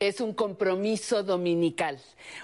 Es 0.00 0.22
un 0.22 0.32
compromiso 0.32 1.22
dominical, 1.22 1.98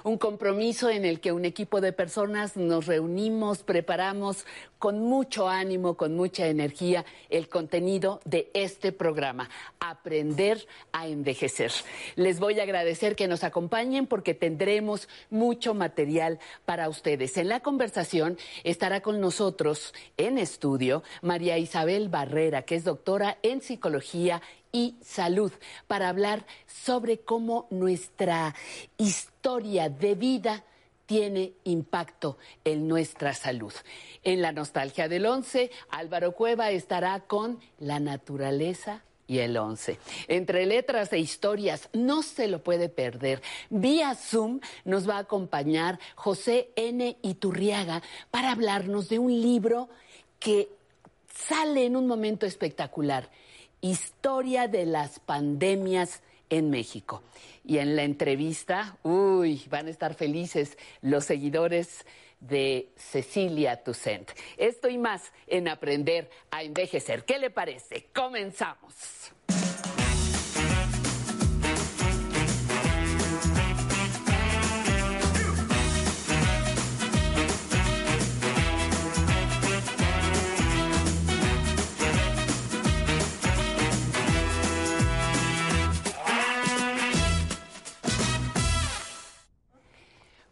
un 0.05 0.19
compromiso 0.19 0.91
en 0.91 1.07
el 1.07 1.21
que 1.21 1.33
un 1.33 1.47
equipo 1.47 1.81
de 1.81 1.95
personas 1.95 2.55
nos 2.55 2.85
reunimos, 2.85 3.63
preparamos 3.63 4.45
con 4.79 5.01
mucho 5.01 5.49
ánimo, 5.49 5.97
con 5.97 6.15
mucha 6.15 6.49
energía 6.49 7.07
el 7.31 7.49
contenido 7.49 8.21
de 8.27 8.51
este 8.53 8.93
programa, 8.93 9.49
Aprender 9.81 10.67
a 10.93 11.09
Envejecer. 11.09 11.73
Les 12.15 12.41
voy 12.41 12.61
a 12.61 12.65
agradecer 12.65 13.17
que 13.17 13.27
nos 13.27 13.43
acompañen 13.43 14.07
porque 14.07 14.35
tendremos 14.35 15.09
mucho 15.31 15.73
material 15.73 16.39
para 16.67 16.91
ustedes. 16.91 17.39
En 17.39 17.49
la 17.49 17.61
conversación 17.61 18.37
estará 18.65 19.01
con 19.01 19.19
nosotros 19.19 19.95
en 20.19 20.37
estudio 20.37 21.03
María 21.23 21.57
Isabel 21.57 22.11
Barrera, 22.11 22.63
que 22.67 22.75
es 22.75 22.85
doctora 22.85 23.39
en 23.43 23.63
psicología 23.63 24.43
y 24.77 24.95
salud 25.01 25.51
para 25.87 26.11
hablar 26.11 26.45
sobre 26.67 27.21
cómo 27.21 27.67
nuestra 27.71 28.55
historia 28.99 29.89
de 29.89 30.15
vida 30.15 30.65
tiene 31.07 31.55
impacto 31.65 32.37
en 32.63 32.87
nuestra 32.87 33.33
salud. 33.33 33.73
En 34.23 34.43
la 34.43 34.53
nostalgia 34.53 35.09
del 35.09 35.25
11, 35.25 35.71
Álvaro 35.89 36.33
Cueva 36.33 36.73
estará 36.73 37.21
con 37.21 37.59
la 37.79 38.01
naturaleza 38.01 39.03
y 39.27 39.39
el 39.39 39.57
11. 39.57 39.99
Entre 40.29 40.67
letras 40.67 41.11
e 41.15 41.21
historias, 41.21 41.89
no 41.95 42.23
se 42.23 42.47
lo 42.47 42.63
puede 42.63 42.91
perder. 42.91 43.41
Vía 43.71 44.15
Zoom 44.15 44.61
nos 44.85 45.09
va 45.09 45.17
a 45.17 45.21
acompañar 45.21 45.99
José 46.17 46.69
N. 46.77 47.17
Iturriaga 47.23 48.03
para 48.31 48.53
hablarnos 48.53 49.09
de 49.09 49.19
un 49.19 49.41
libro 49.41 49.89
que 50.39 50.69
sale 51.35 51.87
en 51.87 51.97
un 51.97 52.07
momento 52.07 52.45
espectacular 52.45 53.31
Historia 53.87 54.67
de 54.67 54.85
las 54.85 55.21
pandemias 55.21 56.21
en 56.51 56.71
México. 56.71 57.23
Y 57.65 57.79
en 57.79 57.95
la 57.95 58.03
entrevista, 58.03 58.97
uy, 59.05 59.65
van 59.71 59.87
a 59.87 59.91
estar 59.91 60.15
felices 60.15 60.77
los 61.03 61.25
seguidores 61.25 62.05
de 62.41 62.89
Cecilia 62.97 63.85
Toussaint. 63.85 64.29
Esto 64.57 64.89
y 64.89 64.99
más 64.99 65.31
en 65.47 65.69
Aprender 65.69 66.29
a 66.51 66.65
Envejecer. 66.65 67.25
¿Qué 67.25 67.39
le 67.39 67.51
parece? 67.51 68.09
Comenzamos. 68.13 68.93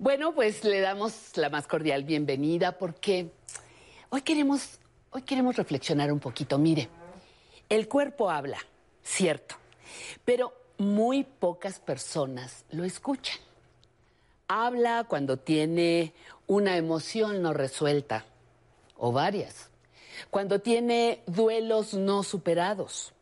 Bueno, 0.04 0.34
pues 0.34 0.64
le 0.64 0.80
damos 0.80 1.34
la 1.36 1.48
más 1.48 1.66
cordial 1.66 2.04
bienvenida 2.04 2.72
porque 2.76 3.30
hoy 4.10 4.20
queremos, 4.20 4.78
hoy 5.10 5.22
queremos 5.22 5.56
reflexionar 5.56 6.12
un 6.12 6.20
poquito. 6.20 6.58
Mire, 6.58 6.90
el 7.70 7.88
cuerpo 7.88 8.28
habla, 8.28 8.58
cierto, 9.02 9.54
pero 10.26 10.52
muy 10.76 11.24
pocas 11.24 11.80
personas 11.80 12.66
lo 12.70 12.84
escuchan. 12.84 13.38
Habla 14.46 15.06
cuando 15.08 15.38
tiene 15.38 16.12
una 16.46 16.76
emoción 16.76 17.40
no 17.40 17.54
resuelta 17.54 18.26
o 18.98 19.10
varias, 19.10 19.70
cuando 20.28 20.60
tiene 20.60 21.22
duelos 21.24 21.94
no 21.94 22.24
superados. 22.24 23.14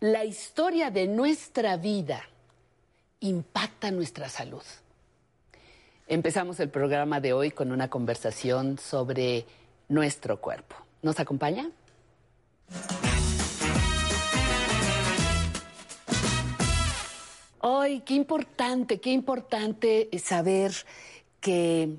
La 0.00 0.24
historia 0.24 0.90
de 0.90 1.06
nuestra 1.06 1.76
vida 1.76 2.28
impacta 3.20 3.92
nuestra 3.92 4.28
salud. 4.28 4.64
Empezamos 6.08 6.58
el 6.60 6.68
programa 6.68 7.20
de 7.20 7.32
hoy 7.32 7.50
con 7.52 7.72
una 7.72 7.88
conversación 7.88 8.78
sobre 8.78 9.46
nuestro 9.88 10.40
cuerpo. 10.40 10.76
¿Nos 11.02 11.18
acompaña? 11.20 11.70
Hoy, 17.60 18.00
qué 18.00 18.14
importante, 18.14 19.00
qué 19.00 19.10
importante 19.10 20.08
saber 20.18 20.72
que 21.40 21.96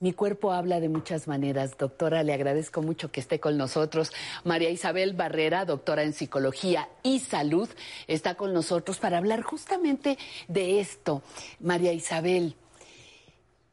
mi 0.00 0.12
cuerpo 0.14 0.50
habla 0.52 0.80
de 0.80 0.88
muchas 0.88 1.28
maneras. 1.28 1.76
Doctora, 1.78 2.22
le 2.22 2.32
agradezco 2.32 2.82
mucho 2.82 3.12
que 3.12 3.20
esté 3.20 3.38
con 3.38 3.56
nosotros. 3.56 4.10
María 4.42 4.70
Isabel 4.70 5.12
Barrera, 5.12 5.64
doctora 5.64 6.02
en 6.02 6.12
psicología 6.12 6.88
y 7.02 7.20
salud, 7.20 7.68
está 8.08 8.34
con 8.34 8.52
nosotros 8.52 8.98
para 8.98 9.18
hablar 9.18 9.42
justamente 9.42 10.18
de 10.48 10.80
esto. 10.80 11.22
María 11.60 11.92
Isabel, 11.92 12.56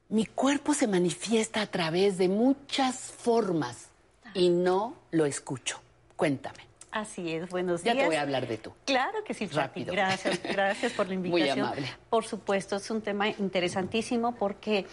mi 0.10 0.26
cuerpo 0.26 0.74
se 0.74 0.88
manifiesta 0.88 1.62
a 1.62 1.68
través 1.68 2.18
de 2.18 2.28
muchas 2.28 2.96
formas 2.96 3.90
y 4.34 4.50
no 4.50 4.96
lo 5.12 5.26
escucho. 5.26 5.80
Cuéntame. 6.16 6.68
Así 6.92 7.32
es, 7.32 7.50
buenos 7.50 7.84
días. 7.84 7.96
Ya 7.96 8.02
te 8.02 8.08
voy 8.08 8.16
a 8.16 8.22
hablar 8.22 8.48
de 8.48 8.58
tú. 8.58 8.74
Claro 8.86 9.24
que 9.24 9.36
sí, 9.36 9.46
Rápido. 9.46 9.94
Gracias, 9.94 10.42
gracias 10.42 10.92
por 10.94 11.08
la 11.08 11.14
invitación. 11.16 11.60
Muy 11.60 11.60
amable. 11.60 11.88
Por 12.10 12.26
supuesto, 12.26 12.78
es 12.78 12.90
un 12.90 13.02
tema 13.02 13.28
interesantísimo 13.30 14.36
porque 14.36 14.88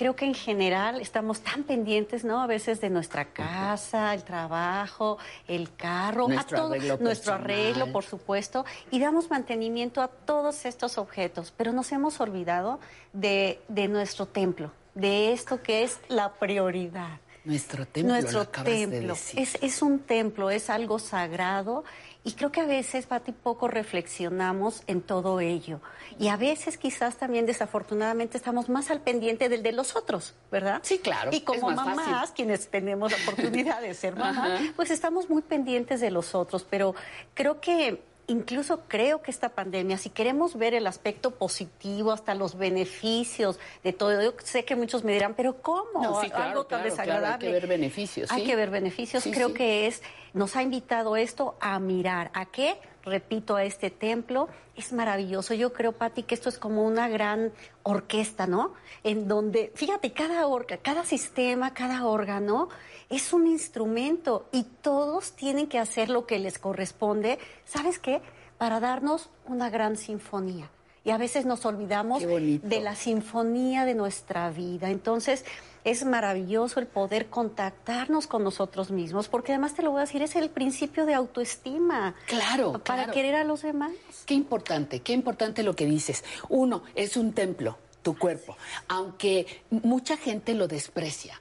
creo 0.00 0.16
que 0.16 0.24
en 0.24 0.32
general 0.32 0.98
estamos 0.98 1.42
tan 1.42 1.62
pendientes, 1.62 2.24
¿no? 2.24 2.40
A 2.40 2.46
veces 2.46 2.80
de 2.80 2.88
nuestra 2.88 3.26
casa, 3.34 4.14
el 4.14 4.24
trabajo, 4.24 5.18
el 5.46 5.74
carro, 5.76 6.26
nuestro 6.26 6.56
a 6.56 6.60
todo, 6.62 6.72
arreglo 6.72 6.96
nuestro 6.96 7.32
personal. 7.34 7.60
arreglo, 7.60 7.92
por 7.92 8.04
supuesto, 8.04 8.64
y 8.90 8.98
damos 8.98 9.28
mantenimiento 9.28 10.00
a 10.00 10.08
todos 10.08 10.64
estos 10.64 10.96
objetos, 10.96 11.52
pero 11.54 11.72
nos 11.72 11.92
hemos 11.92 12.18
olvidado 12.18 12.80
de, 13.12 13.60
de 13.68 13.88
nuestro 13.88 14.24
templo, 14.24 14.72
de 14.94 15.34
esto 15.34 15.62
que 15.62 15.82
es 15.82 16.00
la 16.08 16.32
prioridad. 16.32 17.20
Nuestro 17.44 17.86
templo, 17.86 18.14
Nuestro 18.14 18.44
de 18.44 18.64
templo. 18.64 19.14
decir. 19.14 19.38
Es, 19.38 19.58
es 19.60 19.82
un 19.82 19.98
templo, 19.98 20.48
es 20.48 20.70
algo 20.70 20.98
sagrado. 20.98 21.84
Y 22.22 22.32
creo 22.32 22.52
que 22.52 22.60
a 22.60 22.66
veces, 22.66 23.06
Pati, 23.06 23.32
poco 23.32 23.66
reflexionamos 23.66 24.82
en 24.86 25.00
todo 25.00 25.40
ello. 25.40 25.80
Y 26.18 26.28
a 26.28 26.36
veces 26.36 26.76
quizás 26.76 27.16
también 27.16 27.46
desafortunadamente 27.46 28.36
estamos 28.36 28.68
más 28.68 28.90
al 28.90 29.00
pendiente 29.00 29.48
del 29.48 29.62
de 29.62 29.72
los 29.72 29.96
otros, 29.96 30.34
¿verdad? 30.50 30.80
Sí, 30.82 30.98
claro, 30.98 31.30
Y 31.32 31.40
como 31.40 31.68
más 31.68 31.76
mamás, 31.76 32.06
fácil. 32.08 32.34
quienes 32.36 32.68
tenemos 32.68 33.10
la 33.12 33.18
oportunidad 33.24 33.80
de 33.80 33.94
ser 33.94 34.16
mamá, 34.16 34.54
Ajá. 34.56 34.64
pues 34.76 34.90
estamos 34.90 35.30
muy 35.30 35.40
pendientes 35.40 36.00
de 36.02 36.10
los 36.10 36.34
otros. 36.34 36.66
Pero 36.68 36.94
creo 37.34 37.60
que 37.60 38.02
incluso 38.30 38.82
creo 38.86 39.22
que 39.22 39.30
esta 39.30 39.50
pandemia, 39.50 39.98
si 39.98 40.08
queremos 40.10 40.56
ver 40.56 40.74
el 40.74 40.86
aspecto 40.86 41.32
positivo, 41.32 42.12
hasta 42.12 42.34
los 42.34 42.56
beneficios 42.56 43.58
de 43.82 43.92
todo, 43.92 44.22
yo 44.22 44.32
sé 44.44 44.64
que 44.64 44.76
muchos 44.76 45.04
me 45.04 45.12
dirán, 45.12 45.34
pero 45.34 45.60
¿cómo? 45.60 46.00
No, 46.02 46.20
sí, 46.20 46.30
claro, 46.30 46.44
Algo 46.44 46.64
tan 46.64 46.80
claro, 46.80 46.84
claro, 46.84 46.84
desagradable. 46.84 47.46
hay 47.46 47.52
que 47.52 47.60
ver 47.60 47.66
beneficios, 47.66 48.30
Hay 48.30 48.44
que 48.44 48.56
ver 48.56 48.70
beneficios. 48.70 49.24
Sí, 49.24 49.32
creo 49.32 49.52
que 49.52 49.86
es, 49.86 50.02
nos 50.32 50.54
ha 50.56 50.62
invitado 50.62 51.16
esto 51.16 51.56
a 51.60 51.78
mirar. 51.80 52.30
¿A 52.32 52.46
qué? 52.46 52.78
Repito, 53.02 53.56
a 53.56 53.64
este 53.64 53.90
templo. 53.90 54.48
Es 54.76 54.92
maravilloso. 54.92 55.54
Yo 55.54 55.72
creo, 55.72 55.92
Pati, 55.92 56.22
que 56.22 56.34
esto 56.34 56.48
es 56.48 56.58
como 56.58 56.86
una 56.86 57.08
gran 57.08 57.52
orquesta, 57.82 58.46
¿no? 58.46 58.74
En 59.02 59.26
donde, 59.26 59.72
fíjate, 59.74 60.12
cada 60.12 60.46
orga, 60.46 60.76
cada 60.76 61.04
sistema, 61.04 61.74
cada 61.74 62.06
órgano 62.06 62.68
es 63.10 63.32
un 63.32 63.46
instrumento 63.46 64.48
y 64.52 64.62
todos 64.62 65.32
tienen 65.32 65.66
que 65.66 65.78
hacer 65.78 66.08
lo 66.08 66.26
que 66.26 66.38
les 66.38 66.58
corresponde. 66.58 67.38
¿Sabes 67.64 67.98
qué? 67.98 68.22
Para 68.56 68.80
darnos 68.80 69.28
una 69.46 69.68
gran 69.68 69.96
sinfonía. 69.96 70.70
Y 71.02 71.10
a 71.10 71.18
veces 71.18 71.46
nos 71.46 71.64
olvidamos 71.64 72.22
de 72.22 72.80
la 72.82 72.94
sinfonía 72.94 73.86
de 73.86 73.94
nuestra 73.94 74.50
vida. 74.50 74.90
Entonces, 74.90 75.46
es 75.82 76.04
maravilloso 76.04 76.78
el 76.78 76.86
poder 76.86 77.28
contactarnos 77.28 78.26
con 78.26 78.44
nosotros 78.44 78.90
mismos, 78.90 79.28
porque 79.28 79.52
además 79.52 79.74
te 79.74 79.82
lo 79.82 79.92
voy 79.92 80.00
a 80.00 80.02
decir, 80.02 80.20
es 80.22 80.36
el 80.36 80.50
principio 80.50 81.06
de 81.06 81.14
autoestima. 81.14 82.14
Claro, 82.26 82.72
Para 82.72 83.04
claro. 83.04 83.12
querer 83.12 83.34
a 83.34 83.44
los 83.44 83.62
demás. 83.62 83.92
Qué 84.26 84.34
importante, 84.34 85.00
qué 85.00 85.14
importante 85.14 85.62
lo 85.62 85.74
que 85.74 85.86
dices. 85.86 86.22
Uno, 86.50 86.82
es 86.94 87.16
un 87.16 87.32
templo, 87.32 87.78
tu 88.02 88.16
cuerpo, 88.18 88.58
aunque 88.88 89.46
mucha 89.70 90.18
gente 90.18 90.52
lo 90.52 90.68
desprecia. 90.68 91.40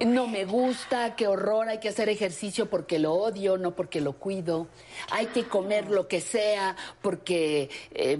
No 0.00 0.26
me 0.26 0.44
gusta, 0.44 1.16
qué 1.16 1.26
horror, 1.26 1.68
hay 1.68 1.78
que 1.78 1.88
hacer 1.88 2.08
ejercicio 2.08 2.68
porque 2.70 2.98
lo 2.98 3.14
odio, 3.14 3.58
no 3.58 3.74
porque 3.74 4.00
lo 4.00 4.14
cuido. 4.14 4.68
Hay 5.10 5.26
que 5.26 5.44
comer 5.44 5.90
lo 5.90 6.08
que 6.08 6.20
sea 6.20 6.76
porque 7.02 7.70
eh, 7.92 8.18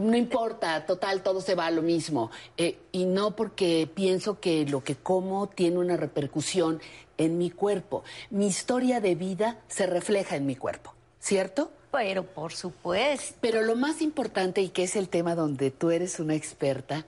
no 0.00 0.16
importa, 0.16 0.84
total, 0.86 1.22
todo 1.22 1.40
se 1.40 1.54
va 1.54 1.66
a 1.66 1.70
lo 1.70 1.82
mismo. 1.82 2.30
Eh, 2.56 2.78
y 2.92 3.06
no 3.06 3.34
porque 3.36 3.88
pienso 3.92 4.40
que 4.40 4.66
lo 4.66 4.82
que 4.84 4.96
como 4.96 5.48
tiene 5.48 5.78
una 5.78 5.96
repercusión 5.96 6.80
en 7.18 7.38
mi 7.38 7.50
cuerpo. 7.50 8.02
Mi 8.30 8.46
historia 8.46 9.00
de 9.00 9.14
vida 9.14 9.58
se 9.68 9.86
refleja 9.86 10.36
en 10.36 10.46
mi 10.46 10.56
cuerpo, 10.56 10.94
¿cierto? 11.18 11.70
Pero 11.92 12.24
por 12.24 12.52
supuesto. 12.52 13.36
Pero 13.40 13.62
lo 13.62 13.76
más 13.76 14.00
importante, 14.00 14.62
y 14.62 14.68
que 14.68 14.84
es 14.84 14.96
el 14.96 15.08
tema 15.08 15.34
donde 15.34 15.70
tú 15.70 15.90
eres 15.90 16.20
una 16.20 16.34
experta, 16.34 17.04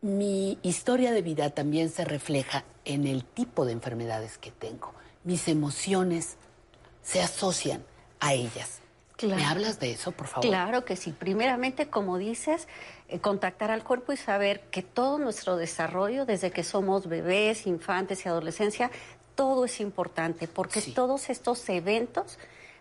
mi 0.00 0.58
historia 0.62 1.12
de 1.12 1.22
vida 1.22 1.50
también 1.50 1.90
se 1.90 2.04
refleja 2.04 2.64
en 2.84 3.06
el 3.06 3.24
tipo 3.24 3.64
de 3.64 3.72
enfermedades 3.72 4.38
que 4.38 4.50
tengo. 4.50 4.92
Mis 5.24 5.48
emociones 5.48 6.36
se 7.02 7.20
asocian 7.20 7.84
a 8.20 8.34
ellas. 8.34 8.80
¿Me 9.22 9.44
hablas 9.44 9.80
de 9.80 9.90
eso, 9.90 10.12
por 10.12 10.28
favor? 10.28 10.48
Claro 10.48 10.84
que 10.84 10.94
sí. 10.94 11.12
Primeramente, 11.12 11.88
como 11.88 12.18
dices, 12.18 12.68
eh, 13.08 13.18
contactar 13.18 13.72
al 13.72 13.82
cuerpo 13.82 14.12
y 14.12 14.16
saber 14.16 14.60
que 14.70 14.82
todo 14.82 15.18
nuestro 15.18 15.56
desarrollo, 15.56 16.24
desde 16.24 16.52
que 16.52 16.62
somos 16.62 17.08
bebés, 17.08 17.66
infantes 17.66 18.24
y 18.24 18.28
adolescencia, 18.28 18.92
todo 19.34 19.64
es 19.64 19.80
importante, 19.80 20.46
porque 20.46 20.80
todos 20.82 21.30
estos 21.30 21.68
eventos 21.68 22.38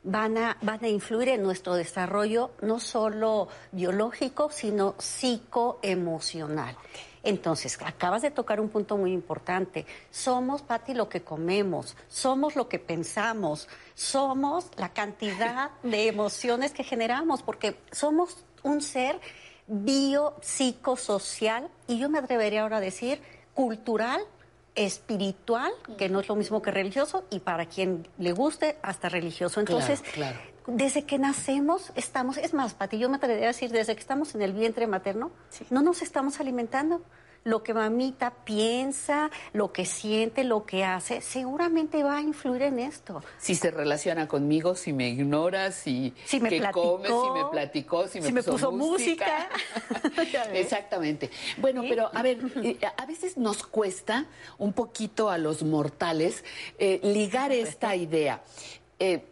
van 0.07 0.37
a, 0.37 0.57
van 0.61 0.83
a 0.83 0.87
influir 0.87 1.29
en 1.29 1.43
nuestro 1.43 1.75
desarrollo 1.75 2.49
no 2.61 2.79
solo 2.79 3.49
biológico, 3.71 4.49
sino 4.49 4.95
psicoemocional. 4.97 6.75
Entonces, 7.23 7.77
acabas 7.83 8.21
de 8.21 8.31
tocar 8.31 8.61
un 8.61 8.69
punto 8.69 8.95
muy 8.95 9.11
importante. 9.11 9.85
Somos, 10.09 10.61
Patti, 10.61 10.93
lo 10.93 11.09
que 11.09 11.23
comemos, 11.23 11.97
somos 12.07 12.55
lo 12.55 12.69
que 12.69 12.79
pensamos, 12.79 13.67
somos 13.95 14.69
la 14.77 14.93
cantidad 14.93 15.71
de 15.83 16.07
emociones 16.07 16.71
que 16.71 16.85
generamos, 16.85 17.43
porque 17.43 17.77
somos 17.91 18.45
un 18.63 18.81
ser 18.81 19.19
biopsicosocial 19.67 21.69
y 21.87 21.99
yo 21.99 22.09
me 22.09 22.19
atrevería 22.19 22.61
ahora 22.61 22.77
a 22.77 22.81
decir 22.81 23.21
cultural, 23.53 24.21
espiritual, 24.77 25.71
que 25.97 26.07
no 26.07 26.21
es 26.21 26.29
lo 26.29 26.35
mismo 26.35 26.61
que 26.61 26.71
religioso, 26.71 27.25
y 27.29 27.39
para 27.39 27.65
quien 27.65 28.07
le 28.17 28.31
guste, 28.31 28.77
hasta 28.81 29.09
religioso. 29.09 29.59
Entonces, 29.59 30.01
desde 30.67 31.03
que 31.03 31.17
nacemos 31.17 31.91
estamos, 31.95 32.37
es 32.37 32.53
más, 32.53 32.75
Pati, 32.75 32.97
yo 32.97 33.09
me 33.09 33.17
atrevería 33.17 33.47
a 33.47 33.53
decir, 33.53 33.71
desde 33.71 33.95
que 33.95 34.01
estamos 34.01 34.35
en 34.35 34.41
el 34.43 34.53
vientre 34.53 34.87
materno, 34.87 35.31
no 35.69 35.81
nos 35.81 36.01
estamos 36.01 36.39
alimentando 36.39 37.01
lo 37.47 37.63
que 37.63 37.73
mamita 37.73 38.33
piensa, 38.43 39.31
lo 39.53 39.71
que 39.71 39.85
siente, 39.85 40.43
lo 40.43 40.65
que 40.65 40.83
hace, 40.83 41.21
seguramente 41.21 42.03
va 42.03 42.17
a 42.17 42.21
influir 42.21 42.63
en 42.63 42.77
esto. 42.77 43.23
Si 43.37 43.55
se 43.55 43.71
relaciona 43.71 44.27
conmigo, 44.27 44.75
si 44.75 44.91
me 44.91 45.07
ignora, 45.07 45.71
si, 45.71 46.13
me 46.41 46.49
que 46.49 46.57
platicó, 46.57 46.97
come, 46.97 47.07
si 47.07 47.29
me 47.31 47.45
platicó, 47.49 48.07
si 48.09 48.19
me, 48.19 48.43
puso, 48.43 48.73
música. 48.73 49.47
Exactamente. 50.53 51.31
Bueno, 51.57 51.83
pero 51.87 52.09
a 52.13 52.21
ver, 52.21 52.39
eh, 52.57 52.79
a 52.97 53.05
veces 53.05 53.37
nos 53.37 53.63
cuesta 53.63 54.25
un 54.57 54.73
poquito 54.73 55.29
a 55.29 55.37
los 55.37 55.63
mortales 55.63 56.43
eh, 56.77 56.99
ligar 57.01 57.53
esta 57.53 57.95
idea. 57.95 58.41
Eh, 58.99 59.23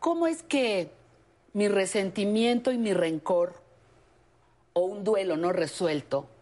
¿Cómo 0.00 0.26
es 0.26 0.42
que 0.42 0.90
mi 1.52 1.68
resentimiento 1.68 2.72
y 2.72 2.78
mi 2.78 2.92
rencor 2.92 3.54
o 4.72 4.80
un 4.80 5.04
duelo 5.04 5.36
no 5.36 5.52
resuelto 5.52 6.33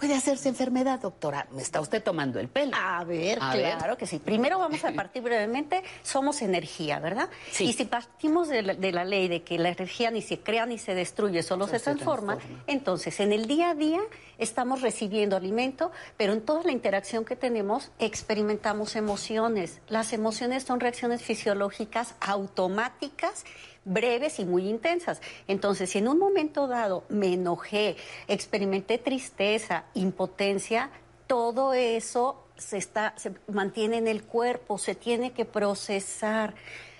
puede 0.00 0.14
hacerse 0.14 0.48
enfermedad, 0.48 0.98
doctora. 0.98 1.46
Me 1.52 1.60
está 1.60 1.78
usted 1.80 2.02
tomando 2.02 2.40
el 2.40 2.48
pelo. 2.48 2.72
A 2.74 3.04
ver, 3.04 3.38
claro 3.38 3.98
que 3.98 4.06
sí. 4.06 4.18
Primero 4.18 4.58
vamos 4.58 4.82
a 4.82 4.92
partir 4.92 5.22
brevemente, 5.22 5.82
somos 6.02 6.40
energía, 6.40 6.98
¿verdad? 7.00 7.28
Sí. 7.52 7.64
Y 7.64 7.74
si 7.74 7.84
partimos 7.84 8.48
de 8.48 8.62
la, 8.62 9.04
ley 9.04 9.28
de 9.28 9.42
que 9.42 9.58
la 9.58 9.68
energía 9.68 10.10
ni 10.10 10.22
se 10.22 10.40
crea 10.40 10.64
ni 10.64 10.78
se 10.78 10.94
destruye, 10.94 11.42
solo 11.42 11.68
se, 11.68 11.78
transforma, 11.78 12.38
entonces 12.66 13.20
en 13.20 13.32
el 13.32 13.46
día 13.46 13.70
a 13.70 13.74
día 13.74 14.00
estamos 14.38 14.80
recibiendo 14.80 15.36
alimento, 15.36 15.92
pero 16.16 16.32
en 16.32 16.40
toda 16.40 16.62
la 16.62 16.72
interacción 16.72 17.26
que 17.26 17.36
tenemos 17.36 17.90
experimentamos 17.98 18.96
emociones. 18.96 19.80
Las 19.88 20.14
emociones 20.14 20.62
son 20.62 20.80
reacciones 20.80 21.22
fisiológicas 21.22 22.14
automáticas 22.20 23.44
breves 23.84 24.38
y 24.38 24.44
muy 24.44 24.68
intensas. 24.68 25.20
Entonces, 25.48 25.90
si 25.90 25.98
en 25.98 26.08
un 26.08 26.18
momento 26.18 26.66
dado 26.66 27.04
me 27.08 27.32
enojé, 27.34 27.96
experimenté 28.28 28.98
tristeza, 28.98 29.84
impotencia, 29.94 30.90
todo 31.26 31.72
eso 31.72 32.44
se, 32.56 32.76
está, 32.76 33.14
se 33.16 33.32
mantiene 33.48 33.98
en 33.98 34.08
el 34.08 34.24
cuerpo, 34.24 34.78
se 34.78 34.94
tiene 34.94 35.32
que 35.32 35.44
procesar. 35.44 36.54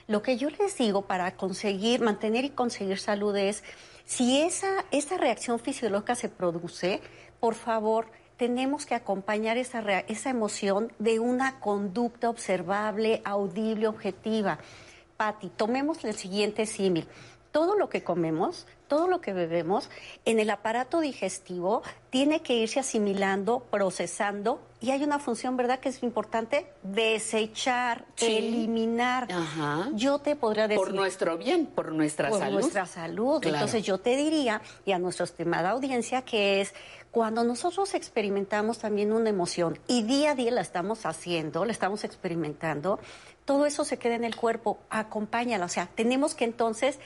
Lo 0.06 0.22
que 0.22 0.36
yo 0.36 0.50
les 0.50 0.76
digo 0.76 1.02
para 1.02 1.36
conseguir, 1.36 2.00
mantener 2.00 2.44
y 2.44 2.50
conseguir 2.50 2.98
salud 2.98 3.36
es, 3.36 3.62
si 4.04 4.40
esa, 4.40 4.84
esa 4.90 5.16
reacción 5.18 5.60
fisiológica 5.60 6.14
se 6.14 6.28
produce, 6.28 7.00
por 7.38 7.54
favor, 7.54 8.06
tenemos 8.36 8.86
que 8.86 8.94
acompañar 8.94 9.56
esa, 9.58 9.80
esa 10.00 10.30
emoción 10.30 10.92
de 10.98 11.20
una 11.20 11.60
conducta 11.60 12.30
observable, 12.30 13.20
audible, 13.24 13.86
objetiva. 13.86 14.58
Patti, 15.20 15.50
tomemos 15.54 16.02
el 16.04 16.14
siguiente 16.14 16.64
símil. 16.64 17.06
Todo 17.52 17.76
lo 17.76 17.90
que 17.90 18.02
comemos, 18.02 18.66
todo 18.90 19.06
lo 19.06 19.20
que 19.20 19.32
bebemos, 19.32 19.88
en 20.24 20.40
el 20.40 20.50
aparato 20.50 20.98
digestivo 20.98 21.82
tiene 22.10 22.42
que 22.42 22.54
irse 22.54 22.80
asimilando, 22.80 23.60
procesando, 23.70 24.60
y 24.80 24.90
hay 24.90 25.04
una 25.04 25.20
función, 25.20 25.56
¿verdad?, 25.56 25.78
que 25.78 25.90
es 25.90 26.02
importante, 26.02 26.66
desechar, 26.82 28.04
eliminar. 28.18 29.28
Yo 29.92 30.18
te 30.18 30.34
podría 30.34 30.66
decir... 30.66 30.84
Por 30.84 30.92
nuestro 30.92 31.38
bien, 31.38 31.66
por 31.66 31.92
nuestra 31.92 32.30
salud. 32.30 32.42
Por 32.42 32.52
nuestra 32.52 32.86
salud. 32.86 33.46
Entonces 33.46 33.84
yo 33.84 33.98
te 33.98 34.16
diría, 34.16 34.60
y 34.84 34.90
a 34.90 34.98
nuestra 34.98 35.24
estimada 35.24 35.70
audiencia, 35.70 36.22
que 36.22 36.60
es 36.60 36.74
cuando 37.12 37.44
nosotros 37.44 37.94
experimentamos 37.94 38.78
también 38.78 39.12
una 39.12 39.30
emoción 39.30 39.78
y 39.86 40.02
día 40.02 40.32
a 40.32 40.34
día 40.34 40.50
la 40.50 40.62
estamos 40.62 41.06
haciendo, 41.06 41.64
la 41.64 41.72
estamos 41.72 42.02
experimentando, 42.02 42.98
todo 43.44 43.66
eso 43.66 43.84
se 43.84 43.98
queda 43.98 44.14
en 44.14 44.24
el 44.24 44.34
cuerpo, 44.34 44.78
acompáñala. 44.90 45.64
O 45.64 45.68
sea, 45.68 45.88
tenemos 45.94 46.34
que 46.34 46.44
entonces 46.44 46.98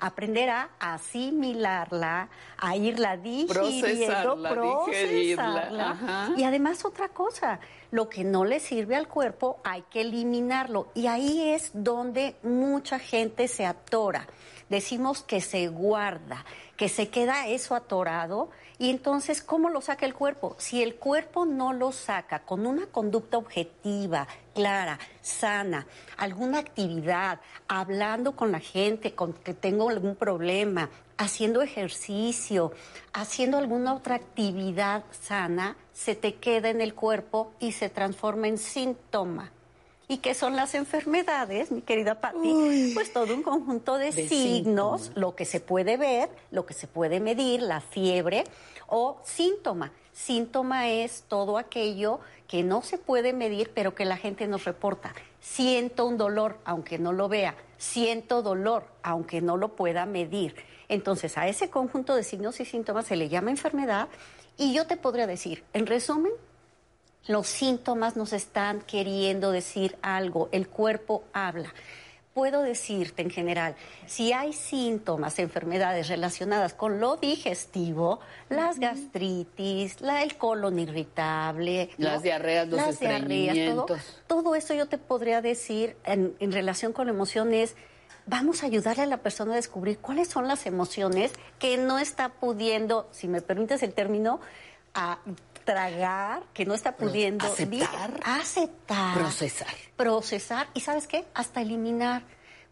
aprender 0.00 0.48
a 0.48 0.70
asimilarla, 0.80 2.28
a 2.56 2.76
irla 2.76 3.16
digiriendo, 3.16 4.42
procesarla. 4.42 6.32
Y 6.36 6.44
además 6.44 6.84
otra 6.84 7.10
cosa, 7.10 7.60
lo 7.90 8.08
que 8.08 8.24
no 8.24 8.44
le 8.44 8.60
sirve 8.60 8.96
al 8.96 9.08
cuerpo 9.08 9.60
hay 9.62 9.82
que 9.90 10.00
eliminarlo. 10.00 10.88
Y 10.94 11.06
ahí 11.06 11.50
es 11.50 11.70
donde 11.74 12.36
mucha 12.42 12.98
gente 12.98 13.46
se 13.46 13.66
atora. 13.66 14.26
Decimos 14.70 15.22
que 15.22 15.40
se 15.40 15.68
guarda, 15.68 16.44
que 16.76 16.88
se 16.88 17.08
queda 17.08 17.48
eso 17.48 17.74
atorado 17.74 18.50
y 18.80 18.88
entonces, 18.88 19.42
¿cómo 19.42 19.68
lo 19.68 19.82
saca 19.82 20.06
el 20.06 20.14
cuerpo? 20.14 20.54
Si 20.56 20.82
el 20.82 20.94
cuerpo 20.94 21.44
no 21.44 21.74
lo 21.74 21.92
saca 21.92 22.38
con 22.46 22.66
una 22.66 22.86
conducta 22.86 23.36
objetiva, 23.36 24.26
clara, 24.60 24.98
sana, 25.22 25.86
alguna 26.18 26.58
actividad, 26.58 27.40
hablando 27.66 28.36
con 28.36 28.52
la 28.52 28.60
gente 28.60 29.14
con 29.14 29.32
que 29.32 29.54
tengo 29.54 29.88
algún 29.88 30.16
problema, 30.16 30.90
haciendo 31.16 31.62
ejercicio, 31.62 32.72
haciendo 33.14 33.56
alguna 33.56 33.94
otra 33.94 34.16
actividad 34.16 35.04
sana, 35.12 35.78
se 35.94 36.14
te 36.14 36.34
queda 36.34 36.68
en 36.68 36.82
el 36.82 36.94
cuerpo 36.94 37.52
y 37.58 37.72
se 37.72 37.88
transforma 37.88 38.48
en 38.48 38.58
síntoma. 38.58 39.50
¿Y 40.08 40.18
qué 40.18 40.34
son 40.34 40.56
las 40.56 40.74
enfermedades, 40.74 41.70
mi 41.70 41.80
querida 41.80 42.20
Patti? 42.20 42.90
Pues 42.92 43.14
todo 43.14 43.32
un 43.32 43.42
conjunto 43.42 43.96
de, 43.96 44.12
signos, 44.12 45.12
lo 45.14 45.34
que 45.36 45.46
se 45.46 45.60
puede 45.60 45.96
ver, 45.96 46.28
lo 46.50 46.66
que 46.66 46.74
se 46.74 46.86
puede 46.86 47.18
medir, 47.18 47.62
la 47.62 47.80
fiebre 47.80 48.44
o 48.88 49.22
síntoma. 49.24 49.92
Síntoma 50.12 50.90
es 50.90 51.24
todo 51.28 51.56
aquello 51.56 52.20
que 52.50 52.64
no 52.64 52.82
se 52.82 52.98
puede 52.98 53.32
medir, 53.32 53.70
pero 53.72 53.94
que 53.94 54.04
la 54.04 54.16
gente 54.16 54.48
nos 54.48 54.64
reporta. 54.64 55.14
Siento 55.38 56.04
un 56.04 56.18
dolor, 56.18 56.58
aunque 56.64 56.98
no 56.98 57.12
lo 57.12 57.28
vea. 57.28 57.54
Siento 57.78 58.42
dolor, 58.42 58.86
aunque 59.04 59.40
no 59.40 59.56
lo 59.56 59.76
pueda 59.76 60.04
medir. 60.04 60.56
Entonces, 60.88 61.38
a 61.38 61.46
ese 61.46 61.70
conjunto 61.70 62.16
de 62.16 62.24
signos 62.24 62.58
y 62.58 62.64
síntomas 62.64 63.06
se 63.06 63.14
le 63.14 63.28
llama 63.28 63.52
enfermedad. 63.52 64.08
Y 64.56 64.74
yo 64.74 64.88
te 64.88 64.96
podría 64.96 65.28
decir, 65.28 65.62
en 65.74 65.86
resumen, 65.86 66.32
los 67.28 67.46
síntomas 67.46 68.16
nos 68.16 68.32
están 68.32 68.80
queriendo 68.80 69.52
decir 69.52 69.96
algo, 70.02 70.48
el 70.50 70.66
cuerpo 70.66 71.22
habla. 71.32 71.72
Puedo 72.34 72.62
decirte 72.62 73.22
en 73.22 73.30
general, 73.30 73.74
si 74.06 74.32
hay 74.32 74.52
síntomas, 74.52 75.40
enfermedades 75.40 76.08
relacionadas 76.08 76.74
con 76.74 77.00
lo 77.00 77.16
digestivo, 77.16 78.20
las 78.48 78.78
gastritis, 78.78 80.00
la, 80.00 80.22
el 80.22 80.36
colon 80.36 80.78
irritable, 80.78 81.90
las 81.98 82.22
diarreas, 82.22 82.68
los 82.68 82.76
las 82.76 83.00
todo, 84.28 84.54
eso 84.54 84.74
yo 84.74 84.86
te 84.86 84.96
podría 84.96 85.42
decir 85.42 85.96
en, 86.04 86.36
en 86.38 86.52
relación 86.52 86.92
con 86.92 87.08
emociones. 87.08 87.74
Vamos 88.26 88.62
a 88.62 88.66
ayudarle 88.66 89.02
a 89.02 89.06
la 89.06 89.16
persona 89.18 89.54
a 89.54 89.56
descubrir 89.56 89.98
cuáles 89.98 90.28
son 90.28 90.46
las 90.46 90.66
emociones 90.66 91.32
que 91.58 91.78
no 91.78 91.98
está 91.98 92.28
pudiendo, 92.28 93.08
si 93.10 93.26
me 93.26 93.40
permites 93.40 93.82
el 93.82 93.92
término, 93.92 94.40
a 94.94 95.18
tragar, 95.72 96.42
que 96.52 96.64
no 96.64 96.74
está 96.74 96.96
pudiendo 96.96 97.46
aceptar, 97.46 98.20
aceptar, 98.24 99.16
procesar. 99.16 99.68
Procesar 99.96 100.68
y 100.74 100.80
¿sabes 100.80 101.06
qué? 101.06 101.24
Hasta 101.32 101.62
eliminar. 101.62 102.22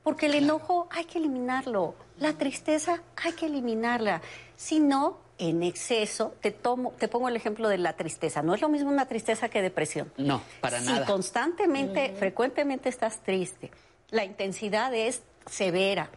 Porque 0.02 0.26
el 0.26 0.34
enojo 0.34 0.88
hay 0.90 1.04
que 1.04 1.18
eliminarlo, 1.18 1.94
la 2.18 2.32
tristeza 2.32 3.02
hay 3.16 3.32
que 3.32 3.46
eliminarla. 3.46 4.20
Si 4.56 4.80
no, 4.80 5.18
en 5.38 5.62
exceso, 5.62 6.34
te 6.40 6.50
tomo, 6.50 6.92
te 6.98 7.06
pongo 7.06 7.28
el 7.28 7.36
ejemplo 7.36 7.68
de 7.68 7.78
la 7.78 7.92
tristeza. 7.92 8.42
No 8.42 8.54
es 8.54 8.60
lo 8.60 8.68
mismo 8.68 8.90
una 8.90 9.06
tristeza 9.06 9.48
que 9.48 9.62
depresión. 9.62 10.12
No, 10.16 10.42
para 10.60 10.80
nada. 10.80 11.00
Si 11.00 11.04
constantemente, 11.04 12.14
frecuentemente 12.18 12.88
estás 12.88 13.22
triste, 13.22 13.70
la 14.10 14.24
intensidad 14.24 14.92
es 14.92 15.22
severa 15.46 16.10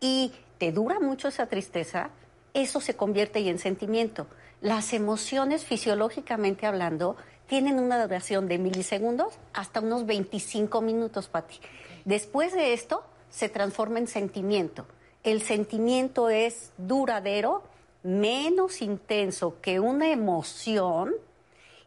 y 0.00 0.32
te 0.58 0.70
dura 0.70 1.00
mucho 1.00 1.28
esa 1.28 1.46
tristeza, 1.46 2.10
eso 2.54 2.80
se 2.80 2.94
convierte 2.94 3.40
en 3.48 3.58
sentimiento. 3.58 4.28
Las 4.60 4.92
emociones, 4.92 5.64
fisiológicamente 5.64 6.66
hablando, 6.66 7.16
tienen 7.46 7.78
una 7.78 8.02
duración 8.02 8.46
de 8.46 8.58
milisegundos 8.58 9.34
hasta 9.54 9.80
unos 9.80 10.04
25 10.04 10.82
minutos, 10.82 11.28
Pati. 11.28 11.58
Después 12.04 12.52
de 12.52 12.74
esto, 12.74 13.02
se 13.30 13.48
transforma 13.48 13.98
en 13.98 14.06
sentimiento. 14.06 14.86
El 15.22 15.40
sentimiento 15.40 16.28
es 16.28 16.72
duradero, 16.76 17.62
menos 18.02 18.82
intenso 18.82 19.56
que 19.62 19.80
una 19.80 20.10
emoción 20.10 21.14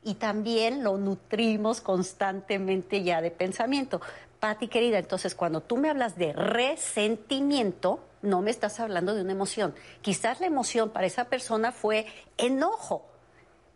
y 0.03 0.15
también 0.15 0.83
lo 0.83 0.97
nutrimos 0.97 1.79
constantemente 1.79 3.03
ya 3.03 3.21
de 3.21 3.31
pensamiento. 3.31 4.01
Pati 4.39 4.67
querida, 4.67 4.97
entonces 4.97 5.35
cuando 5.35 5.61
tú 5.61 5.77
me 5.77 5.89
hablas 5.89 6.17
de 6.17 6.33
resentimiento, 6.33 7.99
no 8.23 8.41
me 8.41 8.49
estás 8.49 8.79
hablando 8.79 9.13
de 9.13 9.21
una 9.21 9.33
emoción. 9.33 9.75
Quizás 10.01 10.39
la 10.39 10.47
emoción 10.47 10.89
para 10.89 11.05
esa 11.05 11.25
persona 11.25 11.71
fue 11.71 12.07
enojo, 12.37 13.05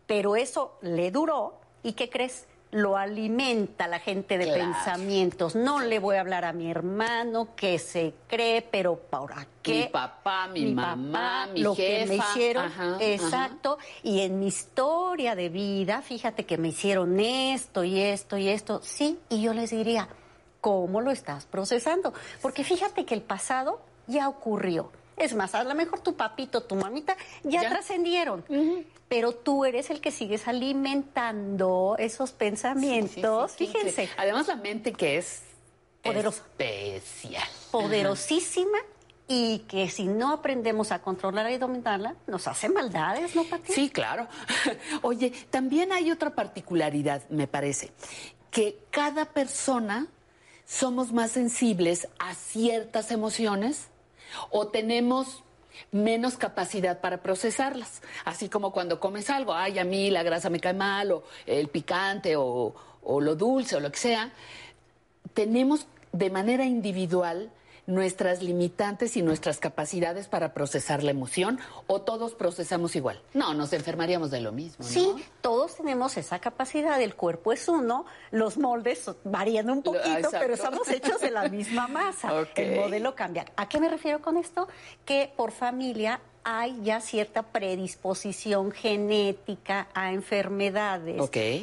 pero 0.06 0.34
eso 0.34 0.78
le 0.80 1.12
duró 1.12 1.60
y 1.82 1.92
¿qué 1.92 2.10
crees? 2.10 2.46
Lo 2.70 2.98
alimenta 2.98 3.88
la 3.88 3.98
gente 3.98 4.36
de 4.36 4.46
pensamientos. 4.46 5.54
No 5.54 5.80
le 5.80 5.98
voy 5.98 6.16
a 6.16 6.20
hablar 6.20 6.44
a 6.44 6.52
mi 6.52 6.70
hermano 6.70 7.54
que 7.56 7.78
se 7.78 8.12
cree, 8.26 8.60
pero 8.60 8.96
¿para 8.96 9.46
qué? 9.62 9.84
Mi 9.84 9.88
papá, 9.88 10.48
mi, 10.48 10.74
mamá, 10.74 11.46
mi 11.46 11.60
lo 11.60 11.74
que 11.74 12.04
me 12.06 12.16
hicieron, 12.16 12.70
exacto. 13.00 13.78
Y 14.02 14.20
en 14.20 14.38
mi 14.38 14.48
historia 14.48 15.34
de 15.34 15.48
vida, 15.48 16.02
fíjate 16.02 16.44
que 16.44 16.58
me 16.58 16.68
hicieron 16.68 17.18
esto 17.20 17.84
y 17.84 18.00
esto 18.00 18.36
y 18.36 18.48
esto. 18.48 18.80
Sí, 18.82 19.18
y 19.30 19.40
yo 19.40 19.54
les 19.54 19.70
diría, 19.70 20.08
¿cómo 20.60 21.00
lo 21.00 21.10
estás 21.10 21.46
procesando? 21.46 22.12
Porque 22.42 22.64
fíjate 22.64 23.06
que 23.06 23.14
el 23.14 23.22
pasado 23.22 23.80
ya 24.08 24.28
ocurrió. 24.28 24.90
Es 25.16 25.34
más, 25.34 25.54
a 25.54 25.64
lo 25.64 25.74
mejor 25.74 26.00
tu 26.00 26.14
papito, 26.14 26.62
tu 26.62 26.76
mamita 26.76 27.16
ya, 27.42 27.68
trascendieron, 27.68 28.44
pero 29.08 29.32
tú 29.32 29.64
eres 29.64 29.90
el 29.90 30.00
que 30.00 30.10
sigues 30.10 30.46
alimentando 30.46 31.96
esos 31.98 32.32
pensamientos. 32.32 33.52
Fíjense. 33.52 34.08
Además, 34.16 34.46
la 34.46 34.56
mente 34.56 34.92
que 34.92 35.18
es 35.18 35.42
poderosa. 36.02 36.42
Especial. 36.58 37.48
Poderosísima 37.70 38.78
y 39.26 39.60
que 39.68 39.90
si 39.90 40.04
no 40.04 40.32
aprendemos 40.32 40.90
a 40.92 41.00
controlarla 41.00 41.52
y 41.52 41.58
dominarla, 41.58 42.14
nos 42.26 42.48
hace 42.48 42.68
maldades, 42.68 43.34
¿no, 43.34 43.44
Pati? 43.44 43.72
Sí, 43.72 43.90
claro. 43.90 44.26
Oye, 45.02 45.32
también 45.50 45.92
hay 45.92 46.10
otra 46.10 46.30
particularidad, 46.30 47.28
me 47.28 47.46
parece, 47.46 47.90
que 48.50 48.78
cada 48.90 49.26
persona 49.26 50.06
somos 50.64 51.12
más 51.12 51.32
sensibles 51.32 52.08
a 52.18 52.34
ciertas 52.34 53.10
emociones 53.10 53.88
o 54.50 54.68
tenemos 54.68 55.42
menos 55.92 56.36
capacidad 56.36 57.00
para 57.00 57.22
procesarlas. 57.22 58.02
Así 58.24 58.48
como 58.48 58.72
cuando 58.72 59.00
comes 59.00 59.30
algo, 59.30 59.54
ay, 59.54 59.78
a 59.78 59.84
mí 59.84 60.10
la 60.10 60.22
grasa 60.22 60.50
me 60.50 60.60
cae 60.60 60.74
mal, 60.74 61.12
o 61.12 61.24
el 61.46 61.68
picante, 61.68 62.36
o, 62.36 62.74
o 63.02 63.20
lo 63.20 63.36
dulce, 63.36 63.76
o 63.76 63.80
lo 63.80 63.90
que 63.90 63.98
sea, 63.98 64.32
tenemos 65.34 65.86
de 66.12 66.30
manera 66.30 66.64
individual 66.64 67.50
nuestras 67.88 68.42
limitantes 68.42 69.16
y 69.16 69.22
nuestras 69.22 69.58
capacidades 69.58 70.28
para 70.28 70.52
procesar 70.52 71.02
la 71.02 71.10
emoción 71.10 71.58
o 71.86 72.02
todos 72.02 72.34
procesamos 72.34 72.94
igual? 72.94 73.20
No, 73.32 73.54
nos 73.54 73.72
enfermaríamos 73.72 74.30
de 74.30 74.40
lo 74.40 74.52
mismo. 74.52 74.84
¿no? 74.84 74.90
Sí, 74.90 75.24
todos 75.40 75.76
tenemos 75.76 76.16
esa 76.18 76.38
capacidad, 76.38 77.00
el 77.00 77.16
cuerpo 77.16 77.52
es 77.52 77.66
uno, 77.66 78.04
los 78.30 78.58
moldes 78.58 79.10
varían 79.24 79.70
un 79.70 79.82
poquito, 79.82 80.28
pero 80.30 80.54
estamos 80.54 80.86
hechos 80.88 81.20
de 81.20 81.30
la 81.30 81.48
misma 81.48 81.88
masa. 81.88 82.30
El 82.54 82.76
modelo 82.76 83.14
cambia. 83.14 83.46
¿A 83.56 83.68
qué 83.68 83.80
me 83.80 83.88
refiero 83.88 84.20
con 84.20 84.36
esto? 84.36 84.68
Que 85.04 85.32
por 85.34 85.50
familia 85.50 86.20
hay 86.50 86.80
ya 86.82 87.00
cierta 87.02 87.42
predisposición 87.42 88.72
genética 88.72 89.88
a 89.92 90.12
enfermedades. 90.12 91.20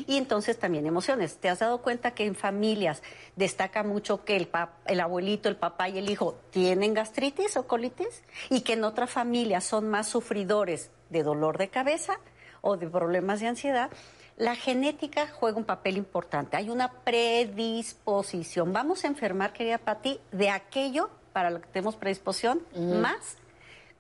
Y 0.08 0.18
entonces 0.18 0.60
también 0.60 0.86
emociones. 0.86 1.38
¿Te 1.38 1.50
has 1.50 1.58
dado 1.58 1.82
cuenta 1.82 2.12
que 2.12 2.24
en 2.26 2.36
familias 2.36 3.02
destaca 3.36 3.82
mucho 3.82 4.24
que 4.24 4.36
el, 4.36 4.48
el 4.86 5.00
abuelito, 5.00 5.50
el 5.50 5.56
papá 5.56 5.90
y 5.90 5.98
el 5.98 6.08
hijo 6.12 6.38
tienen 6.52 6.94
gastritis 6.94 7.58
o 7.58 7.66
colitis? 7.66 8.22
Y 8.52 8.62
que 8.62 8.74
en 8.74 8.84
otras 8.84 9.10
familias 9.10 9.64
son 9.64 9.90
más 9.90 10.08
sufridores 10.08 10.92
de 11.10 11.24
dolor 11.24 11.58
de 11.58 11.70
cabeza 11.70 12.20
o 12.62 12.78
de 12.78 12.88
problemas 12.88 13.40
de 13.40 13.48
ansiedad. 13.48 13.90
La 14.38 14.56
genética 14.56 15.28
juega 15.28 15.58
un 15.58 15.66
papel 15.66 15.98
importante. 15.98 16.58
Hay 16.58 16.70
una 16.70 16.92
predisposición. 16.92 18.72
Vamos 18.72 19.04
a 19.04 19.08
enfermar, 19.08 19.52
querida 19.52 19.80
Pati, 19.80 20.20
de 20.32 20.52
aquello 20.52 21.10
para 21.34 21.50
lo 21.50 21.60
que 21.60 21.68
tenemos 21.70 21.96
predisposición, 21.96 22.62
más 22.76 23.38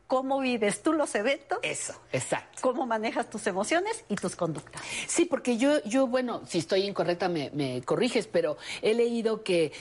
cómo 0.07 0.39
vives 0.39 0.81
tú 0.83 0.93
los 0.93 1.13
eventos. 1.15 1.59
Eso, 1.61 1.93
exacto. 2.11 2.59
Cómo 2.61 2.85
manejas 2.85 3.29
tus 3.29 3.47
emociones 3.47 4.03
y 4.09 4.15
tus 4.15 4.35
conductas. 4.35 4.81
Sí, 5.07 5.25
porque 5.25 5.57
yo, 5.57 5.83
yo 5.83 6.07
bueno, 6.07 6.41
si 6.47 6.59
estoy 6.59 6.83
incorrecta 6.83 7.29
me, 7.29 7.81
corriges, 7.83 8.27
pero 8.27 8.57
he 8.81 8.93
leído 8.93 9.43
que 9.43 9.71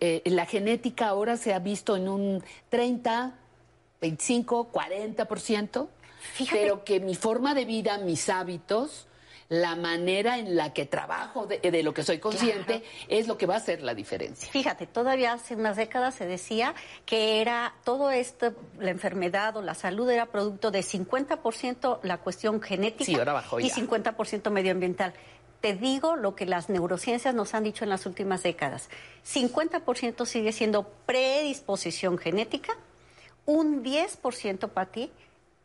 eh, 0.00 0.22
la 0.24 0.46
genética 0.46 1.08
ahora 1.08 1.36
se 1.36 1.52
ha 1.54 1.58
visto 1.58 1.96
en 1.96 2.08
un 2.08 2.44
30, 2.68 3.34
25, 4.00 4.72
40%, 4.72 5.88
Fíjate. 6.34 6.60
pero 6.60 6.84
que 6.84 7.00
mi 7.00 7.14
forma 7.14 7.54
de 7.54 7.64
vida, 7.64 7.98
mis 7.98 8.28
hábitos 8.28 9.06
la 9.50 9.74
manera 9.74 10.38
en 10.38 10.56
la 10.56 10.72
que 10.72 10.86
trabajo, 10.86 11.44
de, 11.46 11.82
lo 11.82 11.92
que 11.92 12.04
soy 12.04 12.18
consciente, 12.18 12.84
es 13.08 13.26
lo 13.26 13.36
que 13.36 13.46
va 13.46 13.54
a 13.54 13.56
hacer 13.56 13.82
la 13.82 13.94
diferencia. 13.94 14.48
Fíjate, 14.50 14.86
todavía 14.86 15.32
hace 15.32 15.56
unas 15.56 15.76
décadas 15.76 16.14
se 16.14 16.24
decía 16.24 16.74
que 17.04 17.40
era 17.40 17.74
todo 17.82 18.12
esto, 18.12 18.54
la 18.78 18.90
enfermedad 18.90 19.56
o 19.56 19.62
la 19.62 19.74
salud 19.74 20.08
era 20.08 20.26
producto 20.26 20.70
de 20.70 20.80
50% 20.80 21.98
la 22.04 22.18
cuestión 22.18 22.62
genética 22.62 23.10
y 23.10 23.70
50% 23.70 24.50
medioambiental 24.50 25.12
te 25.60 25.74
digo 25.74 26.16
lo 26.16 26.34
que 26.34 26.46
las 26.46 26.70
neurociencias 26.70 27.34
nos 27.34 27.52
han 27.52 27.64
dicho 27.64 27.84
en 27.84 27.90
las 27.90 28.06
últimas 28.06 28.42
décadas. 28.42 28.88
50% 29.26 30.24
sigue 30.24 30.52
siendo 30.52 30.88
predisposición 31.04 32.16
genética, 32.16 32.72
un 33.44 33.84
10% 33.84 34.70
para 34.70 34.90
ti 34.90 35.12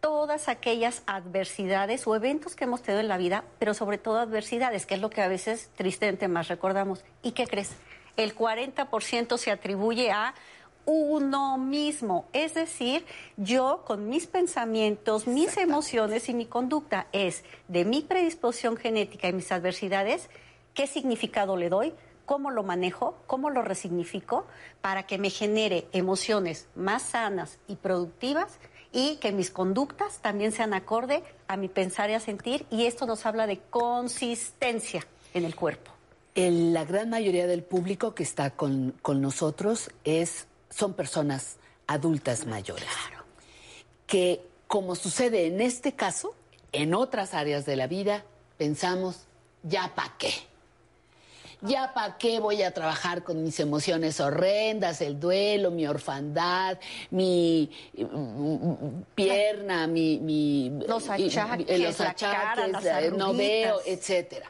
todas 0.06 0.50
aquellas 0.50 1.02
adversidades 1.08 2.06
o 2.06 2.16
eventos 2.16 2.56
que 2.56 2.66
hemos 2.66 2.84
tenido 2.84 3.02
en 3.02 3.08
la 3.08 3.18
vida, 3.18 3.44
pero 3.58 3.74
sobre 3.74 3.98
todo 3.98 4.20
adversidades, 4.20 4.86
que 4.86 4.94
es 4.94 5.02
lo 5.02 5.10
que 5.10 5.24
a 5.24 5.28
veces 5.28 5.72
tristemente 5.76 6.28
más 6.28 6.48
recordamos. 6.48 7.04
¿Y 7.24 7.32
qué 7.32 7.48
crees? 7.48 7.72
El 8.16 8.36
40% 8.36 9.40
se 9.40 9.50
atribuye 9.50 10.12
a 10.12 10.36
uno 10.86 11.58
mismo, 11.58 12.28
es 12.34 12.54
decir, 12.54 13.04
yo 13.36 13.82
con 13.84 14.08
mis 14.08 14.28
pensamientos, 14.28 15.26
mis 15.26 15.58
emociones 15.58 16.30
y 16.30 16.36
mi 16.36 16.46
conducta 16.46 17.08
es 17.12 17.44
de 17.68 17.84
mi 17.84 18.02
predisposición 18.02 18.78
genética 18.78 19.28
y 19.28 19.34
mis 19.34 19.52
adversidades, 19.52 20.30
qué 20.76 20.86
significado 20.86 21.58
le 21.58 21.70
doy, 21.70 21.96
cómo 22.28 22.52
lo 22.52 22.62
manejo, 22.62 23.18
cómo 23.26 23.50
lo 23.50 23.64
resignifico 23.64 24.46
para 24.82 25.08
que 25.08 25.18
me 25.18 25.32
genere 25.32 25.88
emociones 25.94 26.68
más 26.76 27.02
sanas 27.02 27.58
y 27.68 27.78
productivas 27.78 28.60
y 28.96 29.18
que 29.18 29.34
mis 29.34 29.52
conductas 29.52 30.20
también 30.20 30.54
sean 30.54 30.74
acorde 30.74 31.22
a 31.50 31.58
mi 31.58 31.68
pensar 31.68 32.10
y 32.10 32.14
a 32.14 32.20
sentir 32.22 32.66
y 32.72 32.86
esto 32.86 33.06
nos 33.06 33.25
habla 33.25 33.46
de 33.46 33.60
consistencia 33.60 35.06
en 35.34 35.44
el 35.44 35.54
cuerpo. 35.54 35.92
la 36.34 36.86
gran 36.86 37.10
mayoría 37.10 37.46
del 37.46 37.62
público 37.62 38.16
que 38.16 38.24
está 38.24 38.52
con, 38.52 38.96
nosotros 39.06 39.92
es, 40.06 40.48
son 40.70 40.94
personas 40.94 41.58
adultas 41.88 42.48
mayores. 42.48 42.86
Claro. 42.86 43.25
Que 44.08 44.48
como 44.68 44.96
sucede 44.96 45.48
en 45.48 45.60
este 45.60 45.94
caso, 45.94 46.34
en 46.72 46.96
otras 46.96 47.34
áreas 47.34 47.66
de 47.66 47.75
la 47.75 47.88
vida, 47.88 48.24
pensamos, 48.58 49.25
ya 49.64 49.94
pa' 49.94 50.16
qué 50.18 50.34
ya 51.67 51.93
para 51.93 52.17
qué 52.17 52.39
voy 52.39 52.62
a 52.62 52.72
trabajar 52.72 53.24
con 53.24 53.43
mis 53.43 53.60
emociones 53.60 54.19
horrendas, 54.19 55.01
el 55.01 55.19
duelo, 55.19 55.72
mi 55.72 55.88
orfandad, 55.88 56.77
mi 57.12 57.69
mm, 57.98 59.01
pierna, 59.13 59.88
mi, 59.88 60.72
los 60.88 61.10
achaques, 61.10 61.79
los 61.79 62.01
achaques 62.01 63.13
no 63.13 63.34
veo, 63.34 63.79
etcétera. 63.86 64.50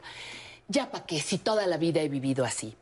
Ya 0.68 0.90
para 0.90 1.06
qué, 1.06 1.20
si 1.20 1.38
toda 1.38 1.66
la 1.66 1.76
vida 1.76 2.00
he 2.02 2.08
vivido 2.08 2.44
así. 2.44 2.74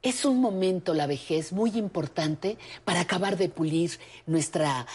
Es 0.00 0.24
un 0.24 0.40
momento, 0.40 0.94
la 0.94 1.06
vejez, 1.06 1.52
muy 1.52 1.70
importante 1.76 2.56
para 2.84 3.00
acabar 3.00 3.36
de 3.36 3.48
pulir 3.48 3.98
nuestra 4.26 4.86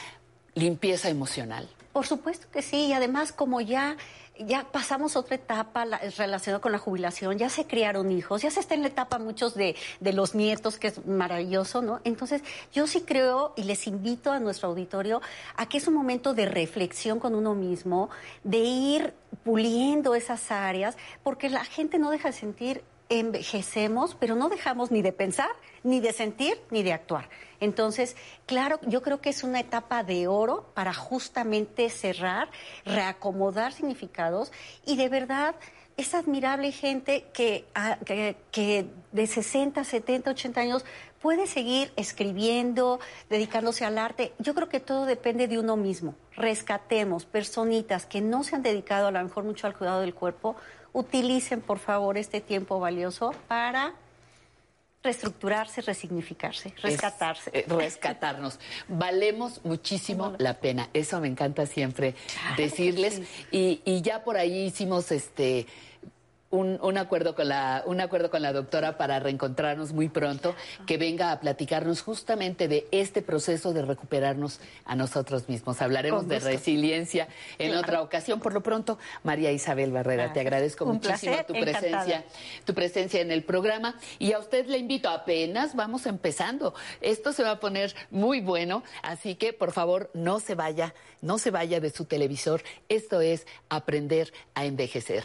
limpieza 0.56 1.10
emocional. 1.10 1.68
Por 1.92 2.08
supuesto 2.08 2.48
que 2.52 2.62
sí, 2.62 2.88
y 2.88 2.94
además 2.94 3.32
como 3.32 3.62
ya 3.62 3.98
ya 4.40 4.66
pasamos 4.72 5.16
otra 5.16 5.36
etapa 5.36 5.86
relacionada 6.18 6.60
con 6.60 6.72
la 6.72 6.80
jubilación, 6.80 7.38
ya 7.38 7.50
se 7.50 7.66
criaron 7.66 8.12
hijos, 8.12 8.42
ya 8.42 8.50
se 8.50 8.60
está 8.60 8.74
en 8.74 8.82
la 8.82 8.88
etapa 8.88 9.20
muchos 9.20 9.54
de, 9.54 9.76
de, 10.00 10.14
los 10.14 10.34
nietos, 10.34 10.78
que 10.78 10.88
es 10.88 11.06
maravilloso, 11.06 11.82
¿no? 11.82 12.02
Entonces, 12.04 12.42
yo 12.74 12.88
sí 12.88 13.02
creo 13.02 13.54
y 13.56 13.64
les 13.64 13.86
invito 13.88 14.32
a 14.32 14.40
nuestro 14.40 14.70
auditorio 14.70 15.22
a 15.56 15.68
que 15.68 15.78
es 15.78 15.88
un 15.88 15.94
momento 15.94 16.34
de 16.34 16.46
reflexión 16.46 17.20
con 17.20 17.36
uno 17.36 17.54
mismo, 17.54 18.10
de 18.44 18.58
ir 18.58 19.14
puliendo 19.44 20.16
esas 20.16 20.52
áreas, 20.52 20.98
porque 21.22 21.50
la 21.50 21.64
gente 21.64 22.00
no 22.00 22.10
deja 22.10 22.30
de 22.30 22.34
sentir 22.34 22.84
envejecemos, 23.10 24.16
pero 24.16 24.36
no 24.36 24.50
dejamos 24.50 24.92
ni 24.92 25.02
de 25.02 25.12
pensar, 25.12 25.50
ni 25.84 26.00
de 26.00 26.14
sentir, 26.14 26.60
ni 26.72 26.84
de 26.84 26.94
actuar. 26.94 27.30
Entonces, 27.64 28.18
claro, 28.46 28.78
yo 28.82 29.02
creo 29.02 29.22
que 29.22 29.30
es 29.30 29.42
una 29.46 29.62
etapa 29.62 30.04
de 30.04 30.28
oro 30.28 30.70
para 30.74 30.94
justamente 30.94 31.90
cerrar, 31.90 32.50
reacomodar 32.84 33.72
significados 33.72 34.52
y 34.86 34.98
de 34.98 35.08
verdad 35.08 35.56
es 35.96 36.14
admirable 36.14 36.74
gente 36.74 37.28
que, 37.34 37.66
ah, 37.74 37.98
que, 38.52 38.86
de 39.14 39.28
60, 39.28 39.82
70, 39.86 40.32
80 40.32 40.60
años 40.60 40.86
puede 41.22 41.48
seguir 41.48 41.94
escribiendo, 41.96 43.00
dedicándose 43.30 43.86
al 43.86 43.98
arte. 43.98 44.34
Yo 44.40 44.54
creo 44.54 44.68
que 44.68 44.82
todo 44.82 45.06
depende 45.06 45.48
de 45.48 45.58
uno 45.58 45.78
mismo. 45.78 46.16
Rescatemos 46.36 47.26
personitas 47.26 48.06
que 48.06 48.20
no 48.20 48.44
se 48.44 48.58
han 48.58 48.64
dedicado 48.64 49.08
a 49.08 49.12
lo 49.12 49.24
mejor 49.24 49.46
mucho 49.46 49.68
al 49.68 49.78
cuidado 49.78 50.02
del 50.02 50.14
cuerpo. 50.14 50.58
Utilicen, 50.92 51.62
por 51.62 51.80
favor, 51.80 52.18
este 52.18 52.42
tiempo 52.42 52.78
valioso 52.82 53.34
para 53.48 53.94
reestructurarse, 55.04 55.82
resignificarse, 55.82 56.74
rescatarse. 56.82 57.52
Eh, 57.54 57.66
rescatarnos. 57.68 58.60
Valemos 58.88 59.60
muchísimo 59.64 60.34
la 60.38 60.60
pena. 60.60 60.90
Eso 60.94 61.20
me 61.20 61.28
encanta 61.28 61.66
siempre 61.66 62.16
decirles. 62.58 63.22
Y, 63.52 63.82
y, 63.84 64.02
ya 64.02 64.24
por 64.24 64.38
ahí 64.38 64.66
hicimos 64.66 65.12
este 65.12 65.68
un, 66.54 66.98
acuerdo 66.98 67.34
con 67.34 67.50
la, 67.50 67.84
un 67.88 68.00
acuerdo 68.00 68.30
con 68.30 68.44
la 68.44 68.54
doctora 68.54 68.96
para 68.98 69.20
reencontrarnos 69.20 69.92
muy 69.92 70.08
pronto, 70.10 70.56
que 70.86 70.98
venga 70.98 71.32
a 71.32 71.40
platicarnos 71.40 72.02
justamente 72.02 72.68
de 72.68 72.88
este 72.92 73.24
proceso 73.24 73.74
de 73.74 73.82
recuperarnos 73.82 74.60
a 74.86 74.96
nosotros 74.96 75.50
mismos. 75.50 75.82
Hablaremos 75.82 76.28
de 76.28 76.40
resiliencia 76.40 77.28
en 77.58 77.76
otra 77.76 78.02
ocasión. 78.02 78.40
Por 78.40 78.54
lo 78.54 78.62
pronto, 78.62 79.00
María 79.24 79.52
Isabel 79.52 79.92
Barrera, 79.92 80.32
te 80.32 80.42
agradezco 80.42 80.86
muchísimo 80.86 81.38
tu 81.48 81.54
presencia, 81.54 82.24
tu 82.66 82.74
presencia 82.76 83.22
en 83.22 83.32
el 83.32 83.44
programa. 83.44 83.96
Y 84.20 84.34
a 84.34 84.40
usted 84.40 84.68
le 84.68 84.78
invito, 84.78 85.10
apenas 85.10 85.76
vamos 85.76 86.06
empezando. 86.06 86.76
Esto 87.02 87.34
se 87.34 87.42
va 87.42 87.52
a 87.52 87.60
poner 87.60 87.96
muy 88.12 88.42
bueno, 88.42 88.84
así 89.02 89.36
que 89.36 89.54
por 89.54 89.72
favor 89.72 90.12
no 90.14 90.40
se 90.40 90.54
vaya, 90.54 90.94
no 91.22 91.40
se 91.40 91.50
vaya 91.50 91.80
de 91.80 91.90
su 91.90 92.06
televisor. 92.06 92.62
Esto 92.90 93.22
es 93.22 93.48
aprender 93.70 94.32
a 94.54 94.66
envejecer. 94.66 95.24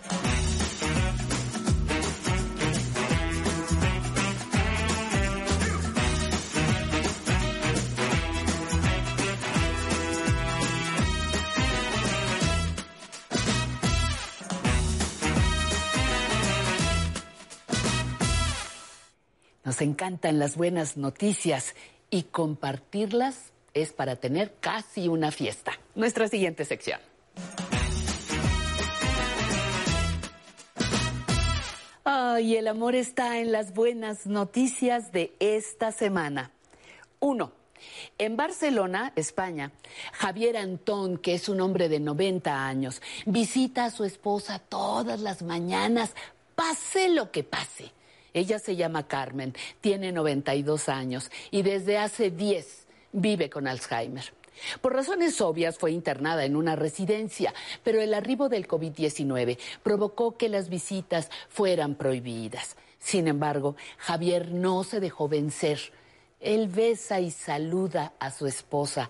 Encantan 19.81 20.39
las 20.39 20.57
buenas 20.57 20.97
noticias 20.97 21.75
y 22.11 22.25
compartirlas 22.25 23.53
es 23.75 23.93
para 23.93 24.17
tener 24.17 24.55
casi 24.61 25.09
una 25.09 25.31
fiesta. 25.31 25.73
Nuestra 25.95 26.29
siguiente 26.29 26.65
sección. 26.65 27.01
Ay, 32.05 32.57
el 32.57 32.69
amor 32.69 32.95
está 32.95 33.39
en 33.39 33.53
las 33.53 33.75
buenas 33.75 34.27
noticias 34.27 35.13
de 35.13 35.35
esta 35.41 35.93
semana. 35.93 36.51
Uno, 37.21 37.53
en 38.17 38.37
Barcelona, 38.37 39.13
España, 39.15 39.73
Javier 40.13 40.57
Antón, 40.57 41.19
que 41.19 41.35
es 41.35 41.49
un 41.49 41.61
hombre 41.61 41.89
de 41.89 42.01
90 42.01 42.67
años, 42.67 43.03
visita 43.27 43.85
a 43.85 43.91
su 43.91 44.05
esposa 44.05 44.59
todas 44.59 45.21
las 45.21 45.43
mañanas, 45.43 46.15
pase 46.55 47.11
lo 47.11 47.31
que 47.31 47.45
pase. 47.45 47.93
Ella 48.39 48.59
se 48.59 48.77
llama 48.77 49.07
Carmen, 49.07 49.55
tiene 49.81 50.13
92 50.13 50.89
años 50.89 51.31
y 51.51 51.63
desde 51.63 51.99
hace 51.99 52.31
10 52.31 52.87
vive 53.13 53.51
con 53.51 53.67
Alzheimer. 53.67 54.33
Por 54.81 54.95
razones 54.95 55.41
obvias 55.41 55.79
fue 55.79 55.93
internada 55.93 56.45
en 56.45 56.57
una 56.57 56.77
residencia, 56.77 57.55
pero 57.85 58.01
el 58.01 58.15
arribo 58.15 58.49
del 58.49 58.67
COVID-19 58.67 59.59
provocó 59.83 60.37
que 60.37 60.49
las 60.49 60.69
visitas 60.69 61.31
fueran 61.49 61.95
prohibidas. 61.95 62.77
Sin 62.99 63.29
embargo, 63.29 63.77
Javier 63.99 64.53
no 64.53 64.85
se 64.85 65.01
dejó 65.01 65.29
vencer. 65.29 65.79
Él 66.41 66.69
besa 66.69 67.21
y 67.21 67.31
saluda 67.31 68.13
a 68.19 68.31
su 68.31 68.47
esposa 68.47 69.09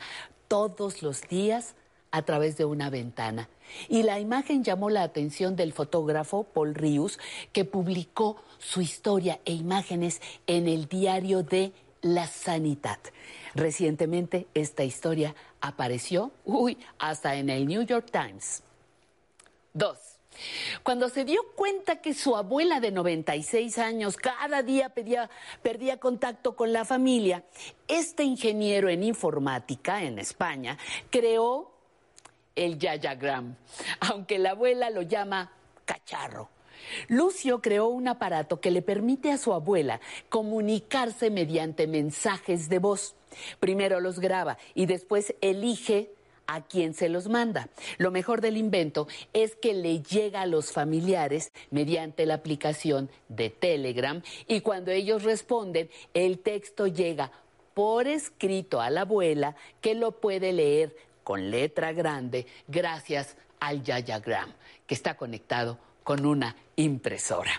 todos 0.48 1.02
los 1.02 1.22
días 1.22 1.74
a 2.10 2.22
través 2.22 2.56
de 2.56 2.64
una 2.64 2.90
ventana. 2.90 3.48
Y 3.88 4.02
la 4.02 4.20
imagen 4.20 4.64
llamó 4.64 4.90
la 4.90 5.02
atención 5.02 5.56
del 5.56 5.72
fotógrafo 5.72 6.44
Paul 6.44 6.74
Rius, 6.74 7.18
que 7.52 7.64
publicó 7.64 8.42
su 8.58 8.80
historia 8.80 9.40
e 9.44 9.52
imágenes 9.52 10.20
en 10.46 10.68
el 10.68 10.88
diario 10.88 11.42
de 11.42 11.72
La 12.02 12.26
Sanidad. 12.26 12.98
Recientemente 13.54 14.46
esta 14.54 14.84
historia 14.84 15.34
apareció, 15.60 16.32
uy, 16.44 16.78
hasta 16.98 17.36
en 17.36 17.50
el 17.50 17.66
New 17.66 17.82
York 17.82 18.10
Times. 18.10 18.62
Dos. 19.72 19.98
Cuando 20.82 21.08
se 21.08 21.24
dio 21.24 21.40
cuenta 21.56 22.00
que 22.00 22.14
su 22.14 22.36
abuela 22.36 22.80
de 22.80 22.92
96 22.92 23.78
años 23.78 24.16
cada 24.16 24.62
día 24.62 24.92
perdía 25.62 25.98
contacto 25.98 26.54
con 26.54 26.72
la 26.72 26.84
familia, 26.84 27.44
este 27.88 28.22
ingeniero 28.22 28.88
en 28.88 29.02
informática 29.02 30.02
en 30.04 30.18
España 30.18 30.78
creó 31.10 31.77
el 32.64 32.78
Yayagram, 32.78 33.56
aunque 34.00 34.38
la 34.38 34.50
abuela 34.50 34.90
lo 34.90 35.02
llama 35.02 35.52
cacharro. 35.84 36.50
Lucio 37.08 37.60
creó 37.60 37.88
un 37.88 38.08
aparato 38.08 38.60
que 38.60 38.70
le 38.70 38.82
permite 38.82 39.32
a 39.32 39.38
su 39.38 39.52
abuela 39.52 40.00
comunicarse 40.28 41.30
mediante 41.30 41.86
mensajes 41.86 42.68
de 42.68 42.78
voz. 42.78 43.14
Primero 43.60 44.00
los 44.00 44.20
graba 44.20 44.58
y 44.74 44.86
después 44.86 45.34
elige 45.40 46.10
a 46.46 46.62
quien 46.62 46.94
se 46.94 47.08
los 47.08 47.28
manda. 47.28 47.68
Lo 47.98 48.10
mejor 48.10 48.40
del 48.40 48.56
invento 48.56 49.06
es 49.34 49.54
que 49.54 49.74
le 49.74 50.02
llega 50.02 50.42
a 50.42 50.46
los 50.46 50.72
familiares 50.72 51.52
mediante 51.70 52.26
la 52.26 52.34
aplicación 52.34 53.10
de 53.28 53.50
Telegram 53.50 54.22
y 54.46 54.62
cuando 54.62 54.90
ellos 54.90 55.24
responden, 55.24 55.90
el 56.14 56.38
texto 56.38 56.86
llega 56.86 57.30
por 57.74 58.08
escrito 58.08 58.80
a 58.80 58.90
la 58.90 59.02
abuela 59.02 59.54
que 59.80 59.94
lo 59.94 60.12
puede 60.20 60.52
leer 60.52 60.96
con 61.28 61.50
letra 61.50 61.92
grande 61.92 62.46
gracias 62.68 63.36
al 63.60 63.82
Yayagram, 63.82 64.50
que 64.86 64.94
está 64.94 65.14
conectado 65.14 65.78
con 66.02 66.24
una 66.24 66.56
impresora. 66.76 67.50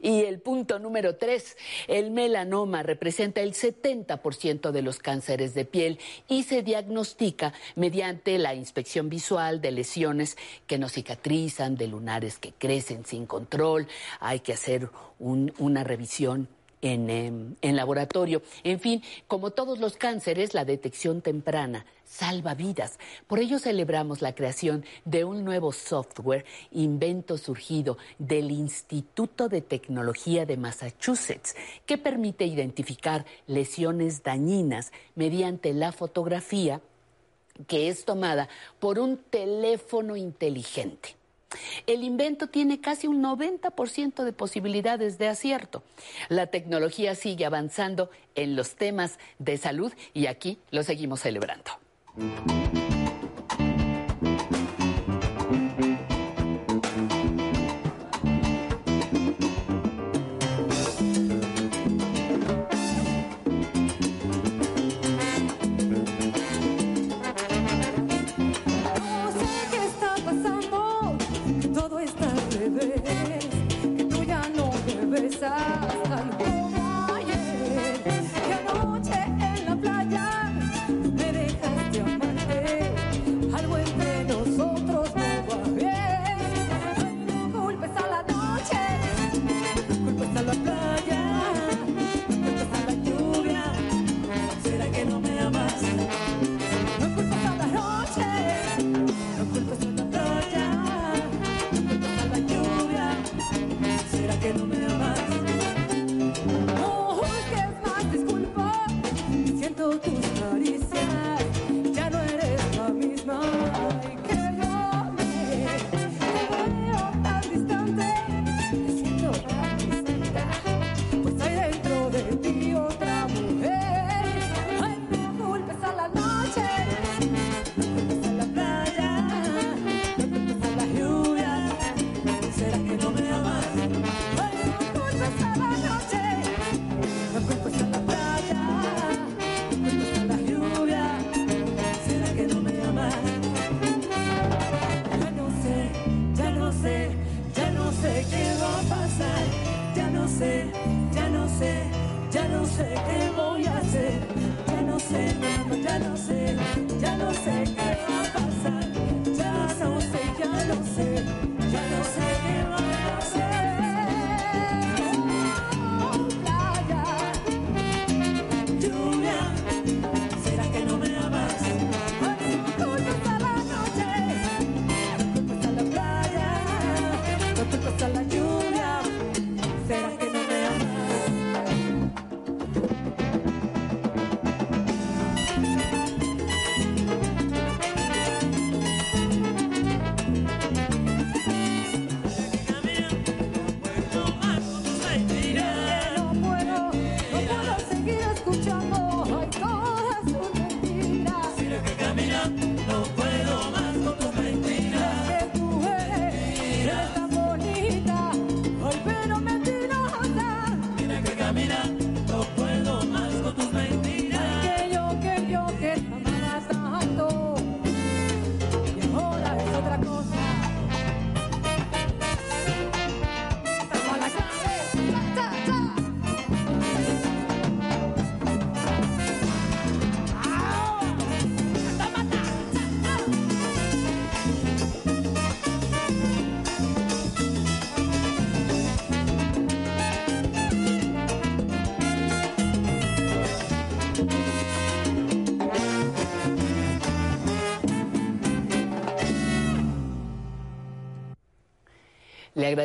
Y 0.00 0.22
el 0.22 0.40
punto 0.40 0.80
número 0.80 1.14
tres, 1.14 1.56
el 1.86 2.10
melanoma 2.10 2.82
representa 2.82 3.40
el 3.40 3.54
70% 3.54 4.72
de 4.72 4.82
los 4.82 4.98
cánceres 4.98 5.54
de 5.54 5.64
piel 5.64 6.00
y 6.26 6.42
se 6.42 6.64
diagnostica 6.64 7.52
mediante 7.76 8.38
la 8.38 8.56
inspección 8.56 9.08
visual 9.08 9.60
de 9.60 9.70
lesiones 9.70 10.36
que 10.66 10.78
no 10.78 10.88
cicatrizan, 10.88 11.76
de 11.76 11.86
lunares 11.86 12.40
que 12.40 12.50
crecen 12.50 13.06
sin 13.06 13.26
control. 13.26 13.86
Hay 14.18 14.40
que 14.40 14.54
hacer 14.54 14.90
una 15.20 15.84
revisión 15.84 16.48
Em, 16.84 17.54
en, 17.62 17.76
laboratorio. 17.76 18.42
En 18.64 18.80
fin, 18.80 19.04
como 19.28 19.52
todos 19.52 19.78
los 19.78 19.96
cánceres, 19.96 20.52
la 20.52 20.64
detección 20.64 21.22
temprana 21.22 21.86
salva 22.04 22.54
vidas. 22.54 22.98
Por 23.28 23.38
ello 23.38 23.60
celebramos 23.60 24.20
la 24.20 24.34
creación 24.34 24.84
de 25.04 25.24
un 25.24 25.44
nuevo 25.44 25.70
software, 25.70 26.44
invento 26.72 27.38
surgido 27.38 27.98
del 28.18 28.50
Instituto 28.50 29.48
de 29.48 29.60
Tecnología 29.60 30.44
de 30.44 30.56
Massachusetts, 30.56 31.54
que 31.86 31.98
permite 31.98 32.46
identificar 32.46 33.26
lesiones 33.46 34.24
dañinas 34.24 34.90
mediante 35.14 35.72
la 35.74 35.92
fotografía 35.92 36.80
que 37.68 37.90
es 37.90 38.04
tomada 38.04 38.48
por 38.80 38.98
un 38.98 39.18
teléfono 39.18 40.16
inteligente. 40.16 41.21
El 41.86 42.04
invento 42.04 42.48
tiene 42.48 42.80
casi 42.80 43.06
un 43.06 43.22
90% 43.22 44.24
de 44.24 44.32
posibilidades 44.32 45.18
de 45.18 45.28
acierto. 45.28 45.82
La 46.28 46.46
tecnología 46.46 47.14
sigue 47.14 47.44
avanzando 47.44 48.10
en 48.34 48.56
los 48.56 48.76
temas 48.76 49.18
de 49.38 49.56
salud 49.58 49.92
y 50.14 50.26
aquí 50.26 50.58
lo 50.70 50.82
seguimos 50.82 51.20
celebrando. 51.20 51.72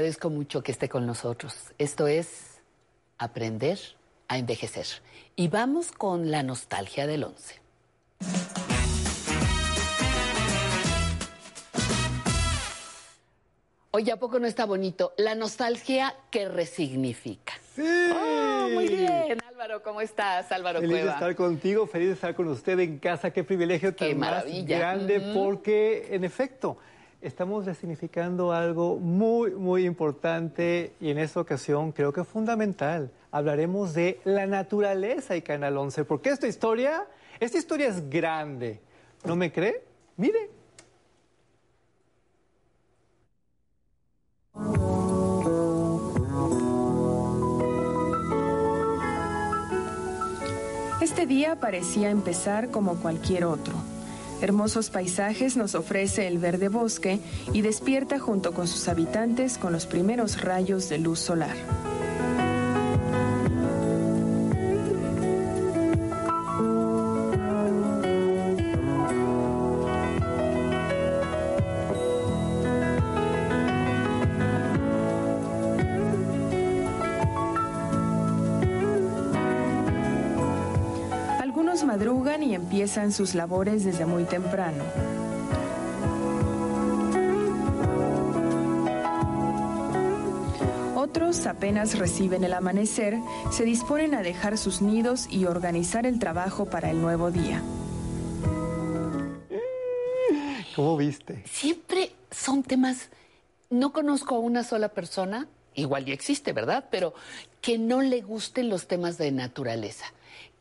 Agradezco 0.07 0.29
mucho 0.29 0.63
que 0.63 0.71
esté 0.71 0.87
con 0.87 1.05
nosotros. 1.05 1.53
Esto 1.77 2.07
es 2.07 2.61
aprender 3.17 3.77
a 4.29 4.37
envejecer. 4.37 4.85
Y 5.35 5.49
vamos 5.49 5.91
con 5.91 6.31
la 6.31 6.43
nostalgia 6.43 7.05
del 7.07 7.25
once. 7.25 7.59
Oye, 13.91 14.13
¿a 14.13 14.17
poco 14.17 14.39
no 14.39 14.47
está 14.47 14.65
bonito? 14.65 15.13
La 15.17 15.35
nostalgia 15.35 16.15
que 16.31 16.47
resignifica. 16.47 17.53
Sí. 17.75 17.81
Oh, 17.83 18.69
muy 18.71 18.87
bien, 18.87 19.39
Álvaro, 19.49 19.83
¿cómo 19.83 19.99
estás? 19.99 20.49
Álvaro 20.53 20.79
feliz 20.79 20.93
Cueva. 20.93 21.07
de 21.07 21.13
estar 21.15 21.35
contigo, 21.35 21.85
feliz 21.85 22.07
de 22.07 22.13
estar 22.13 22.33
con 22.33 22.47
usted 22.47 22.79
en 22.79 22.99
casa. 22.99 23.31
Qué 23.31 23.43
privilegio 23.43 23.93
Qué 23.93 24.11
tan 24.11 24.19
más 24.19 24.29
maravilla. 24.31 24.77
grande 24.79 25.19
porque, 25.33 26.07
en 26.15 26.23
efecto, 26.23 26.77
estamos 27.27 27.65
resignificando 27.65 28.53
algo 28.53 28.97
muy, 28.97 29.51
muy 29.51 29.85
importante 29.85 30.93
y 30.99 31.11
en 31.11 31.17
esta 31.19 31.41
ocasión 31.41 31.91
creo 31.91 32.13
que 32.13 32.23
fundamental. 32.23 33.11
Hablaremos 33.31 33.93
de 33.93 34.19
la 34.23 34.47
naturaleza 34.47 35.35
y 35.35 35.41
Canal 35.41 35.77
11, 35.77 36.05
porque 36.05 36.29
esta 36.29 36.47
historia, 36.47 37.05
esta 37.39 37.57
historia 37.57 37.89
es 37.89 38.09
grande. 38.09 38.79
¿No 39.25 39.35
me 39.35 39.51
cree? 39.51 39.83
Mire. 40.15 40.49
Este 51.01 51.25
día 51.25 51.59
parecía 51.59 52.09
empezar 52.09 52.71
como 52.71 52.95
cualquier 53.01 53.45
otro. 53.45 53.73
Hermosos 54.41 54.89
paisajes 54.91 55.57
nos 55.57 55.73
ofrece 55.73 56.27
el 56.27 56.37
verde 56.37 56.69
bosque 56.69 57.19
y 57.53 57.61
despierta 57.61 58.19
junto 58.19 58.53
con 58.53 58.67
sus 58.67 58.87
habitantes 58.87 59.57
con 59.57 59.73
los 59.73 59.87
primeros 59.87 60.41
rayos 60.41 60.89
de 60.89 60.99
luz 60.99 61.19
solar. 61.19 61.55
Madrugan 82.27 82.43
y 82.43 82.55
empiezan 82.55 83.11
sus 83.13 83.35
labores 83.35 83.85
desde 83.85 84.05
muy 84.05 84.25
temprano. 84.25 84.83
Otros 90.95 91.45
apenas 91.45 91.97
reciben 91.97 92.43
el 92.43 92.53
amanecer, 92.53 93.17
se 93.51 93.63
disponen 93.63 94.13
a 94.13 94.21
dejar 94.23 94.57
sus 94.57 94.81
nidos 94.81 95.27
y 95.29 95.45
organizar 95.45 96.05
el 96.05 96.19
trabajo 96.19 96.65
para 96.65 96.91
el 96.91 97.01
nuevo 97.01 97.31
día. 97.31 97.61
¿Cómo 100.75 100.97
viste? 100.97 101.43
Siempre 101.49 102.11
son 102.29 102.61
temas, 102.61 103.09
no 103.69 103.93
conozco 103.93 104.35
a 104.35 104.39
una 104.39 104.63
sola 104.63 104.89
persona, 104.89 105.47
igual 105.75 106.05
ya 106.05 106.13
existe, 106.13 106.51
¿verdad? 106.51 106.85
Pero 106.91 107.13
que 107.61 107.77
no 107.77 108.01
le 108.01 108.21
gusten 108.21 108.69
los 108.69 108.87
temas 108.87 109.17
de 109.17 109.31
naturaleza. 109.31 110.05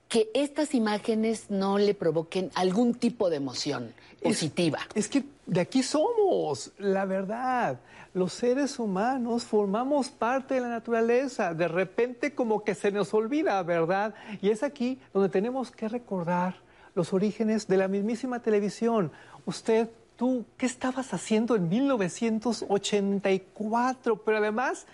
Que 0.08 0.30
estas 0.34 0.74
imágenes 0.74 1.50
no 1.50 1.78
le 1.78 1.94
provoquen 1.94 2.50
algún 2.54 2.94
tipo 2.94 3.28
de 3.28 3.36
emoción 3.36 3.92
positiva. 4.22 4.78
Es 4.94 5.08
que 5.08 5.24
de 5.46 5.60
aquí 5.60 5.82
somos, 5.82 6.70
la 6.78 7.04
verdad. 7.04 7.80
Los 8.14 8.32
seres 8.32 8.78
humanos 8.78 9.42
formamos 9.44 10.08
parte 10.08 10.54
de 10.54 10.60
la 10.60 10.68
naturaleza. 10.68 11.52
De 11.54 11.66
repente 11.68 12.34
como 12.34 12.64
que 12.64 12.74
se 12.74 12.90
nos 12.90 13.12
olvida, 13.14 13.62
¿verdad? 13.62 14.14
Y 14.40 14.48
es 14.50 14.62
aquí 14.62 14.98
donde 15.12 15.28
tenemos 15.28 15.70
que 15.70 15.88
recordar 15.88 16.56
los 16.94 17.12
orígenes 17.12 17.68
de 17.68 17.76
la 17.76 17.88
mismísima 17.88 18.40
televisión. 18.40 19.12
Usted, 19.44 19.90
tú, 20.16 20.46
¿qué 20.56 20.64
estabas 20.66 21.12
haciendo 21.12 21.56
en 21.56 21.68
1984? 21.68 24.22
Pero 24.24 24.38
además, 24.38 24.86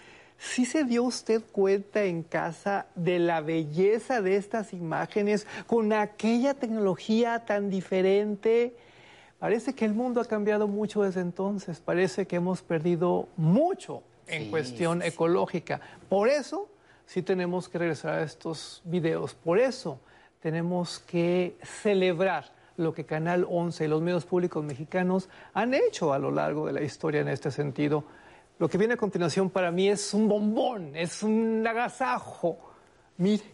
¿sí 0.42 0.66
se 0.66 0.84
dio 0.84 1.04
usted 1.04 1.40
cuenta 1.52 2.02
en 2.02 2.24
casa 2.24 2.86
de 2.96 3.20
la 3.20 3.40
belleza 3.40 4.20
de 4.20 4.36
estas 4.36 4.72
imágenes 4.72 5.46
con 5.66 5.92
aquella 5.92 6.54
tecnología 6.54 7.44
tan 7.44 7.70
diferente? 7.70 8.74
Parece 9.38 9.74
que 9.74 9.84
el 9.84 9.94
mundo 9.94 10.20
ha 10.20 10.24
cambiado 10.24 10.66
mucho 10.66 11.02
desde 11.02 11.20
entonces, 11.20 11.80
parece 11.80 12.26
que 12.26 12.36
hemos 12.36 12.62
perdido 12.62 13.28
mucho 13.36 14.02
en 14.26 14.44
Sí, 14.44 14.50
cuestión 14.50 15.00
sí, 15.00 15.08
ecológica. 15.08 15.80
Por 16.08 16.28
eso 16.28 16.68
sí 17.06 17.22
tenemos 17.22 17.68
que 17.68 17.78
regresar 17.78 18.18
a 18.18 18.22
estos 18.22 18.82
videos, 18.84 19.34
por 19.34 19.58
eso 19.58 20.00
tenemos 20.40 20.98
que 20.98 21.56
celebrar 21.62 22.52
lo 22.76 22.94
que 22.94 23.04
Canal 23.04 23.46
11 23.48 23.84
y 23.84 23.88
los 23.88 24.02
medios 24.02 24.24
públicos 24.24 24.64
mexicanos 24.64 25.28
han 25.54 25.74
hecho 25.74 26.12
a 26.12 26.18
lo 26.18 26.32
largo 26.32 26.66
de 26.66 26.72
la 26.72 26.82
historia 26.82 27.20
en 27.20 27.28
este 27.28 27.50
sentido. 27.52 28.04
Lo 28.58 28.68
que 28.68 28.78
viene 28.78 28.94
a 28.94 28.96
continuación 28.96 29.50
para 29.50 29.70
mí 29.70 29.88
es 29.88 30.14
un 30.14 30.28
bombón, 30.28 30.94
es 30.94 31.22
un 31.22 31.66
agasajo. 31.66 32.58
Mire. 33.16 33.44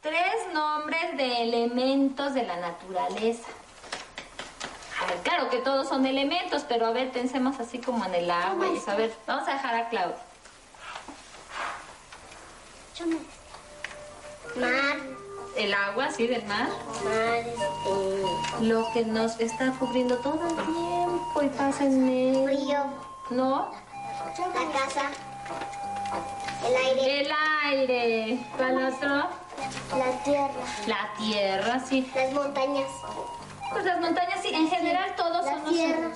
Tres 0.00 0.34
nombres 0.52 1.16
de 1.16 1.42
elementos 1.42 2.34
de 2.34 2.44
la 2.44 2.56
naturaleza. 2.56 3.48
A 5.00 5.06
ver, 5.06 5.16
claro 5.18 5.48
que 5.48 5.58
todos 5.58 5.88
son 5.88 6.04
elementos, 6.04 6.64
pero 6.68 6.86
a 6.86 6.90
ver, 6.90 7.10
pensemos 7.10 7.58
así 7.60 7.78
como 7.78 8.04
en 8.04 8.14
el 8.14 8.30
agua. 8.30 8.66
y 8.68 8.76
eso. 8.76 8.90
A 8.90 8.96
ver, 8.96 9.12
vamos 9.26 9.48
a 9.48 9.52
dejar 9.52 9.74
a 9.74 9.88
Claudia. 9.88 10.16
Mar, 14.56 14.96
El 15.56 15.74
agua, 15.74 16.10
sí, 16.10 16.26
del 16.26 16.44
mar. 16.46 16.68
este, 17.38 18.64
Lo 18.66 18.90
que 18.92 19.04
nos 19.04 19.38
está 19.40 19.72
cubriendo 19.78 20.16
todo 20.18 20.40
el 20.48 20.54
tiempo 20.54 21.42
y 21.42 21.48
pasa 21.48 21.84
en 21.84 22.06
medio. 22.06 22.44
frío, 22.44 22.84
No, 23.30 23.70
la 24.38 24.78
casa, 24.78 25.02
el 26.66 26.76
aire, 26.76 27.20
el 27.20 27.32
aire. 27.64 28.46
¿Cuál 28.56 28.92
otro? 28.92 29.40
la 29.98 30.22
tierra, 30.24 30.52
La 30.86 31.10
tierra, 31.18 31.80
sí. 31.86 32.10
las 32.14 32.32
montañas, 32.32 32.86
Pues 33.72 33.84
las 33.84 34.00
montañas, 34.00 34.40
sí. 34.42 34.50
En 34.52 34.68
general, 34.68 35.14
todos 35.16 35.46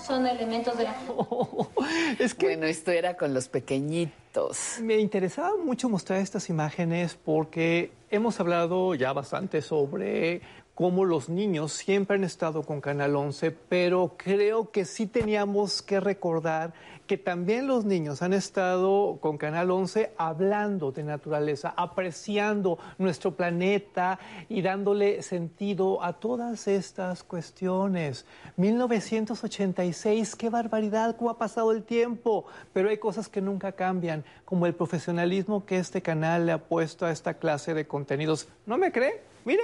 son, 0.04 0.26
elementos 0.26 0.76
de 0.76 0.84
la 0.84 0.94
es 2.18 2.34
que 2.34 2.46
Bueno, 2.46 2.66
esto 2.66 2.90
era 2.90 3.16
con 3.16 3.32
los 3.32 3.48
pequeñitos. 3.48 4.80
Me 4.82 4.98
interesaba 4.98 5.56
mucho 5.56 5.88
mostrar 5.88 6.20
estas 6.20 6.48
imágenes 6.50 7.16
porque 7.22 7.92
hemos 8.10 8.40
hablado 8.40 8.94
ya 8.94 9.12
bastante 9.12 9.62
sobre 9.62 10.42
cómo 10.74 11.04
los 11.04 11.28
niños 11.28 11.72
siempre 11.72 12.16
han 12.16 12.24
estado 12.24 12.62
con 12.62 12.80
Canal 12.80 13.14
11, 13.14 13.52
pero 13.52 14.14
creo 14.16 14.70
que 14.70 14.84
sí 14.84 15.06
teníamos 15.06 15.82
que 15.82 16.00
recordar 16.00 16.74
que 17.06 17.18
también 17.18 17.66
los 17.66 17.84
niños 17.84 18.22
han 18.22 18.32
estado 18.32 19.18
con 19.20 19.36
Canal 19.36 19.70
11 19.70 20.12
hablando 20.16 20.92
de 20.92 21.04
naturaleza, 21.04 21.74
apreciando 21.76 22.78
nuestro 22.98 23.34
planeta 23.34 24.18
y 24.48 24.62
dándole 24.62 25.22
sentido 25.22 26.02
a 26.02 26.14
todas 26.14 26.66
estas 26.66 27.22
cuestiones. 27.22 28.24
1986, 28.56 30.34
qué 30.36 30.48
barbaridad, 30.50 31.16
cómo 31.16 31.30
ha 31.30 31.38
pasado 31.38 31.72
el 31.72 31.82
tiempo, 31.82 32.46
pero 32.72 32.88
hay 32.88 32.98
cosas 32.98 33.28
que 33.28 33.40
nunca 33.40 33.72
cambian, 33.72 34.24
como 34.44 34.66
el 34.66 34.74
profesionalismo 34.74 35.66
que 35.66 35.78
este 35.78 36.02
canal 36.02 36.46
le 36.46 36.52
ha 36.52 36.58
puesto 36.58 37.06
a 37.06 37.10
esta 37.10 37.34
clase 37.34 37.74
de 37.74 37.86
contenidos. 37.86 38.48
¿No 38.66 38.78
me 38.78 38.92
cree? 38.92 39.22
Mire. 39.44 39.62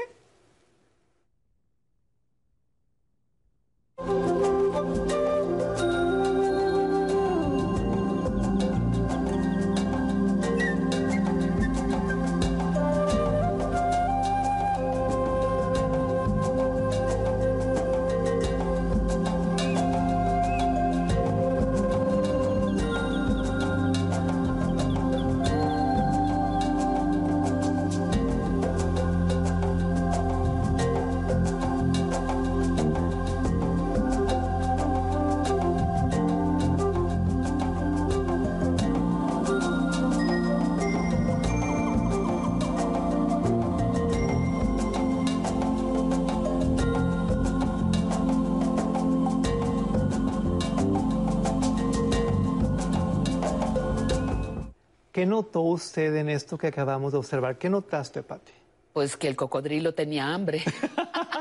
¿Qué 55.20 55.26
notó 55.26 55.60
usted 55.60 56.16
en 56.16 56.30
esto 56.30 56.56
que 56.56 56.68
acabamos 56.68 57.12
de 57.12 57.18
observar? 57.18 57.58
¿Qué 57.58 57.68
notaste, 57.68 58.22
Pati? 58.22 58.54
Pues 58.94 59.18
que 59.18 59.28
el 59.28 59.36
cocodrilo 59.36 59.92
tenía 59.92 60.32
hambre. 60.32 60.62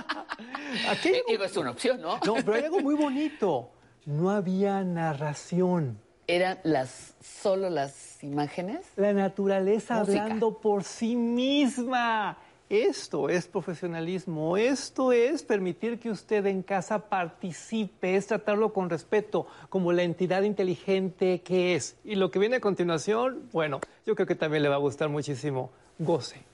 Aquí 0.90 1.14
Digo, 1.30 1.46
es 1.46 1.56
una 1.56 1.72
opción, 1.72 2.02
¿no? 2.02 2.20
No, 2.26 2.34
pero 2.44 2.56
hay 2.56 2.64
algo 2.66 2.82
muy 2.82 2.96
bonito. 2.96 3.72
No 4.06 4.32
había 4.32 4.84
narración. 4.84 5.98
Eran 6.28 6.60
las 6.64 7.16
solo 7.22 7.70
las 7.70 8.22
imágenes. 8.22 8.86
La 8.98 9.14
naturaleza 9.14 10.00
Música. 10.00 10.24
hablando 10.24 10.60
por 10.60 10.84
sí 10.84 11.16
misma. 11.16 12.38
Esto 12.70 13.30
es 13.30 13.48
profesionalismo, 13.48 14.56
esto 14.56 15.12
es 15.12 15.42
permitir 15.42 15.98
que 15.98 16.12
usted 16.12 16.46
en 16.46 16.62
casa 16.62 17.10
participe, 17.10 18.16
es 18.16 18.28
tratarlo 18.28 18.74
con 18.74 18.92
respeto, 18.92 19.48
como 19.70 19.92
la 19.92 20.04
entidad 20.04 20.44
inteligente 20.44 21.42
que 21.42 21.74
es. 21.74 21.96
Y 22.04 22.14
lo 22.14 22.30
que 22.30 22.38
viene 22.38 22.58
a 22.58 22.62
continuación, 22.62 23.50
bueno, 23.52 23.80
yo 24.06 24.14
creo 24.14 24.28
que 24.28 24.36
también 24.36 24.62
le 24.62 24.70
va 24.70 24.76
a 24.76 24.80
gustar 24.80 25.10
muchísimo. 25.10 25.72
Goce. 25.98 26.46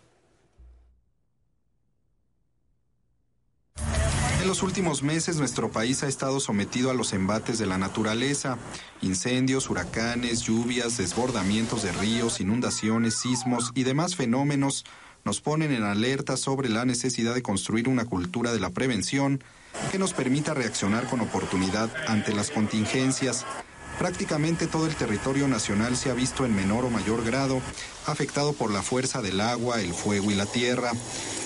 En 4.42 4.48
los 4.48 4.64
últimos 4.64 5.04
meses 5.04 5.38
nuestro 5.38 5.70
país 5.70 6.02
ha 6.04 6.08
estado 6.08 6.40
sometido 6.40 6.92
a 6.92 6.94
los 6.94 7.12
embates 7.12 7.60
de 7.60 7.66
la 7.66 7.78
naturaleza. 7.78 8.58
Incendios, 9.02 9.70
huracanes, 9.70 10.44
lluvias, 10.44 10.96
desbordamientos 10.96 11.84
de 11.84 11.92
ríos, 11.92 12.40
inundaciones, 12.40 13.16
sismos 13.16 13.72
y 13.76 13.84
demás 13.84 14.16
fenómenos 14.16 14.86
nos 15.26 15.42
ponen 15.42 15.72
en 15.72 15.82
alerta 15.82 16.38
sobre 16.38 16.70
la 16.70 16.86
necesidad 16.86 17.34
de 17.34 17.42
construir 17.42 17.90
una 17.90 18.06
cultura 18.06 18.54
de 18.54 18.60
la 18.60 18.70
prevención 18.70 19.44
que 19.92 19.98
nos 19.98 20.14
permita 20.14 20.54
reaccionar 20.54 21.10
con 21.10 21.20
oportunidad 21.20 21.90
ante 22.08 22.32
las 22.32 22.52
contingencias. 22.52 23.44
Prácticamente 23.98 24.68
todo 24.68 24.86
el 24.86 24.96
territorio 24.96 25.48
nacional 25.48 25.98
se 25.98 26.12
ha 26.12 26.14
visto 26.14 26.46
en 26.46 26.56
menor 26.56 26.86
o 26.86 26.92
mayor 26.92 27.26
grado 27.26 27.60
afectado 28.06 28.54
por 28.54 28.72
la 28.72 28.84
fuerza 28.84 29.24
del 29.24 29.42
agua, 29.42 29.82
el 29.82 29.96
fuego 29.96 30.30
y 30.30 30.36
la 30.36 30.46
tierra. 30.46 30.92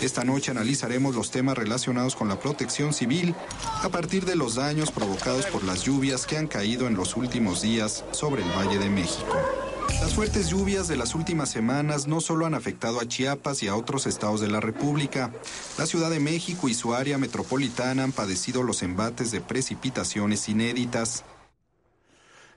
Esta 0.01 0.25
noche 0.25 0.51
analizaremos 0.51 1.15
los 1.15 1.31
temas 1.31 1.57
relacionados 1.57 2.17
con 2.17 2.27
la 2.27 2.37
protección 2.37 2.91
civil 2.91 3.33
a 3.81 3.87
partir 3.87 4.25
de 4.25 4.35
los 4.35 4.55
daños 4.55 4.91
provocados 4.91 5.45
por 5.45 5.63
las 5.63 5.83
lluvias 5.83 6.25
que 6.25 6.37
han 6.37 6.47
caído 6.47 6.85
en 6.87 6.95
los 6.95 7.15
últimos 7.15 7.61
días 7.61 8.03
sobre 8.11 8.43
el 8.43 8.49
Valle 8.49 8.77
de 8.77 8.89
México. 8.89 9.68
Las 9.89 10.13
fuertes 10.13 10.49
lluvias 10.49 10.87
de 10.87 10.95
las 10.95 11.15
últimas 11.15 11.49
semanas 11.49 12.07
no 12.07 12.21
solo 12.21 12.45
han 12.45 12.53
afectado 12.53 13.01
a 13.01 13.07
Chiapas 13.07 13.63
y 13.63 13.67
a 13.67 13.75
otros 13.75 14.07
estados 14.07 14.39
de 14.39 14.47
la 14.47 14.59
República. 14.59 15.31
La 15.77 15.85
Ciudad 15.85 16.09
de 16.09 16.19
México 16.19 16.69
y 16.69 16.73
su 16.73 16.93
área 16.93 17.17
metropolitana 17.17 18.03
han 18.03 18.11
padecido 18.11 18.63
los 18.63 18.81
embates 18.83 19.31
de 19.31 19.41
precipitaciones 19.41 20.47
inéditas. 20.47 21.25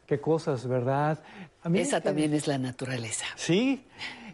Qué 0.06 0.20
cosas, 0.20 0.68
¿verdad? 0.68 1.22
A 1.62 1.68
mí 1.68 1.78
me 1.78 1.82
Esa 1.82 2.00
también 2.00 2.34
es 2.34 2.46
la 2.46 2.58
naturaleza. 2.58 3.24
Sí, 3.34 3.84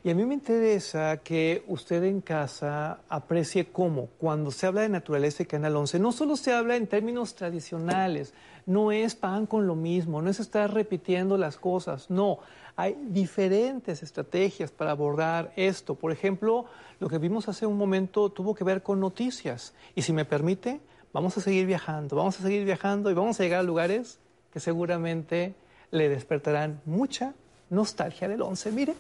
y 0.04 0.10
a 0.10 0.14
mí 0.14 0.24
me 0.24 0.34
interesa 0.34 1.18
que 1.18 1.64
usted 1.66 2.04
en 2.04 2.20
casa 2.20 3.00
aprecie 3.08 3.66
cómo, 3.66 4.06
cuando 4.18 4.50
se 4.50 4.66
habla 4.66 4.82
de 4.82 4.88
naturaleza 4.88 5.42
y 5.42 5.46
Canal 5.46 5.76
11, 5.76 5.98
no 5.98 6.12
solo 6.12 6.36
se 6.36 6.52
habla 6.52 6.76
en 6.76 6.86
términos 6.86 7.34
tradicionales, 7.34 8.32
no 8.64 8.92
es 8.92 9.14
pan 9.14 9.46
con 9.46 9.66
lo 9.66 9.74
mismo, 9.74 10.22
no 10.22 10.30
es 10.30 10.40
estar 10.40 10.72
repitiendo 10.72 11.36
las 11.36 11.56
cosas, 11.56 12.10
no, 12.10 12.38
hay 12.78 12.96
diferentes 13.08 14.04
estrategias 14.04 14.70
para 14.70 14.92
abordar 14.92 15.52
esto. 15.56 15.96
Por 15.96 16.12
ejemplo, 16.12 16.66
lo 17.00 17.08
que 17.08 17.18
vimos 17.18 17.48
hace 17.48 17.66
un 17.66 17.76
momento 17.76 18.30
tuvo 18.30 18.54
que 18.54 18.62
ver 18.62 18.84
con 18.84 19.00
noticias, 19.00 19.74
y 19.96 20.02
si 20.02 20.12
me 20.12 20.24
permite, 20.24 20.80
vamos 21.12 21.36
a 21.36 21.40
seguir 21.40 21.66
viajando, 21.66 22.14
vamos 22.14 22.38
a 22.38 22.44
seguir 22.44 22.64
viajando 22.64 23.10
y 23.10 23.14
vamos 23.14 23.40
a 23.40 23.42
llegar 23.42 23.58
a 23.58 23.62
lugares 23.64 24.20
que 24.52 24.60
seguramente 24.60 25.56
le 25.90 26.08
despertarán 26.08 26.80
mucha 26.84 27.34
nostalgia 27.68 28.28
del 28.28 28.42
11. 28.42 28.70
Mire. 28.70 28.94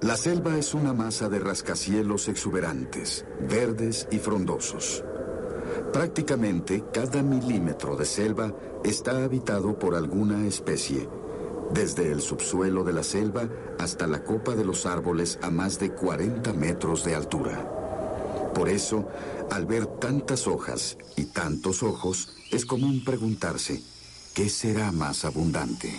La 0.00 0.16
selva 0.16 0.56
es 0.56 0.72
una 0.72 0.94
masa 0.94 1.28
de 1.28 1.38
rascacielos 1.38 2.28
exuberantes, 2.28 3.26
verdes 3.40 4.08
y 4.10 4.18
frondosos. 4.18 5.04
Prácticamente 5.92 6.84
cada 6.90 7.22
milímetro 7.22 7.94
de 7.94 8.06
selva 8.06 8.52
está 8.84 9.24
habitado 9.24 9.78
por 9.78 9.94
alguna 9.94 10.46
especie, 10.46 11.08
desde 11.72 12.10
el 12.10 12.20
subsuelo 12.20 12.84
de 12.84 12.92
la 12.92 13.02
selva 13.02 13.48
hasta 13.78 14.06
la 14.06 14.24
copa 14.24 14.54
de 14.54 14.64
los 14.64 14.86
árboles 14.86 15.38
a 15.42 15.50
más 15.50 15.78
de 15.78 15.92
40 15.92 16.52
metros 16.52 17.04
de 17.04 17.14
altura. 17.14 18.50
Por 18.54 18.68
eso, 18.68 19.08
al 19.50 19.66
ver 19.66 19.86
tantas 19.86 20.46
hojas 20.46 20.98
y 21.16 21.24
tantos 21.26 21.82
ojos, 21.82 22.36
es 22.50 22.66
común 22.66 23.02
preguntarse, 23.04 23.82
¿qué 24.34 24.48
será 24.48 24.92
más 24.92 25.24
abundante? 25.24 25.92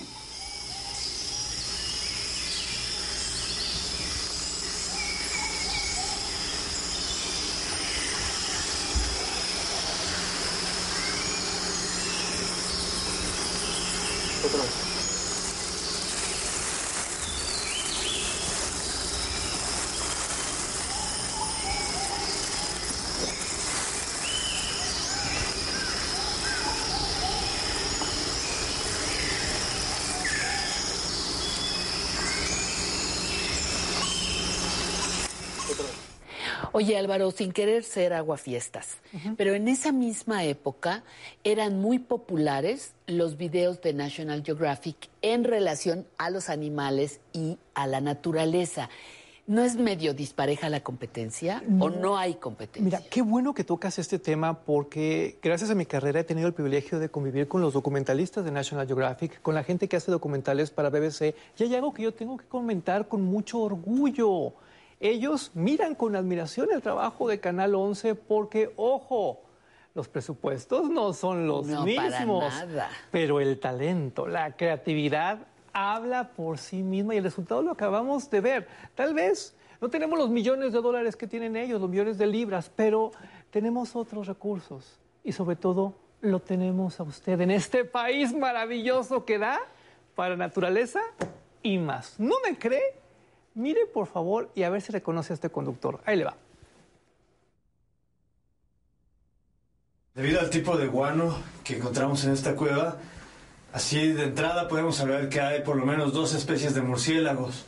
Oye 36.84 36.98
Álvaro, 36.98 37.32
sin 37.32 37.54
querer 37.54 37.86
ser 37.86 38.12
aguafiestas, 38.12 38.98
pero 39.38 39.54
en 39.54 39.70
esa 39.70 39.94
misma 39.94 40.44
época 40.44 41.04
eran 41.46 41.80
muy 41.80 41.98
populares 41.98 42.92
los 43.08 43.38
videos 43.38 43.82
de 43.82 43.94
National 43.94 44.44
Geographic 44.44 44.98
en 45.22 45.46
relación 45.46 46.06
a 46.18 46.30
los 46.30 46.50
animales 46.50 47.22
y 47.32 47.58
a 47.74 47.88
la 47.88 48.02
naturaleza. 48.02 48.90
¿No 49.48 49.64
es 49.64 49.78
medio 49.78 50.14
dispareja 50.14 50.68
la 50.68 50.82
competencia 50.82 51.64
o 51.80 51.90
no 51.90 52.18
hay 52.18 52.34
competencia? 52.34 53.00
Mira, 53.00 53.10
qué 53.10 53.22
bueno 53.22 53.54
que 53.54 53.64
tocas 53.64 53.98
este 53.98 54.20
tema 54.20 54.60
porque 54.60 55.38
gracias 55.42 55.70
a 55.70 55.76
mi 55.76 55.86
carrera 55.86 56.20
he 56.20 56.26
tenido 56.26 56.50
el 56.50 56.54
privilegio 56.54 57.00
de 57.00 57.08
convivir 57.08 57.48
con 57.48 57.62
los 57.62 57.72
documentalistas 57.72 58.44
de 58.44 58.52
National 58.52 58.88
Geographic, 58.88 59.42
con 59.42 59.56
la 59.56 59.64
gente 59.64 59.88
que 59.88 59.96
hace 59.96 60.12
documentales 60.12 60.70
para 60.70 60.90
BBC. 60.90 61.34
Y 61.58 61.64
hay 61.64 61.76
algo 61.76 61.94
que 61.94 62.04
yo 62.04 62.14
tengo 62.14 62.36
que 62.36 62.46
comentar 62.46 63.08
con 63.08 63.22
mucho 63.22 63.62
orgullo. 63.62 64.54
Ellos 65.04 65.52
miran 65.54 65.96
con 65.96 66.16
admiración 66.16 66.70
el 66.72 66.82
trabajo 66.82 67.28
de 67.28 67.42
Canal 67.42 67.76
11 67.76 68.16
porque, 68.16 68.72
ojo, 68.78 69.42
los 69.94 70.08
presupuestos 70.08 70.90
no 70.90 71.12
son 71.12 71.46
los 71.46 71.68
No, 71.68 71.80
para 71.96 72.20
mismos. 72.20 72.46
nada. 72.46 72.90
Pero 73.12 73.42
el 73.42 73.60
talento, 73.60 74.28
la 74.28 74.56
creatividad 74.56 75.40
habla 75.74 76.30
por 76.30 76.58
sí 76.58 76.84
misma 76.84 77.16
y 77.16 77.18
el 77.18 77.26
resultado 77.26 77.62
lo 77.62 77.72
acabamos 77.72 78.30
de 78.30 78.40
ver. 78.40 78.68
Tal 78.96 79.14
vez 79.14 79.54
no 79.82 79.90
tenemos 79.90 80.18
los 80.18 80.30
millones 80.30 80.72
de 80.72 80.80
dólares 80.82 81.18
que 81.18 81.28
tienen 81.28 81.58
ellos, 81.58 81.82
los 81.82 81.90
millones 81.90 82.18
de 82.18 82.26
libras, 82.28 82.72
pero 82.74 83.12
tenemos 83.52 83.98
otros 83.98 84.28
recursos 84.28 85.00
y 85.22 85.34
sobre 85.34 85.58
todo 85.58 85.96
lo 86.22 86.40
tenemos 86.40 87.02
a 87.02 87.04
usted 87.04 87.42
en 87.42 87.52
este 87.52 87.84
país 87.84 88.34
maravilloso 88.34 89.26
que 89.26 89.38
da 89.38 89.60
para 90.16 90.38
naturaleza 90.38 91.02
y 91.62 91.78
más. 91.78 92.18
¿No 92.20 92.36
me 92.48 92.58
cree? 92.58 93.03
Mire 93.56 93.86
por 93.86 94.08
favor 94.08 94.50
y 94.56 94.64
a 94.64 94.70
ver 94.70 94.82
si 94.82 94.92
reconoce 94.92 95.34
a 95.34 95.36
este 95.36 95.50
conductor. 95.50 96.02
Ahí 96.06 96.18
le 96.18 96.26
va. 96.26 96.36
Debido 100.16 100.40
al 100.40 100.50
tipo 100.50 100.78
de 100.78 100.88
guano 100.88 101.38
que 101.64 101.78
encontramos 101.78 102.24
en 102.24 102.32
esta 102.32 102.56
cueva, 102.56 102.98
así 103.74 104.10
de 104.14 104.26
entrada 104.26 104.68
podemos 104.68 104.96
saber 104.96 105.30
que 105.30 105.42
hay 105.42 105.62
por 105.62 105.76
lo 105.76 105.86
menos 105.86 106.14
dos 106.14 106.34
especies 106.34 106.74
de 106.76 106.82
murciélagos. 106.82 107.66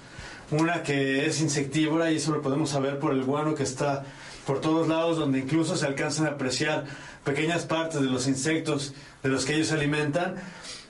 Una 0.52 0.84
que 0.84 1.26
es 1.26 1.42
insectívora 1.42 2.12
y 2.12 2.18
eso 2.18 2.32
lo 2.32 2.42
podemos 2.42 2.70
saber 2.70 3.00
por 3.00 3.14
el 3.14 3.24
guano 3.24 3.56
que 3.56 3.64
está 3.64 4.06
por 4.46 4.62
todos 4.62 4.88
lados, 4.88 5.18
donde 5.18 5.40
incluso 5.40 5.76
se 5.76 5.88
alcanzan 5.88 6.28
a 6.28 6.32
apreciar 6.32 6.86
pequeñas 7.24 7.66
partes 7.66 8.00
de 8.00 8.08
los 8.08 8.28
insectos 8.28 8.94
de 9.24 9.30
los 9.30 9.44
que 9.44 9.56
ellos 9.56 9.68
se 9.68 9.74
alimentan. 9.74 10.36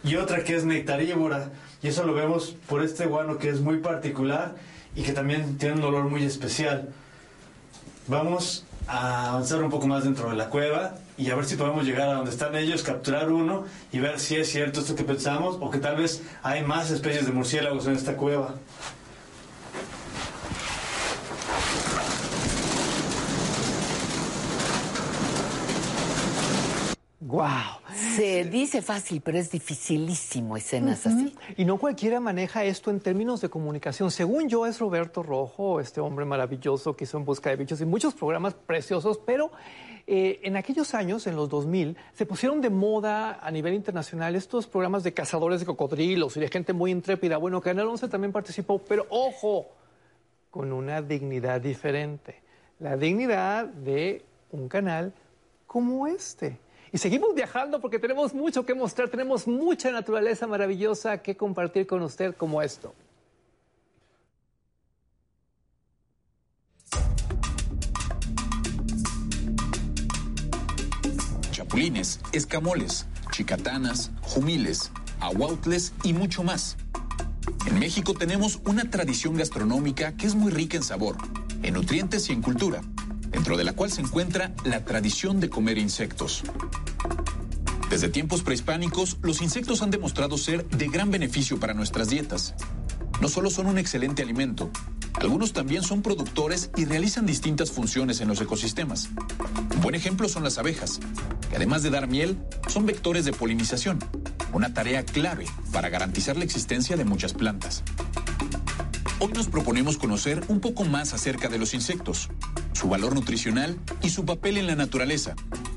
Y 0.04 0.18
otra 0.18 0.44
que 0.44 0.56
es 0.56 0.66
nectarívora 0.66 1.52
y 1.82 1.88
eso 1.88 2.04
lo 2.04 2.14
vemos 2.14 2.56
por 2.68 2.84
este 2.84 3.06
guano 3.06 3.38
que 3.38 3.50
es 3.50 3.62
muy 3.62 3.80
particular 3.80 4.56
y 4.96 5.04
que 5.04 5.12
también 5.12 5.58
tiene 5.58 5.76
un 5.76 5.84
olor 5.84 6.06
muy 6.06 6.24
especial. 6.24 6.90
Vamos 8.08 8.66
a 8.88 9.30
avanzar 9.30 9.64
un 9.64 9.70
poco 9.70 9.88
más 9.88 10.04
dentro 10.04 10.30
de 10.30 10.36
la 10.36 10.50
cueva 10.50 10.96
y 11.18 11.30
a 11.30 11.36
ver 11.36 11.46
si 11.46 11.56
podemos 11.56 11.86
llegar 11.86 12.10
a 12.10 12.14
donde 12.14 12.32
están 12.32 12.56
ellos, 12.56 12.84
capturar 12.84 13.32
uno 13.32 13.66
y 13.92 14.00
ver 14.00 14.20
si 14.20 14.36
es 14.36 14.50
cierto 14.50 14.82
esto 14.82 14.96
que 14.96 15.04
pensamos 15.04 15.58
o 15.60 15.72
que 15.72 15.80
tal 15.80 15.96
vez 15.96 16.22
hay 16.44 16.64
más 16.64 16.92
especies 16.92 17.26
de 17.26 17.32
murciélagos 17.32 17.88
en 17.88 17.94
esta 17.94 18.16
cueva. 18.16 18.56
¡Wow! 27.28 27.82
Se 28.16 28.44
dice 28.44 28.84
fácil, 28.84 29.20
pero 29.20 29.40
es 29.40 29.50
dificilísimo 29.50 30.56
escenas 30.56 31.08
así. 31.08 31.34
Y 31.58 31.66
no 31.66 31.80
cualquiera 31.80 32.20
maneja 32.20 32.64
esto 32.64 32.92
en 32.92 33.00
términos 33.00 33.42
de 33.42 33.50
comunicación. 33.50 34.12
Según 34.12 34.48
yo, 34.48 34.68
es 34.68 34.78
Roberto 34.78 35.24
Rojo, 35.24 35.80
este 35.80 36.02
hombre 36.02 36.24
maravilloso 36.24 36.96
que 36.96 37.06
hizo 37.06 37.18
En 37.18 37.26
Busca 37.26 37.50
de 37.50 37.56
Bichos 37.56 37.82
y 37.82 37.86
muchos 37.86 38.14
programas 38.14 38.54
preciosos, 38.54 39.18
pero 39.26 39.50
eh, 40.06 40.40
en 40.44 40.56
aquellos 40.56 40.94
años, 40.94 41.26
en 41.26 41.36
los 41.36 41.50
2000, 41.50 41.98
se 42.14 42.28
pusieron 42.28 42.62
de 42.62 42.70
moda 42.70 43.40
a 43.42 43.50
nivel 43.50 43.74
internacional 43.74 44.36
estos 44.36 44.68
programas 44.68 45.04
de 45.04 45.16
cazadores 45.16 45.62
de 45.62 45.66
cocodrilos 45.66 46.38
y 46.38 46.42
de 46.42 46.48
gente 46.48 46.74
muy 46.74 46.92
intrépida. 46.92 47.38
Bueno, 47.38 47.60
Canal 47.60 47.88
11 47.88 48.08
también 48.08 48.32
participó, 48.34 48.78
pero 48.78 49.08
ojo, 49.10 49.72
con 50.52 50.72
una 50.72 51.02
dignidad 51.02 51.60
diferente. 51.60 52.44
La 52.78 52.96
dignidad 52.96 53.66
de 53.66 54.24
un 54.52 54.70
canal 54.70 55.12
como 55.66 56.06
este. 56.06 56.60
Y 56.96 56.98
seguimos 56.98 57.36
viajando 57.36 57.82
porque 57.82 58.00
tenemos 58.00 58.34
mucho 58.34 58.66
que 58.66 58.74
mostrar, 58.74 59.10
tenemos 59.10 59.48
mucha 59.48 59.92
naturaleza 59.92 60.48
maravillosa 60.48 61.18
que 61.18 61.36
compartir 61.36 61.86
con 61.86 62.02
usted 62.02 62.34
como 62.34 62.62
esto. 62.62 62.96
Chapulines, 71.52 72.22
escamoles, 72.32 73.06
chicatanas, 73.32 74.12
jumiles, 74.22 74.90
ahuautles 75.20 75.92
y 76.02 76.14
mucho 76.14 76.44
más. 76.44 76.78
En 77.68 77.78
México 77.78 78.14
tenemos 78.14 78.62
una 78.66 78.90
tradición 78.90 79.36
gastronómica 79.36 80.16
que 80.16 80.28
es 80.28 80.36
muy 80.36 80.50
rica 80.50 80.78
en 80.78 80.84
sabor, 80.84 81.18
en 81.62 81.74
nutrientes 81.74 82.30
y 82.30 82.32
en 82.32 82.42
cultura 82.42 82.80
dentro 83.36 83.58
de 83.58 83.66
la 83.66 83.74
cual 83.74 83.92
se 83.92 84.00
encuentra 84.00 84.54
la 84.64 84.86
tradición 84.86 85.42
de 85.42 85.50
comer 85.50 85.78
insectos. 85.78 86.42
Desde 87.90 88.08
tiempos 88.08 88.44
prehispánicos, 88.44 89.18
los 89.24 89.42
insectos 89.42 89.82
han 89.82 89.92
demostrado 89.92 90.38
ser 90.38 90.66
de 90.70 90.88
gran 90.88 91.12
beneficio 91.12 91.60
para 91.60 91.74
nuestras 91.74 92.10
dietas. 92.10 92.56
No 93.20 93.28
solo 93.28 93.50
son 93.50 93.66
un 93.66 93.78
excelente 93.78 94.22
alimento, 94.22 94.72
algunos 95.16 95.52
también 95.52 95.84
son 95.84 96.02
productores 96.02 96.70
y 96.78 96.86
realizan 96.86 97.26
distintas 97.26 97.72
funciones 97.72 98.22
en 98.22 98.30
los 98.30 98.40
ecosistemas. 98.40 99.10
Un 99.76 99.82
buen 99.82 99.96
ejemplo 99.96 100.30
son 100.30 100.46
las 100.46 100.58
abejas, 100.58 101.02
que 101.50 101.58
además 101.58 101.84
de 101.84 101.90
dar 101.90 102.08
miel, 102.08 102.38
son 102.70 102.86
vectores 102.86 103.26
de 103.26 103.34
polinización, 103.34 104.00
una 104.54 104.74
tarea 104.74 105.04
clave 105.04 105.46
para 105.74 105.90
garantizar 105.90 106.38
la 106.38 106.46
existencia 106.46 106.96
de 106.96 107.04
muchas 107.04 107.34
plantas. 107.34 107.84
Hoy 109.20 109.34
nos 109.34 109.48
proponemos 109.48 109.98
conocer 109.98 110.42
un 110.48 110.62
poco 110.62 110.86
más 110.86 111.14
acerca 111.14 111.50
de 111.50 111.58
los 111.58 111.74
insectos, 111.74 112.30
su 112.76 112.90
valor 112.90 113.16
nutricional 113.16 113.80
y 114.02 114.10
su 114.10 114.26
papel 114.26 114.58
en 114.58 114.68
la 114.68 114.76
naturaleza, 114.76 115.36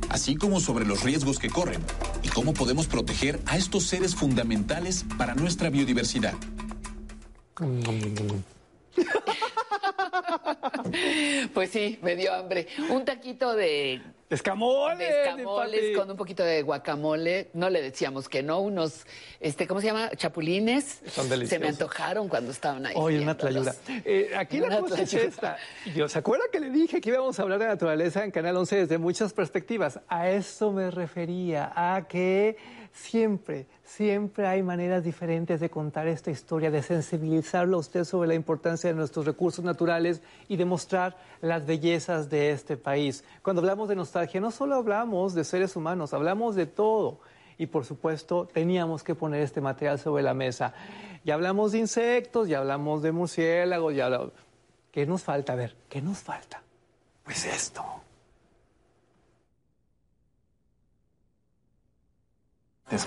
así 0.09 0.35
como 0.35 0.61
sobre 0.61 0.85
los 0.85 1.05
riesgos 1.05 1.39
que 1.39 1.49
corren 1.49 1.81
y 2.23 2.29
cómo 2.29 2.53
podemos 2.53 2.89
proteger 2.89 3.41
a 3.47 3.57
estos 3.57 3.85
seres 3.85 4.15
fundamentales 4.15 5.05
para 5.17 5.35
nuestra 5.35 5.71
biodiversidad. 5.71 6.35
Pues 11.55 11.71
sí, 11.71 11.99
me 12.03 12.17
dio 12.17 12.33
hambre. 12.33 12.67
Un 12.91 13.05
taquito 13.05 13.55
de 13.55 14.01
Escamoles. 14.31 14.99
de 14.99 15.21
escamoles 15.23 15.97
con 15.97 16.11
un 16.11 16.17
poquito 16.17 16.43
de 16.43 16.63
guacamole. 16.63 17.49
No 17.55 17.71
le 17.71 17.81
decíamos 17.81 18.29
que 18.29 18.43
no, 18.43 18.61
unos, 18.61 19.07
este, 19.41 19.67
¿cómo 19.67 19.81
se 19.81 19.87
llama? 19.87 20.11
Chapulines. 20.17 21.01
Son 21.07 21.29
deliciosos. 21.29 21.49
Se 21.49 21.59
me 21.59 21.69
antojaron 21.69 22.29
cuando 22.29 22.51
estaban 22.51 22.85
ahí. 22.87 22.95
Oye, 22.97 23.21
una 23.21 23.37
tlayuda. 23.37 23.75
Eh, 24.05 24.33
aquí 24.37 24.59
la 24.61 24.81
cosa 24.81 25.01
es 25.03 25.11
tlayuda. 25.11 25.29
esta. 25.29 25.57
Yo, 25.95 26.09
¿Se 26.09 26.19
acuerda 26.19 26.45
que 26.53 26.61
le 26.61 26.71
dije 26.71 27.01
que 27.01 27.09
íbamos 27.09 27.39
a 27.39 27.43
hablar 27.43 27.59
de 27.59 27.67
naturaleza 27.67 28.25
en 28.25 28.31
Canal 28.31 28.57
11 28.57 28.77
desde 28.77 28.99
muchas 28.99 29.33
perspectivas? 29.33 30.01
A 30.09 30.29
eso 30.29 30.73
me 30.73 30.91
refería, 30.91 31.73
a 31.75 32.07
que 32.07 32.57
siempre, 32.99 33.67
siempre 33.85 34.47
hay 34.47 34.63
maneras 34.63 35.05
diferentes 35.05 35.61
de 35.61 35.71
contar 35.71 36.09
esta 36.09 36.31
historia, 36.31 36.71
de 36.71 36.83
sensibilizarlo 36.83 37.77
a 37.77 37.81
usted 37.81 38.05
sobre 38.05 38.29
la 38.29 38.35
importancia 38.35 38.91
de 38.91 38.97
nuestros 38.97 39.25
recursos 39.25 39.65
naturales 39.65 40.21
y 40.49 40.57
demostrar 40.57 41.17
las 41.41 41.65
bellezas 41.67 42.29
de 42.29 42.51
este 42.51 42.77
país. 42.77 43.25
Cuando 43.43 43.61
hablamos 43.61 43.89
de 43.89 43.97
nostalgia, 43.97 44.41
no 44.41 44.51
solo 44.51 44.75
hablamos 44.75 45.35
de 45.35 45.45
seres 45.45 45.77
humanos, 45.77 46.13
hablamos 46.13 46.55
de 46.55 46.67
todo. 46.67 47.21
Y 47.57 47.67
por 47.67 47.85
supuesto, 47.85 48.47
teníamos 48.47 49.03
que 49.03 49.15
poner 49.15 49.43
este 49.43 49.61
material 49.61 49.99
sobre 49.99 50.23
la 50.23 50.35
mesa. 50.35 50.75
Ya 51.25 51.35
hablamos 51.35 51.73
de 51.73 51.79
insectos, 51.79 52.49
ya 52.49 52.59
hablamos 52.59 53.03
de 53.03 53.13
murciélagos, 53.13 53.95
ya 53.95 54.07
hablamos... 54.07 54.33
¿Qué 54.93 55.07
nos 55.07 55.23
falta? 55.23 55.53
A 55.53 55.57
ver, 55.57 55.77
¿qué 55.89 56.01
nos 56.01 56.19
falta? 56.19 56.63
Pues 57.25 57.45
esto. 57.45 57.85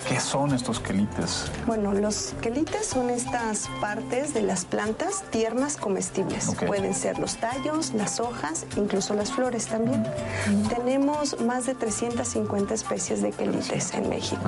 ¿Qué 0.08 0.20
son 0.20 0.54
estos 0.54 0.80
quelites? 0.80 1.46
Bueno, 1.66 1.92
los 1.94 2.36
quelites 2.40 2.86
son 2.86 3.10
estas 3.10 3.68
partes 3.82 4.32
de 4.32 4.44
las 4.44 4.64
plantas 4.64 5.24
tiernas 5.32 5.76
comestibles. 5.76 6.54
Pueden 6.68 6.94
ser 6.94 7.18
los 7.18 7.38
tallos, 7.38 7.92
las 7.96 8.20
hojas, 8.20 8.68
incluso 8.78 9.16
las 9.16 9.32
flores 9.32 9.66
también. 9.66 10.06
Tenemos 10.70 11.42
más 11.42 11.66
de 11.66 11.74
350 11.74 12.76
especies 12.76 13.24
de 13.24 13.32
quelites 13.32 13.92
en 13.96 14.08
México. 14.08 14.44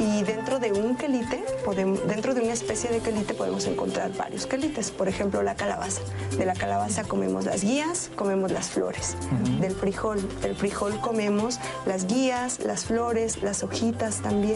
Y 0.00 0.24
dentro 0.24 0.58
de 0.58 0.72
un 0.72 0.96
quelite, 0.96 1.44
podemos- 1.64 2.04
dentro 2.08 2.34
de 2.34 2.40
una 2.40 2.52
especie 2.52 2.90
de 2.90 2.98
quelite 2.98 3.34
podemos 3.34 3.64
encontrar 3.66 4.10
varios 4.16 4.46
quelites. 4.46 4.90
Por 4.90 5.06
ejemplo, 5.06 5.40
la 5.44 5.54
calabaza. 5.54 6.00
De 6.36 6.44
la 6.44 6.54
calabaza 6.54 7.04
comemos 7.04 7.44
las 7.44 7.62
guías, 7.62 8.10
comemos 8.16 8.50
las 8.50 8.70
flores. 8.70 9.16
Del 9.60 9.76
frijol, 9.76 10.20
del 10.42 10.56
frijol 10.56 10.98
comemos 11.00 11.60
las 11.86 12.08
guías, 12.08 12.58
las 12.58 12.86
flores, 12.86 13.40
las 13.44 13.62
hojitas 13.62 14.16
también. 14.16 14.47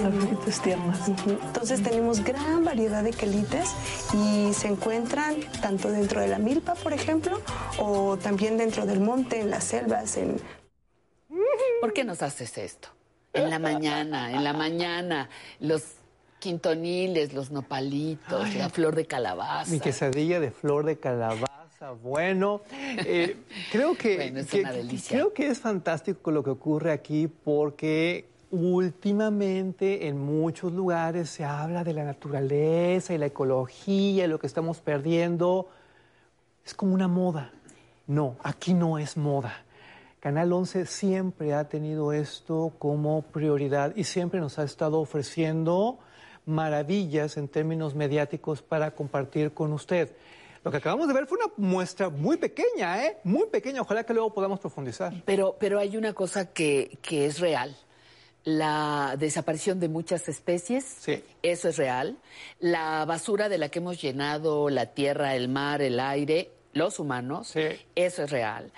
Tiernas. 0.63 1.09
Entonces 1.27 1.83
tenemos 1.83 2.23
gran 2.25 2.65
variedad 2.65 3.03
de 3.03 3.11
quelites 3.11 3.71
y 4.15 4.53
se 4.55 4.69
encuentran 4.69 5.37
tanto 5.61 5.91
dentro 5.91 6.21
de 6.21 6.29
la 6.29 6.39
milpa, 6.39 6.75
por 6.75 6.93
ejemplo, 6.93 7.41
o 7.79 8.17
también 8.17 8.57
dentro 8.57 8.87
del 8.87 9.01
monte, 9.01 9.41
en 9.41 9.51
las 9.51 9.65
selvas, 9.65 10.17
en 10.17 10.41
¿Por 11.81 11.93
qué 11.93 12.05
nos 12.05 12.23
haces 12.23 12.57
esto? 12.59 12.89
En 13.33 13.51
la 13.51 13.59
mañana, 13.59 14.31
en 14.33 14.45
la 14.45 14.53
mañana, 14.53 15.29
los 15.61 15.83
quintoniles, 16.39 17.33
los 17.35 17.51
nopalitos, 17.51 18.55
la 18.55 18.69
flor 18.71 18.95
de 18.95 19.07
calabaza. 19.07 19.71
Mi 19.71 19.81
quesadilla 19.81 20.39
de 20.41 20.51
flor 20.51 20.85
de 20.85 20.99
calabaza, 20.99 21.91
bueno. 22.03 22.61
eh, 22.71 23.37
creo 23.73 23.95
que, 23.97 24.17
Bueno, 24.17 24.41
es 24.41 24.47
que- 24.51 24.61
una 24.61 24.73
delicia. 24.73 25.17
creo 25.17 25.33
que 25.33 25.49
es 25.49 25.59
fantástico 25.59 26.31
lo 26.31 26.43
que 26.45 26.51
ocurre 26.51 26.93
aquí 26.93 27.27
porque 27.27 28.29
últimamente 28.53 30.07
en 30.07 30.19
muchos 30.19 30.73
lugares 30.73 31.31
se 31.31 31.45
habla 31.45 31.83
de 31.83 31.95
la 31.95 32.05
naturaleza 32.05 33.15
y 33.15 33.19
la 33.19 33.27
ecología 33.27 34.27
y 34.27 34.29
lo 34.29 34.39
que 34.39 34.47
estamos 34.47 34.81
perdiendo. 34.81 35.69
Es 36.65 36.75
como 36.75 36.95
una 36.95 37.09
moda. 37.09 37.51
No, 38.07 38.37
aquí 38.43 38.75
no 38.75 38.99
es 38.99 39.17
moda. 39.17 39.65
Canal 40.21 40.53
11 40.53 40.87
siempre 40.87 41.55
ha 41.55 41.69
tenido 41.69 42.13
esto 42.13 42.73
como 42.79 43.23
prioridad 43.23 43.97
y 43.97 44.05
siempre 44.05 44.39
nos 44.39 44.59
ha 44.59 44.65
estado 44.65 45.01
ofreciendo 45.01 45.99
maravillas 46.45 47.37
en 47.39 47.49
términos 47.49 47.95
mediáticos 47.95 48.63
para 48.63 48.93
compartir 48.93 49.53
con 49.53 49.73
usted. 49.73 50.15
Lo 50.63 50.71
que 50.71 50.77
acabamos 50.77 51.09
de 51.09 51.15
ver 51.15 51.27
fue 51.27 51.39
una 51.39 51.53
muestra 51.57 52.09
muy 52.09 52.37
pequeña, 52.37 53.05
¿eh? 53.05 53.17
Muy 53.25 53.47
pequeña. 53.47 53.81
Ojalá 53.81 54.05
que 54.05 54.15
luego 54.15 54.33
podamos 54.33 54.61
profundizar. 54.61 55.13
Pero, 55.25 55.57
pero 55.59 55.81
hay 55.81 55.97
una 55.97 56.13
cosa 56.13 56.53
que, 56.53 56.99
que 57.03 57.27
es 57.27 57.41
real. 57.41 57.75
La 58.45 59.17
desaparición 59.19 59.79
de 59.79 59.89
muchas 59.89 60.29
especies, 60.29 60.97
eso 61.43 61.69
es 61.69 61.77
real. 61.77 62.19
La 62.59 63.05
basura 63.05 63.49
de 63.49 63.59
la 63.59 63.69
que 63.69 63.79
hemos 63.79 64.03
llenado 64.03 64.69
la 64.69 64.87
tierra, 64.87 65.37
el 65.37 65.49
mar, 65.49 65.81
el 65.81 66.01
aire, 66.01 66.51
los 66.73 66.99
humanos, 66.99 67.55
eso 67.95 68.23
es 68.23 68.31
real. 68.31 68.73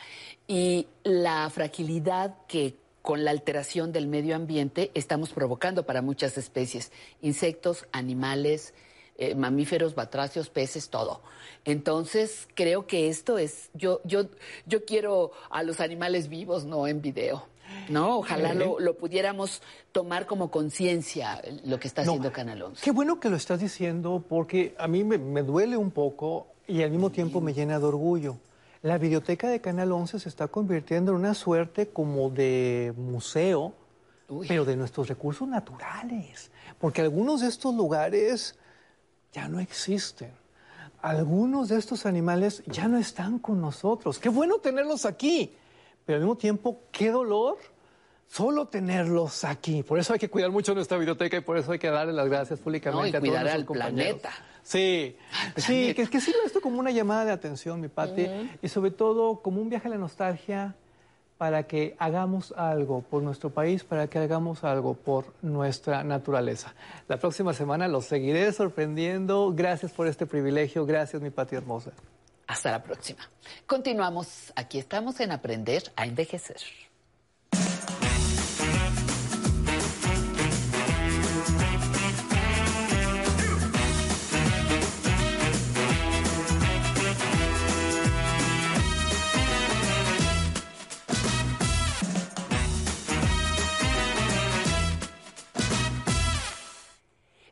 Y 0.47 0.87
la 1.03 1.49
fragilidad 1.49 2.35
que 2.47 2.77
con 3.01 3.25
la 3.25 3.31
alteración 3.31 3.93
del 3.93 4.07
medio 4.07 4.37
ambiente 4.37 4.91
estamos 4.95 5.31
provocando 5.31 5.85
para 5.85 6.03
muchas 6.03 6.39
especies, 6.39 6.91
insectos, 7.23 7.87
animales, 7.93 8.75
eh, 9.17 9.35
mamíferos, 9.35 9.95
batracios, 9.95 10.51
peces, 10.51 10.89
todo. 10.89 11.21
Entonces, 11.65 12.49
creo 12.55 12.87
que 12.87 13.09
esto 13.09 13.39
es, 13.39 13.71
yo, 13.73 14.01
yo, 14.05 14.27
yo 14.67 14.85
quiero 14.85 15.33
a 15.51 15.62
los 15.62 15.81
animales 15.81 16.29
vivos, 16.29 16.65
no 16.65 16.89
en 16.89 17.01
video. 17.01 17.47
No, 17.89 18.18
ojalá 18.18 18.53
Sí. 18.53 18.59
lo, 18.59 18.78
lo 18.80 18.97
pudiéramos 18.97 19.62
tomar 19.93 20.26
como 20.26 20.51
conciencia 20.51 21.41
lo 21.64 21.78
que 21.78 21.89
está 21.89 22.05
No, 22.05 22.12
haciendo 22.12 22.32
Canal 22.32 22.62
11. 22.62 22.82
Qué 22.85 22.91
bueno 22.91 23.20
que 23.20 23.28
lo 23.30 23.37
estás 23.37 23.61
diciendo 23.61 24.22
porque 24.28 24.74
a 24.78 24.89
mí 24.89 25.05
me, 25.05 25.18
me 25.18 25.43
duele 25.43 25.76
un 25.76 25.91
poco 25.91 26.47
y 26.66 26.82
al 26.82 26.91
mismo 26.91 27.11
tiempo 27.11 27.41
me 27.41 27.53
llena 27.55 27.78
de 27.78 27.85
orgullo. 27.85 28.37
La 28.82 28.99
biblioteca 28.99 29.49
de 29.49 29.61
Canal 29.61 29.93
11 29.93 30.18
se 30.20 30.28
está 30.28 30.47
convirtiendo 30.49 31.12
en 31.12 31.18
una 31.18 31.35
suerte 31.35 31.89
como 31.89 32.28
de 32.30 32.93
museo, 32.97 33.72
pero 34.49 34.64
de 34.64 34.76
nuestros 34.76 35.09
recursos 35.09 35.47
naturales. 35.49 36.51
Porque 36.78 37.01
algunos 37.01 37.41
de 37.41 37.49
estos 37.49 37.74
lugares 37.74 38.57
ya 39.32 39.49
no 39.49 39.59
existen. 39.61 40.32
Algunos 41.03 41.68
de 41.68 41.76
estos 41.78 42.07
animales 42.07 42.62
ya 42.66 42.89
no 42.89 42.99
están 42.99 43.39
con 43.39 43.61
nosotros. 43.61 44.18
Qué 44.18 44.28
bueno 44.28 44.59
tenerlos 44.59 45.05
aquí. 45.05 45.55
Pero 46.07 46.16
al 46.16 46.22
mismo 46.22 46.37
tiempo, 46.37 46.80
qué 46.93 47.11
dolor 47.11 47.57
solo 48.29 48.66
tenerlos 48.66 49.45
aquí. 49.45 49.83
Por 49.83 49.99
eso 49.99 50.12
hay 50.12 50.18
que 50.18 50.29
cuidar 50.31 50.51
mucho 50.51 50.75
nuestra 50.75 50.97
biblioteca 50.97 51.37
y 51.37 51.41
por 51.41 51.57
eso 51.59 51.72
hay 51.72 51.79
que 51.79 51.91
darle 51.91 52.12
las 52.12 52.29
gracias 52.29 52.59
públicamente 52.61 53.20
No, 53.20 53.27
y 53.27 53.31
a 53.31 53.41
todos 53.41 53.53
al 53.55 53.64
compañeros. 53.64 54.20
planeta. 54.20 54.31
Sí, 54.62 55.16
sí, 55.57 55.93
que, 55.95 56.07
que 56.07 56.20
sirva 56.20 56.39
esto 56.47 56.61
como 56.62 56.79
una 56.81 56.91
llamada 56.91 57.27
de 57.27 57.33
atención, 57.33 57.81
mi 57.81 57.89
Pati, 57.89 58.27
y 58.62 58.68
sobre 58.68 58.91
todo 58.91 59.41
como 59.41 59.61
un 59.61 59.68
viaje 59.68 59.89
a 59.89 59.91
la 59.91 59.99
nostalgia 59.99 60.75
para 61.37 61.64
que 61.64 61.95
hagamos 61.99 62.53
algo 62.57 63.03
por 63.03 63.22
nuestro 63.22 63.51
país, 63.51 63.85
para 63.85 64.07
que 64.07 64.18
hagamos 64.18 64.64
algo 64.64 64.95
por 64.95 65.27
nuestra 65.43 66.03
naturaleza. 66.03 66.75
La 67.09 67.18
próxima 67.18 67.53
semana 67.53 67.89
los 67.89 68.07
seguiré 68.07 68.51
sorprendiendo. 68.53 69.53
Gracias 69.55 69.93
por 69.93 70.07
este 70.07 70.25
privilegio. 70.27 70.87
Gracias, 70.87 71.20
mi 71.20 71.29
Pati 71.31 71.57
hermosa. 71.57 71.91
Hasta 72.47 72.70
la 72.70 72.83
próxima. 72.83 73.29
Continuamos. 73.66 74.53
Aquí 74.57 74.79
estamos 74.79 75.20
en 75.20 75.33
Aprender 75.33 75.83
a 75.97 76.07
Envejecer. 76.07 76.57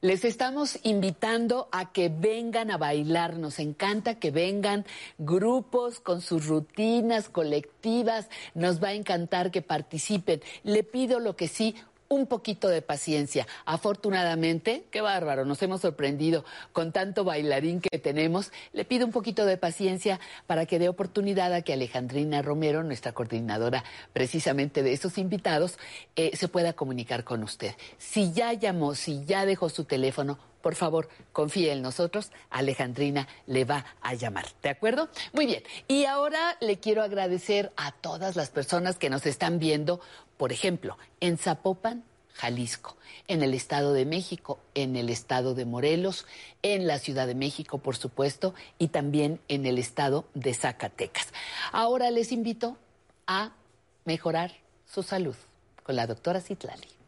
Les 0.05 0.25
estamos 0.25 0.81
invitando 0.83 1.69
a 1.71 1.93
que 1.93 2.09
vengan 2.09 2.73
a 2.73 2.77
bailar. 2.77 3.39
Nos 3.39 3.61
encanta 3.61 4.17
que 4.17 4.33
vengan 4.33 4.85
grupos 5.17 6.01
con 6.01 6.21
sus 6.23 6.49
rutinas 6.49 7.29
colectivas. 7.29 8.29
Nos 8.53 8.83
va 8.83 8.89
a 8.89 8.95
encantar 8.95 9.53
que 9.53 9.63
participen. 9.63 10.43
Le 10.65 10.83
pido 10.83 11.21
lo 11.21 11.37
que 11.37 11.47
sí, 11.47 11.77
un 12.13 12.27
poquito 12.27 12.69
de 12.69 12.83
paciencia. 12.83 13.47
Afortunadamente, 13.65 14.85
qué 14.91 15.01
bárbaro, 15.01 15.47
nos 15.47 15.63
hemos 15.63 15.81
sorprendido 15.81 16.45
con 16.75 16.93
tanto 16.93 17.25
bailarín 17.25 17.81
que 17.81 17.99
tenemos. 17.99 18.53
Le 18.75 18.85
pido 18.85 19.07
un 19.07 19.13
poquito 19.13 19.47
de 19.47 19.57
paciencia 19.57 20.21
para 20.47 20.67
que 20.67 20.79
dé 20.79 20.91
oportunidad 20.91 21.55
a 21.55 21.63
que 21.63 21.73
Alejandrina 21.73 22.43
Romero, 22.43 22.85
nuestra 22.85 23.13
coordinadora 23.13 23.83
precisamente 24.13 24.83
de 24.83 24.93
esos 24.93 25.17
invitados, 25.17 25.79
eh, 26.15 26.37
se 26.37 26.49
pueda 26.49 26.75
comunicar 26.75 27.25
con 27.25 27.43
usted. 27.43 27.75
Si 27.97 28.33
ya 28.33 28.53
llamó, 28.53 28.95
si 28.95 29.25
ya 29.25 29.47
dejó 29.47 29.71
su 29.71 29.85
teléfono, 29.85 30.39
por 30.63 30.75
favor, 30.75 31.09
confíe 31.33 31.73
en 31.73 31.83
nosotros. 31.83 32.31
Alejandrina 32.51 33.29
le 33.47 33.65
va 33.65 33.85
a 34.01 34.15
llamar. 34.15 34.47
¿De 34.63 34.71
acuerdo? 34.71 35.09
Muy 35.33 35.47
bien. 35.47 35.63
Y 35.89 36.05
ahora 36.05 36.57
le 36.61 36.79
quiero 36.79 37.03
agradecer 37.03 37.73
a 37.77 37.93
todas 37.93 38.37
las 38.37 38.51
personas 38.51 38.97
que 38.97 39.11
nos 39.11 39.27
están 39.27 39.59
viendo, 39.59 40.01
por 40.37 40.53
ejemplo, 40.53 40.97
en 41.21 41.37
Zapopan, 41.37 42.05
Jalisco, 42.33 42.97
en 43.29 43.43
el 43.43 43.55
Estado 43.55 43.93
de 43.93 44.07
México, 44.07 44.59
en 44.75 44.97
el 44.97 45.11
Estado 45.11 45.55
de 45.55 45.67
Morelos, 45.67 46.27
en 46.63 46.87
la 46.87 46.99
Ciudad 46.99 47.27
de 47.27 47.35
México, 47.35 47.79
por 47.79 47.97
supuesto, 47.97 48.55
y 48.79 48.89
también 48.89 49.41
en 49.49 49.67
el 49.67 49.79
Estado 49.79 50.25
de 50.35 50.55
Zacatecas. 50.55 51.29
Ahora 51.73 52.11
les 52.11 52.33
invito 52.33 52.79
a 53.27 53.53
mejorar 54.05 54.53
su 54.87 55.03
salud 55.03 55.37
con 55.83 55.97
la 55.97 56.07
doctora 56.07 56.41
Citlali. 56.41 57.02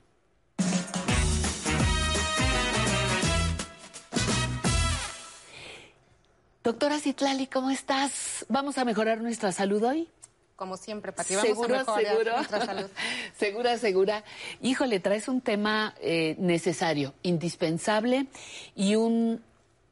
Doctora 6.65 6.99
Citlali, 6.99 7.47
¿cómo 7.47 7.69
estás? 7.69 8.47
¿Vamos 8.49 8.79
a 8.79 8.87
mejorar 8.87 9.21
nuestra 9.21 9.53
salud 9.53 9.83
hoy? 9.83 10.09
Como 10.57 10.79
siempre, 10.79 11.13
Pati, 11.13 11.35
vamos 11.35 11.51
¿Seguro, 11.51 11.75
a 11.75 11.79
mejorar 11.81 12.07
seguro? 12.07 12.37
nuestra 12.39 12.65
salud. 12.65 12.91
segura, 13.39 13.77
segura. 13.77 14.25
Híjole, 14.63 14.99
traes 14.99 15.29
un 15.29 15.43
tema 15.43 15.95
eh, 16.01 16.37
necesario, 16.39 17.13
indispensable 17.23 18.29
y 18.75 18.97
un 18.97 19.43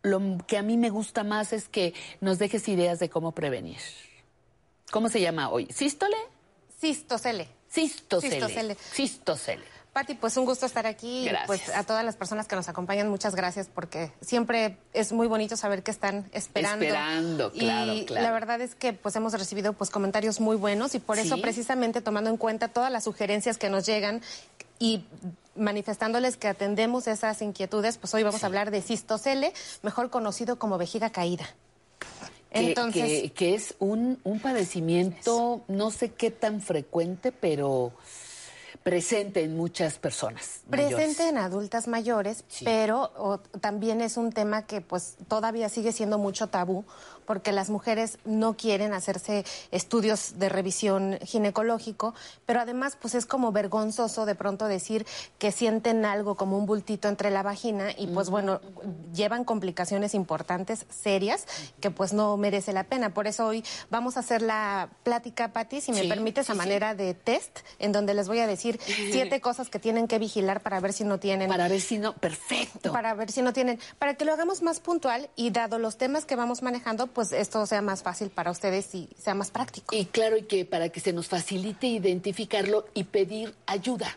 lo 0.03 0.39
que 0.47 0.57
a 0.57 0.63
mí 0.63 0.79
me 0.79 0.89
gusta 0.89 1.25
más 1.25 1.53
es 1.53 1.69
que 1.69 1.93
nos 2.23 2.39
dejes 2.39 2.67
ideas 2.69 2.99
de 3.01 3.11
cómo 3.11 3.33
prevenir. 3.33 3.81
¿Cómo 4.91 5.11
se 5.11 5.21
llama 5.21 5.51
hoy? 5.51 5.67
¿Sístole? 5.71 6.17
Cistocele. 6.81 7.49
Cistocele. 7.69 8.35
Cistocele. 8.37 8.75
Cistocele. 8.77 9.65
Pati, 9.93 10.15
pues 10.15 10.37
un 10.39 10.47
gusto 10.47 10.65
estar 10.65 10.87
aquí. 10.87 11.27
Gracias. 11.27 11.47
Pues 11.47 11.69
a 11.77 11.85
todas 11.85 12.03
las 12.03 12.17
personas 12.17 12.49
que 12.49 12.57
nos 12.57 12.67
acompañan, 12.71 13.11
muchas 13.11 13.35
gracias 13.35 13.69
porque 13.73 14.11
siempre 14.23 14.79
es 14.95 15.13
muy 15.13 15.27
bonito 15.27 15.55
saber 15.57 15.83
que 15.83 15.91
están 15.91 16.31
esperando. 16.33 16.85
Esperando, 16.87 17.53
claro, 17.53 17.93
y 17.93 18.07
claro. 18.07 18.23
la 18.23 18.33
verdad 18.33 18.61
es 18.63 18.75
que 18.75 18.95
pues 18.95 19.15
hemos 19.17 19.35
recibido 19.35 19.75
pues 19.75 19.91
comentarios 19.91 20.41
muy 20.41 20.57
buenos 20.57 20.95
y 20.95 20.99
por 20.99 21.19
eso 21.19 21.39
precisamente 21.43 22.01
tomando 22.01 22.31
en 22.31 22.39
cuenta 22.39 22.69
todas 22.69 22.91
las 22.91 23.05
sugerencias 23.05 23.59
que 23.59 23.69
nos 23.69 23.85
llegan 23.85 24.23
y 24.79 25.05
manifestándoles 25.57 26.39
que 26.39 26.49
atendemos 26.49 27.07
esas 27.07 27.43
inquietudes, 27.43 27.99
pues 27.99 28.15
hoy 28.15 28.23
vamos 28.23 28.43
a 28.43 28.47
hablar 28.47 28.71
de 28.71 28.81
cistocele, 28.81 29.53
mejor 29.83 30.09
conocido 30.09 30.59
como 30.59 30.79
vejiga 30.79 31.11
caída. 31.11 31.45
Que, 32.51 32.69
Entonces, 32.69 33.05
que- 33.23 33.33
que 33.33 33.55
es 33.55 33.75
un, 33.79 34.19
un 34.25 34.41
padecimiento, 34.41 35.63
no 35.69 35.91
sé 35.91 36.11
qué 36.11 36.31
tan 36.31 36.61
frecuente, 36.61 37.33
pero 37.33 37.93
presente 38.83 39.43
en 39.43 39.57
muchas 39.57 39.99
personas. 39.99 40.61
mayores. 40.69 40.95
Presente 40.97 41.29
en 41.29 41.39
adultas 41.39 41.89
mayores, 41.89 42.45
pero 42.65 43.13
o, 43.17 43.39
también 43.39 44.01
es 44.01 44.17
un 44.17 44.33
tema 44.33 44.67
que 44.67 44.81
pues 44.81 45.17
todavía 45.29 45.69
sigue 45.69 45.93
siendo 45.93 46.19
mucho 46.19 46.49
tabú 46.49 46.85
porque 47.25 47.53
las 47.53 47.71
mujeres 47.71 48.19
no 48.25 48.57
quieren 48.57 48.93
hacerse 48.95 49.45
estudios 49.71 50.39
de 50.39 50.49
revisión 50.49 51.19
ginecológico, 51.25 52.15
pero 52.47 52.61
además 52.61 52.97
pues 53.01 53.15
es 53.15 53.27
como 53.27 53.53
vergonzoso 53.53 54.27
de 54.27 54.35
pronto 54.35 54.67
decir 54.67 55.07
que 55.39 55.53
sienten 55.53 56.05
algo 56.05 56.35
como 56.35 56.59
un 56.59 56.67
bultito 56.67 57.09
entre 57.09 57.31
la 57.31 57.43
vagina 57.43 57.91
y 57.97 58.07
pues 58.09 58.31
bueno, 58.31 58.61
llevan 59.15 59.45
complicaciones 59.45 60.15
importantes, 60.15 60.87
serias, 60.91 61.47
que 61.81 61.91
pues 61.91 62.13
no 62.13 62.37
merece 62.37 62.73
la 62.73 62.85
pena. 62.85 63.15
Por 63.15 63.27
eso 63.27 63.47
hoy 63.47 63.65
vamos 63.91 64.17
a 64.17 64.21
hacer 64.21 64.43
la 64.43 64.89
plática, 65.03 65.53
Patti, 65.53 65.81
si 65.81 65.93
me 65.93 66.03
Sí, 66.03 66.09
permites, 66.09 66.49
a 66.51 66.53
sí. 66.53 66.59
manera 66.59 66.95
de 66.95 67.15
test, 67.15 67.61
en 67.79 67.93
donde 67.93 68.15
les 68.15 68.29
voy 68.29 68.41
a 68.41 68.47
decir 68.47 68.81
siete 69.13 69.41
cosas 69.41 69.69
que 69.71 69.79
tienen 69.79 70.09
que 70.09 70.19
vigilar 70.19 70.61
para 70.63 70.81
ver 70.81 70.93
si 70.93 71.05
no 71.05 71.19
tienen. 71.19 71.49
Para 71.49 71.69
ver 71.69 71.81
si 71.81 71.99
no, 71.99 72.15
perfecto. 72.15 72.93
Para 72.93 73.15
ver 73.15 73.31
si 73.31 73.43
no 73.43 73.53
tienen. 73.53 73.79
Para 73.99 74.15
que 74.15 74.25
lo 74.25 74.33
hagamos 74.33 74.63
más 74.63 74.81
puntual 74.81 75.29
y 75.37 75.51
dado 75.51 75.79
los 75.79 75.97
temas 75.99 76.25
que 76.25 76.37
vamos 76.37 76.63
manejando, 76.63 77.07
pues 77.07 77.22
esto 77.31 77.65
sea 77.67 77.83
más 77.83 78.03
fácil 78.03 78.31
para 78.31 78.51
ustedes 78.51 78.93
y 78.97 79.09
sea 79.17 79.35
más 79.35 79.53
práctico. 79.53 79.95
Y 79.95 80.07
claro, 80.07 80.37
y 80.37 80.43
que 80.43 80.65
para 80.65 80.89
que 80.89 80.99
se 80.99 81.13
nos 81.13 81.29
facilite 81.29 81.87
identificarlo 81.87 82.87
y 82.95 83.05
pedir 83.05 83.55
ayuda. 83.67 84.17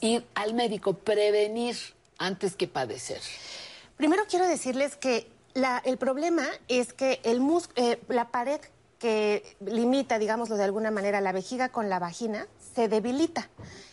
Ir 0.00 0.26
al 0.34 0.54
médico, 0.54 0.94
prevenir 0.94 1.76
antes 2.18 2.56
que 2.56 2.66
padecer. 2.66 3.20
Primero 3.96 4.24
quiero 4.28 4.48
decirles 4.48 4.96
que 4.96 5.28
la- 5.54 5.82
el 5.84 5.98
problema 5.98 6.46
es 6.68 6.92
que 6.92 7.20
el 7.22 7.40
mus- 7.40 7.68
eh, 7.76 8.00
la 8.08 8.30
pared 8.30 8.60
que 8.98 9.56
limita, 9.64 10.18
digámoslo 10.18 10.56
de 10.56 10.64
alguna 10.64 10.90
manera, 10.90 11.20
la 11.20 11.32
vejiga 11.32 11.70
con 11.70 11.88
la 11.88 11.98
vagina 11.98 12.46
se 12.80 12.88
debilita. 12.88 13.48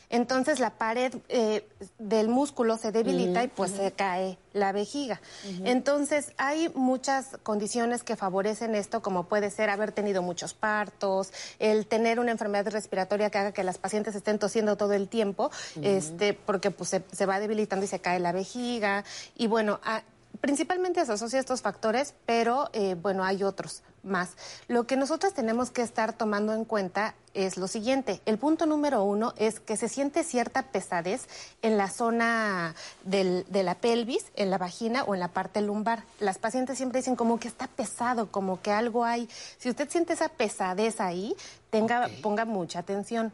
Entonces 0.09 0.61
la 0.61 0.69
pared 0.69 1.13
eh, 1.27 1.67
del 1.99 2.29
músculo 2.29 2.77
se 2.77 2.93
debilita 2.93 3.43
y 3.43 3.49
pues 3.49 3.71
se 3.71 3.91
cae 3.91 4.37
la 4.53 4.71
vejiga. 4.71 5.19
Entonces 5.65 6.31
hay 6.37 6.69
muchas 6.75 7.37
condiciones 7.43 8.03
que 8.03 8.15
favorecen 8.15 8.73
esto, 8.73 9.01
como 9.01 9.25
puede 9.25 9.49
ser 9.51 9.69
haber 9.69 9.91
tenido 9.91 10.21
muchos 10.21 10.53
partos, 10.53 11.33
el 11.59 11.87
tener 11.87 12.21
una 12.21 12.31
enfermedad 12.31 12.71
respiratoria 12.71 13.29
que 13.29 13.37
haga 13.37 13.51
que 13.51 13.65
las 13.65 13.77
pacientes 13.79 14.15
estén 14.15 14.39
tosiendo 14.39 14.77
todo 14.77 14.93
el 14.93 15.09
tiempo, 15.09 15.51
este, 15.81 16.33
porque 16.33 16.71
pues 16.71 16.89
se, 16.89 17.03
se 17.11 17.25
va 17.25 17.41
debilitando 17.41 17.83
y 17.83 17.89
se 17.89 17.99
cae 17.99 18.21
la 18.21 18.31
vejiga. 18.31 19.03
Y 19.35 19.47
bueno, 19.47 19.81
a- 19.83 20.03
Principalmente 20.41 21.05
se 21.05 21.11
asocia 21.13 21.37
a 21.37 21.41
estos 21.41 21.61
factores, 21.61 22.13
pero 22.25 22.69
eh, 22.73 22.95
bueno, 22.95 23.23
hay 23.23 23.43
otros 23.43 23.83
más. 24.03 24.31
Lo 24.67 24.87
que 24.87 24.95
nosotros 24.95 25.33
tenemos 25.33 25.71
que 25.71 25.81
estar 25.81 26.13
tomando 26.13 26.53
en 26.53 26.63
cuenta 26.65 27.15
es 27.33 27.57
lo 27.57 27.67
siguiente. 27.67 28.21
El 28.25 28.37
punto 28.37 28.65
número 28.65 29.03
uno 29.03 29.33
es 29.37 29.59
que 29.59 29.75
se 29.77 29.89
siente 29.89 30.23
cierta 30.23 30.63
pesadez 30.63 31.27
en 31.61 31.77
la 31.77 31.89
zona 31.89 32.73
del- 33.03 33.45
de 33.49 33.63
la 33.63 33.75
pelvis, 33.75 34.25
en 34.35 34.49
la 34.49 34.57
vagina 34.57 35.03
o 35.03 35.13
en 35.13 35.19
la 35.19 35.27
parte 35.29 35.61
lumbar. 35.61 36.03
Las 36.19 36.37
pacientes 36.37 36.77
siempre 36.77 36.99
dicen 37.01 37.15
como 37.15 37.39
que 37.39 37.47
está 37.47 37.67
pesado, 37.67 38.31
como 38.31 38.61
que 38.61 38.71
algo 38.71 39.03
hay. 39.03 39.27
Si 39.57 39.69
usted 39.69 39.89
siente 39.89 40.13
esa 40.13 40.29
pesadez 40.29 41.01
ahí, 41.01 41.35
tenga, 41.69 42.09
ponga 42.21 42.45
mucha 42.45 42.79
atención. 42.79 43.33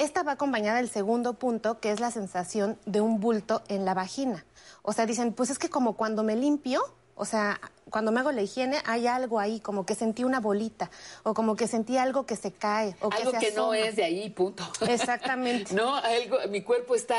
Esta 0.00 0.22
va 0.22 0.32
acompañada 0.32 0.78
del 0.78 0.88
segundo 0.88 1.34
punto, 1.34 1.78
que 1.78 1.92
es 1.92 2.00
la 2.00 2.10
sensación 2.10 2.78
de 2.86 3.02
un 3.02 3.20
bulto 3.20 3.60
en 3.68 3.84
la 3.84 3.92
vagina. 3.92 4.46
O 4.80 4.94
sea, 4.94 5.04
dicen, 5.04 5.34
pues 5.34 5.50
es 5.50 5.58
que 5.58 5.68
como 5.68 5.94
cuando 5.94 6.22
me 6.22 6.36
limpio, 6.36 6.80
o 7.16 7.26
sea, 7.26 7.60
cuando 7.90 8.10
me 8.10 8.20
hago 8.20 8.32
la 8.32 8.40
higiene, 8.40 8.78
hay 8.86 9.06
algo 9.06 9.38
ahí, 9.38 9.60
como 9.60 9.84
que 9.84 9.94
sentí 9.94 10.24
una 10.24 10.40
bolita, 10.40 10.90
o 11.22 11.34
como 11.34 11.54
que 11.54 11.68
sentí 11.68 11.98
algo 11.98 12.24
que 12.24 12.36
se 12.36 12.50
cae, 12.50 12.96
o 13.02 13.10
Algo 13.12 13.32
que, 13.32 13.38
que 13.40 13.50
se 13.50 13.56
no 13.56 13.72
asoma. 13.72 13.78
es 13.78 13.96
de 13.96 14.04
ahí, 14.04 14.30
punto. 14.30 14.64
Exactamente. 14.88 15.74
no, 15.74 15.94
algo, 15.96 16.38
mi 16.48 16.62
cuerpo 16.62 16.94
está, 16.94 17.18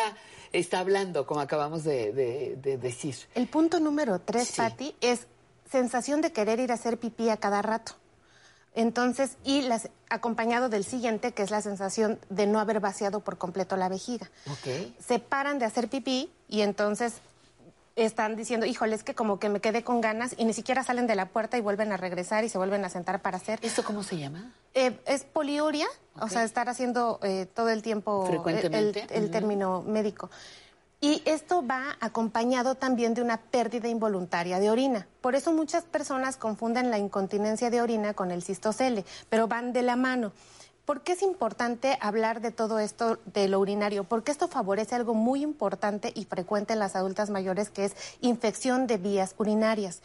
está 0.51 0.79
hablando, 0.79 1.27
como 1.27 1.39
acabamos 1.39 1.83
de, 1.83 2.11
de- 2.13 2.55
de 2.59 2.77
decir. 2.79 3.15
El 3.35 3.47
punto 3.47 3.79
número 3.79 4.19
tres, 4.21 4.53
Patti, 4.57 4.95
es 5.01 5.27
sensación 5.69 6.21
de 6.21 6.31
querer 6.33 6.59
ir 6.59 6.71
a 6.71 6.75
hacer 6.75 6.97
pipí 6.97 7.29
a 7.29 7.37
cada 7.37 7.61
rato. 7.61 7.91
Entonces, 8.73 9.37
y 9.43 9.63
las, 9.63 9.89
acompañado 10.09 10.69
del 10.69 10.83
siguiente, 10.85 11.33
que 11.33 11.43
es 11.43 11.51
la 11.51 11.61
sensación 11.61 12.19
de 12.29 12.47
no 12.47 12.59
haber 12.59 12.79
vaciado 12.79 13.19
por 13.19 13.37
completo 13.37 13.75
la 13.75 13.89
vejiga. 13.89 14.29
Ok. 14.49 14.93
Se 15.05 15.19
paran 15.19 15.59
de 15.59 15.65
hacer 15.65 15.89
pipí 15.89 16.31
y 16.47 16.61
entonces 16.61 17.15
están 17.97 18.35
diciendo, 18.35 18.65
híjole, 18.65 18.95
es 18.95 19.03
que 19.03 19.13
como 19.13 19.39
que 19.39 19.49
me 19.49 19.59
quedé 19.59 19.83
con 19.83 19.99
ganas 19.99 20.33
y 20.37 20.45
ni 20.45 20.53
siquiera 20.53 20.83
salen 20.83 21.07
de 21.07 21.15
la 21.15 21.27
puerta 21.27 21.57
y 21.57 21.61
vuelven 21.61 21.91
a 21.91 21.97
regresar 21.97 22.43
y 22.45 22.49
se 22.49 22.57
vuelven 22.57 22.85
a 22.85 22.89
sentar 22.89 23.21
para 23.21 23.37
hacer. 23.37 23.59
¿Esto 23.61 23.83
cómo 23.83 24.03
se 24.03 24.17
llama? 24.17 24.53
Eh, 24.73 24.97
es 25.05 25.23
poliuria, 25.25 25.87
o 26.19 26.29
sea, 26.29 26.43
estar 26.43 26.69
haciendo 26.69 27.19
eh, 27.21 27.47
todo 27.53 27.69
el 27.69 27.81
tiempo 27.81 28.23
el- 28.23 28.29
Frecuentemente. 28.29 29.07
el, 29.11 29.29
término 29.31 29.81
médico. 29.81 30.29
Y 31.03 31.23
esto 31.25 31.65
va 31.65 31.97
acompañado 31.99 32.75
también 32.75 33.15
de 33.15 33.23
una 33.23 33.37
pérdida 33.37 33.87
involuntaria 33.87 34.59
de 34.59 34.69
orina. 34.69 35.07
Por 35.21 35.33
eso 35.33 35.51
muchas 35.51 35.83
personas 35.83 36.37
confunden 36.37 36.91
la 36.91 36.99
incontinencia 36.99 37.71
de 37.71 37.81
orina 37.81 38.13
con 38.13 38.29
el 38.29 38.43
cistocele, 38.43 39.03
pero 39.27 39.47
van 39.47 39.73
de 39.73 39.81
la 39.81 39.95
mano. 39.95 40.31
¿Por 40.85 41.01
qué 41.01 41.13
es 41.13 41.23
importante 41.23 41.97
hablar 42.01 42.39
de 42.39 42.51
todo 42.51 42.77
esto 42.77 43.17
de 43.25 43.47
lo 43.47 43.59
urinario? 43.59 44.03
Porque 44.03 44.31
esto 44.31 44.47
favorece 44.47 44.93
algo 44.93 45.15
muy 45.15 45.41
importante 45.41 46.11
y 46.13 46.25
frecuente 46.25 46.73
en 46.73 46.79
las 46.79 46.95
adultas 46.95 47.31
mayores, 47.31 47.71
que 47.71 47.85
es 47.85 47.95
infección 48.21 48.85
de 48.85 48.97
vías 48.97 49.33
urinarias. 49.39 50.03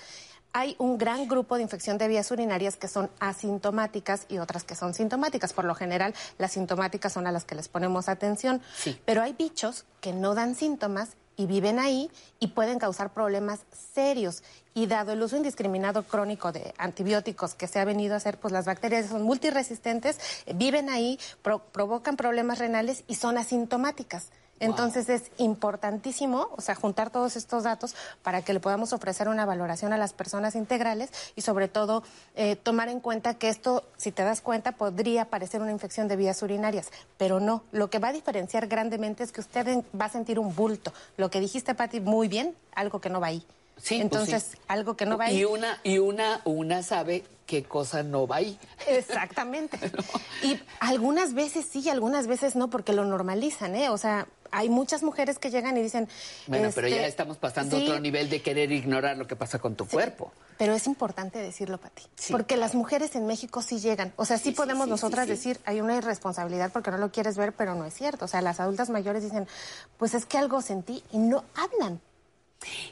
Hay 0.59 0.75
un 0.79 0.97
gran 0.97 1.29
grupo 1.29 1.57
de 1.57 1.63
infección 1.65 1.99
de 1.99 2.09
vías 2.09 2.31
urinarias 2.31 2.77
que 2.77 2.89
son 2.89 3.11
asintomáticas 3.21 4.25
y 4.31 4.39
otras 4.39 4.65
que 4.65 4.75
son 4.75 4.95
sintomáticas. 4.95 5.53
Por 5.53 5.67
lo 5.67 5.75
general, 5.75 6.15
las 6.39 6.53
sintomáticas 6.53 7.13
son 7.13 7.27
a 7.27 7.31
las 7.31 7.45
que 7.45 7.55
les 7.55 7.69
ponemos 7.69 8.09
atención. 8.09 8.63
Pero 9.05 9.21
hay 9.23 9.35
bichos 9.35 9.85
que 10.01 10.15
no 10.15 10.35
dan 10.35 10.55
síntomas 10.55 11.11
y 11.37 11.45
viven 11.45 11.79
ahí 11.79 12.11
y 12.41 12.47
pueden 12.49 12.79
causar 12.79 13.13
problemas 13.13 13.61
serios. 13.93 14.43
Y 14.73 14.87
dado 14.87 15.13
el 15.13 15.23
uso 15.23 15.37
indiscriminado 15.37 16.05
crónico 16.05 16.53
de 16.53 16.73
antibióticos 16.79 17.53
que 17.55 17.67
se 17.69 17.79
ha 17.79 17.85
venido 17.85 18.15
a 18.15 18.17
hacer, 18.17 18.39
pues 18.39 18.51
las 18.51 18.65
bacterias 18.65 19.09
son 19.11 19.25
multiresistentes, 19.25 20.19
viven 20.55 20.89
ahí, 20.89 21.19
pro- 21.43 21.59
provocan 21.71 22.17
problemas 22.17 22.59
renales 22.59 23.05
y 23.09 23.17
son 23.17 23.37
asintomáticas. 23.37 24.29
Entonces 24.59 25.09
es 25.09 25.31
importantísimo, 25.39 26.49
o 26.57 26.61
sea, 26.61 26.75
juntar 26.75 27.11
todos 27.11 27.37
estos 27.37 27.65
datos 27.65 27.95
para 28.23 28.43
que 28.43 28.53
le 28.53 28.61
podamos 28.61 28.93
ofrecer 28.93 29.29
una 29.29 29.45
valoración 29.45 29.93
a 29.93 29.99
las 29.99 30.13
personas 30.13 30.55
integrales 30.55 31.11
y 31.35 31.43
sobre 31.43 31.69
todo 31.69 32.03
eh, 32.35 32.57
tomar 32.57 32.89
en 32.89 33.01
cuenta 33.01 33.35
que 33.35 33.49
esto, 33.49 33.85
si 33.97 34.13
te 34.13 34.23
das 34.23 34.41
cuenta, 34.41 34.73
podría 34.73 35.27
parecer 35.27 35.61
una 35.61 35.73
infección 35.73 36.09
de 36.09 36.17
vías 36.17 36.43
urinarias, 36.43 36.91
pero 37.19 37.41
no. 37.41 37.65
Lo 37.73 37.91
que 37.91 37.99
va 37.99 38.09
a 38.09 38.13
diferenciar 38.13 38.67
grandemente 38.67 39.23
es 39.23 39.33
que 39.33 39.41
usted 39.41 39.85
va 39.99 40.07
a 40.07 40.11
sentir 40.11 40.39
un 40.39 40.55
bulto. 40.55 40.93
Lo 41.17 41.31
que 41.31 41.41
dijiste, 41.41 41.75
Pati, 41.75 42.01
muy 42.01 42.29
bien, 42.29 42.55
algo 42.75 43.01
que 43.01 43.11
no 43.11 43.21
va 43.21 43.29
ahí. 43.29 43.47
Sí, 43.77 43.95
pues 43.97 44.01
Entonces, 44.01 44.49
sí. 44.53 44.59
algo 44.69 44.97
que 44.97 45.07
no 45.07 45.19
va 45.19 45.27
ahí. 45.27 45.39
Y 45.41 45.45
una, 45.45 45.79
y 45.85 45.99
una, 45.99 46.41
una 46.45 46.83
sabe 46.83 47.25
qué 47.47 47.63
cosa 47.63 48.03
no 48.03 48.27
va 48.27 48.37
ahí. 48.37 48.59
Exactamente. 48.89 49.79
Y 50.43 50.61
algunas 50.81 51.33
veces 51.33 51.67
sí, 51.71 51.89
algunas 51.89 52.27
veces 52.27 52.57
no, 52.57 52.69
porque 52.69 52.93
lo 52.93 53.05
normalizan, 53.07 53.75
¿eh? 53.75 53.89
O 53.89 53.97
sea, 53.97 54.29
hay 54.51 54.69
muchas 54.69 55.03
mujeres 55.03 55.39
que 55.39 55.51
llegan 55.51 55.77
y 55.79 55.83
dicen... 55.83 56.09
Bueno, 56.47 56.71
pero 56.75 56.89
ya 56.89 56.97
este, 56.97 57.09
estamos 57.09 57.39
pasando 57.39 57.77
sí, 57.79 57.85
otro 57.85 58.01
nivel 58.01 58.29
de 58.29 58.43
querer 58.43 58.71
ignorar 58.71 59.17
lo 59.17 59.27
que 59.27 59.35
pasa 59.35 59.59
con 59.59 59.77
tu 59.77 59.87
cuerpo. 59.87 60.31
Pero 60.59 60.75
es 60.75 60.87
importante 60.87 61.39
decirlo, 61.39 61.79
Pati. 61.79 62.03
porque 62.31 62.57
las 62.57 62.75
mujeres 62.75 63.17
en 63.17 63.27
México 63.27 63.63
sí 63.63 63.79
llegan. 63.81 64.13
O 64.17 64.25
sea, 64.27 64.37
sí, 64.37 64.45
Sí, 64.45 64.51
sí, 64.51 64.57
podemos 64.57 64.85
sí, 64.85 64.91
nosotras 64.91 65.27
sí, 65.27 65.33
sí. 65.33 65.49
decir, 65.49 65.61
hay 65.65 65.81
una 65.81 65.97
irresponsabilidad 65.97 66.71
porque 66.71 66.91
no 66.91 66.99
lo 66.99 67.11
quieres 67.11 67.37
ver, 67.37 67.53
pero 67.55 67.75
no 67.75 67.87
es 67.87 67.95
cierto. 67.95 68.27
O 68.27 68.29
sea, 68.29 68.43
las 68.43 68.61
adultas 68.61 68.91
mayores 68.91 69.23
dicen, 69.23 69.49
pues 69.97 70.13
es 70.15 70.27
que 70.27 70.39
algo 70.39 70.61
sentí 70.61 71.03
y 71.13 71.19
no 71.19 71.45
hablan. 71.55 72.01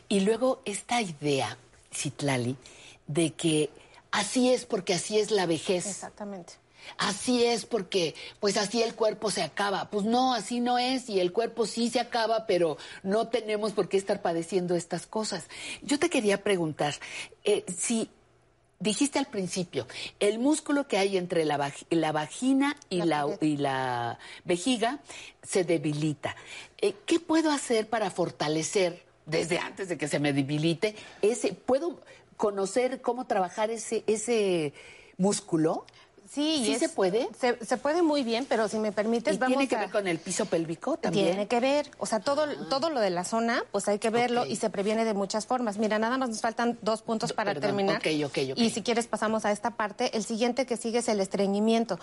Y 0.08 0.20
luego 0.20 0.62
esta 0.64 1.00
idea, 1.00 1.56
Citlali, 1.92 2.56
de 3.06 3.32
que 3.32 3.70
así 4.10 4.52
es 4.52 4.64
porque 4.66 4.94
así 4.94 5.18
es 5.18 5.30
la 5.30 5.46
vejez. 5.46 5.86
Exactamente. 5.86 6.54
Así 6.98 7.44
es 7.44 7.64
porque, 7.64 8.14
pues 8.40 8.58
así 8.58 8.82
el 8.82 8.94
cuerpo 8.94 9.30
se 9.30 9.42
acaba. 9.42 9.88
Pues 9.88 10.04
no, 10.04 10.34
así 10.34 10.60
no 10.60 10.78
es 10.78 11.08
y 11.08 11.18
el 11.18 11.32
cuerpo 11.32 11.66
sí 11.66 11.88
se 11.88 11.98
acaba, 11.98 12.46
pero 12.46 12.76
no 13.02 13.28
tenemos 13.28 13.72
por 13.72 13.88
qué 13.88 13.96
estar 13.96 14.20
padeciendo 14.20 14.74
estas 14.74 15.06
cosas. 15.06 15.44
Yo 15.82 15.98
te 15.98 16.10
quería 16.10 16.42
preguntar, 16.42 16.94
eh, 17.44 17.64
si 17.74 18.10
dijiste 18.80 19.18
al 19.18 19.26
principio, 19.26 19.86
el 20.20 20.38
músculo 20.38 20.86
que 20.86 20.98
hay 20.98 21.16
entre 21.16 21.46
la, 21.46 21.56
vag- 21.56 21.86
la 21.88 22.12
vagina 22.12 22.76
y 22.90 23.00
la, 23.00 23.26
y 23.40 23.56
la 23.56 24.18
vejiga 24.44 25.00
se 25.42 25.64
debilita. 25.64 26.36
Eh, 26.82 26.94
¿Qué 27.06 27.18
puedo 27.18 27.50
hacer 27.50 27.88
para 27.88 28.10
fortalecer 28.10 29.02
desde 29.27 29.59
antes 29.59 29.89
de 29.89 29.97
que 29.97 30.09
se 30.09 30.18
me 30.18 30.33
debilite 30.33 30.95
ese? 31.22 31.53
¿Puedo 31.53 32.01
conocer 32.37 33.01
cómo 33.01 33.27
trabajar 33.27 33.70
ese, 33.70 34.05
ese 34.07 34.72
músculo? 35.16 35.87
Sí, 36.35 36.62
¿Sí 36.64 36.72
es- 36.72 36.80
se 36.80 36.89
puede? 36.89 37.28
Se, 37.39 37.64
se 37.64 37.76
puede 37.76 38.03
muy 38.03 38.24
bien, 38.24 38.45
pero 38.49 38.66
si 38.66 38.78
me 38.78 38.91
permites, 38.91 39.37
¿Y 39.37 39.39
vamos 39.39 39.57
tiene 39.57 39.68
que 39.68 39.76
a- 39.76 39.80
ver 39.80 39.91
con 39.91 40.09
el 40.09 40.18
piso 40.18 40.47
pélvico 40.47 40.97
también? 40.97 41.26
Tiene 41.26 41.47
que 41.47 41.61
ver, 41.61 41.89
o 41.99 42.07
sea, 42.07 42.18
todo, 42.18 42.47
todo 42.68 42.91
lo 42.91 43.01
de 43.01 43.11
la 43.11 43.24
zona, 43.24 43.62
pues 43.70 43.87
hay 43.87 43.99
que 44.01 44.11
verlo 44.11 44.45
y 44.45 44.57
se 44.57 44.68
previene 44.68 45.05
de 45.05 45.14
muchas 45.14 45.47
formas. 45.47 45.78
Mira, 45.78 45.99
nada 46.01 46.18
más 46.18 46.28
nos 46.30 46.41
faltan 46.41 46.76
dos 46.82 47.03
puntos 47.03 47.32
para 47.32 47.53
Perdón, 47.55 47.68
terminar. 47.68 47.99
ok, 47.99 48.07
ok, 48.26 48.39
ok. 48.53 48.59
Y 48.59 48.70
si 48.70 48.82
quieres 48.82 49.07
pasamos 49.07 49.45
a 49.45 49.53
esta 49.53 49.70
parte. 49.70 50.16
El 50.16 50.24
siguiente 50.24 50.66
que 50.66 50.76
sigue 50.76 50.99
es 50.99 51.09
el 51.09 51.20
estreñimiento. 51.20 51.99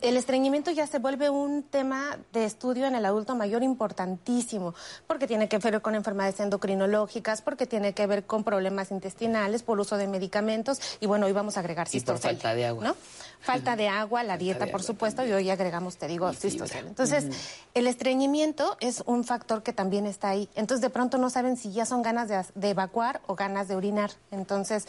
El 0.00 0.16
estreñimiento 0.16 0.70
ya 0.72 0.86
se 0.88 0.98
vuelve 0.98 1.30
un 1.30 1.62
tema 1.62 2.18
de 2.32 2.44
estudio 2.44 2.86
en 2.86 2.96
el 2.96 3.04
adulto 3.04 3.36
mayor 3.36 3.62
importantísimo, 3.62 4.74
porque 5.06 5.26
tiene 5.26 5.48
que 5.48 5.58
ver 5.58 5.80
con 5.80 5.94
enfermedades 5.94 6.40
endocrinológicas, 6.40 7.42
porque 7.42 7.66
tiene 7.66 7.92
que 7.94 8.06
ver 8.06 8.24
con 8.24 8.42
problemas 8.42 8.90
intestinales, 8.90 9.62
por 9.62 9.78
uso 9.78 9.96
de 9.96 10.06
medicamentos, 10.08 10.80
y 11.00 11.06
bueno, 11.06 11.26
hoy 11.26 11.32
vamos 11.32 11.56
a 11.56 11.60
agregar 11.60 11.86
Y 11.92 12.00
por 12.00 12.18
falta 12.18 12.54
de 12.54 12.66
agua. 12.66 12.84
¿no? 12.84 12.96
Falta 13.40 13.75
de 13.76 13.88
agua, 13.88 14.22
la 14.22 14.36
dieta, 14.36 14.66
por 14.66 14.82
supuesto, 14.82 15.24
y 15.24 15.32
hoy 15.32 15.50
agregamos, 15.50 15.96
te 15.96 16.08
digo, 16.08 16.32
cistocele. 16.32 16.88
Entonces, 16.88 17.26
el 17.74 17.86
estreñimiento 17.86 18.76
es 18.80 19.02
un 19.06 19.24
factor 19.24 19.62
que 19.62 19.72
también 19.72 20.06
está 20.06 20.30
ahí. 20.30 20.48
Entonces, 20.54 20.80
de 20.82 20.90
pronto 20.90 21.18
no 21.18 21.30
saben 21.30 21.56
si 21.56 21.72
ya 21.72 21.86
son 21.86 22.02
ganas 22.02 22.28
de, 22.28 22.42
de 22.54 22.70
evacuar 22.70 23.20
o 23.26 23.34
ganas 23.34 23.68
de 23.68 23.76
orinar. 23.76 24.10
Entonces, 24.30 24.86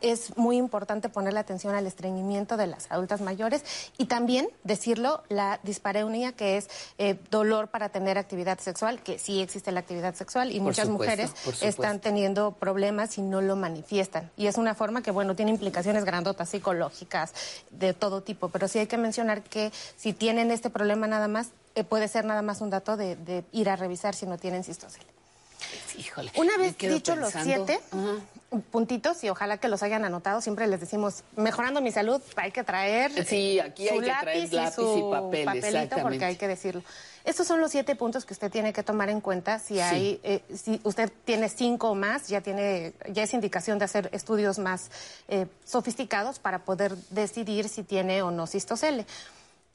es 0.00 0.36
muy 0.36 0.56
importante 0.56 1.08
ponerle 1.08 1.40
atención 1.40 1.74
al 1.74 1.86
estreñimiento 1.86 2.56
de 2.56 2.66
las 2.66 2.90
adultas 2.90 3.20
mayores 3.20 3.62
y 3.98 4.06
también 4.06 4.48
decirlo, 4.64 5.22
la 5.28 5.60
dispareunia, 5.62 6.32
que 6.32 6.56
es 6.56 6.68
eh, 6.98 7.18
dolor 7.30 7.68
para 7.68 7.88
tener 7.88 8.18
actividad 8.18 8.58
sexual, 8.58 9.02
que 9.02 9.18
sí 9.18 9.40
existe 9.40 9.72
la 9.72 9.80
actividad 9.80 10.14
sexual 10.14 10.50
y 10.50 10.58
Por 10.58 10.68
muchas 10.68 10.86
supuesto, 10.86 11.22
mujeres 11.22 11.62
están 11.62 12.00
teniendo 12.00 12.52
problemas 12.52 13.18
y 13.18 13.22
no 13.22 13.40
lo 13.40 13.56
manifiestan. 13.56 14.30
Y 14.36 14.46
es 14.46 14.56
una 14.56 14.74
forma 14.74 15.02
que, 15.02 15.10
bueno, 15.10 15.34
tiene 15.34 15.50
implicaciones 15.50 16.04
grandotas, 16.04 16.48
psicológicas, 16.48 17.32
de 17.70 17.94
todo 17.94 18.15
tipo. 18.22 18.48
Pero 18.48 18.68
sí 18.68 18.78
hay 18.78 18.86
que 18.86 18.98
mencionar 18.98 19.42
que 19.42 19.72
si 19.96 20.12
tienen 20.12 20.50
este 20.50 20.70
problema 20.70 21.06
nada 21.06 21.28
más, 21.28 21.48
eh, 21.74 21.84
puede 21.84 22.08
ser 22.08 22.24
nada 22.24 22.42
más 22.42 22.60
un 22.60 22.70
dato 22.70 22.96
de, 22.96 23.16
de 23.16 23.44
ir 23.52 23.68
a 23.68 23.76
revisar 23.76 24.14
si 24.14 24.26
no 24.26 24.38
tienen 24.38 24.64
cistocele. 24.64 25.06
Híjole. 25.98 26.30
Una 26.36 26.56
vez 26.58 26.76
dicho 26.76 27.16
los 27.16 27.32
siete 27.32 27.80
puntitos, 28.70 29.22
y 29.24 29.28
ojalá 29.28 29.58
que 29.58 29.68
los 29.68 29.82
hayan 29.82 30.04
anotado, 30.04 30.40
siempre 30.40 30.66
les 30.66 30.80
decimos, 30.80 31.24
mejorando 31.36 31.80
mi 31.80 31.90
salud, 31.90 32.20
hay 32.36 32.52
que 32.52 32.62
traer 32.62 33.10
Sí, 33.26 33.58
aquí 33.60 33.88
hay 33.88 33.96
su 33.96 34.02
que 34.02 34.06
traer 34.06 34.52
lápiz 34.52 34.70
y 34.70 34.74
su 34.74 35.10
papel, 35.10 35.44
papelito, 35.44 35.96
porque 36.02 36.24
hay 36.24 36.36
que 36.36 36.48
decirlo. 36.48 36.82
Estos 37.24 37.46
son 37.48 37.60
los 37.60 37.72
siete 37.72 37.96
puntos 37.96 38.24
que 38.24 38.32
usted 38.32 38.52
tiene 38.52 38.72
que 38.72 38.84
tomar 38.84 39.10
en 39.10 39.20
cuenta. 39.20 39.58
Si 39.58 39.80
hay, 39.80 40.20
eh, 40.22 40.42
si 40.54 40.80
usted 40.84 41.10
tiene 41.24 41.48
cinco 41.48 41.90
o 41.90 41.94
más, 41.96 42.28
ya 42.28 42.40
tiene, 42.40 42.92
ya 43.10 43.24
es 43.24 43.34
indicación 43.34 43.80
de 43.80 43.84
hacer 43.84 44.08
estudios 44.12 44.60
más 44.60 44.90
eh, 45.26 45.46
sofisticados 45.64 46.38
para 46.38 46.60
poder 46.60 46.96
decidir 47.10 47.68
si 47.68 47.82
tiene 47.82 48.22
o 48.22 48.30
no 48.30 48.46
cistocele. 48.46 49.06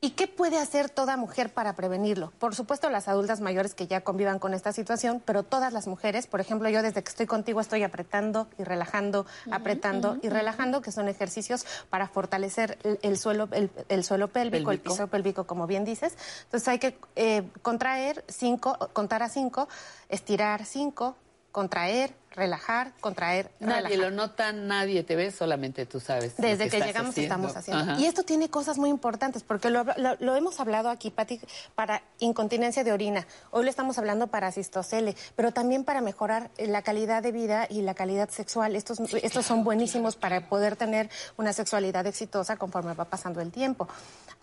¿Y 0.04 0.12
qué 0.12 0.28
puede 0.28 0.58
hacer 0.58 0.90
toda 0.90 1.16
mujer 1.16 1.54
para 1.54 1.76
prevenirlo? 1.76 2.34
Por 2.40 2.56
supuesto, 2.56 2.90
las 2.90 3.08
adultas 3.08 3.40
mayores 3.40 3.76
que 3.76 3.86
ya 3.86 4.02
convivan 4.02 4.40
con 4.40 4.56
esta 4.56 4.74
situación, 4.74 5.22
pero 5.24 5.44
todas 5.44 5.74
las 5.74 5.86
mujeres, 5.86 6.26
por 6.26 6.42
ejemplo, 6.42 6.68
yo 6.70 6.82
desde 6.82 7.04
que 7.04 7.10
estoy 7.10 7.28
contigo 7.28 7.62
estoy 7.62 7.84
apretando 7.84 8.48
y 8.58 8.64
relajando, 8.64 9.28
apretando 9.52 10.18
y 10.24 10.30
relajando, 10.30 10.82
que 10.82 10.92
son 10.92 11.08
ejercicios 11.08 11.68
para 11.92 12.08
fortalecer 12.08 12.80
el, 12.82 12.98
el 13.04 13.20
suelo, 13.20 13.48
el, 13.52 13.70
el 13.90 14.04
suelo 14.04 14.30
pélvico, 14.30 14.72
el 14.72 14.80
piso 14.80 15.06
pélvico, 15.06 15.44
como 15.44 15.68
bien 15.68 15.86
dices. 15.86 16.18
Entonces 16.46 16.68
hay 16.68 16.80
que 16.80 16.98
eh, 17.16 17.48
contraer 17.62 18.26
cinco, 18.28 18.80
contar 18.94 19.22
a 19.22 19.30
cinco, 19.30 19.70
estirar 20.10 20.66
cinco, 20.66 21.16
contraer, 21.52 22.14
relajar, 22.34 22.94
contraer, 23.02 23.52
Nadie 23.60 23.76
relajar. 23.90 23.98
lo 24.00 24.12
nota, 24.12 24.54
nadie 24.54 25.04
te 25.04 25.18
ve, 25.18 25.32
solamente 25.32 25.86
tú 25.86 26.00
sabes. 26.00 26.38
Desde 26.38 26.70
que, 26.70 26.80
llegamos 26.80 27.10
haciendo. 27.12 27.36
estamos 27.50 27.56
haciendo. 27.58 27.92
Ajá. 27.92 28.00
Y 28.02 28.06
esto 28.06 28.24
tiene 28.24 28.50
cosas 28.50 28.78
muy 28.78 28.90
importantes, 28.90 29.44
porque 29.44 29.70
lo, 29.70 29.84
lo- 29.98 30.16
lo 30.18 30.36
hemos 30.38 30.60
hablado 30.62 30.90
aquí, 30.90 31.12
Pati, 31.12 31.42
para 31.76 32.02
incontinencia 32.20 32.86
de 32.86 32.94
orina. 32.94 33.28
Hoy 33.50 33.66
lo 33.66 33.70
estamos 33.70 33.98
hablando 33.98 34.28
para 34.28 34.50
cistocele, 34.54 35.16
pero 35.36 35.52
también 35.52 35.84
para 35.84 36.00
mejorar 36.00 36.52
la 36.58 36.82
calidad 36.84 37.22
de 37.22 37.34
vida 37.34 37.68
y 37.70 37.82
la 37.82 37.96
calidad 37.96 38.30
sexual. 38.30 38.78
Estos, 38.78 39.00
estos 39.14 39.46
son 39.46 39.66
buenísimos 39.66 40.16
para 40.16 40.48
poder 40.48 40.78
tener 40.78 41.10
una 41.38 41.52
sexualidad 41.52 42.08
exitosa 42.08 42.56
conforme 42.56 42.94
va 42.94 43.06
pasando 43.06 43.42
el 43.42 43.52
tiempo. 43.52 43.90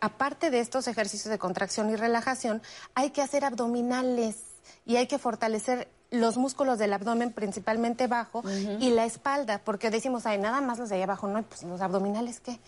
Aparte 0.00 0.50
de 0.50 0.61
estos 0.61 0.88
ejercicios 0.88 1.30
de 1.30 1.38
contracción 1.38 1.88
y 1.88 1.96
relajación, 1.96 2.61
hay 2.94 3.11
que 3.11 3.22
hacer 3.22 3.46
abdominales 3.46 4.36
y 4.84 4.96
hay 4.96 5.06
que 5.06 5.18
fortalecer 5.18 5.88
los 6.11 6.36
músculos 6.36 6.78
del 6.78 6.92
abdomen, 6.92 7.32
principalmente 7.32 8.06
bajo, 8.06 8.42
y 8.80 8.90
la 8.90 9.04
espalda, 9.04 9.61
porque 9.64 9.90
decimos, 9.90 10.26
ay, 10.26 10.38
nada 10.38 10.61
más 10.61 10.78
los 10.78 10.88
de 10.88 10.96
ahí 10.96 11.02
abajo, 11.02 11.28
no, 11.28 11.42
pues 11.42 11.62
los 11.64 11.80
abdominales, 11.80 12.40
¿qué? 12.40 12.59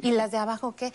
¿Y 0.00 0.12
las 0.12 0.30
de 0.30 0.38
abajo 0.38 0.74
qué? 0.74 0.92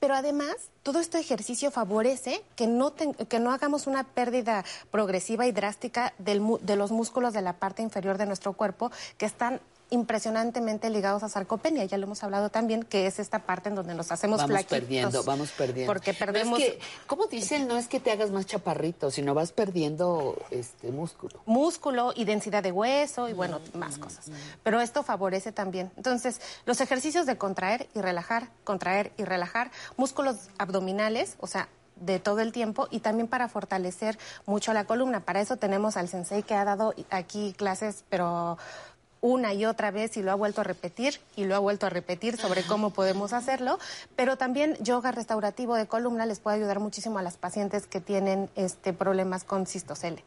Pero 0.00 0.14
además, 0.14 0.54
todo 0.82 1.00
este 1.00 1.18
ejercicio 1.18 1.70
favorece 1.70 2.44
que 2.56 2.66
no, 2.66 2.92
que 2.94 3.38
no 3.38 3.52
hagamos 3.52 3.86
una 3.86 4.04
pérdida 4.04 4.64
progresiva 4.90 5.46
y 5.46 5.52
drástica 5.52 6.12
del 6.18 6.42
de 6.60 6.76
los 6.76 6.90
músculos 6.92 7.32
de 7.32 7.40
la 7.40 7.54
parte 7.54 7.82
inferior 7.82 8.18
de 8.18 8.26
nuestro 8.26 8.52
cuerpo 8.52 8.90
que 9.16 9.24
están 9.24 9.60
impresionantemente 9.90 10.90
ligados 10.90 11.22
a 11.22 11.28
sarcopenia. 11.28 11.84
Ya 11.84 11.98
lo 11.98 12.04
hemos 12.04 12.22
hablado 12.22 12.50
también, 12.50 12.82
que 12.82 13.06
es 13.06 13.18
esta 13.18 13.40
parte 13.40 13.68
en 13.68 13.74
donde 13.74 13.94
nos 13.94 14.10
hacemos 14.12 14.38
Vamos 14.38 14.50
flaquitos. 14.50 14.78
perdiendo, 14.78 15.24
vamos 15.24 15.50
perdiendo. 15.52 15.92
Porque 15.92 16.12
No 16.12 16.18
perdemos 16.18 16.60
es 16.60 16.72
que, 16.72 16.78
¿Cómo 17.06 17.26
dicen? 17.26 17.68
No 17.68 17.76
es 17.76 17.88
que 17.88 18.00
te 18.00 18.10
hagas 18.10 18.30
más 18.30 18.46
chaparrito, 18.46 19.10
sino 19.10 19.34
vas 19.34 19.52
perdiendo 19.52 20.36
este 20.50 20.90
músculo. 20.90 21.40
músculo 21.46 22.12
y 22.14 22.24
densidad 22.24 22.62
de 22.62 22.72
hueso 22.72 23.28
y 23.28 23.32
bueno, 23.32 23.60
más 23.74 23.98
cosas. 23.98 24.26
Pero 24.62 24.80
esto 24.80 25.02
favorece 25.02 25.52
también. 25.52 25.90
Entonces, 25.96 26.40
los 26.66 26.80
ejercicios 26.80 27.26
de 27.26 27.36
contraer 27.38 27.88
y 27.94 28.00
relajar, 28.00 28.48
contraer 28.64 29.12
y 29.16 29.24
relajar, 29.24 29.70
músculos 29.96 30.36
abdominales, 30.58 31.36
o 31.40 31.46
sea, 31.46 31.68
de 31.96 32.18
todo 32.18 32.40
el 32.40 32.50
tiempo 32.52 32.88
y 32.90 33.00
también 33.00 33.28
para 33.28 33.48
fortalecer 33.48 34.18
mucho 34.46 34.72
la 34.72 34.84
columna. 34.84 35.20
Para 35.20 35.40
eso 35.40 35.56
tenemos 35.56 35.96
al 35.96 36.08
sensei 36.08 36.42
que 36.42 36.54
ha 36.54 36.64
dado 36.64 36.92
aquí 37.10 37.54
clases, 37.56 38.04
pero 38.08 38.58
una 39.24 39.54
y 39.54 39.64
otra 39.64 39.90
vez 39.90 40.18
y 40.18 40.22
lo 40.22 40.32
ha 40.32 40.34
vuelto 40.34 40.60
a 40.60 40.64
repetir 40.64 41.18
y 41.34 41.44
lo 41.46 41.56
ha 41.56 41.58
vuelto 41.58 41.86
a 41.86 41.88
repetir 41.88 42.36
sobre 42.36 42.62
cómo 42.62 42.90
podemos 42.90 43.32
hacerlo, 43.32 43.78
pero 44.16 44.36
también 44.36 44.76
yoga 44.80 45.12
restaurativo 45.12 45.76
de 45.76 45.86
columna 45.86 46.26
les 46.26 46.40
puede 46.40 46.58
ayudar 46.58 46.78
muchísimo 46.78 47.18
a 47.18 47.22
las 47.22 47.38
pacientes 47.38 47.86
que 47.86 48.02
tienen 48.02 48.50
este 48.54 48.92
problemas 48.92 49.42
con 49.44 49.66
cistocele. 49.66 50.22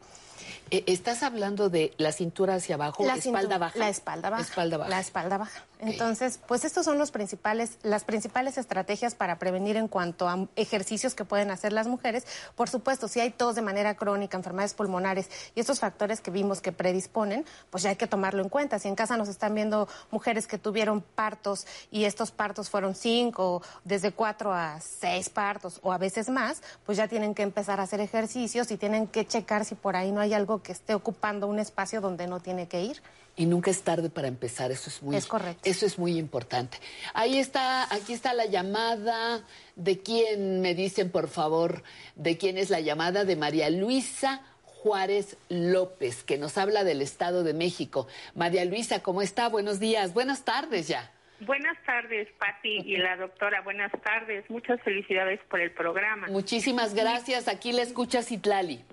Eh, 0.72 0.82
¿Estás 0.88 1.22
hablando 1.22 1.70
de 1.70 1.94
la 1.96 2.10
cintura 2.10 2.56
hacia 2.56 2.74
abajo, 2.74 3.04
La 3.04 3.14
espalda 3.14 3.40
cintura- 3.40 3.58
baja? 3.58 3.78
La 3.78 3.88
espalda 3.88 4.30
baja. 4.30 4.42
Espalda 4.42 4.76
baja. 4.78 4.90
La 4.90 5.00
espalda 5.00 5.38
baja. 5.38 5.64
Entonces, 5.80 6.40
pues 6.46 6.64
estos 6.64 6.84
son 6.84 6.98
los 6.98 7.10
principales, 7.10 7.78
las 7.82 8.04
principales 8.04 8.58
estrategias 8.58 9.14
para 9.14 9.38
prevenir 9.38 9.76
en 9.76 9.86
cuanto 9.86 10.28
a 10.28 10.46
ejercicios 10.56 11.14
que 11.14 11.24
pueden 11.24 11.50
hacer 11.50 11.72
las 11.72 11.86
mujeres. 11.86 12.26
Por 12.56 12.68
supuesto, 12.68 13.06
si 13.06 13.20
hay 13.20 13.30
tos 13.30 13.54
de 13.54 13.62
manera 13.62 13.94
crónica, 13.94 14.36
enfermedades 14.36 14.74
pulmonares 14.74 15.30
y 15.54 15.60
estos 15.60 15.78
factores 15.78 16.20
que 16.20 16.30
vimos 16.30 16.60
que 16.60 16.72
predisponen, 16.72 17.44
pues 17.70 17.84
ya 17.84 17.90
hay 17.90 17.96
que 17.96 18.08
tomarlo 18.08 18.42
en 18.42 18.48
cuenta. 18.48 18.78
Si 18.78 18.88
en 18.88 18.96
casa 18.96 19.16
nos 19.16 19.28
están 19.28 19.54
viendo 19.54 19.88
mujeres 20.10 20.46
que 20.46 20.58
tuvieron 20.58 21.00
partos 21.00 21.66
y 21.90 22.04
estos 22.04 22.32
partos 22.32 22.70
fueron 22.70 22.94
cinco, 22.94 23.62
desde 23.84 24.12
cuatro 24.12 24.52
a 24.52 24.80
seis 24.80 25.28
partos 25.28 25.78
o 25.82 25.92
a 25.92 25.98
veces 25.98 26.28
más, 26.28 26.62
pues 26.86 26.98
ya 26.98 27.06
tienen 27.06 27.34
que 27.34 27.42
empezar 27.42 27.78
a 27.78 27.84
hacer 27.84 28.00
ejercicios 28.00 28.70
y 28.70 28.76
tienen 28.76 29.06
que 29.06 29.26
checar 29.26 29.64
si 29.64 29.74
por 29.74 29.94
ahí 29.94 30.10
no 30.10 30.20
hay 30.20 30.34
algo 30.34 30.62
que 30.62 30.72
esté 30.72 30.94
ocupando 30.94 31.46
un 31.46 31.58
espacio 31.58 32.00
donde 32.00 32.26
no 32.26 32.40
tiene 32.40 32.66
que 32.66 32.82
ir. 32.82 33.02
Y 33.38 33.46
nunca 33.46 33.70
es 33.70 33.82
tarde 33.82 34.10
para 34.10 34.26
empezar, 34.26 34.72
eso 34.72 34.90
es 34.90 35.00
muy 35.00 35.14
Es 35.14 35.28
correcto. 35.28 35.62
Eso 35.64 35.86
es 35.86 35.96
muy 35.96 36.18
importante. 36.18 36.78
Ahí 37.14 37.38
está, 37.38 37.84
aquí 37.94 38.12
está 38.12 38.34
la 38.34 38.46
llamada. 38.46 39.44
¿De 39.76 40.00
quién 40.00 40.60
me 40.60 40.74
dicen, 40.74 41.12
por 41.12 41.28
favor, 41.28 41.84
de 42.16 42.36
quién 42.36 42.58
es 42.58 42.68
la 42.68 42.80
llamada? 42.80 43.24
De 43.24 43.36
María 43.36 43.70
Luisa 43.70 44.42
Juárez 44.64 45.36
López, 45.48 46.24
que 46.24 46.36
nos 46.36 46.58
habla 46.58 46.82
del 46.82 47.00
Estado 47.00 47.44
de 47.44 47.54
México. 47.54 48.08
María 48.34 48.64
Luisa, 48.64 49.04
¿cómo 49.04 49.22
está? 49.22 49.48
Buenos 49.48 49.78
días, 49.78 50.14
buenas 50.14 50.44
tardes 50.44 50.88
ya. 50.88 51.12
Buenas 51.40 51.80
tardes, 51.84 52.26
Patti 52.40 52.78
y 52.84 52.96
la 52.96 53.16
doctora. 53.16 53.60
Buenas 53.60 53.92
tardes. 54.02 54.50
Muchas 54.50 54.82
felicidades 54.82 55.38
por 55.48 55.60
el 55.60 55.70
programa. 55.70 56.26
Muchísimas 56.26 56.92
gracias. 56.92 57.46
Aquí 57.46 57.70
la 57.70 57.82
escucha 57.82 58.22
Citlali. 58.22 58.84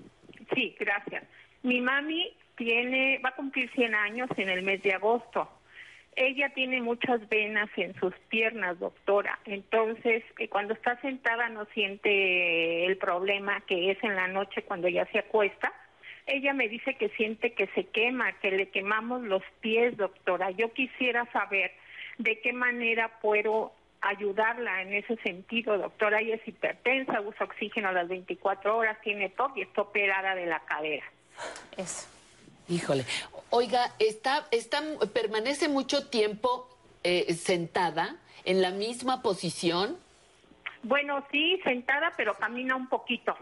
Sí, 0.53 0.75
gracias. 0.79 1.23
Mi 1.63 1.81
mami 1.81 2.37
tiene, 2.55 3.19
va 3.23 3.29
a 3.29 3.35
cumplir 3.35 3.69
100 3.71 3.95
años 3.95 4.29
en 4.37 4.49
el 4.49 4.63
mes 4.63 4.81
de 4.83 4.93
agosto. 4.93 5.49
Ella 6.15 6.49
tiene 6.49 6.81
muchas 6.81 7.27
venas 7.27 7.69
en 7.75 7.93
sus 7.95 8.13
piernas, 8.29 8.79
doctora. 8.79 9.37
Entonces, 9.45 10.23
eh, 10.39 10.47
cuando 10.47 10.73
está 10.73 10.99
sentada 11.01 11.49
no 11.49 11.65
siente 11.73 12.85
el 12.85 12.97
problema 12.97 13.61
que 13.61 13.91
es 13.91 14.01
en 14.01 14.15
la 14.15 14.27
noche 14.27 14.63
cuando 14.63 14.87
ella 14.87 15.05
se 15.11 15.19
acuesta. 15.19 15.73
Ella 16.25 16.53
me 16.53 16.69
dice 16.69 16.95
que 16.95 17.09
siente 17.09 17.53
que 17.53 17.67
se 17.67 17.85
quema, 17.87 18.31
que 18.39 18.51
le 18.51 18.69
quemamos 18.69 19.23
los 19.23 19.43
pies, 19.59 19.97
doctora. 19.97 20.51
Yo 20.51 20.71
quisiera 20.73 21.25
saber 21.31 21.71
de 22.17 22.39
qué 22.39 22.53
manera 22.53 23.19
puedo 23.21 23.73
ayudarla 24.01 24.81
en 24.81 24.93
ese 24.93 25.17
sentido, 25.17 25.77
doctora. 25.77 26.21
Ella 26.21 26.35
es 26.35 26.47
hipertensa, 26.47 27.21
usa 27.21 27.45
oxígeno 27.45 27.89
a 27.89 27.91
las 27.91 28.07
24 28.07 28.75
horas, 28.77 28.97
tiene 29.01 29.29
TOC 29.29 29.57
y 29.57 29.61
está 29.63 29.81
operada 29.81 30.33
de 30.33 30.45
la 30.45 30.61
cadera. 30.61 31.05
Eso. 31.77 32.14
Híjole. 32.67 33.05
Oiga, 33.49 33.91
está, 33.99 34.45
está, 34.51 34.81
permanece 35.13 35.69
mucho 35.69 36.07
tiempo 36.07 36.67
eh, 37.03 37.33
sentada 37.35 38.17
en 38.43 38.61
la 38.61 38.71
misma 38.71 39.21
posición. 39.21 39.97
Bueno, 40.83 41.25
sí, 41.31 41.59
sentada, 41.63 42.11
pero 42.17 42.35
camina 42.35 42.75
un 42.75 42.87
poquito. 42.87 43.35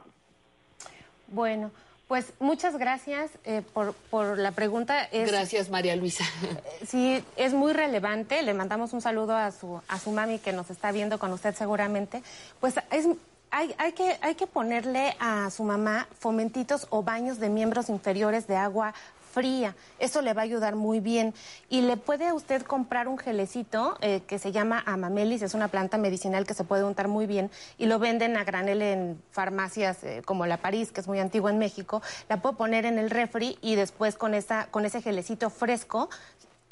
Bueno, 1.27 1.71
pues 2.07 2.33
muchas 2.39 2.77
gracias 2.77 3.31
eh, 3.43 3.61
por, 3.73 3.93
por 4.09 4.37
la 4.37 4.51
pregunta. 4.51 5.03
Es, 5.05 5.31
Gracias, 5.31 5.69
María 5.69 5.95
Luisa. 5.95 6.25
Sí, 6.85 7.23
es 7.37 7.53
muy 7.53 7.73
relevante. 7.73 8.41
Le 8.43 8.53
mandamos 8.53 8.93
un 8.93 9.01
saludo 9.01 9.35
a 9.35 9.51
su, 9.51 9.81
a 9.87 9.99
su 9.99 10.11
mami 10.11 10.39
que 10.39 10.53
nos 10.53 10.69
está 10.69 10.91
viendo 10.91 11.17
con 11.17 11.31
usted 11.31 11.55
seguramente. 11.55 12.21
Pues 12.59 12.75
es, 12.91 13.07
hay, 13.53 13.75
hay, 13.77 13.91
que, 13.93 14.17
hay 14.21 14.33
que 14.33 14.47
ponerle 14.47 15.15
a 15.19 15.49
su 15.51 15.63
mamá 15.63 16.07
fomentitos 16.19 16.87
o 16.89 17.03
baños 17.03 17.39
de 17.39 17.49
miembros 17.49 17.87
inferiores 17.87 18.47
de 18.47 18.55
agua 18.55 18.95
fría. 19.31 19.75
Eso 19.99 20.23
le 20.23 20.33
va 20.33 20.41
a 20.41 20.43
ayudar 20.43 20.75
muy 20.75 20.99
bien. 20.99 21.35
Y 21.69 21.81
le 21.81 21.95
puede 21.95 22.27
a 22.27 22.33
usted 22.33 22.63
comprar 22.63 23.07
un 23.07 23.19
gelecito 23.19 23.95
eh, 24.01 24.21
que 24.25 24.39
se 24.39 24.51
llama 24.51 24.81
amamelis, 24.87 25.43
es 25.43 25.53
una 25.53 25.67
planta 25.67 25.99
medicinal 25.99 26.47
que 26.47 26.55
se 26.55 26.63
puede 26.63 26.83
untar 26.83 27.07
muy 27.07 27.27
bien 27.27 27.51
y 27.77 27.85
lo 27.85 27.99
venden 27.99 28.37
a 28.37 28.43
granel 28.43 28.81
en 28.81 29.21
farmacias 29.31 30.03
eh, 30.03 30.23
como 30.25 30.47
la 30.47 30.57
París, 30.57 30.91
que 30.91 31.01
es 31.01 31.07
muy 31.07 31.19
antigua 31.19 31.51
en 31.51 31.59
México. 31.59 32.01
La 32.29 32.41
puedo 32.41 32.55
poner 32.55 32.85
en 32.85 32.97
el 32.97 33.11
refri 33.11 33.59
y 33.61 33.75
después 33.75 34.15
con, 34.15 34.33
esa, 34.33 34.65
con 34.71 34.85
ese 34.85 35.01
gelecito 35.01 35.51
fresco 35.51 36.09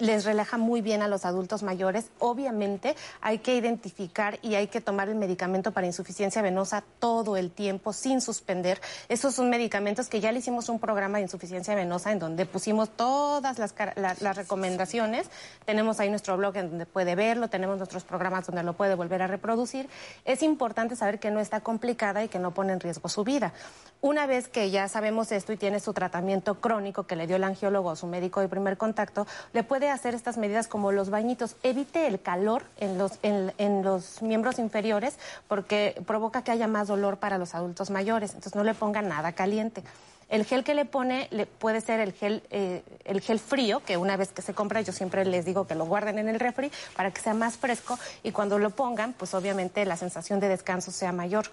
les 0.01 0.25
relaja 0.25 0.57
muy 0.57 0.81
bien 0.81 1.01
a 1.01 1.07
los 1.07 1.25
adultos 1.25 1.63
mayores. 1.63 2.09
Obviamente 2.19 2.95
hay 3.21 3.37
que 3.37 3.55
identificar 3.55 4.39
y 4.41 4.55
hay 4.55 4.67
que 4.67 4.81
tomar 4.81 5.09
el 5.09 5.15
medicamento 5.15 5.71
para 5.71 5.87
insuficiencia 5.87 6.41
venosa 6.41 6.83
todo 6.99 7.37
el 7.37 7.51
tiempo 7.51 7.93
sin 7.93 8.19
suspender. 8.19 8.81
Esos 9.09 9.35
son 9.35 9.49
medicamentos 9.49 10.09
que 10.09 10.19
ya 10.19 10.31
le 10.31 10.39
hicimos 10.39 10.69
un 10.69 10.79
programa 10.79 11.19
de 11.19 11.23
insuficiencia 11.23 11.75
venosa 11.75 12.11
en 12.11 12.19
donde 12.19 12.45
pusimos 12.47 12.89
todas 12.89 13.59
las, 13.59 13.75
las 13.95 14.35
recomendaciones. 14.35 15.29
Tenemos 15.65 15.99
ahí 15.99 16.09
nuestro 16.09 16.35
blog 16.35 16.57
en 16.57 16.69
donde 16.69 16.85
puede 16.87 17.15
verlo, 17.15 17.49
tenemos 17.49 17.77
nuestros 17.77 18.03
programas 18.03 18.47
donde 18.47 18.63
lo 18.63 18.73
puede 18.73 18.95
volver 18.95 19.21
a 19.21 19.27
reproducir. 19.27 19.87
Es 20.25 20.41
importante 20.41 20.95
saber 20.95 21.19
que 21.19 21.29
no 21.29 21.39
está 21.39 21.61
complicada 21.61 22.23
y 22.23 22.27
que 22.27 22.39
no 22.39 22.53
pone 22.53 22.73
en 22.73 22.79
riesgo 22.79 23.07
su 23.07 23.23
vida. 23.23 23.53
Una 24.01 24.25
vez 24.25 24.47
que 24.47 24.71
ya 24.71 24.87
sabemos 24.87 25.31
esto 25.31 25.53
y 25.53 25.57
tiene 25.57 25.79
su 25.79 25.93
tratamiento 25.93 26.59
crónico 26.59 27.05
que 27.05 27.15
le 27.15 27.27
dio 27.27 27.35
el 27.35 27.43
angiólogo 27.43 27.89
o 27.89 27.95
su 27.95 28.07
médico 28.07 28.39
de 28.39 28.49
primer 28.49 28.75
contacto, 28.75 29.27
le 29.53 29.61
puede 29.63 29.90
hacer 29.91 30.15
estas 30.15 30.37
medidas 30.37 30.67
como 30.67 30.91
los 30.91 31.09
bañitos. 31.09 31.55
Evite 31.63 32.07
el 32.07 32.21
calor 32.21 32.63
en 32.77 32.97
los, 32.97 33.13
en, 33.23 33.53
en 33.57 33.83
los 33.83 34.21
miembros 34.21 34.59
inferiores 34.59 35.17
porque 35.47 36.01
provoca 36.05 36.43
que 36.43 36.51
haya 36.51 36.67
más 36.67 36.87
dolor 36.87 37.17
para 37.17 37.37
los 37.37 37.55
adultos 37.55 37.89
mayores. 37.89 38.31
Entonces 38.31 38.55
no 38.55 38.63
le 38.63 38.73
ponga 38.73 39.01
nada 39.01 39.31
caliente. 39.33 39.83
El 40.31 40.45
gel 40.45 40.63
que 40.63 40.73
le 40.73 40.85
pone 40.85 41.27
le 41.31 41.45
puede 41.45 41.81
ser 41.81 41.99
el 41.99 42.13
gel, 42.13 42.41
eh, 42.51 42.83
el 43.03 43.19
gel 43.19 43.37
frío, 43.37 43.81
que 43.81 43.97
una 43.97 44.15
vez 44.15 44.31
que 44.31 44.41
se 44.41 44.53
compra 44.53 44.79
yo 44.79 44.93
siempre 44.93 45.25
les 45.25 45.43
digo 45.43 45.67
que 45.67 45.75
lo 45.75 45.85
guarden 45.85 46.19
en 46.19 46.29
el 46.29 46.39
refri 46.39 46.71
para 46.95 47.11
que 47.11 47.19
sea 47.19 47.33
más 47.33 47.57
fresco 47.57 47.99
y 48.23 48.31
cuando 48.31 48.57
lo 48.57 48.69
pongan, 48.69 49.11
pues 49.11 49.33
obviamente 49.33 49.83
la 49.83 49.97
sensación 49.97 50.39
de 50.39 50.47
descanso 50.47 50.91
sea 50.91 51.11
mayor 51.11 51.47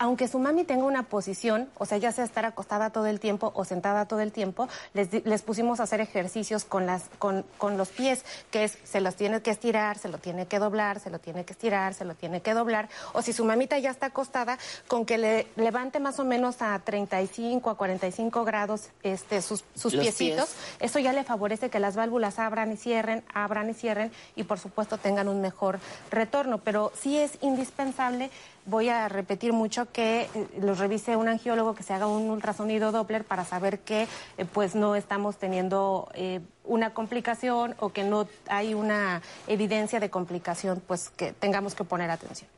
aunque 0.00 0.28
su 0.28 0.38
mami 0.38 0.64
tenga 0.64 0.84
una 0.84 1.02
posición, 1.02 1.68
o 1.76 1.84
sea, 1.84 1.98
ya 1.98 2.10
sea 2.10 2.24
estar 2.24 2.46
acostada 2.46 2.88
todo 2.88 3.04
el 3.06 3.20
tiempo 3.20 3.52
o 3.54 3.66
sentada 3.66 4.06
todo 4.06 4.20
el 4.20 4.32
tiempo, 4.32 4.66
les, 4.94 5.26
les 5.26 5.42
pusimos 5.42 5.78
a 5.78 5.82
hacer 5.82 6.00
ejercicios 6.00 6.64
con, 6.64 6.86
las, 6.86 7.04
con, 7.18 7.44
con 7.58 7.76
los 7.76 7.90
pies, 7.90 8.24
que 8.50 8.64
es, 8.64 8.78
se 8.82 9.02
los 9.02 9.14
tiene 9.14 9.42
que 9.42 9.50
estirar, 9.50 9.98
se 9.98 10.08
lo 10.08 10.16
tiene 10.16 10.46
que 10.46 10.58
doblar, 10.58 11.00
se 11.00 11.10
lo 11.10 11.18
tiene 11.18 11.44
que 11.44 11.52
estirar, 11.52 11.92
se 11.92 12.06
lo 12.06 12.14
tiene 12.14 12.40
que 12.40 12.54
doblar. 12.54 12.88
O 13.12 13.20
si 13.20 13.34
su 13.34 13.44
mamita 13.44 13.78
ya 13.78 13.90
está 13.90 14.06
acostada, 14.06 14.58
con 14.88 15.04
que 15.04 15.18
le 15.18 15.46
levante 15.56 16.00
más 16.00 16.18
o 16.18 16.24
menos 16.24 16.62
a 16.62 16.78
35 16.78 17.68
a 17.68 17.76
45 17.76 18.42
grados 18.46 18.88
este, 19.02 19.42
sus, 19.42 19.64
sus 19.74 19.94
piecitos, 19.94 20.48
pies. 20.48 20.76
eso 20.80 20.98
ya 20.98 21.12
le 21.12 21.24
favorece 21.24 21.68
que 21.68 21.78
las 21.78 21.94
válvulas 21.94 22.38
abran 22.38 22.72
y 22.72 22.78
cierren, 22.78 23.22
abran 23.34 23.68
y 23.68 23.74
cierren 23.74 24.10
y 24.34 24.44
por 24.44 24.58
supuesto 24.58 24.96
tengan 24.96 25.28
un 25.28 25.42
mejor 25.42 25.78
retorno. 26.10 26.56
Pero 26.56 26.90
sí 26.98 27.18
es 27.18 27.32
indispensable, 27.42 28.30
voy 28.66 28.88
a 28.88 29.08
repetir 29.08 29.52
mucho, 29.52 29.90
que 29.90 30.22
eh, 30.22 30.46
los 30.60 30.78
revise 30.78 31.16
un 31.16 31.28
angiólogo, 31.28 31.74
que 31.74 31.82
se 31.82 31.92
haga 31.92 32.06
un 32.06 32.30
ultrasonido 32.30 32.92
Doppler 32.92 33.24
para 33.24 33.44
saber 33.44 33.80
que 33.80 34.06
eh, 34.38 34.44
pues 34.44 34.74
no 34.74 34.96
estamos 34.96 35.38
teniendo 35.38 36.10
eh, 36.14 36.40
una 36.64 36.94
complicación 36.94 37.74
o 37.78 37.92
que 37.92 38.04
no 38.04 38.28
hay 38.48 38.74
una 38.74 39.22
evidencia 39.46 40.00
de 40.00 40.10
complicación, 40.10 40.82
pues 40.86 41.10
que 41.10 41.32
tengamos 41.32 41.74
que 41.74 41.84
poner 41.84 42.10
atención. 42.10 42.48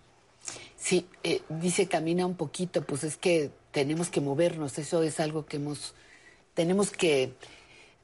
Sí, 0.82 1.06
eh, 1.22 1.42
dice 1.48 1.86
camina 1.86 2.26
un 2.26 2.34
poquito, 2.34 2.82
pues 2.82 3.04
es 3.04 3.16
que 3.16 3.52
tenemos 3.70 4.08
que 4.08 4.20
movernos, 4.20 4.78
eso 4.78 5.04
es 5.04 5.20
algo 5.20 5.46
que 5.46 5.58
hemos, 5.58 5.94
tenemos 6.54 6.90
que 6.90 7.34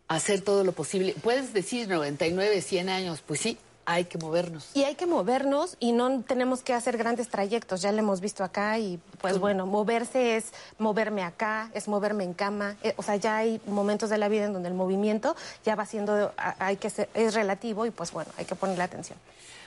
hacer 0.06 0.42
todo 0.42 0.62
lo 0.62 0.70
posible. 0.70 1.14
Puedes 1.20 1.52
decir 1.52 1.88
99, 1.88 2.62
100 2.62 2.88
años, 2.88 3.22
pues 3.26 3.40
sí, 3.40 3.58
hay 3.90 4.04
que 4.04 4.18
movernos. 4.18 4.66
Y 4.74 4.84
hay 4.84 4.96
que 4.96 5.06
movernos 5.06 5.76
y 5.80 5.92
no 5.92 6.20
tenemos 6.20 6.62
que 6.62 6.74
hacer 6.74 6.98
grandes 6.98 7.28
trayectos, 7.30 7.80
ya 7.80 7.90
lo 7.90 7.98
hemos 8.00 8.20
visto 8.20 8.44
acá 8.44 8.78
y 8.78 9.00
pues 9.22 9.38
bueno, 9.38 9.64
moverse 9.64 10.36
es 10.36 10.52
moverme 10.78 11.22
acá, 11.22 11.70
es 11.72 11.88
moverme 11.88 12.24
en 12.24 12.34
cama, 12.34 12.76
eh, 12.82 12.92
o 12.98 13.02
sea, 13.02 13.16
ya 13.16 13.38
hay 13.38 13.62
momentos 13.66 14.10
de 14.10 14.18
la 14.18 14.28
vida 14.28 14.44
en 14.44 14.52
donde 14.52 14.68
el 14.68 14.74
movimiento 14.74 15.34
ya 15.64 15.74
va 15.74 15.86
siendo, 15.86 16.34
hay 16.36 16.76
que 16.76 16.90
ser- 16.90 17.08
es 17.14 17.32
relativo 17.32 17.86
y 17.86 17.90
pues 17.90 18.12
bueno, 18.12 18.30
hay 18.36 18.44
que 18.44 18.54
ponerle 18.54 18.82
atención. 18.84 19.18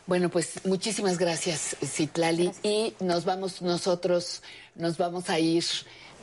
Bueno, 0.05 0.30
pues 0.30 0.65
muchísimas 0.65 1.17
gracias, 1.17 1.76
Citlali. 1.84 2.51
Y 2.61 2.93
nos 2.99 3.26
vamos 3.26 3.61
nosotros, 3.63 4.43
nos 4.76 4.97
vamos 4.97 5.30
a 5.32 5.39
ir, 5.39 5.63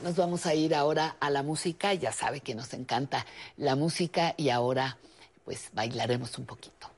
nos 0.05 0.15
vamos 0.15 0.47
a 0.47 0.55
ir 0.55 0.75
ahora 0.75 1.17
a 1.19 1.31
la 1.31 1.43
música. 1.43 1.95
Ya 1.95 2.13
sabe 2.13 2.41
que 2.41 2.55
nos 2.55 2.73
encanta 2.75 3.27
la 3.57 3.75
música 3.77 4.35
y 4.37 4.51
ahora 4.51 4.99
pues 5.45 5.71
bailaremos 5.73 6.39
un 6.39 6.47
poquito. 6.47 6.91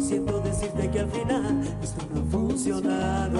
Siento 0.00 0.40
decirte 0.40 0.90
que 0.90 1.00
al 1.00 1.10
final 1.10 1.62
esto 1.82 2.02
no 2.07 2.07
funcionado. 2.58 3.38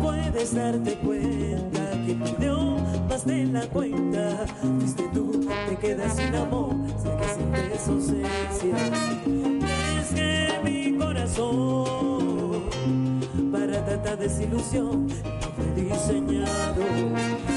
Puedes 0.00 0.54
darte 0.54 0.94
cuenta 0.96 1.90
que 2.04 2.14
perdió 2.14 2.76
más 3.08 3.24
de 3.24 3.44
la 3.46 3.66
cuenta. 3.68 4.46
Fuiste 4.60 5.08
tú, 5.14 5.46
te 5.68 5.76
quedas 5.76 6.16
sin 6.16 6.34
amor, 6.34 6.74
sé 7.00 7.10
que 7.16 7.24
sientes 7.34 7.88
ausencia. 7.88 8.76
Es 10.00 10.08
que 10.14 10.60
mi 10.64 10.98
corazón 10.98 12.62
para 13.52 13.84
tanta 13.84 14.16
desilusión 14.16 15.06
no 15.06 15.48
fue 15.56 15.82
diseñado. 15.82 17.51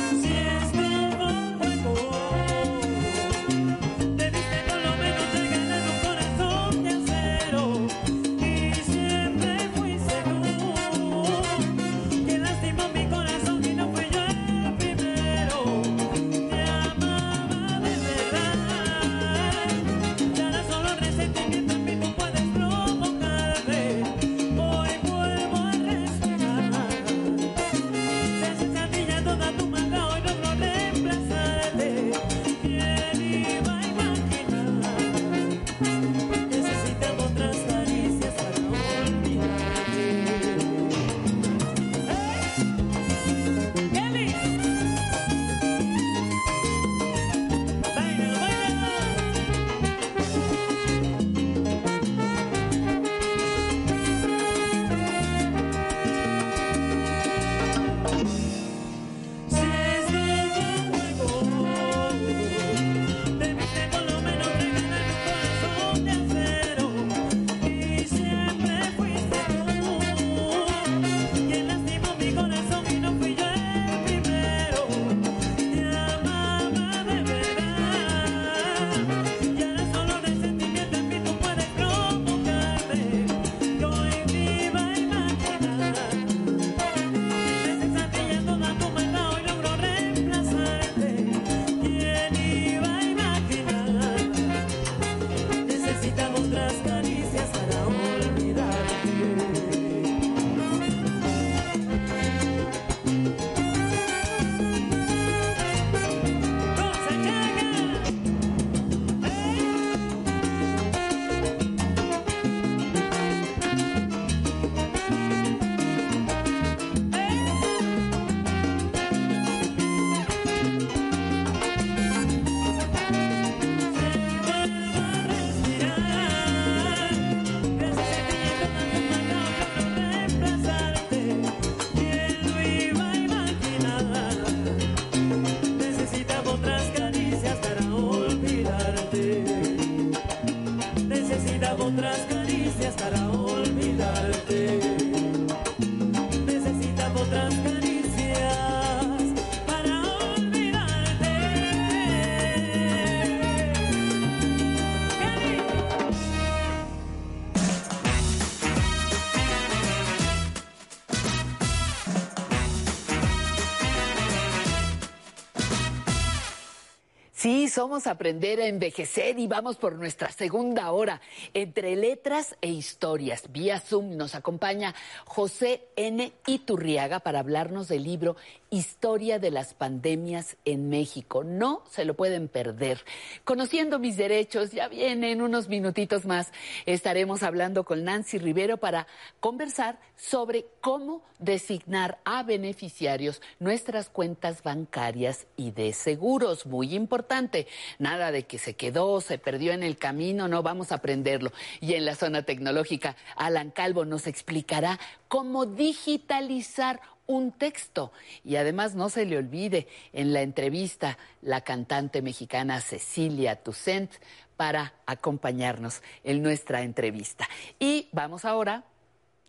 Somos 167.85 168.07
Aprender 168.07 168.59
a 168.61 168.65
Envejecer 168.65 169.37
y 169.37 169.45
vamos 169.45 169.75
por 169.75 169.93
nuestra 169.93 170.31
segunda 170.31 170.91
hora. 170.91 171.21
Entre 171.53 171.95
letras 171.95 172.55
e 172.59 172.71
historias, 172.71 173.43
vía 173.51 173.79
Zoom 173.79 174.17
nos 174.17 174.33
acompaña 174.33 174.95
José 175.25 175.83
N. 175.95 176.33
Iturriaga 176.47 177.19
para 177.19 177.39
hablarnos 177.39 177.87
del 177.87 178.03
libro 178.03 178.35
Historia 178.69 179.39
de 179.39 179.51
las 179.51 179.73
Pandemias 179.73 180.57
en 180.65 180.89
México. 180.89 181.43
No 181.43 181.83
se 181.89 182.03
lo 182.03 182.15
pueden 182.15 182.47
perder. 182.47 183.05
Conociendo 183.43 183.99
mis 183.99 184.17
derechos, 184.17 184.71
ya 184.71 184.87
vienen 184.87 185.41
unos 185.41 185.69
minutitos 185.69 186.25
más. 186.25 186.51
Estaremos 186.85 187.43
hablando 187.43 187.85
con 187.85 188.03
Nancy 188.03 188.37
Rivero 188.37 188.77
para 188.77 189.07
conversar 189.39 189.99
sobre 190.17 190.65
cómo 190.81 191.23
designar 191.39 192.19
a 192.25 192.43
beneficiarios 192.43 193.41
nuestras 193.59 194.09
cuentas 194.09 194.63
bancarias 194.63 195.47
y 195.55 195.71
de 195.71 195.93
seguros. 195.93 196.65
Muy 196.65 196.95
importante. 196.95 197.67
Nada 197.99 198.31
de 198.31 198.43
que 198.43 198.57
se 198.57 198.75
quedó, 198.75 199.21
se 199.21 199.37
perdió 199.37 199.71
en 199.71 199.83
el 199.83 199.97
camino, 199.97 200.47
no 200.47 200.63
vamos 200.63 200.91
a 200.91 200.95
aprenderlo. 200.95 201.51
Y 201.79 201.93
en 201.93 202.05
la 202.05 202.15
zona 202.15 202.43
tecnológica, 202.43 203.15
Alan 203.35 203.71
Calvo 203.71 204.05
nos 204.05 204.27
explicará 204.27 204.99
cómo 205.27 205.65
digitalizar 205.85 206.99
un 207.27 207.51
texto. 207.51 208.11
Y 208.43 208.55
además 208.55 208.95
no 208.95 209.09
se 209.09 209.25
le 209.25 209.37
olvide 209.37 209.87
en 210.13 210.33
la 210.33 210.41
entrevista 210.41 211.17
la 211.41 211.61
cantante 211.61 212.21
mexicana 212.23 212.81
Cecilia 212.81 213.55
Toussaint 213.55 214.11
para 214.57 214.93
acompañarnos 215.05 216.01
en 216.23 216.41
nuestra 216.41 216.81
entrevista. 216.81 217.47
Y 217.79 218.09
vamos 218.11 218.45
ahora 218.45 218.83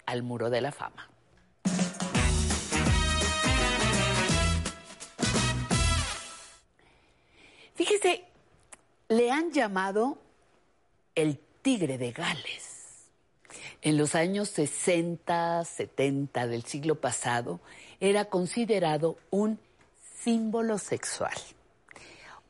al 0.05 0.22
Muro 0.22 0.51
de 0.51 0.61
la 0.61 0.72
Fama. 0.72 1.09
Fíjese, 7.74 8.24
le 9.09 9.30
han 9.30 9.53
llamado 9.53 10.18
el 11.14 11.39
tigre 11.62 11.99
de 11.99 12.12
Gales. 12.12 12.65
En 13.87 13.97
los 13.97 14.16
años 14.16 14.49
60, 14.49 15.64
70 15.64 16.49
del 16.49 16.64
siglo 16.64 16.97
pasado, 16.97 17.61
era 18.01 18.24
considerado 18.24 19.16
un 19.30 19.61
símbolo 20.24 20.76
sexual. 20.78 21.37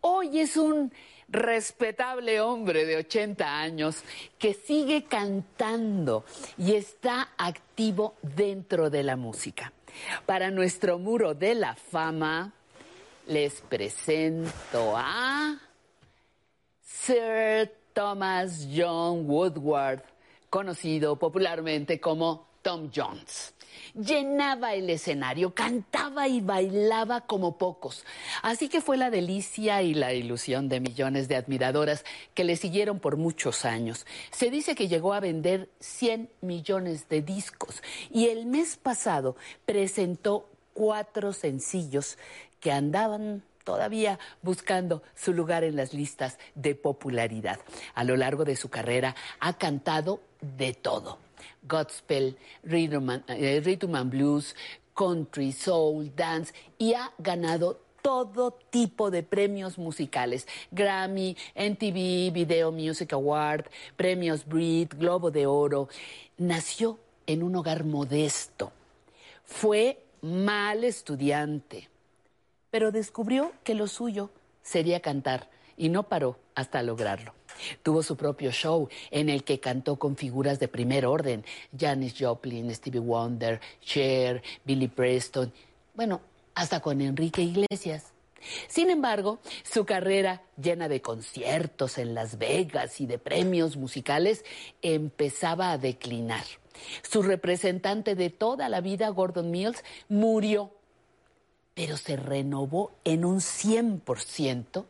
Hoy 0.00 0.40
es 0.40 0.56
un 0.56 0.94
respetable 1.28 2.40
hombre 2.40 2.86
de 2.86 2.96
80 2.96 3.60
años 3.60 4.02
que 4.38 4.54
sigue 4.54 5.04
cantando 5.04 6.24
y 6.56 6.74
está 6.74 7.28
activo 7.36 8.14
dentro 8.22 8.88
de 8.88 9.02
la 9.02 9.16
música. 9.16 9.74
Para 10.24 10.50
nuestro 10.50 10.98
muro 10.98 11.34
de 11.34 11.54
la 11.54 11.74
fama, 11.74 12.54
les 13.26 13.60
presento 13.60 14.94
a 14.96 15.60
Sir 16.80 17.74
Thomas 17.92 18.66
John 18.74 19.28
Woodward, 19.28 20.02
conocido 20.56 21.18
popularmente 21.18 22.00
como 22.00 22.46
Tom 22.62 22.90
Jones. 22.90 23.52
Llenaba 23.94 24.72
el 24.72 24.88
escenario, 24.88 25.54
cantaba 25.54 26.28
y 26.28 26.40
bailaba 26.40 27.20
como 27.20 27.58
pocos. 27.58 28.06
Así 28.40 28.70
que 28.70 28.80
fue 28.80 28.96
la 28.96 29.10
delicia 29.10 29.82
y 29.82 29.92
la 29.92 30.14
ilusión 30.14 30.70
de 30.70 30.80
millones 30.80 31.28
de 31.28 31.36
admiradoras 31.36 32.06
que 32.32 32.44
le 32.44 32.56
siguieron 32.56 33.00
por 33.00 33.18
muchos 33.18 33.66
años. 33.66 34.06
Se 34.30 34.50
dice 34.50 34.74
que 34.74 34.88
llegó 34.88 35.12
a 35.12 35.20
vender 35.20 35.68
100 35.80 36.30
millones 36.40 37.06
de 37.10 37.20
discos 37.20 37.82
y 38.10 38.28
el 38.28 38.46
mes 38.46 38.78
pasado 38.78 39.36
presentó 39.66 40.48
cuatro 40.72 41.34
sencillos 41.34 42.16
que 42.60 42.72
andaban 42.72 43.42
todavía 43.66 44.20
buscando 44.42 45.02
su 45.16 45.34
lugar 45.34 45.64
en 45.64 45.74
las 45.74 45.92
listas 45.92 46.38
de 46.54 46.76
popularidad. 46.76 47.58
A 47.94 48.04
lo 48.04 48.16
largo 48.16 48.44
de 48.44 48.54
su 48.54 48.70
carrera 48.70 49.16
ha 49.40 49.58
cantado 49.58 50.20
de 50.40 50.72
todo. 50.72 51.18
Gospel, 51.62 52.38
rhythm 52.62 53.10
and, 53.10 53.24
eh, 53.26 53.60
rhythm 53.62 53.96
and 53.96 54.10
blues, 54.10 54.54
country, 54.94 55.50
soul, 55.50 56.12
dance 56.14 56.54
y 56.78 56.94
ha 56.94 57.12
ganado 57.18 57.80
todo 58.02 58.52
tipo 58.70 59.10
de 59.10 59.24
premios 59.24 59.78
musicales. 59.78 60.46
Grammy, 60.70 61.36
NTV, 61.56 62.30
Video 62.32 62.70
Music 62.70 63.12
Award, 63.14 63.64
premios 63.96 64.46
Brit, 64.46 64.94
Globo 64.94 65.32
de 65.32 65.46
Oro. 65.46 65.88
Nació 66.38 67.00
en 67.26 67.42
un 67.42 67.56
hogar 67.56 67.84
modesto. 67.84 68.70
Fue 69.44 69.98
mal 70.22 70.84
estudiante, 70.84 71.88
pero 72.70 72.92
descubrió 72.92 73.52
que 73.64 73.74
lo 73.74 73.86
suyo 73.86 74.30
sería 74.62 75.00
cantar 75.00 75.48
y 75.76 75.88
no 75.88 76.04
paró 76.04 76.38
hasta 76.54 76.82
lograrlo. 76.82 77.34
Tuvo 77.82 78.02
su 78.02 78.16
propio 78.16 78.50
show 78.50 78.88
en 79.10 79.28
el 79.28 79.44
que 79.44 79.60
cantó 79.60 79.96
con 79.96 80.16
figuras 80.16 80.58
de 80.58 80.68
primer 80.68 81.06
orden, 81.06 81.44
Janis 81.78 82.14
Joplin, 82.18 82.74
Stevie 82.74 83.00
Wonder, 83.00 83.60
Cher, 83.80 84.42
Billy 84.64 84.88
Preston, 84.88 85.52
bueno, 85.94 86.20
hasta 86.54 86.80
con 86.80 87.00
Enrique 87.00 87.42
Iglesias. 87.42 88.12
Sin 88.68 88.90
embargo, 88.90 89.40
su 89.64 89.84
carrera 89.86 90.42
llena 90.60 90.88
de 90.88 91.00
conciertos 91.00 91.98
en 91.98 92.14
Las 92.14 92.38
Vegas 92.38 93.00
y 93.00 93.06
de 93.06 93.18
premios 93.18 93.76
musicales 93.76 94.44
empezaba 94.82 95.72
a 95.72 95.78
declinar. 95.78 96.44
Su 97.02 97.22
representante 97.22 98.14
de 98.14 98.30
toda 98.30 98.68
la 98.68 98.80
vida, 98.80 99.08
Gordon 99.08 99.50
Mills, 99.50 99.82
murió, 100.08 100.70
pero 101.76 101.98
se 101.98 102.16
renovó 102.16 102.90
en 103.04 103.26
un 103.26 103.40
100% 103.40 104.86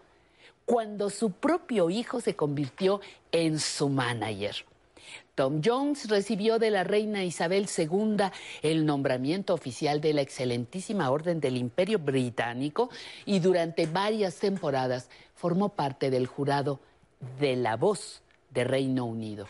cuando 0.65 1.11
su 1.11 1.33
propio 1.33 1.91
hijo 1.91 2.21
se 2.21 2.37
convirtió 2.37 3.01
en 3.33 3.59
su 3.59 3.89
manager. 3.89 4.55
Tom 5.35 5.61
Jones 5.65 6.09
recibió 6.09 6.61
de 6.61 6.71
la 6.71 6.85
reina 6.85 7.25
Isabel 7.25 7.69
II 7.77 8.31
el 8.63 8.87
nombramiento 8.87 9.53
oficial 9.53 10.01
de 10.01 10.15
la 10.15 10.23
excelentísima 10.23 11.11
Orden 11.11 11.41
del 11.41 11.57
Imperio 11.57 11.99
Británico 11.99 12.89
y 13.25 13.41
durante 13.41 13.87
varias 13.87 14.37
temporadas 14.37 15.11
formó 15.35 15.71
parte 15.71 16.09
del 16.09 16.29
jurado 16.29 16.79
de 17.41 17.57
La 17.57 17.77
Voz 17.77 18.23
de 18.51 18.63
Reino 18.63 19.07
Unido. 19.07 19.49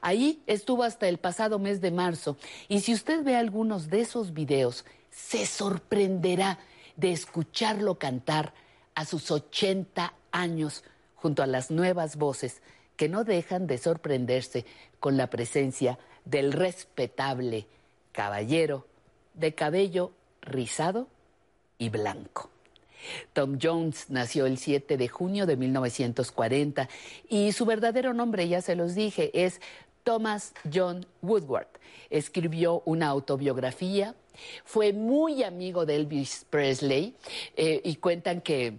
Ahí 0.00 0.42
estuvo 0.46 0.84
hasta 0.84 1.06
el 1.06 1.18
pasado 1.18 1.58
mes 1.58 1.82
de 1.82 1.90
marzo 1.90 2.38
y 2.66 2.80
si 2.80 2.94
usted 2.94 3.22
ve 3.22 3.36
algunos 3.36 3.90
de 3.90 4.00
esos 4.00 4.32
videos, 4.32 4.86
se 5.12 5.46
sorprenderá 5.46 6.58
de 6.96 7.12
escucharlo 7.12 7.98
cantar 7.98 8.52
a 8.94 9.04
sus 9.04 9.30
80 9.30 10.12
años 10.32 10.82
junto 11.14 11.42
a 11.42 11.46
las 11.46 11.70
nuevas 11.70 12.16
voces 12.16 12.62
que 12.96 13.08
no 13.08 13.22
dejan 13.22 13.66
de 13.66 13.78
sorprenderse 13.78 14.66
con 14.98 15.16
la 15.16 15.28
presencia 15.28 15.98
del 16.24 16.52
respetable 16.52 17.66
caballero 18.12 18.86
de 19.34 19.54
cabello 19.54 20.12
rizado 20.40 21.08
y 21.78 21.88
blanco. 21.88 22.50
Tom 23.32 23.58
Jones 23.60 24.06
nació 24.10 24.46
el 24.46 24.58
7 24.58 24.96
de 24.96 25.08
junio 25.08 25.46
de 25.46 25.56
1940 25.56 26.88
y 27.28 27.52
su 27.52 27.64
verdadero 27.64 28.14
nombre, 28.14 28.48
ya 28.48 28.60
se 28.60 28.76
los 28.76 28.94
dije, 28.94 29.30
es 29.44 29.60
Thomas 30.04 30.54
John 30.72 31.06
Woodward. 31.20 31.68
Escribió 32.10 32.82
una 32.84 33.08
autobiografía, 33.08 34.14
fue 34.64 34.92
muy 34.92 35.42
amigo 35.42 35.86
de 35.86 35.96
Elvis 35.96 36.46
Presley 36.48 37.14
eh, 37.56 37.80
y 37.84 37.96
cuentan 37.96 38.40
que 38.40 38.78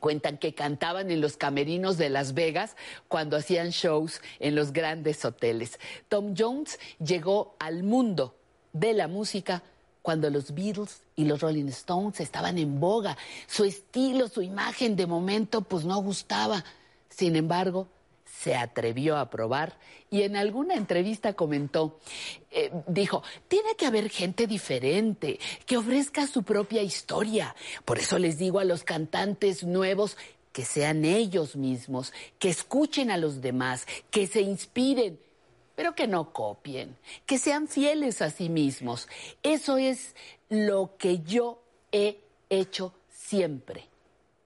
cuentan 0.00 0.36
que 0.38 0.52
cantaban 0.52 1.12
en 1.12 1.20
los 1.20 1.36
camerinos 1.36 1.96
de 1.96 2.10
Las 2.10 2.34
Vegas 2.34 2.76
cuando 3.06 3.36
hacían 3.36 3.70
shows 3.70 4.20
en 4.40 4.56
los 4.56 4.72
grandes 4.72 5.24
hoteles. 5.24 5.78
Tom 6.08 6.34
Jones 6.36 6.80
llegó 6.98 7.54
al 7.60 7.84
mundo 7.84 8.34
de 8.72 8.94
la 8.94 9.06
música 9.06 9.62
cuando 10.02 10.30
los 10.30 10.54
Beatles 10.54 11.02
y 11.14 11.24
los 11.24 11.40
Rolling 11.40 11.66
Stones 11.66 12.20
estaban 12.20 12.58
en 12.58 12.80
boga. 12.80 13.16
Su 13.46 13.64
estilo, 13.64 14.28
su 14.28 14.42
imagen 14.42 14.96
de 14.96 15.06
momento 15.06 15.62
pues 15.62 15.84
no 15.84 16.00
gustaba. 16.02 16.64
Sin 17.08 17.36
embargo, 17.36 17.88
se 18.42 18.54
atrevió 18.54 19.16
a 19.16 19.30
probar 19.30 19.78
y 20.10 20.22
en 20.22 20.36
alguna 20.36 20.74
entrevista 20.74 21.32
comentó, 21.32 21.98
eh, 22.50 22.70
dijo, 22.86 23.22
tiene 23.48 23.74
que 23.76 23.86
haber 23.86 24.08
gente 24.08 24.46
diferente, 24.46 25.38
que 25.64 25.76
ofrezca 25.76 26.26
su 26.26 26.42
propia 26.42 26.82
historia. 26.82 27.54
Por 27.84 27.98
eso 27.98 28.18
les 28.18 28.38
digo 28.38 28.60
a 28.60 28.64
los 28.64 28.84
cantantes 28.84 29.64
nuevos 29.64 30.16
que 30.52 30.64
sean 30.64 31.04
ellos 31.04 31.56
mismos, 31.56 32.12
que 32.38 32.48
escuchen 32.48 33.10
a 33.10 33.18
los 33.18 33.40
demás, 33.40 33.86
que 34.10 34.26
se 34.26 34.40
inspiren, 34.40 35.18
pero 35.74 35.94
que 35.94 36.06
no 36.06 36.32
copien, 36.32 36.96
que 37.26 37.38
sean 37.38 37.68
fieles 37.68 38.22
a 38.22 38.30
sí 38.30 38.48
mismos. 38.48 39.08
Eso 39.42 39.76
es 39.76 40.14
lo 40.48 40.96
que 40.96 41.18
yo 41.20 41.62
he 41.92 42.20
hecho 42.48 42.94
siempre. 43.10 43.84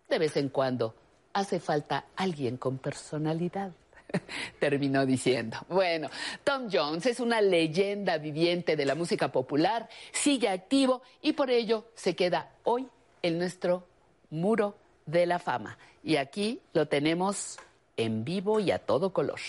De 0.09 0.19
vez 0.19 0.37
en 0.37 0.49
cuando 0.49 0.95
hace 1.33 1.61
falta 1.61 2.07
alguien 2.17 2.57
con 2.57 2.79
personalidad. 2.79 3.73
Terminó 4.59 5.07
diciendo. 5.07 5.59
Bueno, 5.69 6.09
Tom 6.45 6.69
Jones 6.71 7.07
es 7.07 7.21
una 7.21 7.41
leyenda 7.41 8.19
viviente 8.19 8.77
de 8.77 8.85
la 8.85 8.95
música 8.95 9.33
popular, 9.33 9.89
sigue 10.13 10.49
activo 10.49 11.03
y 11.23 11.33
por 11.33 11.51
ello 11.51 11.87
se 11.95 12.15
queda 12.17 12.51
hoy 12.65 12.89
en 13.23 13.39
nuestro 13.39 13.87
muro 14.31 14.77
de 15.07 15.27
la 15.27 15.39
fama. 15.39 15.79
Y 16.03 16.17
aquí 16.17 16.61
lo 16.73 16.87
tenemos 16.89 17.59
en 17.97 18.25
vivo 18.25 18.61
y 18.61 18.71
a 18.71 18.79
todo 18.79 19.13
color. 19.13 19.41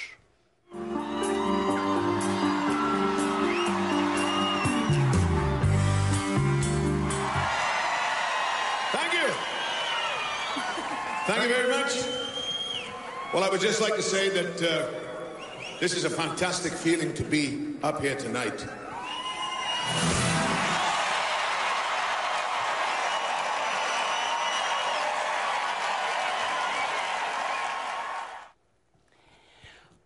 Thank 11.27 11.43
you. 11.43 11.49
Very 11.49 11.69
much. 11.69 11.80
Well, 13.33 13.45
I 13.45 13.49
would 13.49 13.61
just 13.61 13.79
like 13.79 13.95
to 13.95 14.01
say 14.01 14.27
that 14.27 14.61
uh, 14.61 14.87
this 15.79 15.95
is 15.95 16.03
a 16.03 16.09
fantastic 16.09 16.73
feeling 16.73 17.13
to 17.13 17.23
be 17.23 17.77
up 17.81 18.01
here 18.01 18.15
tonight. 18.15 18.61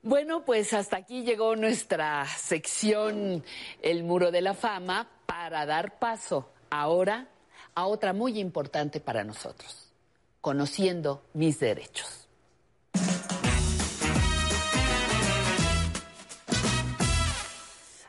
Bueno, 0.04 0.46
pues 0.46 0.72
hasta 0.74 0.98
aquí 0.98 1.24
llegó 1.24 1.56
nuestra 1.56 2.28
sección 2.28 3.44
El 3.82 4.04
Muro 4.04 4.30
de 4.30 4.42
la 4.42 4.54
Fama 4.54 5.08
para 5.26 5.66
dar 5.66 5.98
paso 5.98 6.52
ahora 6.70 7.28
a 7.74 7.88
otra 7.88 8.14
muy 8.14 8.40
importante 8.40 9.00
para 9.00 9.24
nosotros, 9.24 9.92
conociendo 10.42 11.24
mis 11.34 11.60
derechos. 11.60 12.25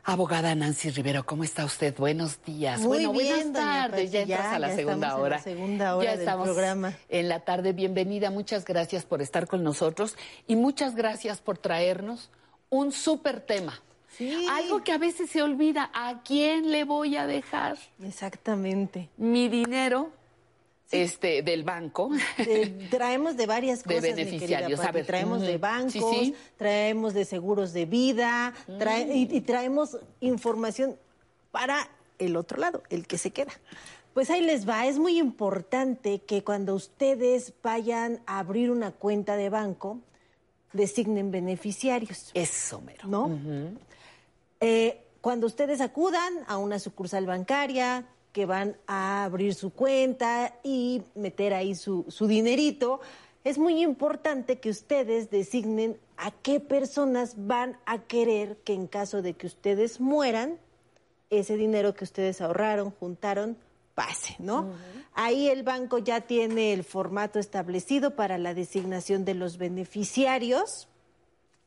Abogada 0.09 0.55
Nancy 0.55 0.91
Rivero, 0.91 1.27
¿cómo 1.27 1.43
está 1.43 1.65
usted? 1.65 1.93
Buenos 1.99 2.41
días. 2.45 2.79
Muy 2.79 3.05
bueno, 3.05 3.13
bien, 3.13 3.53
buenas 3.53 3.53
tardes. 3.53 4.13
Ya 4.13 4.21
entras 4.23 4.53
a 4.53 4.59
la 4.61 4.69
ya 4.69 4.77
segunda 4.77 5.07
estamos 5.09 5.19
en 5.19 5.25
hora. 5.25 5.37
la 5.37 5.43
segunda 5.43 5.97
hora 5.97 6.05
ya 6.05 6.11
del 6.13 6.21
estamos 6.21 6.45
programa. 6.47 6.95
En 7.09 7.29
la 7.29 7.41
tarde, 7.41 7.73
bienvenida. 7.73 8.31
Muchas 8.31 8.65
gracias 8.65 9.05
por 9.05 9.21
estar 9.21 9.49
con 9.49 9.65
nosotros 9.65 10.15
y 10.47 10.55
muchas 10.55 10.95
gracias 10.95 11.41
por 11.41 11.59
traernos 11.59 12.31
un 12.71 12.93
súper 12.93 13.41
tema. 13.41 13.83
Algo 14.53 14.85
que 14.85 14.93
a 14.93 14.99
veces 14.99 15.29
se 15.29 15.43
olvida. 15.43 15.91
¿A 15.93 16.23
quién 16.23 16.71
le 16.71 16.85
voy 16.85 17.17
a 17.17 17.27
dejar? 17.27 17.77
Exactamente. 18.01 19.11
Mi 19.17 19.49
dinero 19.49 20.13
este, 20.91 21.43
del 21.43 21.64
banco. 21.64 22.11
Eh, 22.39 22.89
traemos 22.91 23.37
de 23.37 23.47
varias 23.47 23.82
De 23.84 23.97
cosas, 23.97 24.03
mi 24.11 24.24
beneficiarios, 24.24 24.80
Pati. 24.80 25.03
Traemos 25.03 25.43
de 25.43 25.59
bancos, 25.59 25.93
Sí, 25.93 26.01
sí. 26.01 26.34
traemos 26.57 27.14
de 27.14 27.24
seguros 27.24 27.72
de 27.72 27.87
vida, 27.87 28.55
trae- 28.78 29.12
y, 29.14 29.28
y 29.37 29.41
traemos 29.41 29.99
información 30.20 30.97
para 31.51 31.89
el 32.18 32.37
otro 32.37 32.59
lado, 32.59 32.82
el 32.91 33.07
que 33.07 33.18
se 33.18 33.30
queda. 33.32 33.53
Pues 34.14 34.30
ahí 34.30 34.41
les 34.41 34.66
va, 34.68 34.87
es 34.87 34.99
muy 34.99 35.18
importante 35.18 36.20
que 36.20 36.43
cuando 36.43 36.74
ustedes 36.74 37.53
vayan 37.62 38.20
a 38.26 38.39
abrir 38.39 38.70
una 38.70 38.91
cuenta 38.93 39.37
de 39.37 39.51
banco, 39.51 39.99
designen 40.72 41.30
beneficiarios. 41.30 42.30
Eso, 42.32 42.80
mero. 42.80 43.07
¿No? 43.09 43.39
Eh, 44.61 45.03
cuando 45.20 45.47
ustedes 45.47 45.80
acudan 45.80 46.32
a 46.47 46.57
una 46.57 46.78
sucursal 46.78 47.26
bancaria, 47.26 48.07
que 48.37 48.45
van 48.45 48.76
a 48.87 49.24
abrir 49.24 49.55
su 49.55 49.70
cuenta 49.70 50.57
y 50.62 51.03
meter 51.14 51.55
ahí 51.55 51.74
su, 51.74 52.05
su 52.09 52.26
dinerito, 52.26 53.01
es 53.45 53.57
muy 53.57 53.82
importante 53.82 54.59
que 54.59 54.68
ustedes 54.68 55.30
designen 55.30 55.97
a 56.18 56.30
qué 56.32 56.61
personas 56.61 57.47
van 57.47 57.78
a 57.87 58.03
querer 58.03 58.59
que 58.59 58.74
en 58.74 58.89
caso 58.89 59.22
de 59.22 59.32
que 59.32 59.47
ustedes 59.47 60.03
mueran, 60.03 60.59
ese 61.30 61.57
dinero 61.57 61.95
que 61.95 62.05
ustedes 62.05 62.43
ahorraron, 62.43 62.91
juntaron, 62.91 63.57
pase, 63.95 64.37
¿no? 64.39 64.68
Ahí 65.14 65.49
el 65.49 65.62
banco 65.62 65.97
ya 65.97 66.20
tiene 66.20 66.74
el 66.74 66.84
formato 66.84 67.39
establecido 67.39 68.16
para 68.16 68.37
la 68.37 68.53
designación 68.53 69.24
de 69.24 69.32
los 69.32 69.57
beneficiarios 69.57 70.89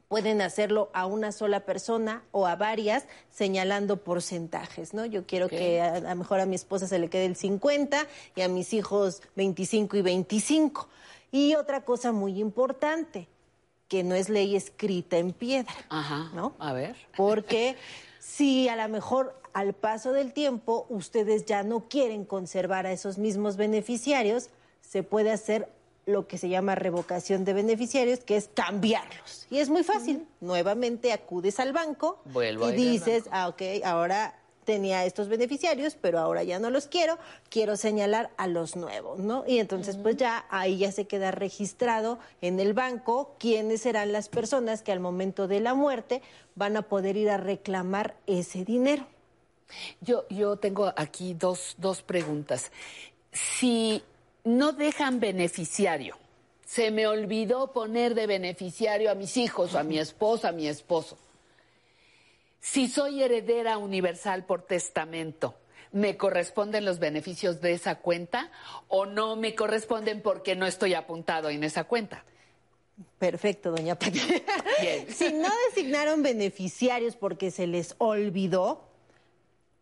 pueden 0.09 0.41
hacerlo 0.41 0.89
a 0.91 1.05
una 1.05 1.31
sola 1.31 1.61
persona 1.61 2.23
o 2.31 2.47
a 2.47 2.55
varias 2.55 3.05
señalando 3.29 3.97
porcentajes, 4.03 4.95
¿no? 4.95 5.05
Yo 5.05 5.25
quiero 5.27 5.47
que 5.47 5.79
a, 5.81 5.93
a 5.93 5.99
lo 5.99 6.15
mejor 6.15 6.39
a 6.39 6.47
mi 6.47 6.55
esposa 6.55 6.87
se 6.87 6.97
le 6.97 7.09
quede 7.09 7.27
el 7.27 7.35
50 7.35 8.07
y 8.35 8.41
a 8.41 8.47
mis 8.47 8.73
hijos 8.73 9.21
25 9.35 9.97
y 9.97 10.01
25. 10.01 10.89
Y 11.31 11.53
otra 11.53 11.85
cosa 11.85 12.11
muy 12.11 12.39
importante, 12.39 13.27
que 13.87 14.03
no 14.03 14.15
es 14.15 14.29
ley 14.29 14.55
escrita 14.55 15.17
en 15.17 15.31
piedra, 15.31 15.73
Ajá. 15.89 16.31
¿no? 16.33 16.55
A 16.57 16.73
ver. 16.73 16.95
Porque 17.15 17.75
si 18.19 18.67
a 18.67 18.75
lo 18.75 18.91
mejor 18.91 19.39
al 19.53 19.73
paso 19.73 20.11
del 20.11 20.33
tiempo 20.33 20.87
ustedes 20.89 21.45
ya 21.45 21.61
no 21.61 21.87
quieren 21.87 22.25
conservar 22.25 22.87
a 22.87 22.91
esos 22.91 23.19
mismos 23.19 23.57
beneficiarios, 23.57 24.49
se 24.81 25.03
puede 25.03 25.31
hacer 25.31 25.69
lo 26.09 26.27
que 26.27 26.37
se 26.37 26.49
llama 26.49 26.75
revocación 26.75 27.45
de 27.45 27.53
beneficiarios, 27.53 28.19
que 28.19 28.35
es 28.35 28.49
cambiarlos. 28.53 29.47
Y 29.49 29.59
es 29.59 29.69
muy 29.69 29.83
fácil. 29.83 30.27
Nuevamente 30.41 31.13
acudes 31.13 31.59
al 31.59 31.73
banco 31.73 32.21
Vuelvo 32.25 32.69
y 32.69 32.73
dices, 32.73 33.25
ah, 33.31 33.47
ok, 33.47 33.61
ahora 33.85 34.35
tenía 34.69 35.03
estos 35.05 35.29
beneficiarios, 35.29 35.95
pero 35.99 36.19
ahora 36.19 36.43
ya 36.43 36.59
no 36.59 36.69
los 36.69 36.85
quiero, 36.85 37.17
quiero 37.49 37.75
señalar 37.75 38.29
a 38.37 38.45
los 38.45 38.75
nuevos, 38.75 39.17
¿no? 39.17 39.43
Y 39.47 39.57
entonces 39.57 39.97
pues 39.97 40.15
ya 40.15 40.45
ahí 40.51 40.77
ya 40.77 40.91
se 40.91 41.07
queda 41.07 41.31
registrado 41.31 42.19
en 42.41 42.59
el 42.59 42.73
banco 42.73 43.35
quiénes 43.39 43.81
serán 43.81 44.11
las 44.11 44.29
personas 44.29 44.83
que 44.83 44.91
al 44.91 44.99
momento 44.99 45.47
de 45.47 45.59
la 45.59 45.73
muerte 45.73 46.21
van 46.53 46.77
a 46.77 46.83
poder 46.83 47.17
ir 47.17 47.31
a 47.31 47.37
reclamar 47.37 48.15
ese 48.27 48.63
dinero. 48.63 49.07
Yo, 50.01 50.25
yo 50.29 50.57
tengo 50.57 50.93
aquí 50.95 51.33
dos, 51.33 51.75
dos 51.79 52.03
preguntas. 52.03 52.71
Si 53.31 54.03
no 54.57 54.71
dejan 54.71 55.19
beneficiario, 55.19 56.17
se 56.65 56.91
me 56.91 57.07
olvidó 57.07 57.71
poner 57.71 58.15
de 58.15 58.27
beneficiario 58.27 59.11
a 59.11 59.15
mis 59.15 59.37
hijos, 59.37 59.75
a 59.75 59.83
mi 59.83 59.99
esposa, 59.99 60.49
a 60.49 60.51
mi 60.51 60.67
esposo. 60.67 61.17
Si 62.59 62.87
soy 62.87 63.23
heredera 63.23 63.77
universal 63.77 64.45
por 64.45 64.63
testamento, 64.63 65.55
¿me 65.91 66.17
corresponden 66.17 66.83
los 66.83 66.99
beneficios 66.99 67.61
de 67.61 67.73
esa 67.73 67.95
cuenta 67.95 68.51
o 68.87 69.05
no 69.05 69.35
me 69.35 69.55
corresponden 69.55 70.21
porque 70.21 70.55
no 70.55 70.65
estoy 70.65 70.93
apuntado 70.93 71.49
en 71.49 71.63
esa 71.63 71.85
cuenta? 71.85 72.23
Perfecto, 73.17 73.71
doña. 73.71 73.97
Bien. 74.81 75.07
si 75.13 75.31
no 75.31 75.49
designaron 75.69 76.21
beneficiarios 76.21 77.15
porque 77.15 77.49
se 77.49 77.65
les 77.65 77.95
olvidó, 77.97 78.88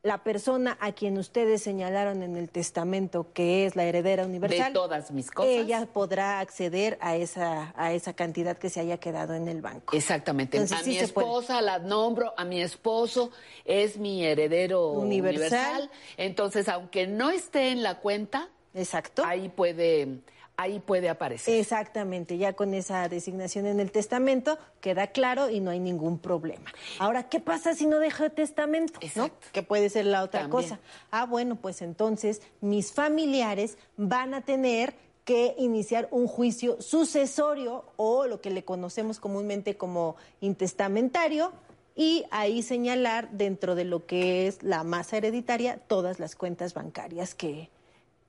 la 0.08 0.20
persona 0.24 0.78
a 0.80 0.94
quien 0.94 1.18
ustedes 1.18 1.62
señalaron 1.62 2.24
en 2.24 2.38
el 2.38 2.50
testamento 2.50 3.28
que 3.34 3.66
es 3.66 3.76
la 3.76 3.84
heredera 3.84 4.26
universal, 4.26 4.72
De 4.72 4.74
todas 4.74 5.12
mis 5.12 5.30
cosas. 5.30 5.52
ella 5.52 5.86
podrá 5.92 6.40
acceder 6.40 6.98
a 7.02 7.18
esa, 7.18 7.74
a 7.76 7.92
esa 7.92 8.14
cantidad 8.14 8.58
que 8.58 8.70
se 8.70 8.80
haya 8.80 8.98
quedado 9.00 9.34
en 9.34 9.50
el 9.50 9.62
banco. 9.62 9.96
Exactamente. 9.98 10.56
Entonces, 10.58 10.80
a 10.80 10.84
sí 10.84 10.92
mi 10.92 10.98
esposa 11.00 11.62
la 11.62 11.80
nombro, 11.80 12.34
a 12.38 12.46
mi 12.46 12.62
esposo 12.62 13.32
es 13.66 13.98
mi 13.98 14.24
heredero 14.26 14.92
Universal. 14.92 15.50
universal. 15.82 15.92
Entonces, 16.16 16.70
aunque 16.70 17.06
no 17.06 17.30
esté 17.30 17.72
en 17.72 17.84
la 17.84 18.00
cuenta, 18.00 18.48
Exacto. 18.74 19.24
ahí 19.26 19.50
puede, 19.50 20.20
ahí 20.58 20.80
puede 20.80 21.08
aparecer. 21.08 21.60
Exactamente, 21.60 22.38
ya 22.38 22.54
con 22.54 22.74
esa 22.74 23.08
designación 23.08 23.68
en 23.68 23.80
el 23.80 23.92
testamento 23.92 24.58
queda 24.82 25.08
claro 25.08 25.50
y 25.50 25.60
no 25.60 25.70
hay 25.72 25.80
ningún 25.80 26.18
problema. 26.18 26.74
Ahora, 27.00 27.30
¿qué 27.30 27.40
pasa 27.40 27.76
si 27.76 27.86
no 27.86 28.00
dejo 28.00 28.30
testamento? 28.32 29.00
¿no? 29.16 29.30
Que 29.54 29.64
puede 29.64 29.90
ser 29.90 30.06
la 30.08 30.24
otra 30.24 30.42
También. 30.42 30.64
cosa. 30.64 30.80
Ah, 31.12 31.26
bueno, 31.26 31.56
pues 31.56 31.82
entonces 31.82 32.42
mis 32.60 32.92
familiares 32.92 33.78
van 33.96 34.34
a 34.34 34.42
tener 34.42 34.96
que 35.24 35.56
iniciar 35.58 36.08
un 36.12 36.26
juicio 36.26 36.82
sucesorio 36.82 37.86
o 37.98 38.26
lo 38.26 38.42
que 38.42 38.50
le 38.50 38.64
conocemos 38.64 39.20
comúnmente 39.20 39.76
como 39.78 40.16
intestamentario 40.42 41.52
y 41.96 42.26
ahí 42.32 42.64
señalar 42.64 43.30
dentro 43.32 43.76
de 43.76 43.84
lo 43.84 44.06
que 44.06 44.48
es 44.48 44.64
la 44.64 44.84
masa 44.84 45.18
hereditaria 45.18 45.80
todas 45.88 46.20
las 46.20 46.36
cuentas 46.36 46.74
bancarias 46.74 47.36
que, 47.36 47.70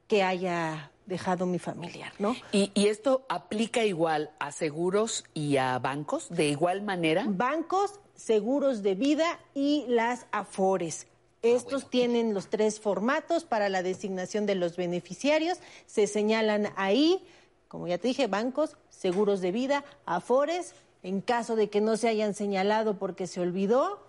que 0.09 0.25
haya 0.25 0.91
dejado 1.09 1.47
mi 1.47 1.59
familiar, 1.59 2.13
¿no? 2.19 2.37
¿Y, 2.53 2.71
y 2.75 2.89
esto 2.89 3.25
aplica 3.29 3.85
igual 3.85 4.31
a 4.39 4.53
seguros 4.53 5.25
y 5.35 5.57
a 5.57 5.79
bancos? 5.79 6.29
¿De 6.29 6.49
igual 6.49 6.83
manera? 6.83 7.25
Bancos, 7.27 7.99
seguros 8.15 8.83
de 8.83 8.95
vida 8.95 9.41
y 9.55 9.85
las 9.89 10.27
AFORES. 10.31 11.07
Estos 11.43 11.89
tienen 11.89 12.35
los 12.35 12.49
tres 12.49 12.81
formatos 12.81 13.45
para 13.45 13.69
la 13.69 13.83
designación 13.83 14.45
de 14.45 14.57
los 14.57 14.77
beneficiarios. 14.77 15.59
Se 15.87 16.07
señalan 16.07 16.69
ahí, 16.77 17.25
como 17.69 17.87
ya 17.87 17.99
te 17.99 18.09
dije, 18.09 18.27
bancos, 18.27 18.77
seguros 18.91 19.41
de 19.41 19.53
vida, 19.53 19.85
AFORES. 20.05 20.75
En 21.05 21.21
caso 21.21 21.55
de 21.55 21.71
que 21.71 21.81
no 21.81 21.97
se 21.97 22.09
hayan 22.09 22.35
señalado 22.35 22.99
porque 22.99 23.29
se 23.29 23.41
olvidó, 23.41 24.01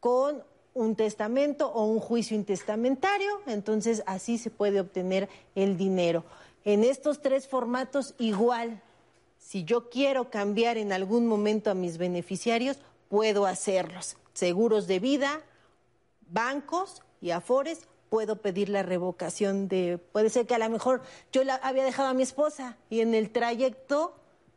con 0.00 0.42
un 0.74 0.96
testamento 0.96 1.68
o 1.68 1.84
un 1.84 2.00
juicio 2.00 2.36
intestamentario, 2.36 3.40
entonces 3.46 4.02
así 4.06 4.38
se 4.38 4.50
puede 4.50 4.80
obtener 4.80 5.28
el 5.54 5.76
dinero. 5.76 6.24
En 6.64 6.82
estos 6.82 7.22
tres 7.22 7.46
formatos 7.46 8.14
igual, 8.18 8.82
si 9.38 9.64
yo 9.64 9.88
quiero 9.88 10.30
cambiar 10.30 10.76
en 10.78 10.92
algún 10.92 11.26
momento 11.26 11.70
a 11.70 11.74
mis 11.74 11.96
beneficiarios, 11.96 12.78
puedo 13.08 13.46
hacerlos. 13.46 14.16
Seguros 14.32 14.86
de 14.86 14.98
vida, 14.98 15.42
bancos 16.28 17.02
y 17.20 17.30
afores, 17.30 17.86
puedo 18.08 18.36
pedir 18.36 18.68
la 18.68 18.82
revocación 18.82 19.68
de... 19.68 19.98
Puede 19.98 20.30
ser 20.30 20.46
que 20.46 20.54
a 20.54 20.58
lo 20.58 20.68
mejor 20.70 21.02
yo 21.32 21.44
la 21.44 21.56
había 21.56 21.84
dejado 21.84 22.08
a 22.08 22.14
mi 22.14 22.22
esposa 22.22 22.76
y 22.90 23.00
en 23.00 23.14
el 23.14 23.30
trayecto 23.30 24.14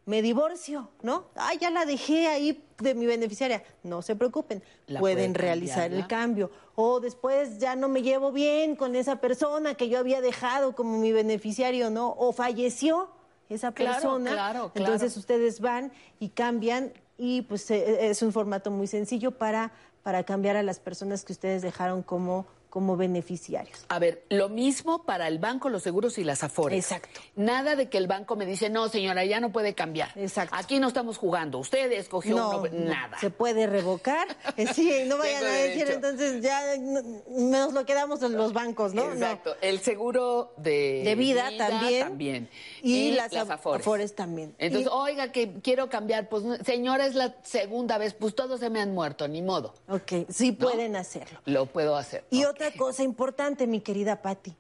me 0.08 0.22
divorcio, 0.22 0.90
¿no? 1.04 1.26
Ah, 1.36 1.54
ya 1.60 1.70
la 1.70 1.86
dejé 1.86 2.28
ahí 2.28 2.64
de 2.80 2.96
mi 2.96 3.06
beneficiaria. 3.06 3.62
No 3.84 4.02
se 4.02 4.16
preocupen, 4.16 4.64
La 4.88 5.02
pueden 5.02 5.34
realizar 5.34 5.92
el 5.94 6.08
cambio. 6.08 6.50
O 6.76 7.02
después 7.02 7.60
ya 7.60 7.76
no 7.76 7.90
me 7.90 8.02
llevo 8.02 8.32
bien 8.32 8.78
con 8.78 8.96
esa 8.96 9.18
persona 9.20 9.76
que 9.76 9.90
yo 9.90 10.00
había 10.00 10.22
dejado 10.22 10.76
como 10.76 10.98
mi 10.98 11.12
beneficiario, 11.12 11.90
¿no? 11.90 12.16
O 12.18 12.32
falleció 12.32 13.10
esa 13.50 13.74
Claro, 13.74 13.94
persona. 13.96 14.32
claro, 14.32 14.72
claro. 14.74 14.94
Entonces 14.94 15.18
ustedes 15.18 15.60
van 15.60 15.92
y 16.22 16.30
cambian 16.30 16.94
y 17.18 17.42
pues 17.42 17.70
eh, 17.70 18.10
es 18.10 18.22
un 18.22 18.32
formato 18.32 18.72
muy 18.72 18.88
sencillo 18.88 19.32
para, 19.32 19.74
para 20.04 20.24
cambiar 20.24 20.56
a 20.56 20.64
las 20.64 20.80
personas 20.80 21.26
que 21.26 21.34
ustedes 21.34 21.62
dejaron 21.62 22.02
como, 22.02 22.46
como 22.78 22.96
beneficiarios. 22.96 23.86
A 23.90 23.98
ver, 23.98 24.24
lo 24.30 24.50
mismo 24.50 25.02
para 25.04 25.28
el 25.28 25.40
banco, 25.40 25.68
los 25.68 25.82
seguros 25.82 26.20
y 26.20 26.24
las 26.24 26.44
afores. 26.44 26.78
Exacto. 26.86 27.20
Nada 27.36 27.76
de 27.76 27.90
que 27.90 27.98
el 27.98 28.06
banco 28.06 28.36
me 28.36 28.46
dice, 28.46 28.70
no, 28.70 28.88
señora, 28.88 29.26
ya 29.26 29.40
no 29.40 29.52
puede 29.52 29.74
cambiar. 29.74 30.12
Exacto. 30.16 30.56
Aquí 30.56 30.78
no 30.80 30.88
estamos 30.90 31.18
jugando. 31.18 31.58
Usted 31.58 31.92
escogió 31.94 32.36
No, 32.36 32.60
uno, 32.60 32.70
no, 32.72 32.86
nada. 32.86 33.18
Se 33.20 33.32
puede 33.32 33.66
revocar. 33.66 34.28
Eh, 34.58 34.68
sí, 34.76 34.92
no 35.08 35.18
vayan 35.18 35.44
a 35.44 35.50
decir 35.50 35.90
entonces 35.90 36.42
ya 36.44 36.78
no- 36.78 37.02
nos 37.30 37.74
lo 37.74 37.86
quedamos 37.86 38.22
en 38.24 38.36
los 38.38 38.54
bancos, 38.54 38.94
¿no? 38.94 39.06
No. 39.06 39.14
Exacto. 39.14 39.56
El 39.62 39.80
seguro 39.80 40.54
de, 40.58 41.02
De 41.04 41.16
vida 41.16 41.50
también. 41.58 42.04
también. 42.08 42.50
Y, 42.84 43.12
las, 43.12 43.32
af- 43.34 43.52
afores. 43.54 43.82
afores. 43.82 44.16
también. 44.16 44.54
Entonces, 44.60 44.88
Y- 44.92 44.96
oiga, 44.96 45.32
que 45.32 45.54
quiero 45.64 45.90
cambiar. 45.90 46.30
Pues, 46.30 46.44
señora, 46.66 47.06
es 47.08 47.16
la 47.16 47.36
segunda 47.44 47.98
vez. 47.98 48.14
Pues 48.14 48.36
todos 48.36 48.60
se 48.60 48.70
me 48.70 48.82
han 48.82 48.94
muerto, 48.94 49.28
ni 49.28 49.42
modo. 49.42 49.74
ok, 49.90 50.28
sí 50.30 50.52
pueden 50.52 50.96
hacerlo. 50.96 51.40
Lo 51.46 51.66
puedo 51.68 51.96
hacer. 51.96 52.24
Y 52.32 52.46
otra 52.46 52.67
cosa 52.72 53.04
importante, 53.04 53.68
mi 53.68 53.82
querida 53.82 54.22
Patti, 54.22 54.56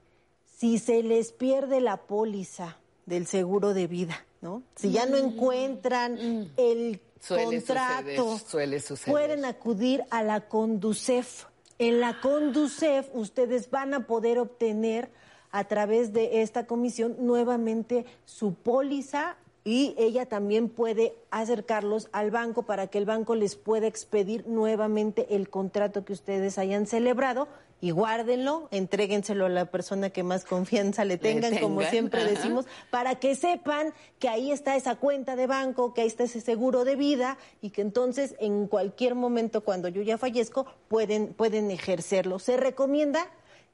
si 0.58 0.80
se 0.80 1.04
les 1.04 1.32
pierde 1.32 1.82
la 1.82 1.98
póliza 1.98 2.78
del 3.06 3.28
seguro 3.28 3.74
de 3.74 3.88
vida, 3.88 4.26
¿no? 4.42 4.64
Si 4.76 4.92
ya 4.92 5.06
no 5.06 5.18
encuentran 5.18 6.18
el 6.58 6.94
Mm. 6.94 7.08
Suele 7.20 7.46
contrato, 7.46 8.24
suceder, 8.24 8.50
suele 8.50 8.80
suceder. 8.80 9.12
pueden 9.12 9.46
acudir 9.46 10.04
a 10.12 10.22
la 10.22 10.48
Conducef. 10.48 11.46
En 11.80 12.00
la 12.00 12.22
Conducef 12.22 13.10
ustedes 13.14 13.72
van 13.72 13.96
a 13.96 14.06
poder 14.06 14.38
obtener 14.38 15.10
a 15.52 15.64
través 15.64 16.14
de 16.14 16.44
esta 16.44 16.68
comisión 16.68 17.16
nuevamente 17.20 18.06
su 18.26 18.54
póliza 18.54 19.36
y 19.64 19.96
ella 19.98 20.28
también 20.28 20.70
puede 20.70 21.16
acercarlos 21.32 22.08
al 22.12 22.30
banco 22.30 22.64
para 22.64 22.88
que 22.88 23.00
el 23.00 23.06
banco 23.06 23.34
les 23.36 23.56
pueda 23.56 23.88
expedir 23.88 24.48
nuevamente 24.48 25.36
el 25.36 25.50
contrato 25.50 26.06
que 26.06 26.14
ustedes 26.14 26.58
hayan 26.60 26.86
celebrado 26.86 27.48
y 27.80 27.92
guárdenlo, 27.92 28.68
entréguenselo 28.72 29.46
a 29.46 29.50
la 29.50 29.66
persona 29.66 30.10
que 30.10 30.24
más 30.24 30.46
confianza 30.46 31.06
le 31.06 31.18
tengan, 31.18 31.58
como 31.60 31.78
tengan, 31.78 31.92
siempre 31.92 32.22
ajá. 32.22 32.32
decimos, 32.32 32.66
para 32.90 33.16
que 33.16 33.36
sepan 33.36 33.94
que 34.20 34.30
ahí 34.30 34.52
está 34.52 34.76
esa 34.76 34.96
cuenta 34.96 35.36
de 35.36 35.46
banco, 35.46 35.94
que 35.94 36.02
ahí 36.02 36.08
está 36.08 36.24
ese 36.24 36.42
seguro 36.42 36.86
de 36.86 36.96
vida 36.96 37.38
y 37.62 37.70
que 37.70 37.82
entonces 37.82 38.36
en 38.40 38.68
cualquier 38.68 39.14
momento 39.14 39.62
cuando 39.62 39.90
yo 39.90 40.02
ya 40.02 40.18
fallezco 40.18 40.66
pueden, 40.88 41.34
pueden 41.34 41.70
ejercerlo. 41.70 42.40
Se 42.40 42.58
recomienda 42.58 43.28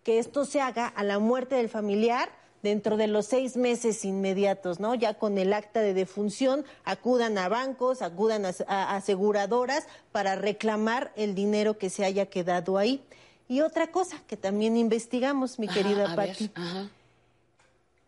que 0.04 0.20
esto 0.20 0.44
se 0.44 0.60
haga 0.60 0.88
a 0.88 1.04
la 1.04 1.20
muerte 1.20 1.56
del 1.56 1.70
familiar 1.70 2.30
dentro 2.62 2.98
de 2.98 3.08
los 3.08 3.26
seis 3.26 3.58
meses 3.58 4.04
inmediatos, 4.06 4.80
¿no? 4.80 4.96
Ya 4.96 5.14
con 5.14 5.38
el 5.38 5.54
acta 5.54 5.82
de 5.82 5.94
defunción, 5.94 6.66
acudan 6.86 7.38
a 7.38 7.50
bancos, 7.50 8.02
acudan 8.02 8.46
a, 8.46 8.52
a 8.68 8.96
aseguradoras 8.96 9.86
para 10.12 10.36
reclamar 10.36 11.12
el 11.16 11.36
dinero 11.36 11.78
que 11.78 11.90
se 11.90 12.06
haya 12.06 12.26
quedado 12.26 12.78
ahí. 12.78 13.02
Y 13.48 13.62
otra 13.62 13.88
cosa 13.88 14.22
que 14.28 14.38
también 14.38 14.78
investigamos, 14.78 15.60
mi 15.60 15.68
Ajá, 15.68 15.76
querida 15.76 16.16
Patti. 16.16 16.52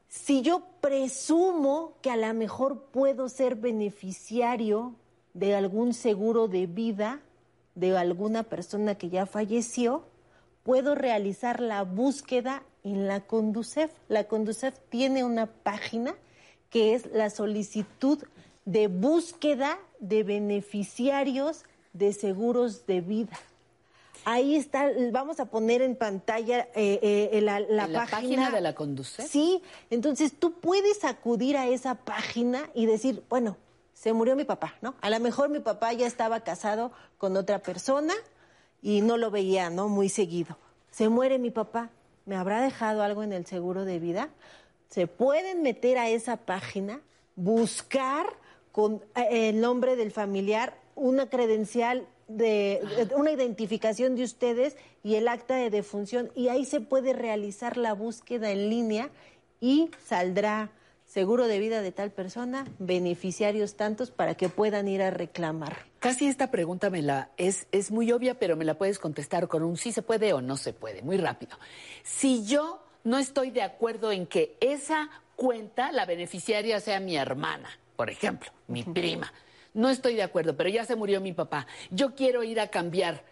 Si 0.07 0.41
yo 0.41 0.63
presumo 0.79 1.93
que 2.01 2.09
a 2.09 2.15
lo 2.15 2.33
mejor 2.33 2.83
puedo 2.91 3.27
ser 3.27 3.55
beneficiario 3.55 4.95
de 5.33 5.55
algún 5.55 5.93
seguro 5.93 6.47
de 6.47 6.67
vida 6.67 7.19
de 7.75 7.97
alguna 7.97 8.43
persona 8.43 8.95
que 8.95 9.09
ya 9.09 9.25
falleció, 9.25 10.05
puedo 10.63 10.95
realizar 10.95 11.59
la 11.59 11.83
búsqueda 11.83 12.63
en 12.83 13.07
la 13.07 13.19
Conducef. 13.21 13.91
La 14.07 14.23
Conducef 14.23 14.79
tiene 14.89 15.23
una 15.23 15.47
página 15.47 16.15
que 16.69 16.95
es 16.95 17.05
la 17.11 17.29
solicitud 17.29 18.23
de 18.63 18.87
búsqueda 18.87 19.77
de 19.99 20.23
beneficiarios 20.23 21.65
de 21.93 22.13
seguros 22.13 22.85
de 22.87 23.01
vida. 23.01 23.37
Ahí 24.25 24.55
está, 24.55 24.89
vamos 25.11 25.39
a 25.39 25.45
poner 25.45 25.83
en 25.83 25.95
pantalla 25.95 26.67
eh, 26.73 27.29
eh, 27.31 27.41
la, 27.41 27.59
la 27.59 27.85
¿En 27.85 27.93
la 27.93 28.07
página 28.07 28.49
de 28.49 28.59
la 28.59 28.73
Conducef? 28.73 29.29
Sí, 29.29 29.61
entonces 29.91 30.33
tú 30.37 30.53
puedes 30.53 31.05
acudir 31.05 31.57
a 31.57 31.67
esa 31.67 31.93
página 31.93 32.69
y 32.73 32.87
decir, 32.87 33.23
bueno, 33.29 33.55
se 33.93 34.13
murió 34.13 34.35
mi 34.35 34.43
papá, 34.43 34.75
¿no? 34.81 34.95
A 35.01 35.09
lo 35.09 35.19
mejor 35.19 35.49
mi 35.49 35.59
papá 35.59 35.93
ya 35.93 36.07
estaba 36.07 36.41
casado 36.41 36.91
con 37.17 37.37
otra 37.37 37.59
persona 37.59 38.13
y 38.81 39.01
no 39.01 39.17
lo 39.17 39.31
veía, 39.31 39.69
¿no? 39.69 39.89
Muy 39.89 40.09
seguido. 40.09 40.57
Se 40.91 41.07
muere 41.07 41.39
mi 41.39 41.51
papá, 41.51 41.91
¿me 42.25 42.35
habrá 42.35 42.61
dejado 42.61 43.03
algo 43.03 43.23
en 43.23 43.31
el 43.31 43.45
seguro 43.45 43.85
de 43.85 43.99
vida? 43.99 44.29
Se 44.89 45.07
pueden 45.07 45.61
meter 45.61 45.97
a 45.97 46.09
esa 46.09 46.37
página, 46.37 46.99
buscar 47.35 48.25
con 48.71 49.03
eh, 49.15 49.49
el 49.49 49.61
nombre 49.61 49.95
del 49.95 50.11
familiar 50.11 50.77
una 50.95 51.29
credencial 51.29 52.07
de, 52.27 52.81
de- 53.07 53.15
una 53.15 53.31
identificación 53.31 54.15
de 54.15 54.23
ustedes 54.23 54.77
y 55.03 55.15
el 55.15 55.27
acta 55.27 55.55
de 55.55 55.69
defunción 55.69 56.31
y 56.35 56.47
ahí 56.49 56.65
se 56.65 56.81
puede 56.81 57.13
realizar 57.13 57.77
la 57.77 57.93
búsqueda 57.93 58.51
en 58.51 58.69
línea 58.69 59.09
y 59.61 59.89
saldrá 60.05 60.71
seguro 61.05 61.47
de 61.47 61.59
vida 61.59 61.81
de 61.81 61.91
tal 61.91 62.11
persona, 62.11 62.65
beneficiarios 62.79 63.75
tantos 63.75 64.09
para 64.09 64.33
que 64.35 64.49
puedan 64.49 64.87
ir 64.87 65.01
a 65.03 65.11
reclamar. 65.11 65.85
Casi 65.99 66.25
esta 66.27 66.49
pregunta 66.49 66.89
me 66.89 67.01
la 67.03 67.29
es, 67.37 67.67
es 67.71 67.91
muy 67.91 68.11
obvia, 68.11 68.39
pero 68.39 68.55
me 68.55 68.65
la 68.65 68.73
puedes 68.77 68.97
contestar 68.99 69.47
con 69.47 69.61
un 69.63 69.77
sí 69.77 69.91
se 69.91 70.01
puede 70.01 70.33
o 70.33 70.41
no 70.41 70.57
se 70.57 70.73
puede, 70.73 71.03
muy 71.03 71.17
rápido. 71.17 71.57
Si 72.03 72.43
yo 72.45 72.83
no 73.03 73.19
estoy 73.19 73.51
de 73.51 73.61
acuerdo 73.61 74.11
en 74.11 74.25
que 74.25 74.57
esa 74.61 75.09
cuenta, 75.35 75.91
la 75.91 76.05
beneficiaria 76.05 76.79
sea 76.79 76.99
mi 76.99 77.15
hermana, 77.17 77.69
por 77.95 78.09
ejemplo, 78.09 78.49
mi 78.67 78.83
prima, 78.83 79.31
no 79.75 79.89
estoy 79.91 80.15
de 80.15 80.23
acuerdo, 80.23 80.57
pero 80.57 80.69
ya 80.69 80.83
se 80.85 80.95
murió 80.95 81.21
mi 81.21 81.33
papá. 81.33 81.67
Yo 81.91 82.15
quiero 82.15 82.43
ir 82.43 82.59
a 82.59 82.69
cambiar 82.69 83.23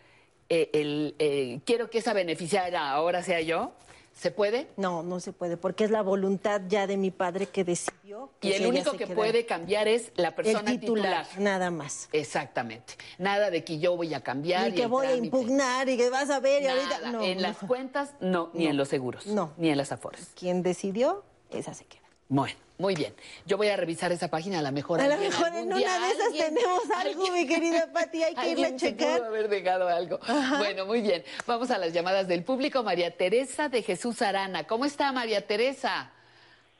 eh, 0.49 0.69
el, 0.73 1.15
eh, 1.17 1.61
quiero 1.65 1.89
que 1.89 1.97
esa 1.97 2.13
beneficiaria 2.13 2.91
ahora 2.91 3.23
sea 3.23 3.41
yo. 3.41 3.71
¿Se 4.15 4.29
puede? 4.29 4.67
No, 4.77 5.01
no 5.01 5.19
se 5.19 5.33
puede, 5.33 5.57
porque 5.57 5.85
es 5.85 5.89
la 5.89 6.03
voluntad 6.03 6.61
ya 6.67 6.85
de 6.85 6.97
mi 6.97 7.09
padre 7.09 7.47
que 7.47 7.63
decidió. 7.63 8.29
que 8.39 8.49
Y 8.49 8.53
el 8.53 8.67
único 8.67 8.91
que 8.91 8.99
quedara. 8.99 9.15
puede 9.15 9.47
cambiar 9.47 9.87
es 9.87 10.11
la 10.15 10.35
persona 10.35 10.69
el 10.69 10.79
titular, 10.79 11.25
nada 11.39 11.71
más. 11.71 12.09
Exactamente. 12.11 12.93
Nada 13.17 13.49
de 13.49 13.63
que 13.63 13.79
yo 13.79 13.95
voy 13.97 14.13
a 14.13 14.21
cambiar. 14.21 14.69
Y 14.69 14.73
que 14.75 14.85
voy 14.85 15.07
a 15.07 15.15
impugnar 15.15 15.89
y 15.89 15.97
que 15.97 16.11
vas 16.11 16.29
a 16.29 16.39
ver 16.39 16.61
y 16.61 16.67
ahorita 16.67 17.11
no. 17.11 17.23
en 17.23 17.37
no. 17.37 17.41
las 17.41 17.57
cuentas, 17.57 18.13
no, 18.19 18.51
ni 18.53 18.65
No. 18.65 18.69
en 18.69 18.77
los 18.77 18.89
seguros. 18.89 19.25
No. 19.25 19.53
Ni 19.57 19.69
en 19.69 19.77
las 19.77 19.91
afores. 19.91 20.27
Quien 20.35 20.61
decidió, 20.61 21.23
esa 21.49 21.73
se 21.73 21.85
queda. 21.85 22.02
Bueno, 22.29 22.55
muy 22.77 22.95
bien. 22.95 23.13
Yo 23.45 23.57
voy 23.57 23.67
a 23.67 23.75
revisar 23.77 24.11
esa 24.11 24.27
página, 24.29 24.59
a 24.59 24.61
lo 24.61 24.71
mejor. 24.71 24.99
A 24.99 25.07
lo 25.07 25.17
mejor 25.17 25.47
en 25.49 25.69
día, 25.69 25.87
una 25.97 26.07
de 26.07 26.13
esas 26.13 26.27
alguien- 26.27 26.55
tenemos 26.55 26.91
algo, 26.91 27.27
mi 27.31 27.47
querida 27.47 27.91
Pati, 27.93 28.23
hay 28.23 28.35
que 28.35 28.49
irla 28.49 28.67
a 28.67 28.75
checar. 28.75 29.17
pudo 29.19 29.27
haber 29.27 29.49
dejado 29.49 29.87
algo. 29.87 30.19
Bueno, 30.57 30.85
muy 30.85 31.01
bien. 31.01 31.23
Vamos 31.45 31.69
a 31.71 31.77
las 31.77 31.93
llamadas 31.93 32.27
del 32.27 32.43
público. 32.43 32.81
María 32.83 33.15
Teresa 33.15 33.69
de 33.69 33.81
Jesús 33.83 34.21
Arana. 34.21 34.65
¿Cómo 34.65 34.85
está 34.85 35.11
María 35.11 35.45
Teresa? 35.45 36.11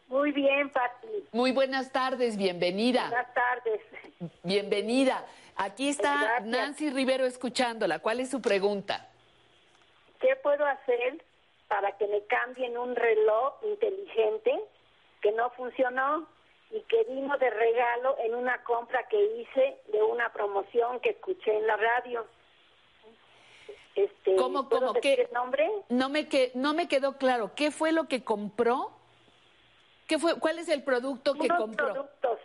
Muy 0.07 0.31
bien, 0.31 0.69
Pati. 0.71 1.07
Muy 1.31 1.51
buenas 1.51 1.91
tardes, 1.91 2.37
bienvenida. 2.37 3.09
Buenas 3.09 3.33
tardes. 3.33 3.81
Bienvenida. 4.43 5.25
Aquí 5.55 5.89
está 5.89 6.19
Gracias. 6.21 6.45
Nancy 6.47 6.89
Rivero 6.89 7.25
escuchándola. 7.25 7.99
¿Cuál 7.99 8.19
es 8.19 8.29
su 8.29 8.41
pregunta? 8.41 9.07
¿Qué 10.19 10.35
puedo 10.41 10.65
hacer 10.65 11.23
para 11.67 11.95
que 11.97 12.07
me 12.07 12.23
cambien 12.25 12.77
un 12.77 12.95
reloj 12.95 13.53
inteligente 13.63 14.51
que 15.23 15.31
no 15.31 15.49
funcionó 15.51 16.27
y 16.69 16.81
que 16.81 17.05
vino 17.05 17.35
de 17.37 17.49
regalo 17.49 18.17
en 18.19 18.35
una 18.35 18.61
compra 18.63 19.07
que 19.07 19.23
hice 19.37 19.77
de 19.87 20.03
una 20.03 20.31
promoción 20.33 20.99
que 20.99 21.11
escuché 21.11 21.55
en 21.57 21.65
la 21.65 21.77
radio? 21.77 22.27
Este, 23.95 24.35
¿Cómo, 24.35 24.67
¿puedo 24.67 24.87
cómo? 24.87 24.93
decir 24.93 25.15
¿Qué? 25.15 25.21
el 25.23 25.33
nombre? 25.33 25.69
No 25.89 26.09
me, 26.09 26.27
que, 26.27 26.51
no 26.55 26.73
me 26.73 26.87
quedó 26.87 27.17
claro. 27.17 27.51
¿Qué 27.55 27.71
fue 27.71 27.91
lo 27.93 28.07
que 28.07 28.23
compró? 28.23 28.91
¿Qué 30.07 30.19
fue, 30.19 30.37
¿Cuál 30.39 30.59
es 30.59 30.67
el 30.67 30.83
producto 30.83 31.35
que 31.35 31.47
compró? 31.47 31.93
productos 31.93 32.39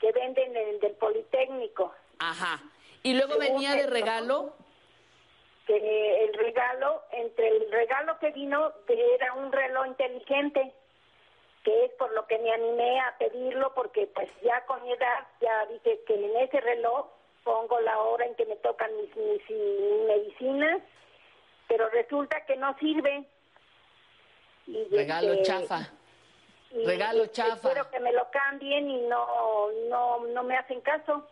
que 0.00 0.12
venden 0.12 0.56
en 0.56 0.68
el 0.68 0.80
del 0.80 0.92
Politécnico. 0.92 1.92
Ajá. 2.20 2.62
¿Y 3.02 3.14
luego 3.14 3.32
Según 3.32 3.54
venía 3.56 3.74
de 3.74 3.86
regalo? 3.86 4.54
que 5.66 6.24
el 6.24 6.34
regalo, 6.34 7.02
entre 7.12 7.48
el 7.48 7.70
regalo 7.70 8.18
que 8.18 8.30
vino, 8.30 8.72
que 8.86 9.14
era 9.14 9.34
un 9.34 9.52
reloj 9.52 9.86
inteligente, 9.86 10.74
que 11.64 11.84
es 11.84 11.92
por 11.92 12.12
lo 12.12 12.26
que 12.26 12.38
me 12.38 12.52
animé 12.52 13.00
a 13.00 13.16
pedirlo, 13.18 13.72
porque 13.74 14.06
pues 14.14 14.28
ya 14.42 14.64
con 14.66 14.82
mi 14.82 14.92
edad, 14.92 15.26
ya 15.40 15.66
dije 15.66 16.00
que 16.06 16.14
en 16.14 16.36
ese 16.36 16.60
reloj 16.60 17.06
pongo 17.44 17.80
la 17.80 17.98
hora 17.98 18.26
en 18.26 18.34
que 18.34 18.46
me 18.46 18.56
tocan 18.56 18.90
mis, 18.96 19.14
mis, 19.16 19.50
mis 19.50 20.06
medicinas, 20.06 20.80
pero 21.68 21.88
resulta 21.90 22.44
que 22.46 22.56
no 22.56 22.76
sirve. 22.78 23.24
Y, 24.66 24.84
Regalo 24.90 25.32
este, 25.32 25.44
chafa. 25.44 25.90
y, 26.70 26.84
regalo 26.84 27.24
este, 27.24 27.42
chafa. 27.42 27.72
Quiero 27.72 27.90
que 27.90 28.00
me 28.00 28.12
lo 28.12 28.30
cambien 28.30 28.88
y 28.90 29.02
no, 29.02 29.70
no, 29.88 30.26
no 30.26 30.42
me 30.42 30.56
hacen 30.56 30.80
caso. 30.80 31.26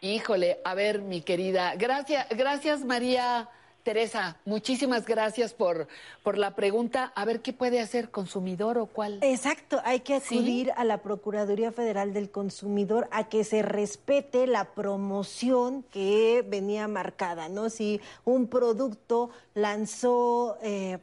Híjole, 0.00 0.60
a 0.64 0.74
ver, 0.74 1.00
mi 1.00 1.22
querida. 1.22 1.74
Gracias, 1.76 2.28
gracias 2.30 2.84
María 2.84 3.48
Teresa, 3.84 4.38
muchísimas 4.46 5.04
gracias 5.04 5.52
por, 5.52 5.88
por 6.22 6.38
la 6.38 6.56
pregunta. 6.56 7.12
A 7.14 7.26
ver 7.26 7.42
qué 7.42 7.52
puede 7.52 7.80
hacer 7.80 8.10
consumidor 8.10 8.78
o 8.78 8.86
cuál. 8.86 9.18
Exacto, 9.20 9.82
hay 9.84 10.00
que 10.00 10.14
acudir 10.14 10.72
a 10.76 10.84
la 10.84 11.02
Procuraduría 11.02 11.70
Federal 11.70 12.14
del 12.14 12.30
Consumidor 12.30 13.08
a 13.10 13.28
que 13.28 13.44
se 13.44 13.60
respete 13.60 14.46
la 14.46 14.72
promoción 14.72 15.82
que 15.92 16.42
venía 16.48 16.88
marcada, 16.88 17.50
¿no? 17.50 17.68
Si 17.68 18.00
un 18.24 18.46
producto 18.46 19.28
lanzó 19.52 20.56
eh, 20.62 20.98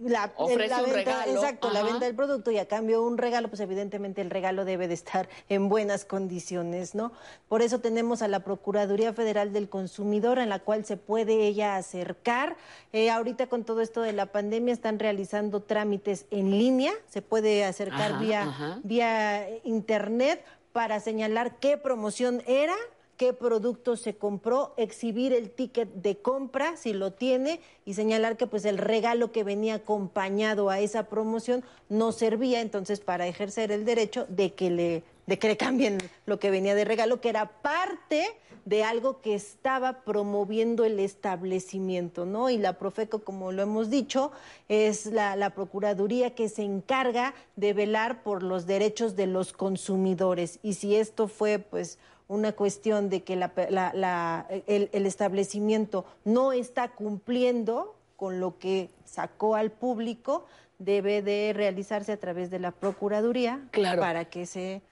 la, 0.00 0.32
Ofrece 0.36 0.68
la 0.68 0.78
un 0.78 0.84
venta, 0.84 0.96
regalo, 0.96 1.32
exacto, 1.32 1.70
la 1.70 1.82
venta 1.82 2.06
del 2.06 2.14
producto 2.14 2.50
y 2.50 2.58
a 2.58 2.66
cambio 2.66 3.02
un 3.02 3.18
regalo, 3.18 3.48
pues 3.48 3.60
evidentemente 3.60 4.20
el 4.20 4.30
regalo 4.30 4.64
debe 4.64 4.88
de 4.88 4.94
estar 4.94 5.28
en 5.48 5.68
buenas 5.68 6.04
condiciones, 6.04 6.94
¿no? 6.94 7.12
Por 7.48 7.62
eso 7.62 7.80
tenemos 7.80 8.22
a 8.22 8.28
la 8.28 8.40
Procuraduría 8.40 9.12
Federal 9.12 9.52
del 9.52 9.68
Consumidor, 9.68 10.38
en 10.38 10.48
la 10.48 10.58
cual 10.58 10.84
se 10.84 10.96
puede 10.96 11.46
ella 11.46 11.76
acercar. 11.76 12.56
Eh, 12.92 13.10
ahorita 13.10 13.46
con 13.46 13.64
todo 13.64 13.80
esto 13.80 14.02
de 14.02 14.12
la 14.12 14.26
pandemia 14.26 14.72
están 14.74 14.98
realizando 14.98 15.60
trámites 15.60 16.26
en 16.30 16.50
línea, 16.50 16.92
se 17.08 17.22
puede 17.22 17.64
acercar 17.64 18.12
Ajá, 18.12 18.20
vía, 18.20 18.42
ajá. 18.42 18.80
vía 18.82 19.48
internet 19.64 20.44
para 20.72 20.98
señalar 21.00 21.56
qué 21.60 21.76
promoción 21.76 22.42
era 22.46 22.74
qué 23.16 23.32
producto 23.32 23.96
se 23.96 24.14
compró, 24.14 24.74
exhibir 24.76 25.32
el 25.32 25.50
ticket 25.50 25.88
de 25.94 26.16
compra 26.16 26.76
si 26.76 26.92
lo 26.92 27.12
tiene 27.12 27.60
y 27.84 27.94
señalar 27.94 28.36
que 28.36 28.46
pues 28.46 28.64
el 28.64 28.78
regalo 28.78 29.32
que 29.32 29.44
venía 29.44 29.74
acompañado 29.74 30.70
a 30.70 30.80
esa 30.80 31.04
promoción 31.08 31.64
no 31.88 32.12
servía 32.12 32.60
entonces 32.60 33.00
para 33.00 33.26
ejercer 33.26 33.72
el 33.72 33.84
derecho 33.84 34.26
de 34.28 34.54
que 34.54 34.70
le 34.70 35.02
de 35.26 35.38
que 35.38 35.48
le 35.48 35.56
cambien 35.56 35.98
lo 36.26 36.38
que 36.38 36.50
venía 36.50 36.74
de 36.74 36.84
regalo 36.84 37.20
que 37.20 37.30
era 37.30 37.62
parte 37.62 38.26
de 38.64 38.82
algo 38.82 39.20
que 39.20 39.34
estaba 39.34 40.04
promoviendo 40.04 40.84
el 40.84 40.98
establecimiento, 40.98 42.24
¿no? 42.24 42.48
Y 42.48 42.56
la 42.56 42.78
Profeco, 42.78 43.20
como 43.20 43.52
lo 43.52 43.62
hemos 43.62 43.90
dicho, 43.90 44.32
es 44.68 45.06
la, 45.06 45.36
la 45.36 45.50
Procuraduría 45.50 46.34
que 46.34 46.48
se 46.48 46.62
encarga 46.62 47.34
de 47.56 47.74
velar 47.74 48.22
por 48.22 48.42
los 48.42 48.66
derechos 48.66 49.16
de 49.16 49.26
los 49.26 49.52
consumidores. 49.52 50.60
Y 50.62 50.74
si 50.74 50.96
esto 50.96 51.28
fue, 51.28 51.58
pues, 51.58 51.98
una 52.28 52.52
cuestión 52.52 53.10
de 53.10 53.22
que 53.22 53.36
la- 53.36 53.52
la- 53.70 53.92
la- 53.94 54.46
el, 54.66 54.88
el 54.92 55.06
establecimiento 55.06 56.04
no 56.24 56.52
está 56.52 56.88
cumpliendo 56.88 57.94
con 58.16 58.40
lo 58.40 58.58
que 58.58 58.90
sacó 59.04 59.56
al 59.56 59.70
público, 59.70 60.46
debe 60.78 61.22
de 61.22 61.52
realizarse 61.54 62.12
a 62.12 62.16
través 62.16 62.50
de 62.50 62.58
la 62.58 62.70
Procuraduría 62.70 63.60
Claro. 63.70 64.00
para 64.00 64.24
que 64.26 64.46
se, 64.46 64.82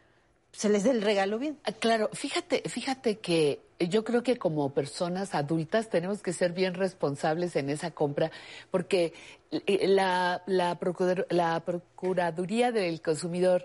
se 0.52 0.68
les 0.68 0.84
dé 0.84 0.90
el 0.90 1.02
regalo 1.02 1.38
bien. 1.38 1.58
Ah, 1.64 1.72
Claro, 1.72 2.10
fíjate, 2.12 2.62
fíjate 2.68 3.18
que 3.18 3.60
yo 3.80 4.04
creo 4.04 4.22
que 4.22 4.36
como 4.36 4.70
personas 4.70 5.34
adultas 5.34 5.88
tenemos 5.88 6.22
que 6.22 6.32
ser 6.32 6.52
bien 6.52 6.74
responsables 6.74 7.56
en 7.56 7.70
esa 7.70 7.90
compra, 7.90 8.30
porque 8.70 9.12
eh, 9.50 9.88
la, 9.88 10.42
la, 10.46 10.78
procurador- 10.78 11.26
la 11.30 11.60
Procuraduría 11.60 12.70
del 12.72 13.00
Consumidor 13.00 13.64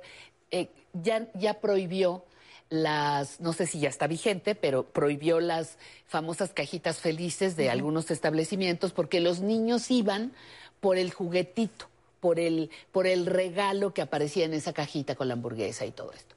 eh, 0.51 0.69
ya, 0.93 1.27
ya 1.35 1.55
prohibió 1.59 2.23
las, 2.69 3.39
no 3.39 3.53
sé 3.53 3.65
si 3.65 3.79
ya 3.79 3.89
está 3.89 4.07
vigente, 4.07 4.55
pero 4.55 4.83
prohibió 4.83 5.39
las 5.39 5.77
famosas 6.05 6.53
cajitas 6.53 6.99
felices 6.99 7.55
de 7.55 7.69
algunos 7.69 8.11
establecimientos 8.11 8.91
porque 8.91 9.19
los 9.19 9.39
niños 9.39 9.89
iban 9.89 10.33
por 10.79 10.97
el 10.97 11.13
juguetito, 11.13 11.87
por 12.19 12.39
el, 12.39 12.69
por 12.91 13.07
el 13.07 13.25
regalo 13.25 13.93
que 13.93 14.01
aparecía 14.01 14.45
en 14.45 14.53
esa 14.53 14.73
cajita 14.73 15.15
con 15.15 15.27
la 15.27 15.33
hamburguesa 15.33 15.85
y 15.85 15.91
todo 15.91 16.11
esto. 16.11 16.35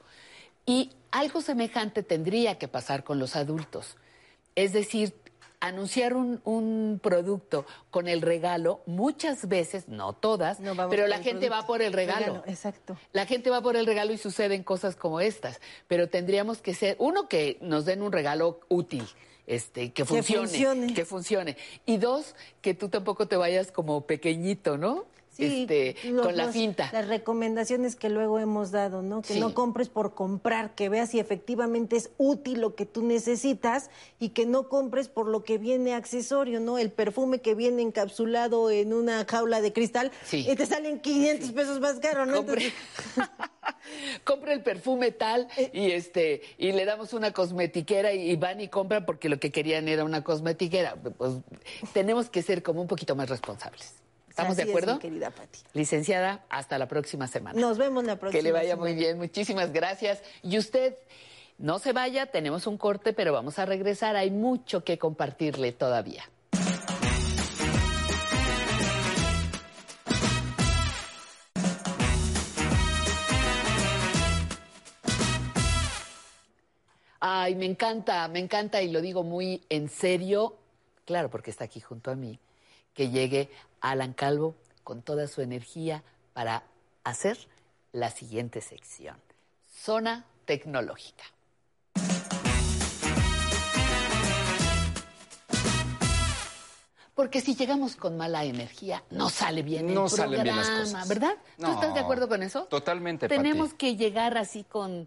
Y 0.66 0.90
algo 1.10 1.40
semejante 1.40 2.02
tendría 2.02 2.58
que 2.58 2.68
pasar 2.68 3.02
con 3.02 3.18
los 3.18 3.34
adultos. 3.34 3.96
Es 4.54 4.72
decir, 4.72 5.14
anunciar 5.60 6.14
un, 6.14 6.40
un 6.44 7.00
producto 7.02 7.66
con 7.90 8.08
el 8.08 8.22
regalo, 8.22 8.80
muchas 8.86 9.46
veces, 9.46 9.88
no 9.88 10.14
todas, 10.14 10.58
pero 10.88 11.06
la 11.06 11.18
gente 11.18 11.48
va 11.48 11.66
por 11.66 11.82
el 11.82 11.92
regalo. 11.92 12.26
Regalo, 12.26 12.42
exacto. 12.46 12.96
La 13.12 13.26
gente 13.26 13.50
va 13.50 13.60
por 13.60 13.76
el 13.76 13.86
regalo 13.86 14.12
y 14.12 14.18
suceden 14.18 14.62
cosas 14.64 14.96
como 14.96 15.20
estas. 15.20 15.60
Pero 15.86 16.08
tendríamos 16.08 16.62
que 16.62 16.74
ser, 16.74 16.96
uno, 16.98 17.28
que 17.28 17.58
nos 17.60 17.84
den 17.84 18.02
un 18.02 18.10
regalo 18.12 18.60
útil. 18.68 19.06
Este, 19.46 19.92
que 19.92 20.04
funcione, 20.04 20.46
funcione. 20.46 20.94
que 20.94 21.04
funcione. 21.04 21.56
Y 21.84 21.96
dos, 21.96 22.36
que 22.60 22.72
tú 22.72 22.88
tampoco 22.88 23.26
te 23.26 23.36
vayas 23.36 23.72
como 23.72 24.06
pequeñito, 24.06 24.78
¿no? 24.78 25.06
Sí, 25.48 25.62
este, 25.62 25.96
los- 26.10 26.26
con 26.26 26.36
la 26.36 26.44
los- 26.46 26.52
finta. 26.52 26.90
Las 26.92 27.08
recomendaciones 27.08 27.96
que 27.96 28.08
luego 28.08 28.38
hemos 28.38 28.70
dado, 28.70 29.02
¿no? 29.02 29.22
Que 29.22 29.34
Sí. 29.34 29.40
no 29.40 29.54
compres 29.54 29.88
por 29.88 30.14
comprar, 30.14 30.74
que 30.74 30.88
veas 30.88 31.10
si 31.10 31.18
efectivamente 31.20 31.96
es 31.96 32.10
útil 32.18 32.60
lo 32.60 32.74
que 32.74 32.86
tú 32.86 33.02
necesitas 33.04 33.90
y 34.18 34.30
que 34.30 34.46
no 34.46 34.68
compres 34.68 35.08
por 35.08 35.26
lo 35.28 35.42
que 35.44 35.58
viene 35.58 35.94
accesorio, 35.94 36.60
¿no? 36.60 36.78
El 36.78 36.90
perfume 36.90 37.40
que 37.40 37.54
viene 37.54 37.82
encapsulado 37.82 38.70
en 38.70 38.92
una 38.92 39.24
jaula 39.28 39.60
de 39.60 39.72
cristal 39.72 40.10
Sí. 40.24 40.46
y 40.48 40.54
te 40.56 40.66
salen 40.66 41.00
500 41.00 41.52
pesos 41.52 41.80
más 41.80 41.98
caro, 42.00 42.26
¿no? 42.26 42.38
Compre- 42.44 42.72
Entonces, 42.72 42.72
compra 44.24 44.52
el 44.52 44.62
perfume 44.62 45.10
tal 45.12 45.48
Eh. 45.56 45.70
y 45.72 45.90
este 45.92 46.42
y 46.58 46.72
le 46.72 46.84
damos 46.84 47.12
una 47.12 47.32
cosmetiquera 47.32 48.12
y, 48.12 48.30
y 48.30 48.36
van 48.36 48.60
y 48.60 48.68
compran 48.68 49.04
porque 49.06 49.28
lo 49.28 49.38
que 49.38 49.50
querían 49.50 49.88
era 49.88 50.04
una 50.04 50.22
cosmetiquera. 50.22 50.96
Pues 50.96 51.32
tenemos 51.92 52.28
que 52.30 52.42
ser 52.42 52.62
como 52.62 52.80
un 52.82 52.88
poquito 52.88 53.14
más 53.16 53.28
responsables. 53.28 53.94
¿Estamos 54.42 54.52
así 54.58 54.62
de 54.62 54.62
es, 54.64 54.68
acuerdo? 54.76 54.94
mi 54.94 55.00
querida 55.00 55.30
Pati. 55.30 55.60
Licenciada, 55.74 56.44
hasta 56.48 56.78
la 56.78 56.86
próxima 56.88 57.26
semana. 57.26 57.60
Nos 57.60 57.78
vemos 57.78 58.04
la 58.04 58.16
próxima 58.16 58.38
que 58.38 58.42
le 58.42 58.52
vaya 58.52 58.70
semana. 58.70 58.82
muy 58.90 58.94
bien. 58.94 59.18
Muchísimas 59.18 59.72
gracias. 59.72 60.22
Y 60.42 60.58
usted 60.58 60.96
no 61.58 61.78
se 61.78 61.92
vaya, 61.92 62.26
tenemos 62.26 62.66
un 62.66 62.78
corte, 62.78 63.12
pero 63.12 63.32
vamos 63.32 63.58
a 63.58 63.66
regresar. 63.66 64.16
Hay 64.16 64.30
mucho 64.30 64.82
que 64.84 64.98
compartirle 64.98 65.72
todavía. 65.72 66.24
Ay, 77.20 77.54
me 77.54 77.66
encanta, 77.66 78.26
me 78.28 78.38
encanta 78.38 78.80
y 78.80 78.90
lo 78.90 79.00
digo 79.02 79.22
muy 79.22 79.62
en 79.68 79.88
serio, 79.90 80.56
claro, 81.04 81.28
porque 81.30 81.50
está 81.50 81.64
aquí 81.64 81.80
junto 81.80 82.10
a 82.10 82.14
mí, 82.14 82.38
que 82.94 83.10
llegue 83.10 83.50
Alan 83.80 84.12
Calvo 84.12 84.56
con 84.84 85.02
toda 85.02 85.26
su 85.26 85.40
energía 85.42 86.02
para 86.32 86.64
hacer 87.04 87.38
la 87.92 88.10
siguiente 88.10 88.60
sección, 88.60 89.16
Zona 89.68 90.24
Tecnológica. 90.44 91.24
Porque 97.14 97.40
si 97.42 97.54
llegamos 97.54 97.96
con 97.96 98.16
mala 98.16 98.44
energía, 98.44 99.02
no 99.10 99.28
sale 99.28 99.62
bien 99.62 99.92
No 99.92 100.04
el 100.04 100.10
salen 100.10 100.42
bien 100.42 100.56
las 100.56 100.66
programa, 100.68 100.84
cosas. 101.00 101.08
¿verdad? 101.08 101.34
¿Tú 101.58 101.62
No, 101.66 101.74
estás 101.74 101.92
de 101.94 102.00
acuerdo 102.00 102.28
con 102.28 102.42
eso? 102.42 102.64
Totalmente, 102.64 103.28
Pati. 103.28 103.36
Tenemos 103.36 103.74
que 103.74 103.96
llegar 103.96 104.38
así 104.38 104.64
con 104.64 105.06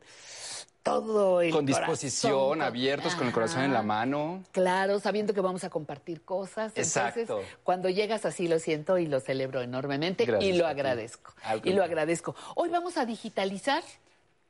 todo 0.84 1.42
el 1.42 1.52
Con 1.52 1.66
disposición, 1.66 2.62
abiertos, 2.62 3.16
con 3.16 3.26
el 3.26 3.34
corazón 3.34 3.64
en 3.64 3.74
la 3.74 3.82
mano. 3.82 4.44
Claro, 4.52 5.00
sabiendo 5.00 5.34
que 5.34 5.42
vamos 5.42 5.64
a 5.64 5.70
compartir 5.70 6.22
cosas. 6.22 6.74
Exacto. 6.76 7.22
Entonces, 7.22 7.56
cuando 7.64 7.90
llegas 7.90 8.26
así 8.26 8.48
lo 8.50 8.60
siento 8.60 8.98
y 8.98 9.08
lo 9.08 9.22
celebro 9.22 9.62
enormemente 9.62 10.26
Gracias, 10.26 10.54
y 10.54 10.58
lo 10.58 10.68
agradezco. 10.68 11.34
Y 11.64 11.72
lo 11.72 11.84
agradezco. 11.84 12.36
Hoy 12.56 12.70
vamos 12.70 12.98
a 12.98 13.06
digitalizar 13.06 13.82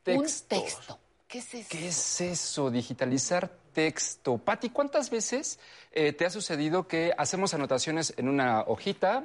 un 0.08 0.24
texto. 0.48 1.00
¿Qué 1.28 1.38
es 1.38 1.54
eso? 1.54 1.68
¿Qué 1.70 1.88
es 1.88 2.22
eso? 2.22 2.72
Digitalizar 2.72 3.50
texto. 3.74 4.38
Pati, 4.38 4.70
¿cuántas 4.70 5.10
veces 5.10 5.60
eh, 5.92 6.14
te 6.14 6.26
ha 6.26 6.30
sucedido 6.30 6.88
que 6.88 7.14
hacemos 7.18 7.54
anotaciones 7.54 8.14
en 8.18 8.28
una 8.28 8.62
hojita? 8.62 9.24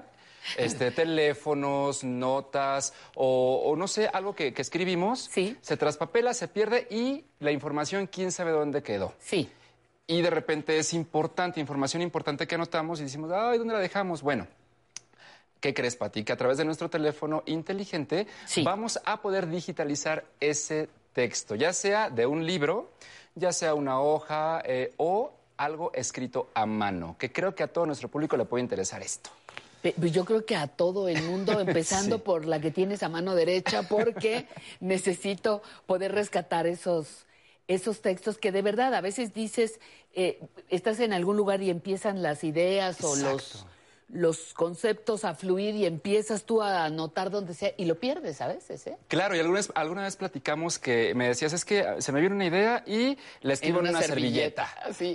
Este, 0.56 0.90
teléfonos, 0.92 2.04
notas 2.04 2.94
o, 3.14 3.62
o 3.64 3.76
no 3.76 3.88
sé, 3.88 4.08
algo 4.12 4.34
que, 4.34 4.52
que 4.52 4.62
escribimos, 4.62 5.30
se 5.60 5.76
traspapela, 5.76 6.34
se 6.34 6.48
pierde 6.48 6.86
y 6.90 7.24
la 7.40 7.52
información, 7.52 8.06
quién 8.06 8.32
sabe 8.32 8.52
dónde 8.52 8.82
quedó. 8.82 9.14
Sí. 9.18 9.50
Y 10.06 10.22
de 10.22 10.30
repente 10.30 10.78
es 10.78 10.94
importante, 10.94 11.60
información 11.60 12.02
importante 12.02 12.46
que 12.46 12.54
anotamos 12.54 13.00
y 13.00 13.04
decimos, 13.04 13.30
ay, 13.32 13.58
¿dónde 13.58 13.74
la 13.74 13.80
dejamos? 13.80 14.22
Bueno, 14.22 14.46
¿Qué 15.60 15.74
crees, 15.74 15.96
Pati? 15.96 16.24
Que 16.24 16.32
a 16.32 16.36
través 16.36 16.58
de 16.58 16.64
nuestro 16.64 16.88
teléfono 16.88 17.42
inteligente 17.46 18.26
vamos 18.62 19.00
a 19.04 19.20
poder 19.20 19.48
digitalizar 19.48 20.24
ese 20.40 20.88
texto, 21.12 21.56
ya 21.56 21.72
sea 21.72 22.10
de 22.10 22.26
un 22.26 22.46
libro, 22.46 22.90
ya 23.34 23.52
sea 23.52 23.74
una 23.74 24.00
hoja 24.00 24.62
eh, 24.64 24.94
o 24.98 25.32
algo 25.56 25.90
escrito 25.92 26.50
a 26.54 26.64
mano, 26.64 27.16
que 27.18 27.32
creo 27.32 27.54
que 27.54 27.64
a 27.64 27.72
todo 27.72 27.86
nuestro 27.86 28.08
público 28.08 28.36
le 28.36 28.44
puede 28.44 28.62
interesar 28.62 29.02
esto. 29.02 29.30
Pues 29.82 30.12
Yo 30.12 30.24
creo 30.24 30.44
que 30.44 30.56
a 30.56 30.66
todo 30.66 31.08
el 31.08 31.22
mundo, 31.22 31.60
empezando 31.60 32.16
Sí. 32.16 32.22
por 32.24 32.46
la 32.46 32.60
que 32.60 32.70
tienes 32.70 33.02
a 33.02 33.08
mano 33.08 33.34
derecha, 33.34 33.82
porque 33.88 34.46
necesito 34.80 35.62
poder 35.86 36.12
rescatar 36.12 36.66
esos, 36.66 37.26
esos 37.68 38.00
textos 38.00 38.38
que 38.38 38.50
de 38.52 38.62
verdad 38.62 38.94
a 38.94 39.00
veces 39.00 39.34
dices, 39.34 39.78
eh, 40.14 40.40
estás 40.68 41.00
en 41.00 41.12
algún 41.12 41.36
lugar 41.36 41.62
y 41.62 41.70
empiezan 41.70 42.22
las 42.22 42.42
ideas 42.44 43.02
o 43.04 43.14
los, 43.16 43.66
los 44.10 44.54
conceptos 44.54 45.24
a 45.24 45.34
fluir 45.34 45.74
y 45.74 45.84
empiezas 45.84 46.44
tú 46.44 46.62
a 46.62 46.84
anotar 46.84 47.30
donde 47.30 47.52
sea 47.52 47.72
y 47.76 47.84
lo 47.84 47.96
pierdes 47.96 48.40
a 48.40 48.48
veces, 48.48 48.86
¿eh? 48.86 48.96
Claro, 49.08 49.36
y 49.36 49.38
alguna 49.38 49.58
vez, 49.58 49.70
alguna 49.74 50.02
vez 50.02 50.16
platicamos 50.16 50.78
que 50.78 51.14
me 51.14 51.28
decías, 51.28 51.52
es 51.52 51.64
que 51.64 51.84
se 51.98 52.12
me 52.12 52.20
viene 52.20 52.34
una 52.34 52.46
idea 52.46 52.82
y 52.86 53.18
la 53.42 53.52
escribo 53.52 53.80
en 53.80 53.88
una, 53.88 54.00
servilleta. 54.00 54.66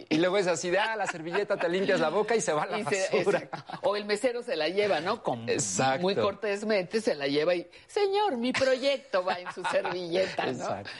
Y 0.09 0.17
luego 0.17 0.37
es 0.37 0.47
así 0.47 0.69
de, 0.69 0.77
ah, 0.77 0.95
la 0.95 1.07
servilleta, 1.07 1.57
te 1.57 1.69
limpias 1.69 1.99
la 1.99 2.09
boca 2.09 2.35
y 2.35 2.41
se 2.41 2.53
va 2.53 2.63
a 2.63 2.67
la 2.67 2.79
Y 2.79 2.83
basura. 2.83 3.39
exacto. 3.39 3.79
o 3.81 3.95
el 3.95 4.05
mesero 4.05 4.43
se 4.43 4.55
la 4.55 4.69
lleva, 4.69 4.99
¿no? 4.99 5.23
Como 5.23 5.49
Exacto. 5.49 6.01
muy 6.01 6.15
cortésmente 6.15 7.01
se 7.01 7.15
la 7.15 7.27
lleva 7.27 7.55
y, 7.55 7.67
señor, 7.87 8.37
mi 8.37 8.53
proyecto 8.53 9.23
va 9.23 9.39
en 9.39 9.51
su 9.53 9.63
servilleta, 9.65 10.45
¿no? 10.45 10.51
Exacto. 10.51 10.91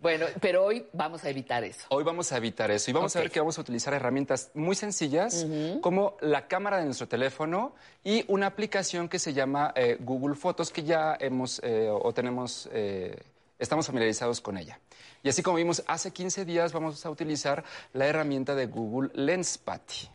Bueno, 0.00 0.26
pero 0.40 0.64
hoy 0.64 0.86
vamos 0.92 1.24
a 1.24 1.30
evitar 1.30 1.64
eso. 1.64 1.86
Hoy 1.88 2.04
vamos 2.04 2.30
a 2.30 2.36
evitar 2.36 2.70
eso 2.70 2.90
y 2.90 2.94
vamos 2.94 3.16
a 3.16 3.20
ver 3.20 3.30
que 3.32 3.40
vamos 3.40 3.58
a 3.58 3.62
utilizar 3.62 3.92
herramientas 3.94 4.50
muy 4.54 4.76
sencillas 4.76 5.44
como 5.80 6.16
la 6.20 6.46
cámara 6.46 6.78
de 6.78 6.84
nuestro 6.84 7.08
teléfono 7.08 7.74
y 8.04 8.24
una 8.28 8.46
aplicación 8.46 9.08
que 9.08 9.18
se 9.18 9.32
llama 9.32 9.72
eh, 9.74 9.96
Google 9.98 10.36
Fotos 10.36 10.70
que 10.70 10.84
ya 10.84 11.16
hemos 11.18 11.60
eh, 11.64 11.88
o 11.90 12.12
tenemos, 12.12 12.68
eh, 12.72 13.16
estamos 13.58 13.86
familiarizados 13.86 14.40
con 14.40 14.56
ella. 14.56 14.78
Y 15.24 15.30
así 15.30 15.42
como 15.42 15.56
vimos 15.56 15.82
hace 15.88 16.12
15 16.12 16.44
días 16.44 16.72
vamos 16.72 17.04
a 17.04 17.10
utilizar 17.10 17.64
la 17.92 18.06
herramienta 18.06 18.54
de 18.54 18.66
Google 18.66 19.10
Lens, 19.14 19.58
Patty. 19.58 20.08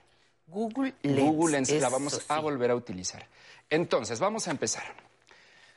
Google 0.48 0.94
Lens. 1.02 1.20
Google 1.20 1.52
Lens 1.52 1.72
la 1.72 1.90
vamos 1.90 2.22
a 2.30 2.40
volver 2.40 2.72
a 2.72 2.76
utilizar. 2.76 3.28
Entonces, 3.70 4.20
vamos 4.20 4.48
a 4.48 4.52
empezar. 4.52 4.84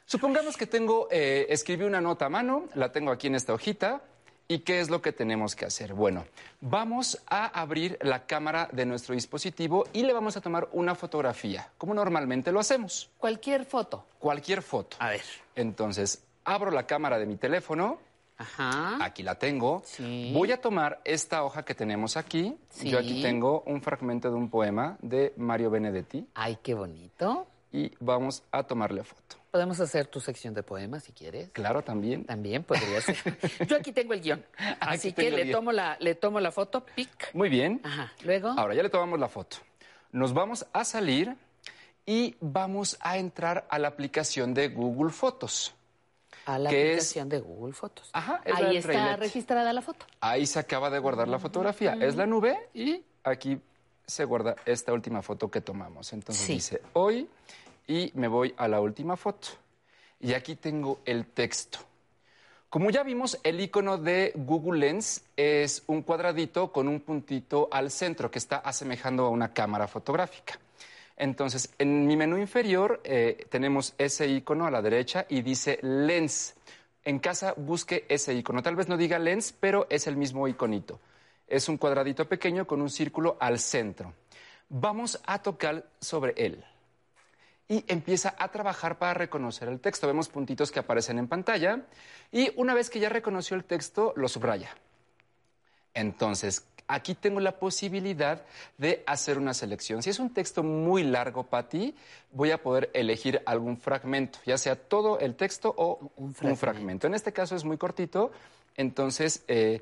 Supongamos 0.07 0.57
que 0.57 0.69
tengo, 0.69 1.09
eh, 1.11 1.47
escribí 1.49 1.85
una 1.85 2.01
nota 2.01 2.27
a 2.27 2.29
mano, 2.29 2.69
la 2.75 2.93
tengo 2.93 3.11
aquí 3.11 3.27
en 3.27 3.35
esta 3.35 3.53
hojita. 3.53 4.03
¿Y 4.49 4.61
qué 4.61 4.79
es 4.79 4.89
lo 4.89 5.03
que 5.03 5.11
tenemos 5.11 5.57
que 5.57 5.65
hacer? 5.65 5.95
Bueno, 5.95 6.25
vamos 6.61 7.21
a 7.27 7.47
abrir 7.47 7.99
la 8.01 8.27
cámara 8.27 8.69
de 8.71 8.87
nuestro 8.87 9.17
dispositivo 9.17 9.85
y 9.93 10.05
le 10.05 10.13
vamos 10.13 10.37
a 10.37 10.41
tomar 10.41 10.69
una 10.71 10.95
fotografía, 10.95 11.69
como 11.77 11.93
normalmente 11.93 12.53
lo 12.53 12.61
hacemos. 12.61 13.11
Cualquier 13.19 13.65
foto. 13.65 14.05
Cualquier 14.21 14.63
foto. 14.63 14.97
A 15.01 15.09
ver. 15.09 15.25
Entonces, 15.57 16.23
abro 16.45 16.71
la 16.71 16.87
cámara 16.87 17.19
de 17.19 17.27
mi 17.27 17.35
teléfono. 17.35 17.99
Ajá. 18.39 19.05
Aquí 19.05 19.25
la 19.25 19.35
tengo. 19.35 19.83
Voy 20.33 20.53
a 20.53 20.61
tomar 20.61 21.01
esta 21.05 21.43
hoja 21.43 21.65
que 21.65 21.75
tenemos 21.75 22.17
aquí. 22.17 22.57
Sí. 22.69 22.91
Yo 22.91 23.01
aquí 23.01 23.23
tengo 23.23 23.65
un 23.67 23.83
fragmento 23.83 24.31
de 24.31 24.37
un 24.37 24.49
poema 24.49 24.97
de 25.03 25.33
Mario 25.37 25.71
Benedetti. 25.71 26.25
Ay, 26.35 26.59
qué 26.63 26.75
bonito. 26.75 27.49
Y 27.73 27.91
vamos 27.99 28.45
a 28.53 28.63
tomarle 28.63 29.03
foto. 29.03 29.39
Podemos 29.57 29.81
hacer 29.81 30.07
tu 30.07 30.21
sección 30.21 30.53
de 30.53 30.63
poemas 30.63 31.05
si 31.05 31.13
quieres. 31.13 31.49
Claro, 31.53 31.81
también. 31.81 32.27
También 32.27 32.63
podría 32.63 33.01
ser. 33.01 33.17
Yo 33.67 33.77
aquí 33.79 33.91
tengo 33.91 34.13
el 34.13 34.21
guion. 34.21 34.45
Así 34.81 35.15
que 35.15 35.31
le 35.31 35.45
guion. 35.45 35.53
tomo, 35.61 35.73
la, 35.73 35.97
le 35.99 36.15
tomo 36.15 36.41
la 36.41 36.53
foto, 36.53 36.85
pic. 36.85 37.33
Muy 37.33 37.49
bien. 37.49 37.81
Ajá. 37.83 38.13
Luego. 38.23 38.49
Ahora 38.51 38.75
ya 38.75 38.83
le 38.83 38.91
tomamos 38.91 39.19
la 39.19 39.29
foto. 39.29 39.57
Nos 40.13 40.35
vamos 40.35 40.67
a 40.75 40.85
salir 40.85 41.35
y 42.05 42.37
vamos 42.41 42.99
a 43.01 43.17
entrar 43.17 43.67
a 43.71 43.79
la 43.79 43.89
aplicación 43.89 44.53
de 44.53 44.69
Google 44.69 45.11
Fotos. 45.11 45.75
A 46.45 46.59
la 46.59 46.69
es- 46.71 46.77
aplicación 46.77 47.31
de 47.31 47.41
Google 47.41 47.73
Fotos. 47.73 48.11
Ajá, 48.13 48.43
es 48.45 48.55
Ahí 48.57 48.77
está 48.77 48.93
trailet. 48.93 49.19
registrada 49.21 49.73
la 49.73 49.81
foto. 49.81 50.05
Ahí 50.21 50.45
se 50.45 50.59
acaba 50.59 50.91
de 50.91 50.99
guardar 50.99 51.29
la 51.29 51.39
fotografía. 51.39 51.95
Es 51.99 52.15
la 52.15 52.27
nube 52.27 52.59
y 52.75 53.03
aquí 53.25 53.59
se 54.07 54.25
guarda 54.27 54.55
esta 54.67 54.93
última 54.93 55.23
foto 55.23 55.51
que 55.51 55.63
tomamos. 55.63 56.13
Entonces 56.13 56.45
Sí. 56.45 56.53
dice 56.53 56.83
hoy 56.93 57.27
y 57.87 58.11
me 58.15 58.29
voy 58.29 58.55
a 58.57 58.69
la 58.69 58.81
última 58.81 59.17
foto. 59.17 59.49
Y 60.21 60.35
aquí 60.35 60.57
tengo 60.57 61.01
el 61.05 61.27
texto. 61.27 61.79
Como 62.69 62.91
ya 62.91 63.03
vimos, 63.03 63.39
el 63.45 63.61
icono 63.61 63.97
de 63.97 64.33
Google 64.35 64.81
Lens 64.81 65.25
es 65.37 65.85
un 65.87 66.03
cuadradito 66.03 66.73
con 66.73 66.89
un 66.89 67.01
puntito 67.01 67.69
al 67.71 67.91
centro 67.91 68.31
que 68.31 68.39
está 68.39 68.57
asemejando 68.57 69.25
a 69.25 69.31
una 69.31 69.53
cámara 69.53 69.87
fotográfica. 69.87 70.59
Entonces, 71.17 71.73
en 71.79 72.07
mi 72.07 72.17
menú 72.17 72.37
inferior 72.37 73.01
eh, 73.05 73.47
tenemos 73.49 73.95
ese 73.99 74.27
icono 74.27 74.67
a 74.67 74.71
la 74.71 74.83
derecha 74.83 75.27
y 75.29 75.43
dice 75.43 75.79
Lens. 75.83 76.55
En 77.05 77.21
casa 77.21 77.55
busque 77.57 78.05
ese 78.09 78.35
icono. 78.35 78.63
Tal 78.63 78.77
vez 78.77 78.89
no 78.89 78.97
diga 78.97 79.19
Lens, 79.19 79.55
pero 79.59 79.87
es 79.89 80.07
el 80.09 80.17
mismo 80.17 80.49
iconito. 80.49 80.99
Es 81.47 81.69
un 81.69 81.79
cuadradito 81.79 82.29
pequeño 82.29 82.67
con 82.67 82.83
un 82.83 82.91
círculo 82.91 83.37
al 83.39 83.61
centro. 83.61 84.13
Vamos 84.69 85.21
a 85.25 85.41
tocar 85.41 85.87
sobre 86.01 86.35
él 86.37 86.65
y 87.69 87.85
empieza 87.89 88.35
a 88.39 88.49
trabajar 88.49 88.99
para 88.99 89.15
reconocer 89.15 89.69
el 89.69 89.81
texto. 89.81 90.07
Vemos 90.07 90.29
puntitos 90.29 90.71
que 90.71 90.79
aparecen 90.79 91.19
en 91.19 91.29
pantalla 91.29 91.83
y 92.31 92.53
una 92.57 92.75
vez 92.75 92.91
que 92.91 93.01
ya 93.01 93.09
reconoció 93.09 93.57
el 93.57 93.65
texto, 93.65 94.13
lo 94.17 94.29
subraya. 94.29 94.71
Entonces, 95.95 96.67
aquí 96.89 97.15
tengo 97.15 97.41
la 97.41 97.59
posibilidad 97.59 98.43
de 98.77 99.03
hacer 99.07 99.39
una 99.39 99.55
selección. 99.55 100.03
Si 100.03 100.11
es 100.11 100.19
un 100.19 100.33
texto 100.33 100.63
muy 100.63 101.03
largo 101.03 101.45
para 101.45 101.69
ti, 101.69 101.95
voy 102.33 102.51
a 102.51 102.63
poder 102.63 102.91
elegir 102.93 103.43
algún 103.47 103.79
fragmento, 103.79 104.39
ya 104.45 104.59
sea 104.59 104.77
todo 104.77 105.19
el 105.19 105.35
texto 105.37 105.75
o 105.77 106.13
un 106.17 106.57
fragmento. 106.57 107.07
En 107.07 107.15
este 107.15 107.33
caso 107.33 107.57
es 107.57 107.65
muy 107.65 107.79
cortito, 107.79 108.31
entonces 108.77 109.43
eh, 109.49 109.81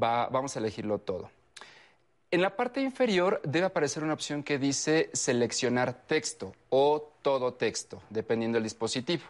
va- 0.00 0.26
vamos 0.28 0.56
a 0.56 0.58
elegirlo 0.58 0.98
todo. 0.98 1.30
En 2.32 2.40
la 2.40 2.56
parte 2.56 2.80
inferior 2.80 3.42
debe 3.44 3.66
aparecer 3.66 4.02
una 4.02 4.14
opción 4.14 4.42
que 4.42 4.58
dice 4.58 5.10
seleccionar 5.12 5.92
texto 6.06 6.54
o 6.70 7.12
todo 7.20 7.52
texto, 7.52 8.02
dependiendo 8.08 8.56
del 8.56 8.62
dispositivo. 8.62 9.24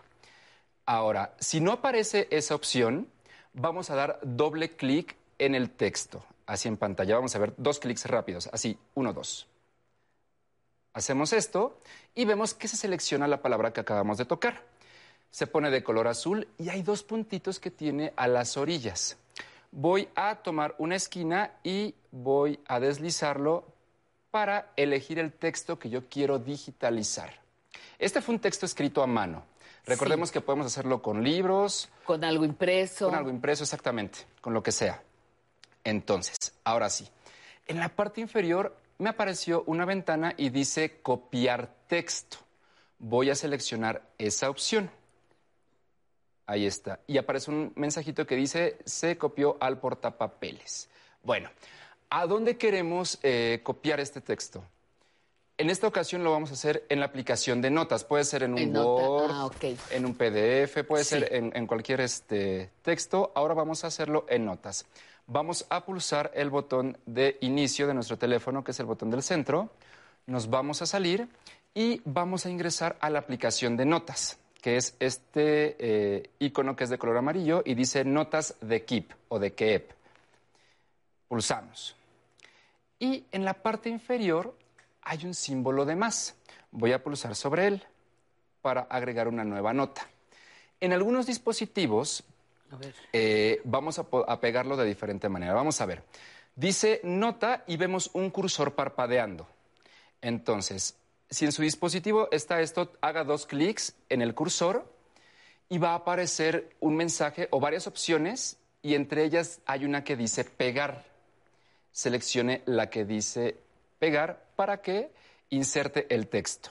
Ahora, 0.86 1.34
si 1.40 1.60
no 1.60 1.72
aparece 1.72 2.28
esa 2.30 2.54
opción, 2.54 3.08
vamos 3.54 3.90
a 3.90 3.96
dar 3.96 4.20
doble 4.22 4.76
clic 4.76 5.16
en 5.40 5.56
el 5.56 5.70
texto, 5.70 6.24
así 6.46 6.68
en 6.68 6.76
pantalla. 6.76 7.16
Vamos 7.16 7.34
a 7.34 7.40
ver 7.40 7.54
dos 7.56 7.80
clics 7.80 8.06
rápidos, 8.06 8.48
así, 8.52 8.78
uno, 8.94 9.12
dos. 9.12 9.48
Hacemos 10.92 11.32
esto 11.32 11.80
y 12.14 12.24
vemos 12.24 12.54
que 12.54 12.68
se 12.68 12.76
selecciona 12.76 13.26
la 13.26 13.42
palabra 13.42 13.72
que 13.72 13.80
acabamos 13.80 14.16
de 14.18 14.26
tocar. 14.26 14.62
Se 15.32 15.48
pone 15.48 15.72
de 15.72 15.82
color 15.82 16.06
azul 16.06 16.46
y 16.56 16.68
hay 16.68 16.82
dos 16.82 17.02
puntitos 17.02 17.58
que 17.58 17.72
tiene 17.72 18.12
a 18.14 18.28
las 18.28 18.56
orillas. 18.56 19.16
Voy 19.74 20.06
a 20.14 20.36
tomar 20.36 20.74
una 20.76 20.96
esquina 20.96 21.50
y 21.64 21.94
voy 22.10 22.60
a 22.66 22.78
deslizarlo 22.78 23.64
para 24.30 24.70
elegir 24.76 25.18
el 25.18 25.32
texto 25.32 25.78
que 25.78 25.88
yo 25.88 26.10
quiero 26.10 26.38
digitalizar. 26.38 27.40
Este 27.98 28.20
fue 28.20 28.34
un 28.34 28.40
texto 28.40 28.66
escrito 28.66 29.02
a 29.02 29.06
mano. 29.06 29.44
Recordemos 29.86 30.30
que 30.30 30.42
podemos 30.42 30.66
hacerlo 30.66 31.00
con 31.00 31.24
libros. 31.24 31.88
Con 32.04 32.22
algo 32.22 32.44
impreso. 32.44 33.06
Con 33.06 33.14
algo 33.14 33.30
impreso, 33.30 33.64
exactamente, 33.64 34.18
con 34.42 34.52
lo 34.52 34.62
que 34.62 34.72
sea. 34.72 35.02
Entonces, 35.84 36.36
ahora 36.64 36.90
sí. 36.90 37.08
En 37.66 37.80
la 37.80 37.88
parte 37.88 38.20
inferior 38.20 38.76
me 38.98 39.08
apareció 39.08 39.64
una 39.66 39.86
ventana 39.86 40.34
y 40.36 40.50
dice 40.50 41.00
copiar 41.00 41.74
texto. 41.86 42.36
Voy 42.98 43.30
a 43.30 43.34
seleccionar 43.34 44.02
esa 44.18 44.50
opción. 44.50 44.90
Ahí 46.46 46.66
está. 46.66 47.00
Y 47.06 47.18
aparece 47.18 47.50
un 47.50 47.72
mensajito 47.76 48.26
que 48.26 48.36
dice 48.36 48.78
se 48.84 49.16
copió 49.16 49.56
al 49.60 49.78
portapapeles. 49.78 50.88
Bueno, 51.22 51.50
¿a 52.10 52.26
dónde 52.26 52.56
queremos 52.56 53.18
eh, 53.22 53.60
copiar 53.62 54.00
este 54.00 54.20
texto? 54.20 54.64
En 55.58 55.70
esta 55.70 55.86
ocasión 55.86 56.24
lo 56.24 56.32
vamos 56.32 56.50
a 56.50 56.54
hacer 56.54 56.84
en 56.88 56.98
la 56.98 57.06
aplicación 57.06 57.60
de 57.62 57.70
notas. 57.70 58.04
Puede 58.04 58.24
ser 58.24 58.42
en 58.42 58.52
un 58.54 58.58
En. 58.58 58.76
Word, 58.76 59.30
Ah, 59.32 59.46
ok. 59.46 59.64
en 59.90 60.06
un 60.06 60.14
PDF, 60.14 60.82
puede 60.84 61.04
Sí. 61.04 61.10
ser 61.10 61.32
en, 61.34 61.52
en 61.54 61.66
cualquier 61.66 62.00
este, 62.00 62.70
texto. 62.82 63.30
Ahora 63.34 63.54
vamos 63.54 63.84
a 63.84 63.86
hacerlo 63.88 64.26
en 64.28 64.44
notas. 64.44 64.86
Vamos 65.28 65.66
a 65.70 65.84
pulsar 65.84 66.32
el 66.34 66.50
botón 66.50 66.98
de 67.06 67.38
inicio 67.42 67.86
de 67.86 67.94
nuestro 67.94 68.18
teléfono, 68.18 68.64
que 68.64 68.72
es 68.72 68.80
el 68.80 68.86
botón 68.86 69.10
del 69.10 69.22
centro. 69.22 69.70
Nos 70.26 70.50
vamos 70.50 70.82
a 70.82 70.86
salir 70.86 71.28
y 71.74 72.00
vamos 72.04 72.44
a 72.44 72.50
ingresar 72.50 72.96
a 73.00 73.08
la 73.08 73.20
aplicación 73.20 73.76
de 73.76 73.84
notas, 73.86 74.38
que 74.62 74.76
es 74.76 74.96
este 75.00 75.76
eh, 75.78 76.30
icono 76.38 76.76
que 76.76 76.84
es 76.84 76.90
de 76.90 76.96
color 76.96 77.18
amarillo 77.18 77.62
y 77.64 77.74
dice 77.74 78.04
notas 78.04 78.54
de 78.60 78.84
Keep 78.84 79.12
o 79.28 79.40
de 79.40 79.52
Keep. 79.52 79.90
Pulsamos. 81.28 81.96
Y 83.00 83.24
en 83.32 83.44
la 83.44 83.54
parte 83.54 83.88
inferior 83.88 84.56
hay 85.02 85.26
un 85.26 85.34
símbolo 85.34 85.84
de 85.84 85.96
más. 85.96 86.36
Voy 86.70 86.92
a 86.92 87.02
pulsar 87.02 87.34
sobre 87.34 87.66
él 87.66 87.82
para 88.62 88.82
agregar 88.82 89.26
una 89.26 89.42
nueva 89.42 89.72
nota. 89.72 90.08
En 90.80 90.92
algunos 90.92 91.26
dispositivos 91.26 92.22
A 92.70 92.76
ver. 92.76 92.94
eh, 93.12 93.60
vamos 93.64 93.98
a 93.98 94.40
pegarlo 94.40 94.76
de 94.76 94.86
diferente 94.86 95.28
manera. 95.28 95.54
Vamos 95.54 95.80
a 95.80 95.86
ver. 95.86 96.04
Dice 96.54 97.00
nota 97.02 97.64
y 97.66 97.76
vemos 97.76 98.10
un 98.12 98.30
cursor 98.30 98.76
parpadeando. 98.76 99.48
Entonces, 100.20 100.94
si 101.32 101.46
en 101.46 101.52
su 101.52 101.62
dispositivo 101.62 102.28
está 102.30 102.60
esto, 102.60 102.92
haga 103.00 103.24
dos 103.24 103.46
clics 103.46 103.94
en 104.10 104.20
el 104.20 104.34
cursor 104.34 104.84
y 105.70 105.78
va 105.78 105.92
a 105.92 105.96
aparecer 105.96 106.76
un 106.80 106.94
mensaje 106.94 107.48
o 107.50 107.58
varias 107.58 107.86
opciones 107.86 108.58
y 108.82 108.94
entre 108.94 109.24
ellas 109.24 109.60
hay 109.64 109.86
una 109.86 110.04
que 110.04 110.14
dice 110.14 110.44
pegar. 110.44 111.06
Seleccione 111.90 112.62
la 112.66 112.90
que 112.90 113.06
dice 113.06 113.56
pegar 113.98 114.44
para 114.56 114.82
que 114.82 115.10
inserte 115.48 116.06
el 116.14 116.28
texto. 116.28 116.68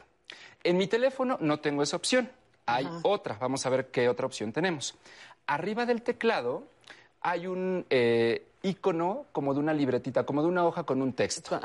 En 0.63 0.77
mi 0.77 0.85
teléfono 0.85 1.37
no 1.41 1.59
tengo 1.59 1.81
esa 1.81 1.95
opción. 1.97 2.29
Hay 2.67 2.87
otra. 3.01 3.37
Vamos 3.39 3.65
a 3.65 3.69
ver 3.69 3.87
qué 3.87 4.09
otra 4.09 4.27
opción 4.27 4.53
tenemos. 4.53 4.93
Arriba 5.47 5.87
del 5.87 6.03
teclado 6.03 6.67
hay 7.21 7.47
un 7.47 7.85
eh, 7.89 8.45
icono 8.61 9.25
como 9.31 9.55
de 9.55 9.59
una 9.59 9.73
libretita, 9.73 10.23
como 10.23 10.43
de 10.43 10.49
una 10.49 10.65
hoja 10.65 10.83
con 10.83 11.01
un 11.01 11.13
texto. 11.13 11.59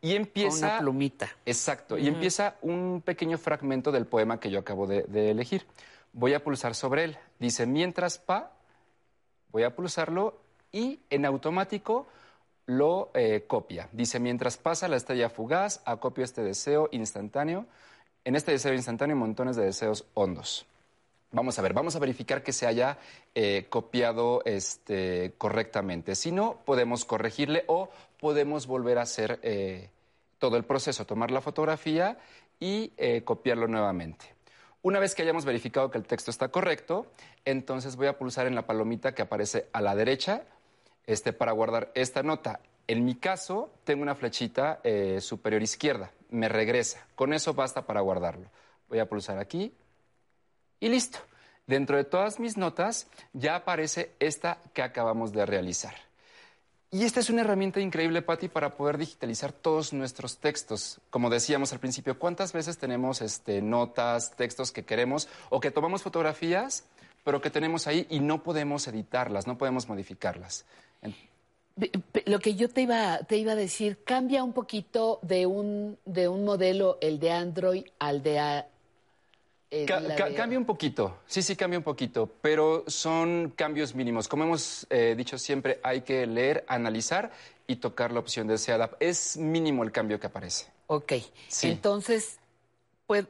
Y 0.00 0.14
empieza... 0.14 0.66
Una 0.66 0.78
plumita. 0.78 1.28
Exacto. 1.44 1.98
Y 1.98 2.06
empieza 2.06 2.56
un 2.62 3.02
pequeño 3.04 3.38
fragmento 3.38 3.90
del 3.90 4.06
poema 4.06 4.38
que 4.38 4.50
yo 4.50 4.60
acabo 4.60 4.86
de, 4.86 5.02
de 5.02 5.30
elegir. 5.30 5.66
Voy 6.12 6.34
a 6.34 6.42
pulsar 6.42 6.74
sobre 6.74 7.04
él. 7.04 7.18
Dice, 7.38 7.66
mientras 7.66 8.18
pa, 8.18 8.52
voy 9.50 9.64
a 9.64 9.74
pulsarlo 9.74 10.40
y 10.72 11.00
en 11.10 11.24
automático 11.24 12.06
lo 12.66 13.10
eh, 13.14 13.44
copia. 13.46 13.88
Dice, 13.92 14.20
mientras 14.20 14.58
pasa 14.58 14.88
la 14.88 14.96
estrella 14.96 15.30
fugaz, 15.30 15.80
acopio 15.86 16.22
este 16.22 16.42
deseo 16.42 16.88
instantáneo. 16.92 17.66
En 18.24 18.36
este 18.36 18.52
deseo 18.52 18.74
instantáneo, 18.74 19.16
montones 19.16 19.56
de 19.56 19.64
deseos 19.64 20.04
hondos. 20.12 20.66
Vamos 21.30 21.58
a 21.58 21.62
ver, 21.62 21.72
vamos 21.72 21.96
a 21.96 21.98
verificar 21.98 22.42
que 22.42 22.52
se 22.52 22.66
haya 22.66 22.98
eh, 23.34 23.66
copiado 23.70 24.42
este, 24.44 25.34
correctamente. 25.38 26.14
Si 26.14 26.30
no, 26.30 26.58
podemos 26.64 27.04
corregirle 27.04 27.64
o 27.68 27.88
podemos 28.20 28.66
volver 28.66 28.98
a 28.98 29.02
hacer 29.02 29.38
eh, 29.42 29.90
todo 30.38 30.56
el 30.56 30.64
proceso, 30.64 31.04
tomar 31.06 31.30
la 31.30 31.40
fotografía 31.40 32.18
y 32.60 32.92
eh, 32.96 33.22
copiarlo 33.24 33.68
nuevamente. 33.68 34.34
Una 34.82 35.00
vez 35.00 35.14
que 35.14 35.22
hayamos 35.22 35.44
verificado 35.44 35.90
que 35.90 35.98
el 35.98 36.06
texto 36.06 36.30
está 36.30 36.48
correcto, 36.48 37.06
entonces 37.44 37.96
voy 37.96 38.06
a 38.06 38.16
pulsar 38.16 38.46
en 38.46 38.54
la 38.54 38.66
palomita 38.66 39.14
que 39.14 39.22
aparece 39.22 39.68
a 39.72 39.80
la 39.80 39.94
derecha 39.94 40.44
este, 41.06 41.32
para 41.32 41.52
guardar 41.52 41.90
esta 41.94 42.22
nota. 42.22 42.60
En 42.86 43.04
mi 43.04 43.16
caso, 43.16 43.70
tengo 43.84 44.02
una 44.02 44.14
flechita 44.14 44.80
eh, 44.84 45.20
superior 45.20 45.62
izquierda, 45.62 46.12
me 46.30 46.48
regresa. 46.48 47.06
Con 47.16 47.32
eso 47.32 47.54
basta 47.54 47.86
para 47.86 48.00
guardarlo. 48.00 48.48
Voy 48.88 49.00
a 49.00 49.08
pulsar 49.08 49.38
aquí 49.38 49.74
y 50.80 50.88
listo. 50.88 51.18
Dentro 51.66 51.98
de 51.98 52.04
todas 52.04 52.40
mis 52.40 52.56
notas 52.56 53.08
ya 53.34 53.56
aparece 53.56 54.12
esta 54.20 54.58
que 54.72 54.80
acabamos 54.80 55.32
de 55.32 55.44
realizar. 55.44 56.07
Y 56.90 57.04
esta 57.04 57.20
es 57.20 57.28
una 57.28 57.42
herramienta 57.42 57.80
increíble, 57.80 58.22
Patti, 58.22 58.48
para 58.48 58.74
poder 58.74 58.96
digitalizar 58.96 59.52
todos 59.52 59.92
nuestros 59.92 60.38
textos. 60.38 61.00
Como 61.10 61.28
decíamos 61.28 61.72
al 61.74 61.80
principio, 61.80 62.18
¿cuántas 62.18 62.54
veces 62.54 62.78
tenemos 62.78 63.20
este, 63.20 63.60
notas, 63.60 64.34
textos 64.36 64.72
que 64.72 64.84
queremos 64.84 65.28
o 65.50 65.60
que 65.60 65.70
tomamos 65.70 66.02
fotografías, 66.02 66.84
pero 67.24 67.42
que 67.42 67.50
tenemos 67.50 67.86
ahí 67.86 68.06
y 68.08 68.20
no 68.20 68.42
podemos 68.42 68.88
editarlas, 68.88 69.46
no 69.46 69.58
podemos 69.58 69.86
modificarlas? 69.86 70.64
Lo 72.24 72.38
que 72.38 72.54
yo 72.54 72.70
te 72.70 72.80
iba, 72.80 73.18
te 73.18 73.36
iba 73.36 73.52
a 73.52 73.56
decir, 73.56 74.02
cambia 74.02 74.42
un 74.42 74.54
poquito 74.54 75.20
de 75.20 75.44
un, 75.44 75.98
de 76.06 76.26
un 76.26 76.44
modelo, 76.44 76.96
el 77.02 77.20
de 77.20 77.32
Android, 77.32 77.84
al 77.98 78.22
de... 78.22 78.64
Ca- 79.86 80.14
ca- 80.16 80.34
Cambia 80.34 80.58
un 80.58 80.64
poquito, 80.64 81.18
sí, 81.26 81.42
sí, 81.42 81.54
cambia 81.54 81.78
un 81.78 81.84
poquito, 81.84 82.26
pero 82.40 82.84
son 82.86 83.52
cambios 83.54 83.94
mínimos. 83.94 84.26
Como 84.26 84.44
hemos 84.44 84.86
eh, 84.88 85.14
dicho 85.16 85.36
siempre, 85.38 85.78
hay 85.82 86.00
que 86.00 86.26
leer, 86.26 86.64
analizar 86.68 87.30
y 87.66 87.76
tocar 87.76 88.10
la 88.12 88.20
opción 88.20 88.46
deseada. 88.46 88.90
Es 88.98 89.36
mínimo 89.36 89.82
el 89.84 89.92
cambio 89.92 90.18
que 90.18 90.26
aparece. 90.26 90.72
Ok, 90.86 91.12
Sí. 91.48 91.68
entonces 91.68 92.38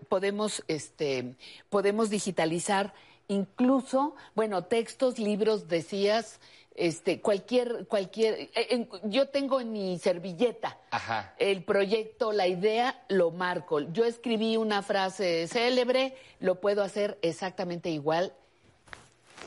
podemos, 0.09 0.63
este, 0.69 1.35
podemos 1.71 2.11
digitalizar 2.11 2.95
incluso, 3.29 4.15
bueno, 4.35 4.65
textos, 4.65 5.19
libros, 5.19 5.69
decías, 5.69 6.41
este, 6.79 7.21
cualquier, 7.21 7.87
cualquier, 7.87 8.35
eh, 8.35 8.51
en- 8.71 8.89
yo 9.05 9.29
tengo 9.29 9.61
en 9.61 9.73
mi 9.73 9.99
servilleta 9.99 10.79
Ajá. 10.91 11.35
el 11.39 11.65
proyecto, 11.65 12.33
la 12.33 12.47
idea, 12.47 13.03
lo 13.09 13.31
marco. 13.33 13.81
Yo 13.81 14.05
escribí 14.05 14.57
una 14.57 14.83
frase 14.83 15.47
célebre, 15.49 16.15
lo 16.41 16.61
puedo 16.61 16.83
hacer 16.83 17.19
exactamente 17.23 17.91
igual 17.91 18.33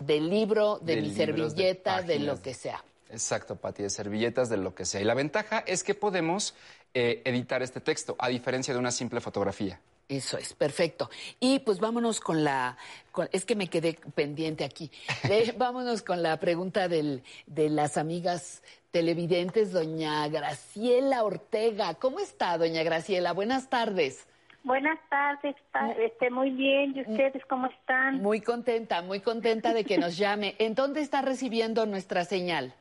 del 0.02 0.30
libro, 0.30 0.80
de, 0.80 0.96
De 0.98 1.02
mi 1.02 1.10
de 1.10 1.16
servilleta, 1.16 2.02
de, 2.02 2.20
lo 2.20 2.42
que 2.42 2.54
sea. 2.54 2.84
Exacto, 3.10 3.56
Pati, 3.56 3.84
de 3.84 3.90
servilletas, 3.90 4.50
de 4.50 4.58
lo 4.58 4.74
que 4.74 4.86
sea. 4.86 5.02
Y 5.02 5.04
la 5.04 5.14
ventaja 5.14 5.64
es 5.68 5.84
que 5.84 5.94
podemos 5.96 6.54
eh, 6.94 7.22
editar 7.26 7.62
este 7.62 7.80
texto, 7.82 8.16
a 8.20 8.28
diferencia 8.30 8.74
de 8.74 8.80
una 8.80 8.92
simple 8.92 9.22
fotografía. 9.22 9.80
Eso 10.12 10.38
es, 10.38 10.54
perfecto. 10.54 11.10
Y 11.40 11.60
pues 11.60 11.80
vámonos 11.80 12.20
con 12.20 12.44
la, 12.44 12.76
con- 13.14 13.30
es 13.32 13.46
que 13.46 13.56
me 13.56 13.70
quedé 13.70 13.94
pendiente 14.14 14.66
aquí. 14.66 14.92
Vámonos 15.58 16.02
con 16.04 16.22
la 16.22 16.38
pregunta 16.38 16.90
del, 16.90 17.24
de 17.46 17.70
las 17.70 17.96
amigas 17.98 18.62
televidentes, 18.92 19.72
doña 19.72 20.28
Graciela 20.28 21.24
Ortega. 21.24 21.94
¿Cómo 21.94 22.20
está, 22.20 22.58
doña 22.58 22.84
Graciela? 22.84 23.32
Buenas 23.32 23.70
tardes. 23.70 24.28
Buenas 24.64 25.00
tardes, 25.10 25.56
pa- 25.72 25.92
este, 25.94 26.30
muy 26.30 26.50
bien. 26.52 26.94
¿Y 26.94 27.02
ustedes 27.10 27.42
cómo 27.48 27.68
están? 27.68 28.22
Muy 28.22 28.42
contenta, 28.42 29.02
muy 29.02 29.22
contenta 29.22 29.74
de 29.74 29.86
que 29.86 29.98
nos 29.98 30.18
llame. 30.18 30.56
¿En 30.60 30.76
dónde 30.76 31.00
está 31.00 31.22
recibiendo 31.22 31.86
nuestra 31.86 32.26
señal? 32.26 32.74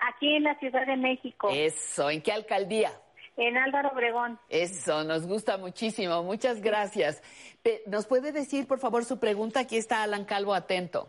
Aquí 0.00 0.34
en 0.34 0.42
la 0.42 0.58
Ciudad 0.58 0.84
de 0.84 0.96
México, 0.96 1.48
Eso, 1.52 2.10
¿en 2.10 2.22
qué 2.22 2.32
alcaldía? 2.32 2.90
En 3.36 3.56
Álvaro 3.56 3.90
Obregón. 3.92 4.38
Eso, 4.48 5.04
nos 5.04 5.26
gusta 5.26 5.56
muchísimo. 5.56 6.22
Muchas 6.22 6.60
gracias. 6.60 7.22
¿Nos 7.86 8.06
puede 8.06 8.32
decir, 8.32 8.66
por 8.66 8.78
favor, 8.78 9.04
su 9.04 9.18
pregunta? 9.18 9.60
Aquí 9.60 9.76
está 9.76 10.02
Alan 10.02 10.24
Calvo 10.24 10.54
atento. 10.54 11.08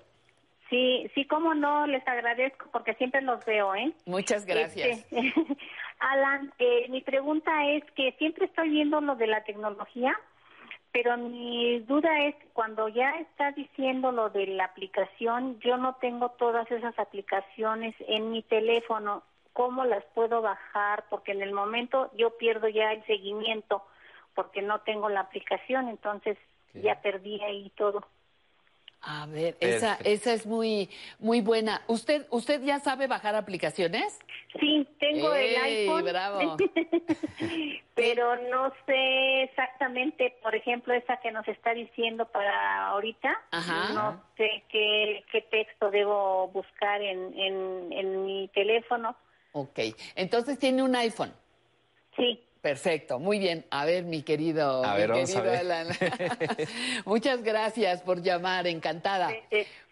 Sí, 0.69 1.07
sí, 1.13 1.25
cómo 1.25 1.53
no, 1.53 1.85
les 1.85 2.07
agradezco 2.07 2.67
porque 2.71 2.95
siempre 2.95 3.21
los 3.21 3.45
veo, 3.45 3.75
¿eh? 3.75 3.93
Muchas 4.05 4.45
gracias. 4.45 5.05
Este, 5.11 5.33
Alan, 5.99 6.51
eh, 6.57 6.87
mi 6.89 7.01
pregunta 7.01 7.51
es 7.69 7.83
que 7.91 8.13
siempre 8.13 8.45
estoy 8.45 8.69
viendo 8.69 8.99
lo 8.99 9.15
de 9.15 9.27
la 9.27 9.43
tecnología, 9.43 10.19
pero 10.91 11.17
mi 11.17 11.79
duda 11.81 12.25
es 12.25 12.35
cuando 12.53 12.87
ya 12.87 13.11
está 13.19 13.51
diciendo 13.51 14.11
lo 14.11 14.29
de 14.29 14.47
la 14.47 14.65
aplicación, 14.65 15.59
yo 15.59 15.77
no 15.77 15.95
tengo 16.01 16.29
todas 16.29 16.69
esas 16.71 16.97
aplicaciones 16.97 17.93
en 18.07 18.31
mi 18.31 18.41
teléfono. 18.41 19.21
¿Cómo 19.53 19.85
las 19.85 20.03
puedo 20.15 20.41
bajar? 20.41 21.05
Porque 21.09 21.31
en 21.31 21.41
el 21.41 21.53
momento 21.53 22.11
yo 22.15 22.37
pierdo 22.37 22.67
ya 22.67 22.91
el 22.91 23.05
seguimiento 23.05 23.83
porque 24.35 24.61
no 24.61 24.81
tengo 24.81 25.09
la 25.09 25.21
aplicación, 25.21 25.89
entonces 25.89 26.37
ya 26.73 27.01
perdí 27.01 27.39
ahí 27.41 27.71
todo. 27.75 28.03
A 29.05 29.25
ver, 29.25 29.57
esa, 29.59 29.97
esa 30.05 30.31
es 30.31 30.45
muy, 30.45 30.89
muy 31.19 31.41
buena. 31.41 31.81
¿Usted, 31.87 32.25
¿Usted 32.29 32.61
ya 32.63 32.79
sabe 32.79 33.07
bajar 33.07 33.35
aplicaciones? 33.35 34.17
Sí, 34.57 34.87
tengo 34.97 35.33
el 35.33 35.55
¡Ey, 35.55 35.87
iPhone. 35.87 36.05
bravo! 36.05 36.57
pero 37.95 38.35
no 38.49 38.71
sé 38.85 39.43
exactamente, 39.43 40.37
por 40.41 40.55
ejemplo, 40.55 40.93
esa 40.93 41.17
que 41.17 41.31
nos 41.33 41.45
está 41.49 41.73
diciendo 41.73 42.25
para 42.27 42.87
ahorita. 42.87 43.37
Ajá. 43.51 43.93
No 43.93 44.23
sé 44.37 44.63
qué, 44.69 45.25
qué 45.33 45.41
texto 45.41 45.91
debo 45.91 46.47
buscar 46.47 47.01
en, 47.01 47.37
en, 47.37 47.91
en 47.91 48.25
mi 48.25 48.47
teléfono. 48.53 49.17
Ok, 49.53 49.79
entonces 50.15 50.59
tiene 50.59 50.83
un 50.83 50.95
iPhone. 50.95 51.33
Sí. 52.17 52.43
Perfecto, 52.61 53.19
muy 53.19 53.39
bien. 53.39 53.65
A 53.71 53.83
ver, 53.85 54.03
mi 54.05 54.23
querido, 54.23 54.83
A 54.85 54.93
mi 54.93 54.99
ver, 55.01 55.09
vamos 55.09 55.35
a 55.35 55.41
querido 55.43 55.51
ver. 55.51 55.59
Alan. 55.59 55.87
Muchas 57.05 57.43
gracias 57.43 58.01
por 58.01 58.21
llamar, 58.21 58.67
encantada. 58.67 59.31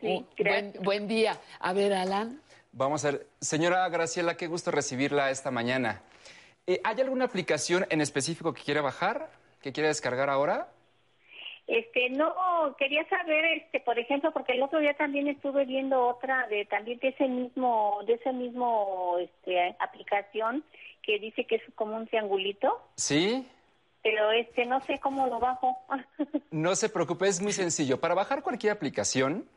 Un- 0.01 0.25
buen, 0.39 0.73
buen 0.81 1.07
día. 1.07 1.37
A 1.59 1.73
ver, 1.73 1.93
Alan. 1.93 2.41
Vamos 2.71 3.03
a 3.03 3.11
ver, 3.11 3.27
señora 3.41 3.87
Graciela, 3.89 4.37
qué 4.37 4.47
gusto 4.47 4.71
recibirla 4.71 5.29
esta 5.31 5.51
mañana. 5.51 6.01
Eh, 6.65 6.79
¿Hay 6.85 7.01
alguna 7.01 7.25
aplicación 7.25 7.85
en 7.89 7.99
específico 7.99 8.53
que 8.53 8.63
quiera 8.63 8.81
bajar, 8.81 9.29
que 9.61 9.73
quiera 9.73 9.89
descargar 9.89 10.29
ahora? 10.29 10.69
Este, 11.71 12.09
no, 12.09 12.35
quería 12.77 13.07
saber, 13.07 13.45
este, 13.45 13.79
por 13.79 13.97
ejemplo, 13.97 14.33
porque 14.33 14.51
el 14.51 14.61
otro 14.61 14.79
día 14.79 14.93
también 14.95 15.29
estuve 15.29 15.63
viendo 15.63 16.05
otra 16.05 16.45
de 16.47 16.65
también 16.65 16.99
de 16.99 17.07
ese 17.07 17.29
mismo, 17.29 17.99
de 18.05 18.15
ese 18.15 18.33
mismo, 18.33 19.15
este, 19.21 19.73
aplicación 19.79 20.65
que 21.01 21.17
dice 21.19 21.45
que 21.45 21.55
es 21.55 21.61
como 21.75 21.95
un 21.95 22.07
triangulito, 22.07 22.81
Sí. 22.95 23.47
pero 24.03 24.31
este, 24.33 24.65
no 24.65 24.81
sé 24.81 24.99
cómo 24.99 25.27
lo 25.27 25.39
bajo. 25.39 25.77
No 26.51 26.75
se 26.75 26.89
preocupe, 26.89 27.29
es 27.29 27.41
muy 27.41 27.53
sencillo. 27.53 28.01
Para 28.01 28.15
bajar 28.15 28.43
cualquier 28.43 28.73
aplicación, 28.73 29.47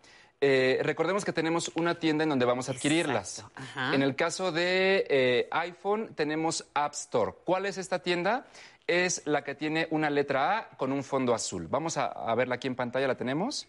eh, 0.41 0.79
recordemos 0.83 1.25
que 1.25 1.33
tenemos 1.33 1.73
una 1.75 1.99
tienda 1.99 2.23
en 2.23 2.31
donde 2.31 2.45
vamos 2.45 2.69
a 2.69 2.73
adquirirlas. 2.73 3.45
En 3.93 4.03
el 4.03 4.15
caso 4.15 4.53
de 4.53 5.05
eh, 5.11 5.49
iPhone, 5.51 6.15
tenemos 6.15 6.71
App 6.75 6.93
Store. 6.93 7.33
¿Cuál 7.45 7.67
es 7.67 7.79
esta 7.79 8.01
tienda? 8.01 8.47
Es 8.87 9.23
la 9.27 9.43
que 9.43 9.55
tiene 9.55 9.89
una 9.91 10.11
letra 10.11 10.59
A 10.59 10.69
con 10.77 10.93
un 10.93 11.03
fondo 11.03 11.35
azul. 11.35 11.69
Vamos 11.69 11.97
a, 11.97 12.07
a 12.07 12.35
verla 12.35 12.57
aquí 12.57 12.67
en 12.67 12.75
pantalla, 12.75 13.07
la 13.09 13.17
tenemos. 13.17 13.67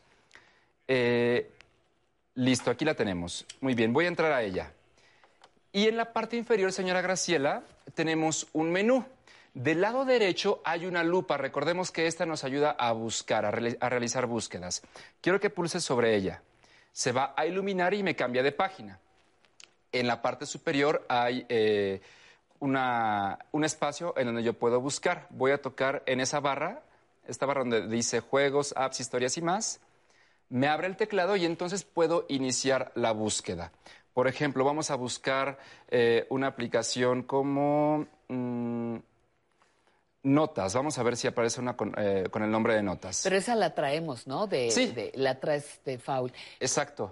Eh, 0.88 1.50
listo, 2.36 2.70
aquí 2.70 2.84
la 2.84 2.96
tenemos. 2.96 3.46
Muy 3.62 3.76
bien, 3.76 3.94
voy 3.94 4.06
a 4.06 4.10
entrar 4.10 4.32
a 4.34 4.44
ella. 4.44 4.74
Y 5.72 5.88
en 5.88 5.98
la 5.98 6.12
parte 6.14 6.36
inferior, 6.36 6.72
señora 6.72 7.02
Graciela, 7.02 7.64
tenemos 7.94 8.48
un 8.54 8.72
menú. 8.72 9.06
Del 9.54 9.80
lado 9.80 10.04
derecho 10.04 10.62
hay 10.66 10.86
una 10.86 11.04
lupa. 11.04 11.38
Recordemos 11.38 11.92
que 11.92 12.08
esta 12.08 12.26
nos 12.26 12.44
ayuda 12.44 12.72
a 12.72 12.92
buscar, 12.92 13.46
a, 13.46 13.52
reali- 13.52 13.78
a 13.80 13.88
realizar 13.90 14.26
búsquedas. 14.26 14.82
Quiero 15.22 15.40
que 15.40 15.50
pulse 15.50 15.80
sobre 15.80 16.14
ella. 16.16 16.42
Se 16.92 17.14
va 17.14 17.34
a 17.38 17.46
iluminar 17.46 17.94
y 17.94 18.04
me 18.04 18.16
cambia 18.18 18.44
de 18.44 18.52
página. 18.52 19.00
En 19.94 20.08
la 20.08 20.22
parte 20.22 20.46
superior 20.46 21.06
hay 21.08 21.46
eh, 21.48 22.02
una- 22.60 23.40
un 23.52 23.64
espacio 23.64 24.14
en 24.18 24.28
donde 24.28 24.44
yo 24.44 24.54
puedo 24.54 24.80
buscar. 24.82 25.28
Voy 25.32 25.52
a 25.52 25.62
tocar 25.62 26.04
en 26.06 26.20
esa 26.20 26.40
barra, 26.40 26.82
esta 27.28 27.46
barra 27.46 27.62
donde 27.62 27.88
dice 27.88 28.20
juegos, 28.22 28.74
apps, 28.78 29.00
historias 29.00 29.38
y 29.38 29.42
más. 29.42 29.80
Me 30.50 30.68
abre 30.68 30.88
el 30.88 30.96
teclado 30.96 31.36
y 31.36 31.46
entonces 31.46 31.84
puedo 31.84 32.26
iniciar 32.30 32.92
la 32.96 33.12
búsqueda. 33.12 33.72
Por 34.14 34.28
ejemplo, 34.28 34.64
vamos 34.64 34.92
a 34.92 34.96
buscar 34.96 35.58
eh, 35.90 36.26
una 36.30 36.48
aplicación 36.48 37.24
como... 37.24 38.08
mm, 38.30 38.98
Notas. 40.24 40.74
Vamos 40.74 40.98
a 40.98 41.04
ver 41.04 41.18
si 41.18 41.28
aparece 41.28 41.62
una 41.62 41.78
con, 41.78 41.94
eh, 41.98 42.28
con 42.32 42.42
el 42.42 42.50
nombre 42.50 42.74
de 42.74 42.82
notas. 42.82 43.22
Pero 43.24 43.36
esa 43.36 43.54
la 43.54 43.76
traemos, 43.76 44.26
¿no? 44.26 44.48
De, 44.48 44.72
Sí. 44.72 44.88
de- 44.88 45.12
la 45.14 45.40
traes 45.40 45.80
de 45.86 46.00
Faul. 46.00 46.34
Exacto. 46.60 47.12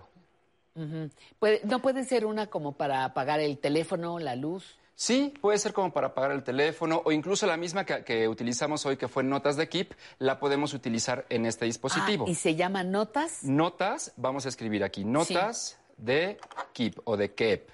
Puede- 1.38 1.62
¿No 1.66 1.80
puede 1.80 2.06
ser 2.06 2.26
una 2.26 2.48
como 2.48 2.72
para 2.72 3.06
apagar 3.06 3.40
el 3.40 3.60
teléfono, 3.60 4.18
la 4.18 4.36
luz? 4.36 4.80
Sí, 4.96 5.34
puede 5.42 5.58
ser 5.58 5.74
como 5.74 5.92
para 5.92 6.08
apagar 6.08 6.32
el 6.32 6.44
teléfono 6.44 7.02
o 7.04 7.12
incluso 7.12 7.48
la 7.48 7.58
misma 7.58 7.86
que, 7.86 8.04
que 8.04 8.28
utilizamos 8.28 8.86
hoy, 8.86 8.96
que 8.96 9.08
fue 9.08 9.24
Notas 9.24 9.58
de 9.58 9.68
Keep, 9.68 9.94
la 10.20 10.40
podemos 10.40 10.74
utilizar 10.74 11.26
en 11.30 11.46
este 11.46 11.66
dispositivo. 11.66 12.26
Ah, 12.28 12.32
¿Y 12.32 12.36
se 12.36 12.56
llama 12.56 12.84
notas? 12.84 13.44
Notas, 13.44 14.14
vamos 14.18 14.46
a 14.46 14.50
escribir 14.50 14.84
aquí, 14.84 15.04
notas 15.04 15.78
de 15.98 16.38
Keep 16.74 17.02
o 17.06 17.18
de 17.18 17.34
Keep. 17.34 17.70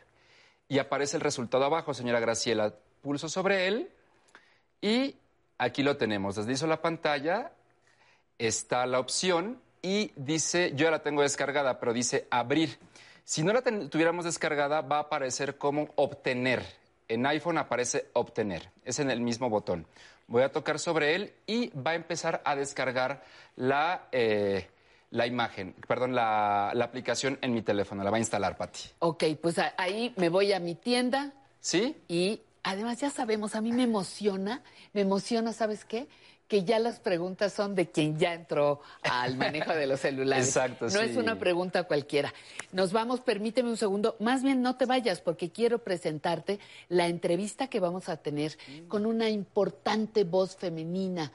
Y 0.69 0.79
aparece 0.79 1.17
el 1.17 1.21
resultado 1.21 1.65
abajo, 1.65 1.93
señora 1.93 2.19
Graciela. 2.19 2.73
Pulso 3.01 3.27
sobre 3.27 3.67
él 3.67 3.89
y 4.81 5.15
aquí 5.57 5.83
lo 5.83 5.97
tenemos. 5.97 6.35
Deslizo 6.35 6.67
la 6.67 6.81
pantalla, 6.81 7.51
está 8.37 8.85
la 8.85 8.99
opción 8.99 9.59
y 9.81 10.11
dice, 10.15 10.71
yo 10.71 10.85
ya 10.85 10.91
la 10.91 11.01
tengo 11.01 11.21
descargada, 11.21 11.79
pero 11.79 11.93
dice 11.93 12.27
abrir. 12.29 12.77
Si 13.23 13.43
no 13.43 13.53
la 13.53 13.61
tuviéramos 13.61 14.25
descargada, 14.25 14.81
va 14.81 14.97
a 14.97 15.01
aparecer 15.01 15.57
como 15.57 15.89
obtener. 15.95 16.65
En 17.09 17.25
iPhone 17.25 17.57
aparece 17.57 18.09
obtener. 18.13 18.71
Es 18.85 18.99
en 18.99 19.11
el 19.11 19.19
mismo 19.19 19.49
botón. 19.49 19.85
Voy 20.27 20.43
a 20.43 20.51
tocar 20.51 20.79
sobre 20.79 21.15
él 21.15 21.33
y 21.47 21.69
va 21.71 21.91
a 21.91 21.95
empezar 21.95 22.41
a 22.45 22.55
descargar 22.55 23.23
la, 23.55 24.07
eh, 24.11 24.69
la 25.09 25.25
imagen, 25.25 25.73
perdón, 25.87 26.13
la, 26.13 26.71
la 26.75 26.85
aplicación 26.85 27.39
en 27.41 27.53
mi 27.53 27.63
teléfono. 27.63 28.03
La 28.03 28.11
va 28.11 28.17
a 28.17 28.19
instalar, 28.19 28.55
Pati. 28.55 28.81
Ok, 28.99 29.23
pues 29.41 29.55
ahí 29.77 30.13
me 30.17 30.29
voy 30.29 30.53
a 30.53 30.59
mi 30.59 30.75
tienda. 30.75 31.33
¿Sí? 31.59 31.97
Y 32.07 32.41
además 32.63 33.01
ya 33.01 33.09
sabemos, 33.09 33.55
a 33.55 33.61
mí 33.61 33.71
me 33.71 33.83
emociona, 33.83 34.61
me 34.93 35.01
emociona, 35.01 35.51
¿sabes 35.51 35.83
qué? 35.83 36.07
Que 36.49 36.65
ya 36.65 36.79
las 36.79 36.99
preguntas 36.99 37.53
son 37.53 37.75
de 37.75 37.89
quien 37.91 38.17
ya 38.19 38.33
entró 38.33 38.81
al 39.03 39.37
manejo 39.37 39.71
de 39.71 39.87
los 39.87 40.01
celulares. 40.01 40.47
Exacto, 40.47 40.85
No 40.85 40.91
sí. 40.91 40.97
es 41.01 41.15
una 41.15 41.37
pregunta 41.39 41.83
cualquiera. 41.83 42.33
Nos 42.73 42.91
vamos, 42.91 43.21
permíteme 43.21 43.69
un 43.69 43.77
segundo, 43.77 44.17
más 44.19 44.43
bien 44.43 44.61
no 44.61 44.75
te 44.75 44.85
vayas 44.85 45.21
porque 45.21 45.51
quiero 45.51 45.79
presentarte 45.79 46.59
la 46.89 47.07
entrevista 47.07 47.67
que 47.67 47.79
vamos 47.79 48.09
a 48.09 48.17
tener 48.17 48.57
con 48.87 49.05
una 49.05 49.29
importante 49.29 50.23
voz 50.25 50.57
femenina 50.57 51.31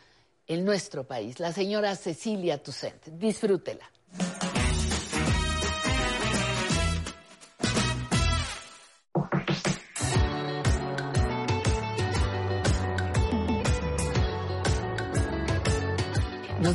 en 0.47 0.65
nuestro 0.65 1.05
país, 1.05 1.41
la 1.41 1.53
señora 1.53 1.95
Cecilia 1.97 2.63
Toussaint. 2.63 3.03
Disfrútela. 3.07 3.89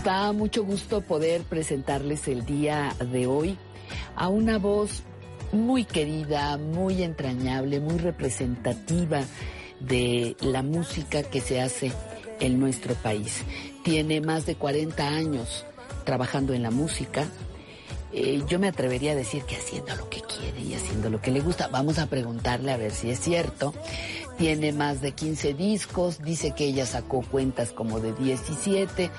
Da 0.09 0.33
mucho 0.33 0.63
gusto 0.63 1.01
poder 1.01 1.43
presentarles 1.43 2.27
el 2.27 2.43
día 2.43 2.95
de 3.11 3.27
hoy 3.27 3.59
a 4.15 4.27
una 4.27 4.57
voz 4.57 5.03
muy 5.51 5.85
querida, 5.85 6.57
muy 6.57 7.03
entrañable, 7.03 7.79
muy 7.79 7.99
representativa 7.99 9.21
de 9.79 10.35
la 10.41 10.63
música 10.63 11.21
que 11.21 11.41
se 11.41 11.61
hace 11.61 11.91
en 12.39 12.59
nuestro 12.59 12.95
país. 12.95 13.43
Tiene 13.83 14.19
más 14.19 14.47
de 14.47 14.55
40 14.55 15.07
años 15.07 15.63
trabajando 16.05 16.55
en 16.55 16.63
la 16.63 16.71
música. 16.71 17.27
Eh, 18.11 18.41
yo 18.47 18.57
me 18.57 18.67
atrevería 18.67 19.11
a 19.11 19.15
decir 19.15 19.43
que 19.43 19.57
haciendo 19.57 19.95
lo 19.95 20.09
que 20.09 20.21
quiere 20.21 20.59
y 20.59 20.73
haciendo 20.73 21.11
lo 21.11 21.21
que 21.21 21.29
le 21.29 21.41
gusta. 21.41 21.67
Vamos 21.67 21.99
a 21.99 22.07
preguntarle 22.07 22.71
a 22.71 22.77
ver 22.77 22.93
si 22.93 23.11
es 23.11 23.19
cierto. 23.19 23.75
Tiene 24.39 24.71
más 24.71 25.01
de 25.01 25.11
15 25.11 25.53
discos, 25.53 26.23
dice 26.23 26.53
que 26.55 26.63
ella 26.63 26.85
sacó 26.85 27.23
cuentas 27.23 27.73
como 27.73 27.99
de 27.99 28.13
17 28.13 29.11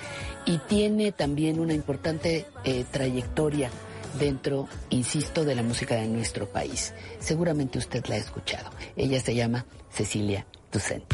y 0.46 0.58
tiene 0.66 1.12
también 1.12 1.60
una 1.60 1.74
importante 1.74 2.46
eh, 2.64 2.86
trayectoria 2.90 3.70
dentro, 4.18 4.66
insisto, 4.88 5.44
de 5.44 5.54
la 5.54 5.62
música 5.62 5.96
de 5.96 6.08
nuestro 6.08 6.48
país. 6.48 6.94
Seguramente 7.18 7.76
usted 7.76 8.02
la 8.06 8.14
ha 8.14 8.18
escuchado. 8.18 8.70
Ella 8.96 9.20
se 9.20 9.34
llama 9.34 9.66
Cecilia 9.90 10.46
Toussaint. 10.70 11.04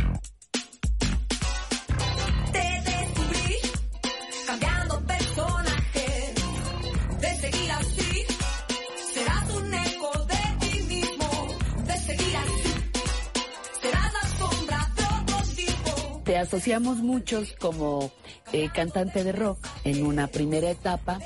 Te 16.27 16.37
asociamos 16.37 16.99
muchos 16.99 17.53
como 17.61 18.11
eh, 18.53 18.69
cantante 18.75 19.23
de 19.25 19.31
rock 19.33 19.59
en 19.85 20.05
una 20.05 20.27
primera 20.27 20.69
etapa, 20.71 21.19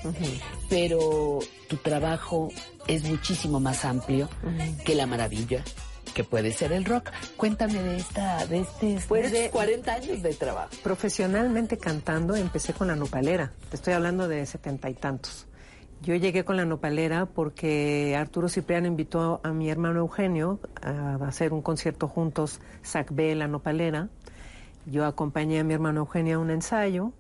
pero 0.69 1.39
tu 1.69 1.77
trabajo 1.79 2.51
es 2.87 3.05
muchísimo 3.05 3.61
más 3.61 3.85
amplio 3.87 4.29
que 4.85 4.95
la 4.95 5.07
maravilla 5.07 5.65
que 6.15 6.23
puede 6.23 6.53
ser 6.53 6.73
el 6.73 6.85
rock. 6.85 7.09
Cuéntame 7.39 7.83
de 7.83 7.97
esta, 7.97 8.45
de 8.47 8.61
este, 8.61 8.99
Pues 9.09 9.25
de 9.25 9.31
de- 9.31 9.45
estos 9.47 9.53
40 9.59 9.95
años 9.95 10.23
de 10.23 10.35
trabajo. 10.35 10.69
Profesionalmente 10.83 11.79
cantando 11.79 12.37
empecé 12.37 12.73
con 12.75 12.89
la 12.89 12.97
nopalera. 12.97 13.53
Te 13.71 13.77
estoy 13.77 13.95
hablando 13.95 14.29
de 14.29 14.45
setenta 14.45 14.91
y 14.91 14.95
tantos. 14.95 15.47
Yo 16.03 16.15
llegué 16.15 16.45
con 16.45 16.57
la 16.57 16.65
nopalera 16.65 17.27
porque 17.27 18.17
Arturo 18.19 18.49
Cipriano 18.49 18.87
invitó 18.87 19.41
a 19.45 19.53
mi 19.53 19.69
hermano 19.71 19.99
Eugenio 20.01 20.59
a 20.83 21.17
hacer 21.27 21.53
un 21.53 21.61
concierto 21.63 22.09
juntos, 22.09 22.61
Sac 22.83 23.09
B, 23.13 23.35
la 23.35 23.49
nopalera. 23.49 24.09
Yo 24.87 25.05
acompañé 25.05 25.61
a 25.61 25.65
mi 25.65 25.75
hermano 25.75 26.01
Eugenio 26.01 26.39
a 26.39 26.41
un 26.41 26.51
ensayo, 26.51 27.13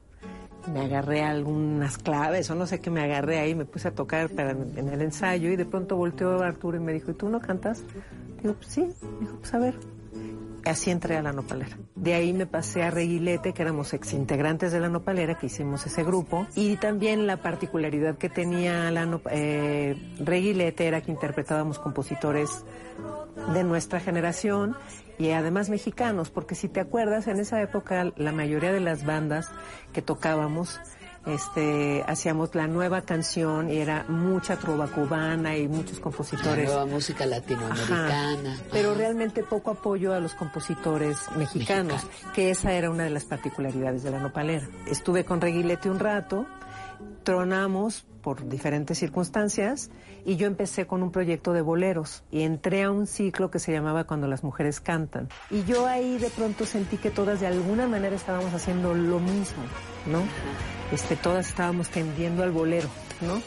me 0.72 0.80
agarré 0.80 1.22
algunas 1.22 1.98
claves 1.98 2.50
o 2.50 2.54
no 2.54 2.66
sé 2.66 2.80
qué 2.80 2.90
me 2.90 3.00
agarré 3.02 3.38
ahí, 3.38 3.54
me 3.54 3.64
puse 3.64 3.88
a 3.88 3.94
tocar 3.94 4.28
para, 4.30 4.50
en 4.50 4.88
el 4.88 5.00
ensayo 5.02 5.50
y 5.50 5.56
de 5.56 5.64
pronto 5.64 5.96
volteó 5.96 6.40
Arturo 6.42 6.76
y 6.76 6.80
me 6.80 6.92
dijo, 6.92 7.10
¿y 7.10 7.14
tú 7.14 7.28
no 7.28 7.40
cantas? 7.40 7.82
Digo, 8.42 8.54
pues 8.54 8.66
sí. 8.68 8.88
Dijo, 9.20 9.36
pues 9.40 9.54
a 9.54 9.58
ver. 9.58 9.74
Así 10.66 10.90
entré 10.90 11.16
a 11.16 11.22
la 11.22 11.32
nopalera. 11.32 11.78
De 11.94 12.12
ahí 12.12 12.34
me 12.34 12.44
pasé 12.44 12.82
a 12.82 12.90
Reguilete, 12.90 13.54
que 13.54 13.62
éramos 13.62 13.94
exintegrantes 13.94 14.70
de 14.72 14.80
la 14.80 14.90
nopalera, 14.90 15.38
que 15.38 15.46
hicimos 15.46 15.86
ese 15.86 16.04
grupo. 16.04 16.46
Y 16.54 16.76
también 16.76 17.26
la 17.26 17.38
particularidad 17.38 18.18
que 18.18 18.28
tenía 18.28 18.90
la 18.90 19.06
Nop- 19.06 19.28
eh, 19.30 19.96
Reguilete 20.18 20.86
era 20.86 21.00
que 21.00 21.10
interpretábamos 21.12 21.78
compositores 21.78 22.64
de 23.54 23.64
nuestra 23.64 24.00
generación 24.00 24.76
y 25.20 25.32
además 25.32 25.68
mexicanos, 25.68 26.30
porque 26.30 26.54
si 26.54 26.68
te 26.68 26.80
acuerdas, 26.80 27.26
en 27.26 27.38
esa 27.38 27.60
época 27.60 28.10
la 28.16 28.32
mayoría 28.32 28.72
de 28.72 28.80
las 28.80 29.04
bandas 29.04 29.50
que 29.92 30.00
tocábamos 30.00 30.80
este, 31.26 32.02
hacíamos 32.06 32.54
la 32.54 32.66
nueva 32.66 33.02
canción 33.02 33.70
y 33.70 33.76
era 33.76 34.06
mucha 34.08 34.56
trova 34.56 34.86
cubana 34.86 35.58
y 35.58 35.68
muchos 35.68 35.98
La 35.98 36.04
compositores. 36.04 36.64
nueva 36.66 36.86
música 36.86 37.26
latinoamericana. 37.26 38.54
Ajá. 38.54 38.62
Pero 38.72 38.94
realmente 38.94 39.42
poco 39.42 39.72
apoyo 39.72 40.14
a 40.14 40.20
los 40.20 40.32
compositores 40.32 41.18
mexicanos, 41.36 42.06
que 42.32 42.48
esa 42.50 42.72
era 42.72 42.90
una 42.90 43.04
de 43.04 43.10
las 43.10 43.26
particularidades 43.26 44.02
de 44.02 44.12
la 44.12 44.20
nopalera. 44.20 44.66
Estuve 44.86 45.26
con 45.26 45.42
Reguilete 45.42 45.90
un 45.90 45.98
rato, 45.98 46.46
tronamos 47.24 48.06
por 48.22 48.48
diferentes 48.48 48.98
circunstancias 48.98 49.90
y 50.24 50.36
yo 50.36 50.46
empecé 50.46 50.86
con 50.86 51.02
un 51.02 51.10
proyecto 51.10 51.52
de 51.52 51.62
boleros 51.62 52.22
y 52.30 52.42
entré 52.42 52.82
a 52.82 52.90
un 52.90 53.06
ciclo 53.06 53.50
que 53.50 53.58
se 53.58 53.72
llamaba 53.72 54.04
Cuando 54.04 54.26
las 54.26 54.44
mujeres 54.44 54.80
cantan. 54.80 55.28
Y 55.50 55.64
yo 55.64 55.86
ahí 55.86 56.18
de 56.18 56.30
pronto 56.30 56.66
sentí 56.66 56.96
que 56.96 57.10
todas 57.10 57.40
de 57.40 57.46
alguna 57.46 57.86
manera 57.86 58.16
estábamos 58.16 58.52
haciendo 58.52 58.94
lo 58.94 59.18
mismo, 59.18 59.62
¿no? 60.06 60.22
Este, 60.92 61.16
todas 61.16 61.48
estábamos 61.48 61.88
tendiendo 61.88 62.42
al 62.42 62.50
bolero, 62.50 62.88
¿no? 63.20 63.40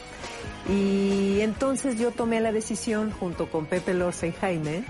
Y 0.72 1.40
entonces 1.40 1.98
yo 1.98 2.10
tomé 2.10 2.40
la 2.40 2.52
decisión 2.52 3.10
junto 3.10 3.50
con 3.50 3.66
Pepe 3.66 3.92
Lorza 3.92 4.26
y 4.26 4.32
Jaime 4.32 4.84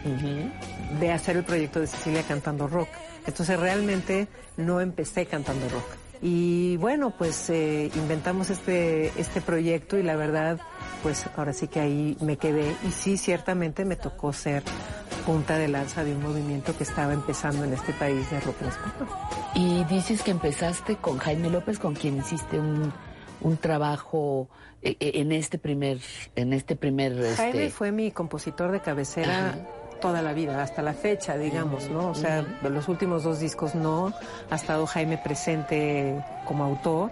de 1.01 1.13
hacer 1.13 1.37
el 1.37 1.45
proyecto 1.45 1.81
de 1.81 1.89
Cecilia 1.89 2.23
cantando 2.23 2.69
rock. 2.69 2.89
Entonces 3.27 3.59
realmente 3.59 4.29
no 4.57 4.81
empecé 4.81 5.27
cantando 5.27 5.69
rock. 5.69 6.04
Y 6.23 6.77
bueno, 6.79 7.11
pues 7.11 7.51
eh, 7.51 7.91
inventamos 7.95 8.51
este, 8.51 9.13
este 9.21 9.41
proyecto 9.41 9.99
y 9.99 10.03
la 10.03 10.17
verdad, 10.17 10.59
pues 11.03 11.27
ahora 11.37 11.53
sí 11.53 11.69
que 11.69 11.81
ahí 11.81 12.17
me 12.21 12.37
quedé 12.37 12.75
y 12.87 12.91
sí, 12.91 13.17
ciertamente 13.17 13.85
me 13.85 13.97
tocó 13.97 14.33
ser 14.33 14.63
punta 15.27 15.59
de 15.59 15.69
lanza 15.69 16.05
de 16.05 16.15
un 16.15 16.23
movimiento 16.23 16.77
que 16.77 16.85
estaba 16.85 17.13
empezando 17.13 17.65
en 17.65 17.73
este 17.73 17.93
país 17.93 18.31
de 18.31 18.41
rock 18.41 18.63
en 18.63 18.69
español. 18.69 19.09
Y 19.55 19.85
dices 19.85 20.23
que 20.23 20.31
empezaste 20.31 20.97
con 20.97 21.19
Jaime 21.19 21.51
López, 21.51 21.79
con 21.79 21.95
quien 21.95 22.19
hiciste 22.19 22.59
un, 22.59 22.93
un 23.41 23.57
trabajo 23.57 24.49
eh, 24.83 24.97
eh, 25.01 25.13
en 25.15 25.33
este 25.33 25.59
primer, 25.59 25.99
en 26.37 26.53
este 26.53 26.77
primer, 26.77 27.13
Jaime 27.37 27.67
este, 27.67 27.71
fue 27.71 27.93
mi 27.93 28.11
compositor 28.11 28.71
de 28.71 28.81
cabecera 28.81 29.51
Ajá. 29.51 29.59
Toda 30.05 30.21
la 30.21 30.35
vida, 30.35 30.63
hasta 30.63 30.83
la 30.83 30.93
fecha, 30.93 31.39
digamos, 31.39 31.89
¿no? 31.89 32.11
O 32.11 32.15
sea, 32.15 32.45
los 32.63 32.89
últimos 32.89 33.23
dos 33.23 33.41
discos 33.41 33.75
no, 33.75 34.13
ha 34.51 34.55
estado 34.55 34.85
Jaime 34.85 35.17
presente 35.17 36.23
como 36.45 36.63
autor, 36.63 37.11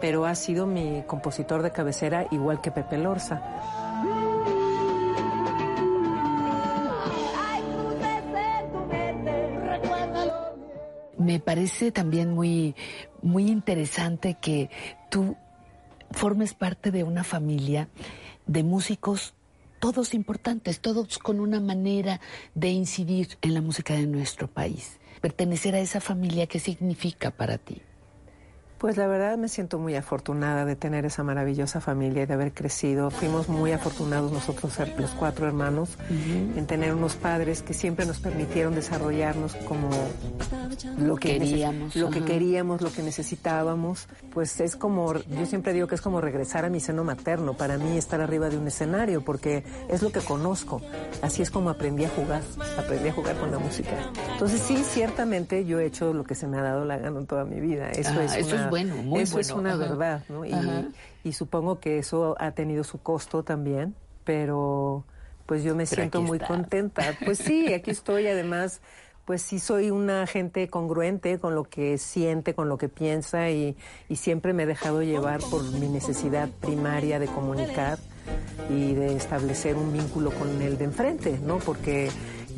pero 0.00 0.24
ha 0.26 0.36
sido 0.36 0.64
mi 0.64 1.02
compositor 1.08 1.60
de 1.60 1.72
cabecera 1.72 2.28
igual 2.30 2.60
que 2.60 2.70
Pepe 2.70 2.98
Lorza. 2.98 3.42
me 11.18 11.40
parece 11.40 11.90
también 11.90 12.32
muy, 12.32 12.76
muy 13.22 13.48
interesante 13.48 14.36
que 14.40 14.70
tú 15.10 15.36
formes 16.12 16.54
parte 16.54 16.92
de 16.92 17.02
una 17.02 17.24
familia 17.24 17.88
de 18.46 18.62
músicos 18.62 19.34
todos 19.80 20.14
importantes, 20.14 20.80
todos 20.80 21.18
con 21.18 21.40
una 21.40 21.58
manera 21.58 22.20
de 22.54 22.68
incidir 22.68 23.36
en 23.42 23.54
la 23.54 23.62
música 23.62 23.94
de 23.94 24.06
nuestro 24.06 24.46
país. 24.46 25.00
Pertenecer 25.20 25.74
a 25.74 25.80
esa 25.80 26.00
familia, 26.00 26.46
¿qué 26.46 26.60
significa 26.60 27.30
para 27.30 27.58
ti? 27.58 27.82
Pues 28.80 28.96
la 28.96 29.06
verdad 29.06 29.36
me 29.36 29.48
siento 29.50 29.78
muy 29.78 29.94
afortunada 29.94 30.64
de 30.64 30.74
tener 30.74 31.04
esa 31.04 31.22
maravillosa 31.22 31.82
familia 31.82 32.22
y 32.22 32.26
de 32.26 32.32
haber 32.32 32.52
crecido. 32.54 33.10
Fuimos 33.10 33.46
muy 33.50 33.72
afortunados 33.72 34.32
nosotros, 34.32 34.72
los 34.96 35.10
cuatro 35.10 35.46
hermanos, 35.46 35.90
en 36.08 36.66
tener 36.66 36.94
unos 36.94 37.14
padres 37.14 37.60
que 37.62 37.74
siempre 37.74 38.06
nos 38.06 38.20
permitieron 38.20 38.74
desarrollarnos 38.74 39.54
como 39.68 39.90
lo 40.98 41.16
que 41.16 41.36
queríamos, 41.38 41.94
lo 41.94 42.08
que 42.08 42.24
queríamos, 42.24 42.80
lo 42.80 42.90
que 42.90 43.02
necesitábamos. 43.02 44.08
Pues 44.32 44.58
es 44.60 44.76
como, 44.76 45.12
yo 45.12 45.44
siempre 45.44 45.74
digo 45.74 45.86
que 45.86 45.96
es 45.96 46.00
como 46.00 46.22
regresar 46.22 46.64
a 46.64 46.70
mi 46.70 46.80
seno 46.80 47.04
materno. 47.04 47.52
Para 47.52 47.76
mí 47.76 47.98
estar 47.98 48.22
arriba 48.22 48.48
de 48.48 48.56
un 48.56 48.66
escenario 48.66 49.22
porque 49.22 49.62
es 49.90 50.00
lo 50.00 50.10
que 50.10 50.20
conozco. 50.20 50.80
Así 51.20 51.42
es 51.42 51.50
como 51.50 51.68
aprendí 51.68 52.06
a 52.06 52.08
jugar, 52.08 52.40
aprendí 52.78 53.10
a 53.10 53.12
jugar 53.12 53.36
con 53.36 53.50
la 53.50 53.58
música. 53.58 53.90
Entonces 54.32 54.62
sí, 54.62 54.78
ciertamente 54.88 55.66
yo 55.66 55.80
he 55.80 55.84
hecho 55.84 56.14
lo 56.14 56.24
que 56.24 56.34
se 56.34 56.46
me 56.46 56.56
ha 56.58 56.62
dado 56.62 56.86
la 56.86 56.96
gana 56.96 57.18
en 57.20 57.26
toda 57.26 57.44
mi 57.44 57.60
vida. 57.60 57.90
Eso 57.90 58.12
Ah, 58.18 58.24
es 58.24 58.36
eso 58.36 58.54
una- 58.56 58.64
es 58.64 58.69
bueno, 58.70 58.96
muy 58.96 59.22
eso 59.22 59.38
es 59.38 59.50
una 59.54 59.74
Ajá. 59.74 59.88
verdad, 59.88 60.22
¿no? 60.28 60.44
Y, 60.44 60.86
y 61.24 61.32
supongo 61.32 61.80
que 61.80 61.98
eso 61.98 62.36
ha 62.38 62.52
tenido 62.52 62.84
su 62.84 63.02
costo 63.02 63.42
también, 63.42 63.94
pero 64.24 65.04
pues 65.46 65.62
yo 65.64 65.74
me 65.74 65.84
Pero 65.86 66.02
siento 66.02 66.20
muy 66.22 66.36
estás. 66.38 66.48
contenta. 66.48 67.16
Pues 67.24 67.38
sí, 67.38 67.72
aquí 67.72 67.90
estoy 67.90 68.26
además. 68.26 68.80
Pues 69.26 69.42
sí 69.42 69.60
soy 69.60 69.90
una 69.90 70.26
gente 70.26 70.66
congruente 70.68 71.38
con 71.38 71.54
lo 71.54 71.64
que 71.64 71.98
siente, 71.98 72.54
con 72.54 72.68
lo 72.68 72.78
que 72.78 72.88
piensa 72.88 73.50
y, 73.50 73.76
y 74.08 74.16
siempre 74.16 74.52
me 74.52 74.64
he 74.64 74.66
dejado 74.66 75.02
llevar 75.02 75.40
por 75.40 75.62
mi 75.62 75.88
necesidad 75.88 76.48
primaria 76.60 77.20
de 77.20 77.26
comunicar 77.26 77.98
y 78.68 78.94
de 78.94 79.14
establecer 79.14 79.76
un 79.76 79.92
vínculo 79.92 80.30
con 80.32 80.60
el 80.62 80.78
de 80.78 80.84
enfrente, 80.84 81.38
¿no? 81.44 81.58
Porque 81.58 82.10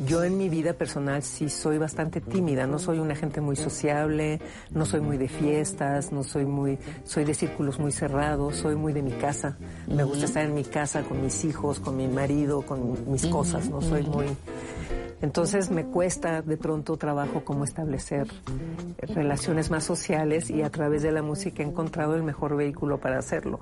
yo 0.05 0.23
en 0.23 0.37
mi 0.37 0.49
vida 0.49 0.73
personal 0.73 1.23
sí 1.23 1.49
soy 1.49 1.77
bastante 1.77 2.21
tímida, 2.21 2.67
no 2.67 2.79
soy 2.79 2.99
una 2.99 3.15
gente 3.15 3.41
muy 3.41 3.55
sociable, 3.55 4.39
no 4.71 4.85
soy 4.85 5.01
muy 5.01 5.17
de 5.17 5.27
fiestas, 5.27 6.11
no 6.11 6.23
soy 6.23 6.45
muy, 6.45 6.77
soy 7.03 7.23
de 7.25 7.33
círculos 7.33 7.79
muy 7.79 7.91
cerrados, 7.91 8.57
soy 8.57 8.75
muy 8.75 8.93
de 8.93 9.01
mi 9.01 9.11
casa. 9.11 9.57
Me 9.87 10.03
gusta 10.03 10.25
estar 10.25 10.45
en 10.45 10.53
mi 10.53 10.63
casa 10.63 11.03
con 11.03 11.21
mis 11.21 11.45
hijos, 11.45 11.79
con 11.79 11.97
mi 11.97 12.07
marido, 12.07 12.61
con 12.61 13.11
mis 13.11 13.25
cosas, 13.27 13.69
no 13.69 13.81
soy 13.81 14.03
muy... 14.03 14.27
Entonces 15.21 15.71
me 15.71 15.85
cuesta 15.85 16.41
de 16.41 16.57
pronto 16.57 16.97
trabajo 16.97 17.45
como 17.45 17.63
establecer 17.63 18.27
relaciones 18.97 19.71
más 19.71 19.85
sociales 19.85 20.49
y 20.49 20.63
a 20.63 20.69
través 20.69 21.01
de 21.01 21.13
la 21.13 21.21
música 21.21 21.63
he 21.63 21.65
encontrado 21.65 22.15
el 22.15 22.23
mejor 22.23 22.57
vehículo 22.57 22.99
para 22.99 23.19
hacerlo. 23.19 23.61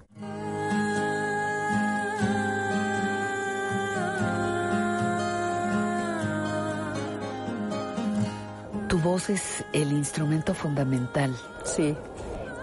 Tu 8.92 9.00
voz 9.00 9.30
es 9.30 9.64
el 9.72 9.94
instrumento 9.94 10.54
fundamental. 10.54 11.34
Sí. 11.64 11.96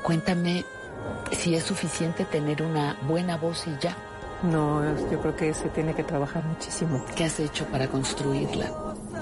Cuéntame 0.02 0.62
si 1.32 1.54
es 1.54 1.64
suficiente 1.64 2.26
tener 2.26 2.62
una 2.62 2.98
buena 3.08 3.38
voz 3.38 3.66
y 3.66 3.74
ya. 3.80 3.96
No, 4.42 4.84
yo 5.10 5.20
creo 5.22 5.34
que 5.34 5.54
se 5.54 5.70
tiene 5.70 5.94
que 5.94 6.04
trabajar 6.04 6.44
muchísimo. 6.44 7.02
¿Qué 7.16 7.24
has 7.24 7.40
hecho 7.40 7.64
para 7.68 7.88
construirla? 7.88 8.70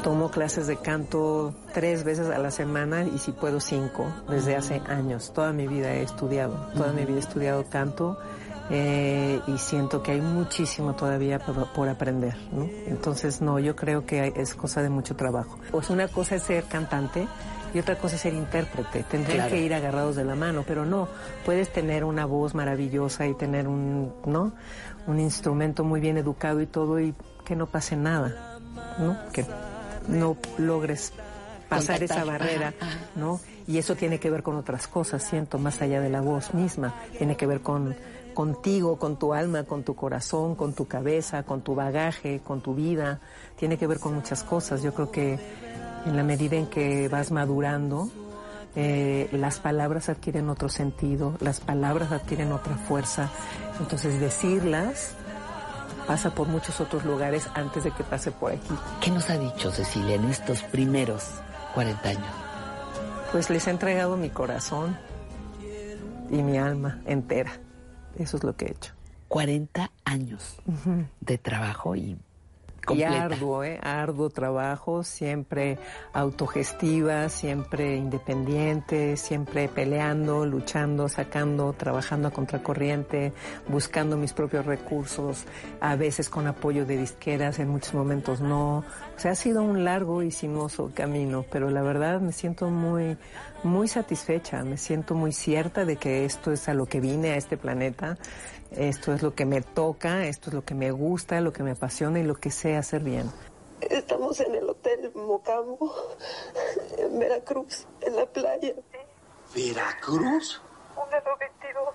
Tomo 0.03 0.33
clases 0.33 0.67
de 0.67 0.79
canto 0.79 1.55
tres 1.73 2.03
veces 2.03 2.29
a 2.29 2.39
la 2.39 2.51
semana 2.51 3.05
y 3.05 3.19
si 3.19 3.31
puedo 3.31 3.61
cinco 3.61 4.13
desde 4.29 4.57
hace 4.57 4.83
años. 4.89 5.33
Toda 5.33 5.53
mi 5.53 5.69
vida 5.69 5.93
he 5.93 6.03
estudiado, 6.03 6.57
toda 6.75 6.93
mi 6.93 7.05
vida 7.05 7.19
he 7.19 7.21
estudiado 7.21 7.65
canto 7.71 8.19
eh, 8.71 9.41
y 9.47 9.59
siento 9.59 10.03
que 10.03 10.13
hay 10.13 10.21
muchísimo 10.21 10.95
todavía 10.95 11.39
por, 11.39 11.67
por 11.73 11.89
aprender. 11.89 12.37
¿no? 12.53 12.65
Entonces, 12.87 13.41
no, 13.41 13.59
yo 13.59 13.77
creo 13.77 14.05
que 14.07 14.21
hay- 14.21 14.33
es 14.37 14.55
cosa 14.55 14.83
de 14.83 14.89
mucho 14.91 15.15
trabajo. 15.17 15.59
Pues 15.71 15.91
una 15.91 16.09
cosa 16.09 16.35
es 16.37 16.43
ser 16.43 16.65
cantante 16.65 17.27
y 17.75 17.79
otra 17.79 17.97
cosa 17.97 18.17
es 18.17 18.23
ser 18.23 18.35
intérprete. 18.35 19.05
Tendrían 19.05 19.39
Claro. 19.39 19.51
que 19.53 19.61
ir 19.61 19.75
agarrados 19.75 20.17
de 20.17 20.25
la 20.25 20.35
mano, 20.35 20.65
pero 20.67 20.85
no. 20.85 21.09
Puedes 21.45 21.73
tener 21.73 22.05
una 22.05 22.27
voz 22.27 22.55
maravillosa 22.55 23.27
y 23.27 23.35
tener 23.35 23.69
un, 23.69 24.13
¿no? 24.25 24.53
un 25.07 25.21
instrumento 25.21 25.85
muy 25.85 26.01
bien 26.01 26.17
educado 26.17 26.61
y 26.61 26.67
todo 26.67 26.99
y 26.99 27.15
que 27.45 27.55
no 27.55 27.67
pase 27.67 27.95
nada, 27.97 28.59
¿no? 28.99 29.17
Que 29.33 29.45
no 30.09 30.37
logres 30.59 31.13
pasar 31.69 32.03
esa 32.03 32.25
barrera, 32.25 32.75
Ajá, 32.81 32.87
ajá. 32.91 32.99
¿no? 33.15 33.39
Y 33.69 33.79
eso 33.79 33.95
tiene 33.95 34.19
que 34.19 34.31
ver 34.31 34.43
con 34.43 34.57
otras 34.57 34.89
cosas, 34.89 35.23
siento, 35.23 35.59
más 35.59 35.81
allá 35.83 36.01
de 36.01 36.09
la 36.11 36.21
voz 36.21 36.55
misma. 36.55 36.95
Tiene 37.19 37.37
que 37.37 37.47
ver 37.47 37.61
con 37.61 37.95
contigo, 38.37 38.99
con 38.99 39.17
tu 39.17 39.33
alma, 39.33 39.65
con 39.65 39.83
tu 39.83 39.97
corazón, 39.97 40.57
con 40.57 40.75
tu 40.75 40.87
cabeza, 40.87 41.43
con 41.43 41.63
tu 41.63 41.75
bagaje, 41.75 42.41
con 42.45 42.61
tu 42.61 42.75
vida. 42.75 43.19
Tiene 43.57 43.79
que 43.79 43.87
ver 43.87 43.99
con 43.99 44.15
muchas 44.15 44.45
cosas. 44.45 44.83
Yo 44.83 44.93
creo 44.93 45.11
que 45.11 45.39
en 46.05 46.15
la 46.15 46.23
medida 46.23 46.57
en 46.57 46.67
que 46.67 47.09
vas 47.09 47.33
madurando, 47.33 48.11
eh, 48.77 49.31
las 49.33 49.59
palabras 49.59 50.11
adquieren 50.11 50.51
otro 50.51 50.69
sentido, 50.69 51.39
las 51.41 51.61
palabras 51.61 52.13
adquieren 52.13 52.53
otra 52.53 52.77
fuerza. 52.77 53.31
Entonces 53.81 54.21
decirlas 54.21 55.15
pasa 56.07 56.35
por 56.35 56.47
muchos 56.47 56.79
otros 56.81 57.07
lugares 57.07 57.49
antes 57.55 57.85
de 57.85 57.91
que 57.91 58.05
pase 58.05 58.31
por 58.33 58.53
aquí. 58.53 58.75
¿Qué 59.01 59.11
nos 59.11 59.31
ha 59.31 59.39
dicho 59.39 59.73
Cecilia 59.73 60.17
en 60.17 60.27
estos 60.27 60.63
primeros 60.65 61.25
40 61.75 62.09
años? 62.11 62.35
Pues 63.33 63.49
les 63.49 63.67
he 63.67 63.71
entregado 63.71 64.19
mi 64.19 64.29
corazón 64.29 64.95
y 66.31 66.43
mi 66.43 66.59
alma 66.59 67.01
entera. 67.07 67.66
Eso 68.19 68.37
es 68.37 68.45
lo 68.45 68.57
que 68.57 68.67
he 68.67 68.71
hecho. 68.73 68.93
40 69.29 69.91
años 70.05 70.57
de 71.21 71.39
trabajo 71.39 71.97
y 71.97 72.17
Y 72.95 73.03
arduo, 73.03 73.65
¿eh? 73.65 73.79
Arduo 73.83 74.31
trabajo, 74.31 75.03
siempre 75.03 75.79
autogestiva, 76.13 77.29
siempre 77.29 77.97
independiente, 77.97 79.17
siempre 79.17 79.69
peleando, 79.69 80.47
luchando, 80.47 81.09
sacando, 81.09 81.73
trabajando 81.73 82.29
a 82.29 82.31
contracorriente, 82.31 83.33
buscando 83.69 84.17
mis 84.17 84.33
propios 84.33 84.67
recursos, 84.67 85.45
a 85.81 85.97
veces 85.97 86.29
con 86.29 86.47
apoyo 86.47 86.87
de 86.87 86.97
disqueras, 86.97 87.59
en 87.59 87.69
muchos 87.69 87.95
momentos 87.95 88.41
no. 88.41 88.79
O 88.79 89.19
sea, 89.19 89.33
ha 89.33 89.35
sido 89.35 89.63
un 89.63 89.85
largo 89.85 90.23
y 90.23 90.31
sinuoso 90.31 90.91
camino, 90.95 91.45
pero 91.51 91.71
la 91.71 91.83
verdad 91.83 92.21
me 92.21 92.33
siento 92.33 92.71
muy, 92.71 93.17
muy 93.63 93.89
satisfecha, 93.89 94.63
me 94.63 94.77
siento 94.77 95.15
muy 95.15 95.33
cierta 95.33 95.85
de 95.85 95.97
que 95.97 96.25
esto 96.25 96.53
es 96.53 96.69
a 96.69 96.75
lo 96.75 96.87
que 96.87 97.01
vine 97.01 97.33
a 97.33 97.37
este 97.37 97.57
planeta, 97.57 98.19
esto 98.71 99.13
es 99.13 99.23
lo 99.23 99.35
que 99.35 99.45
me 99.45 99.61
toca, 99.63 100.27
esto 100.27 100.51
es 100.51 100.55
lo 100.55 100.65
que 100.65 100.75
me 100.75 100.91
gusta, 100.91 101.41
lo 101.41 101.53
que 101.53 101.63
me 101.63 101.73
apasiona 101.73 102.19
y 102.19 102.23
lo 102.23 102.35
que 102.35 102.51
sé 102.51 102.77
hacer 102.77 103.03
bien. 103.03 103.31
Estamos 103.81 104.41
en 104.41 104.55
el 104.55 104.69
Hotel 104.69 105.13
Mocambo, 105.15 105.95
en 106.99 107.19
Veracruz, 107.19 107.87
en 108.01 108.17
la 108.17 108.27
playa. 108.27 108.75
¿Veracruz? 109.55 110.63
Un 110.97 111.11
dedo 111.11 111.37
22. 111.39 111.95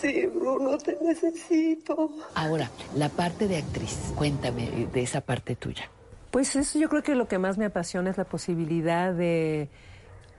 Sí, 0.00 0.26
Bruno, 0.26 0.78
te 0.78 0.96
necesito. 1.02 2.10
Ahora, 2.34 2.70
la 2.94 3.08
parte 3.08 3.48
de 3.48 3.58
actriz, 3.58 4.12
cuéntame 4.14 4.88
de 4.92 5.02
esa 5.02 5.20
parte 5.20 5.56
tuya. 5.56 5.90
Pues 6.30 6.54
eso 6.56 6.78
yo 6.78 6.88
creo 6.88 7.02
que 7.02 7.14
lo 7.14 7.28
que 7.28 7.38
más 7.38 7.58
me 7.58 7.66
apasiona 7.66 8.10
es 8.10 8.16
la 8.16 8.24
posibilidad 8.24 9.12
de 9.12 9.68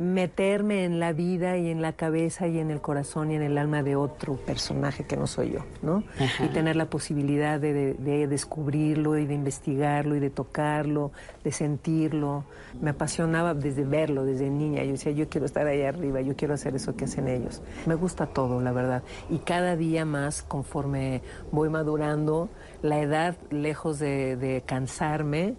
meterme 0.02 0.84
en 0.84 1.00
la 1.00 1.14
vida 1.14 1.58
y 1.58 1.70
en 1.70 1.82
la 1.82 1.94
cabeza 1.94 2.48
y 2.48 2.58
en 2.58 2.72
el 2.72 2.82
corazón 2.82 3.30
y 3.30 3.36
en 3.36 3.44
el 3.44 3.58
alma 3.60 3.84
de 3.84 3.96
otro 3.96 4.36
personaje 4.36 5.04
que 5.06 5.16
no 5.16 5.28
soy 5.28 5.52
yo, 5.52 5.60
¿no? 5.84 6.04
Ajá. 6.20 6.46
Y 6.46 6.48
tener 6.50 6.76
la 6.76 6.86
posibilidad 6.90 7.60
de, 7.60 7.72
de- 7.74 7.94
de 7.94 8.28
descubrirlo 8.28 9.18
y 9.20 9.28
de 9.28 9.36
investigarlo 9.36 10.16
y 10.16 10.20
de 10.20 10.32
tocarlo, 10.32 11.12
de 11.44 11.52
sentirlo. 11.52 12.46
Me 12.82 12.90
apasionaba 12.90 13.54
desde 13.54 13.84
verlo, 13.84 14.26
desde 14.26 14.50
niña. 14.50 14.84
Yo 14.84 14.94
decía, 14.94 15.12
yo 15.12 15.30
quiero 15.30 15.46
estar 15.46 15.68
ahí 15.68 15.84
arriba, 15.84 16.20
yo 16.22 16.36
quiero 16.36 16.56
hacer 16.56 16.76
eso 16.76 16.96
que 16.96 17.06
hacen 17.06 17.28
ellos. 17.28 17.62
Me 17.86 17.94
gusta 17.94 18.26
todo, 18.26 18.60
la 18.60 18.72
verdad. 18.72 19.04
Y 19.30 19.38
cada 19.40 19.76
día 19.76 20.04
más, 20.04 20.42
conforme 20.42 21.22
voy 21.52 21.70
madurando, 21.70 22.50
la 22.82 23.00
edad, 23.02 23.36
lejos 23.52 24.00
de, 24.00 24.36
de 24.36 24.64
cansarme, 24.66 25.54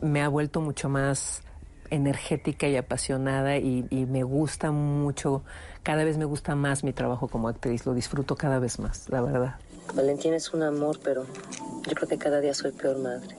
me 0.00 0.22
ha 0.22 0.28
vuelto 0.28 0.60
mucho 0.60 0.88
más 0.88 1.42
energética 1.90 2.68
y 2.68 2.76
apasionada 2.76 3.56
y, 3.56 3.86
y 3.90 4.06
me 4.06 4.22
gusta 4.22 4.70
mucho, 4.70 5.42
cada 5.82 6.04
vez 6.04 6.18
me 6.18 6.24
gusta 6.24 6.54
más 6.54 6.84
mi 6.84 6.92
trabajo 6.92 7.28
como 7.28 7.48
actriz, 7.48 7.86
lo 7.86 7.94
disfruto 7.94 8.36
cada 8.36 8.58
vez 8.58 8.78
más, 8.78 9.08
la 9.08 9.20
verdad. 9.20 9.56
Valentina 9.94 10.36
es 10.36 10.52
un 10.52 10.62
amor, 10.62 10.98
pero 11.02 11.24
yo 11.86 11.94
creo 11.94 12.08
que 12.08 12.18
cada 12.18 12.40
día 12.40 12.54
soy 12.54 12.72
peor 12.72 12.98
madre. 12.98 13.36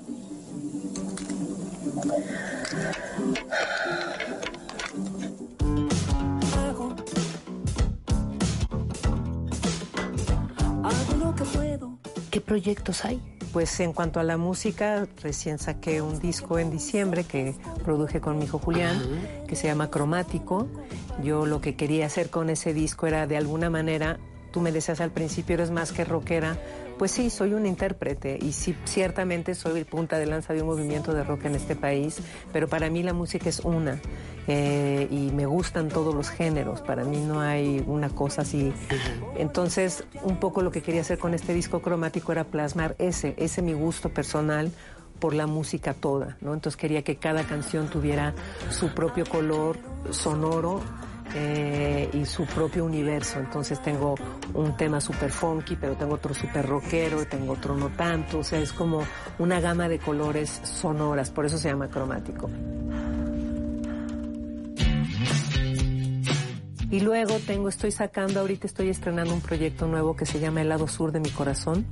Hago 10.84 11.16
lo 11.20 11.36
que 11.36 11.44
puedo. 11.44 12.00
¿Qué 12.32 12.42
proyectos 12.42 13.06
hay? 13.06 13.39
Pues 13.52 13.80
en 13.80 13.94
cuanto 13.94 14.20
a 14.20 14.24
la 14.24 14.38
música, 14.38 15.08
recién 15.22 15.60
saqué 15.60 16.02
un 16.02 16.20
disco 16.20 16.60
en 16.60 16.72
diciembre 16.72 17.24
que 17.24 17.56
produje 17.84 18.22
con 18.22 18.38
mi 18.38 18.46
hijo 18.46 18.60
Julián, 18.60 19.02
que 19.48 19.56
se 19.56 19.68
llama 19.68 19.90
Cromático. 19.90 20.68
Yo 21.24 21.46
lo 21.46 21.62
que 21.62 21.76
quería 21.76 22.06
hacer 22.06 22.30
con 22.30 22.50
ese 22.50 22.74
disco 22.74 23.08
era 23.08 23.28
de 23.28 23.38
alguna 23.38 23.70
manera, 23.70 24.20
tú 24.52 24.62
me 24.62 24.72
decías 24.72 25.02
al 25.02 25.12
principio, 25.12 25.56
eres 25.56 25.72
más 25.72 25.92
que 25.92 26.06
rockera, 26.06 26.58
pues 27.00 27.12
sí, 27.12 27.30
soy 27.30 27.54
un 27.54 27.66
intérprete 27.66 28.38
y 28.40 28.52
sí, 28.52 28.76
ciertamente 28.84 29.56
soy 29.56 29.86
punta 29.86 30.20
de 30.20 30.26
lanza 30.26 30.54
de 30.54 30.62
un 30.62 30.68
movimiento 30.68 31.14
de 31.14 31.24
rock 31.24 31.46
en 31.46 31.56
este 31.56 31.78
país, 31.78 32.22
pero 32.52 32.68
para 32.68 32.90
mí 32.90 33.02
la 33.04 33.14
música 33.14 33.48
es 33.48 33.62
una 33.62 34.00
eh, 34.48 35.08
y 35.10 35.32
me 35.32 35.46
gustan 35.46 35.88
todos 35.88 36.14
los 36.14 36.30
géneros, 36.30 36.82
para 36.82 37.06
mí 37.06 37.18
no 37.18 37.40
hay 37.40 37.82
una 37.88 38.10
cosa 38.10 38.42
así. 38.42 38.74
Entonces, 39.38 40.04
un 40.24 40.42
poco 40.42 40.62
lo 40.62 40.72
que 40.72 40.82
quería 40.82 41.02
hacer 41.02 41.18
con 41.18 41.34
este 41.34 41.54
disco 41.54 41.82
cromático 41.82 42.34
era 42.34 42.44
plasmar 42.44 42.96
ese, 43.00 43.34
ese 43.38 43.62
mi 43.62 43.74
gusto 43.74 44.10
personal 44.10 44.70
por 45.20 45.34
la 45.34 45.48
música 45.48 45.94
toda, 45.94 46.38
¿no? 46.42 46.54
Entonces 46.54 46.76
quería 46.78 47.04
que 47.04 47.16
cada 47.16 47.44
canción 47.44 47.90
tuviera 47.90 48.34
su 48.72 48.90
propio 48.90 49.26
color 49.26 49.78
sonoro 50.12 50.82
eh, 51.36 52.10
y 52.14 52.26
su 52.26 52.46
propio 52.46 52.86
universo. 52.86 53.40
Entonces 53.40 53.82
tengo 53.82 54.16
un 54.54 54.76
tema 54.76 55.00
super 55.02 55.32
funky, 55.32 55.76
pero 55.76 55.96
tengo 55.96 56.16
otro 56.16 56.34
super 56.34 56.66
rockero, 56.66 57.26
tengo 57.26 57.54
otro 57.54 57.76
no 57.76 57.90
tanto. 57.90 58.40
O 58.40 58.44
sea, 58.44 58.60
es 58.60 58.74
como 58.74 59.04
una 59.38 59.60
gama 59.60 59.88
de 59.88 60.00
colores 60.00 60.62
sonoras, 60.64 61.30
por 61.30 61.46
eso 61.46 61.58
se 61.58 61.70
llama 61.70 61.90
cromático. 61.90 62.50
Y 66.92 67.02
luego 67.02 67.38
tengo, 67.46 67.70
estoy 67.70 67.92
sacando, 67.92 68.40
ahorita 68.40 68.66
estoy 68.66 68.90
estrenando 68.90 69.34
un 69.34 69.42
proyecto 69.42 69.88
nuevo 69.88 70.16
que 70.16 70.26
se 70.26 70.40
llama 70.40 70.62
El 70.62 70.70
lado 70.70 70.88
sur 70.88 71.12
de 71.12 71.20
mi 71.20 71.30
corazón 71.30 71.86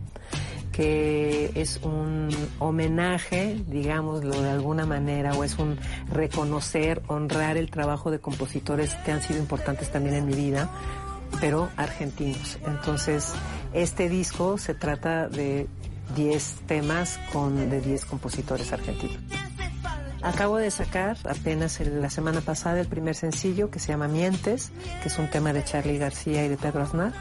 que 0.77 1.51
es 1.55 1.79
un 1.81 2.29
homenaje, 2.59 3.57
digámoslo 3.65 4.39
de 4.39 4.51
alguna 4.51 4.85
manera, 4.85 5.33
o 5.33 5.43
es 5.43 5.57
un 5.57 5.79
reconocer, 6.13 7.01
honrar 7.07 7.57
el 7.57 7.71
trabajo 7.71 8.11
de 8.11 8.19
compositores 8.19 8.93
que 9.03 9.11
han 9.11 9.23
sido 9.23 9.39
importantes 9.39 9.91
también 9.91 10.13
en 10.13 10.27
mi 10.27 10.35
vida, 10.35 10.69
pero 11.41 11.69
argentinos. 11.77 12.59
Entonces, 12.67 13.33
este 13.73 14.07
disco 14.07 14.59
se 14.59 14.75
trata 14.75 15.27
de 15.27 15.67
10 16.15 16.55
temas 16.67 17.19
con, 17.33 17.71
de 17.71 17.81
10 17.81 18.05
compositores 18.05 18.71
argentinos. 18.71 19.17
Acabo 20.21 20.57
de 20.57 20.71
sacar 20.71 21.17
apenas 21.29 21.79
la 21.79 22.09
semana 22.09 22.41
pasada 22.41 22.79
el 22.79 22.87
primer 22.87 23.15
sencillo 23.15 23.69
que 23.69 23.79
se 23.79 23.89
llama 23.89 24.07
Mientes, 24.07 24.71
que 25.01 25.09
es 25.09 25.19
un 25.19 25.29
tema 25.29 25.53
de 25.53 25.63
Charlie 25.63 25.97
García 25.97 26.45
y 26.45 26.49
de 26.49 26.57
Pedro 26.57 26.81
Aznar. 26.83 27.13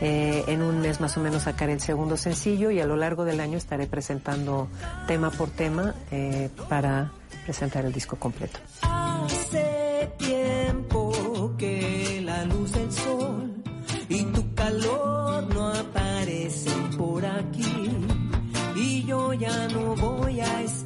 Eh, 0.00 0.44
en 0.48 0.62
un 0.62 0.80
mes 0.80 1.00
más 1.00 1.16
o 1.16 1.20
menos 1.20 1.42
sacaré 1.42 1.72
el 1.72 1.80
segundo 1.80 2.16
sencillo 2.16 2.70
y 2.70 2.80
a 2.80 2.86
lo 2.86 2.96
largo 2.96 3.24
del 3.24 3.40
año 3.40 3.56
estaré 3.56 3.86
presentando 3.86 4.68
tema 5.06 5.30
por 5.30 5.50
tema 5.50 5.94
eh, 6.10 6.50
para 6.68 7.12
presentar 7.44 7.84
el 7.84 7.92
disco 7.92 8.16
completo. 8.16 8.58
Hace 8.82 10.10
tiempo 10.18 11.54
que 11.56 12.22
la 12.24 12.44
luz 12.44 12.72
del 12.72 12.92
sol 12.92 13.54
y 14.08 14.22
tu 14.24 14.54
calor 14.54 15.54
no 15.54 15.68
aparecen 15.68 16.90
por 16.96 17.24
aquí 17.24 17.90
y 18.74 19.04
yo 19.04 19.32
ya 19.32 19.68
no 19.68 19.94
voy 19.96 20.40
a 20.40 20.62
esperar 20.62 20.85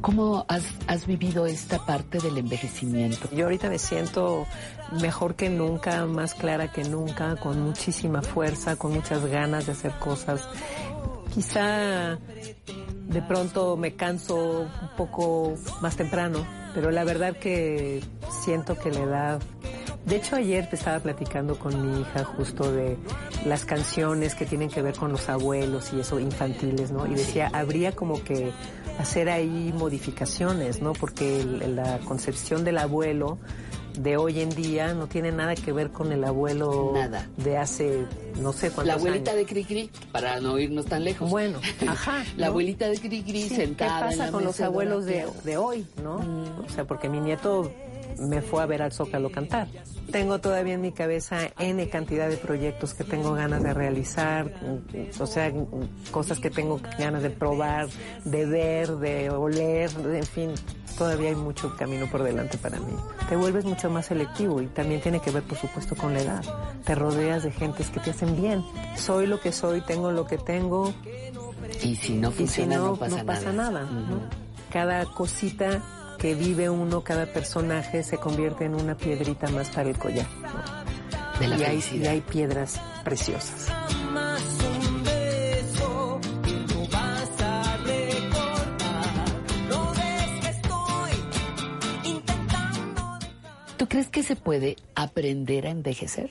¿Cómo 0.00 0.46
has, 0.48 1.06
vivido 1.06 1.44
esta 1.46 1.84
parte 1.84 2.18
del 2.18 2.38
envejecimiento? 2.38 3.28
Yo 3.34 3.44
ahorita 3.44 3.68
me 3.68 3.78
siento 3.78 4.46
mejor 5.00 5.34
que 5.34 5.50
nunca, 5.50 6.06
más 6.06 6.34
clara 6.34 6.72
que 6.72 6.84
nunca, 6.84 7.36
con 7.36 7.60
muchísima 7.60 8.22
fuerza, 8.22 8.76
con 8.76 8.94
muchas 8.94 9.26
ganas 9.26 9.66
de 9.66 9.72
hacer 9.72 9.92
cosas. 9.98 10.48
Quizá 11.34 12.18
de 13.08 13.22
pronto 13.22 13.76
me 13.76 13.94
canso 13.94 14.60
un 14.62 14.96
poco 14.96 15.54
más 15.82 15.96
temprano, 15.96 16.46
pero 16.74 16.90
la 16.90 17.04
verdad 17.04 17.36
que 17.36 18.02
siento 18.30 18.78
que 18.78 18.90
la 18.90 19.00
edad 19.00 19.40
de 20.06 20.16
hecho, 20.16 20.36
ayer 20.36 20.66
estaba 20.72 20.98
platicando 20.98 21.58
con 21.58 21.80
mi 21.80 22.00
hija 22.00 22.24
justo 22.24 22.72
de 22.72 22.96
las 23.44 23.64
canciones 23.64 24.34
que 24.34 24.46
tienen 24.46 24.70
que 24.70 24.80
ver 24.80 24.96
con 24.96 25.12
los 25.12 25.28
abuelos 25.28 25.92
y 25.92 26.00
eso 26.00 26.18
infantiles, 26.18 26.90
¿no? 26.90 27.06
Y 27.06 27.14
decía, 27.14 27.50
habría 27.52 27.92
como 27.92 28.22
que 28.24 28.50
hacer 29.00 29.28
ahí 29.30 29.72
modificaciones, 29.76 30.82
¿no? 30.82 30.92
Porque 30.92 31.44
la 31.44 31.98
concepción 32.00 32.64
del 32.64 32.78
abuelo 32.78 33.38
de 33.98 34.16
hoy 34.16 34.40
en 34.40 34.50
día 34.50 34.94
no 34.94 35.08
tiene 35.08 35.32
nada 35.32 35.54
que 35.54 35.72
ver 35.72 35.90
con 35.90 36.12
el 36.12 36.24
abuelo 36.24 36.92
nada. 36.94 37.28
de 37.36 37.56
hace 37.56 38.06
no 38.40 38.52
sé 38.52 38.70
cuántos 38.70 38.86
La 38.86 38.94
abuelita 38.94 39.34
de 39.34 39.44
Cricri, 39.44 39.90
para 40.12 40.40
no 40.40 40.58
irnos 40.58 40.86
tan 40.86 41.04
lejos. 41.04 41.28
Bueno, 41.28 41.60
ajá. 41.86 42.24
la 42.36 42.48
abuelita 42.48 42.88
de 42.88 42.98
Cricri 42.98 43.48
sentada. 43.48 44.10
¿Qué 44.10 44.16
pasa 44.16 44.30
con 44.30 44.44
los 44.44 44.60
abuelos 44.60 45.06
de, 45.06 45.26
de, 45.44 45.56
hoy, 45.56 45.86
no? 46.02 46.18
Mm. 46.18 46.64
O 46.66 46.68
sea, 46.68 46.84
porque 46.84 47.08
mi 47.08 47.20
nieto 47.20 47.72
me 48.18 48.42
fue 48.42 48.62
a 48.62 48.66
ver 48.66 48.82
al 48.82 48.92
Zócalo 48.92 49.30
cantar. 49.30 49.68
Tengo 50.10 50.40
todavía 50.40 50.74
en 50.74 50.80
mi 50.80 50.92
cabeza 50.92 51.50
N 51.58 51.88
cantidad 51.88 52.28
de 52.28 52.36
proyectos 52.36 52.94
que 52.94 53.04
tengo 53.04 53.32
ganas 53.32 53.62
de 53.62 53.72
realizar, 53.74 54.50
o 55.18 55.26
sea, 55.26 55.52
cosas 56.10 56.40
que 56.40 56.50
tengo 56.50 56.80
ganas 56.98 57.22
de 57.22 57.30
probar, 57.30 57.88
de 58.24 58.46
ver, 58.46 58.88
de 58.96 59.30
oler, 59.30 59.90
en 60.12 60.24
fin, 60.24 60.50
todavía 60.98 61.30
hay 61.30 61.36
mucho 61.36 61.74
camino 61.76 62.06
por 62.10 62.22
delante 62.22 62.58
para 62.58 62.78
mí. 62.78 62.92
Te 63.28 63.36
vuelves 63.36 63.64
mucho 63.64 63.88
más 63.90 64.06
selectivo 64.06 64.60
y 64.60 64.66
también 64.66 65.00
tiene 65.00 65.20
que 65.20 65.30
ver, 65.30 65.42
por 65.44 65.58
supuesto, 65.58 65.94
con 65.94 66.14
la 66.14 66.20
edad. 66.20 66.44
Te 66.84 66.94
rodeas 66.94 67.42
de 67.42 67.52
gentes 67.52 67.88
que 67.90 68.00
te 68.00 68.10
hacen 68.10 68.40
bien. 68.40 68.64
Soy 68.96 69.26
lo 69.26 69.40
que 69.40 69.52
soy, 69.52 69.80
tengo 69.80 70.10
lo 70.12 70.26
que 70.26 70.38
tengo. 70.38 70.92
Y 71.82 71.96
si 71.96 72.14
no 72.14 72.30
funciona, 72.30 72.76
no, 72.76 72.96
pasa 72.96 73.52
nada. 73.52 73.88
Cada 74.70 75.04
cosita 75.06 75.80
que 76.20 76.34
vive 76.34 76.68
uno, 76.68 77.02
cada 77.02 77.24
personaje 77.24 78.02
se 78.02 78.18
convierte 78.18 78.66
en 78.66 78.74
una 78.74 78.94
piedrita 78.94 79.48
más 79.48 79.70
para 79.70 79.88
el 79.88 79.98
collar. 79.98 80.26
De 81.38 81.48
la 81.48 81.56
y, 81.56 81.62
hay, 81.64 81.84
y 81.94 82.06
hay 82.06 82.20
piedras 82.20 82.78
preciosas. 83.02 83.72
¿Tú 93.78 93.88
crees 93.88 94.10
que 94.10 94.22
se 94.22 94.36
puede 94.36 94.76
aprender 94.94 95.66
a 95.66 95.70
envejecer? 95.70 96.30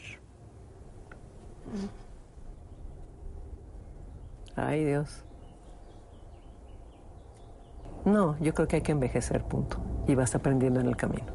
Ay, 4.55 4.85
Dios. 4.85 5.23
No, 8.09 8.35
yo 8.39 8.53
creo 8.53 8.67
que 8.67 8.77
hay 8.77 8.81
que 8.81 8.91
envejecer, 8.91 9.43
punto. 9.43 9.77
Y 10.07 10.15
vas 10.15 10.33
aprendiendo 10.35 10.79
en 10.79 10.87
el 10.87 10.95
camino. 10.95 11.27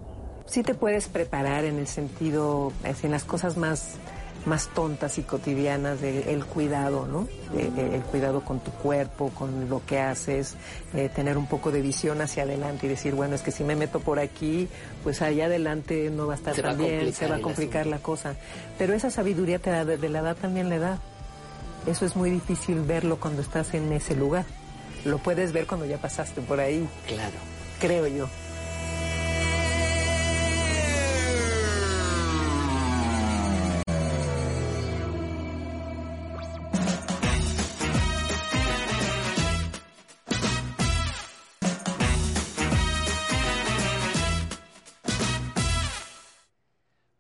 Sí 0.47 0.63
te 0.63 0.75
puedes 0.75 1.09
preparar 1.09 1.65
en 1.65 1.79
el 1.79 1.87
sentido, 1.87 2.73
en 2.85 3.11
las 3.11 3.25
cosas 3.25 3.57
más, 3.57 3.97
más 4.45 4.69
tontas 4.69 5.17
y 5.19 5.23
cotidianas 5.23 6.01
del 6.03 6.45
cuidado, 6.45 7.07
¿no? 7.07 7.27
el 7.57 8.03
cuidado 8.03 8.45
con 8.45 8.61
tu 8.61 8.71
cuerpo, 8.73 9.31
con 9.31 9.71
lo 9.71 9.81
que 9.87 10.01
haces, 10.01 10.57
eh, 10.93 11.09
tener 11.15 11.39
un 11.39 11.47
poco 11.47 11.71
de 11.71 11.81
visión 11.81 12.21
hacia 12.21 12.43
adelante 12.43 12.87
y 12.87 12.89
decir, 12.91 13.15
bueno, 13.15 13.37
es 13.37 13.43
que 13.43 13.53
si 13.53 13.65
me 13.65 13.75
meto 13.75 14.01
por 14.01 14.19
aquí, 14.19 14.69
pues 15.03 15.23
allá 15.23 15.47
adelante 15.47 16.11
no 16.11 16.27
va 16.27 16.35
a 16.35 16.37
estar 16.37 16.55
tan 16.55 16.77
bien, 16.77 17.13
se 17.15 17.27
va 17.27 17.37
a 17.37 17.41
complicar 17.41 17.87
la 17.87 18.01
cosa. 18.01 18.35
Pero 18.77 18.93
esa 18.93 19.11
sabiduría 19.11 19.61
te 19.61 19.71
da, 19.71 19.85
de 19.85 20.09
la 20.09 20.19
edad 20.19 20.37
también 20.37 20.69
le 20.69 20.79
da. 20.79 20.99
Eso 21.87 22.05
es 22.05 22.17
muy 22.17 22.31
difícil 22.31 22.81
verlo 22.83 23.19
cuando 23.19 23.41
estás 23.41 23.73
en 23.73 23.93
ese 23.93 24.15
lugar 24.15 24.45
lo 25.05 25.19
puedes 25.19 25.53
ver 25.53 25.67
cuando 25.67 25.87
ya 25.87 25.99
pasaste 25.99 26.41
por 26.41 26.61
ahí. 26.61 26.89
Claro. 27.07 27.37
Creo 27.79 28.07
yo. 28.07 28.29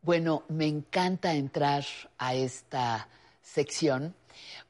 Bueno, 0.00 0.44
me 0.48 0.66
encanta 0.66 1.34
entrar 1.34 1.84
a 2.18 2.34
esta 2.34 3.08
sección 3.42 4.14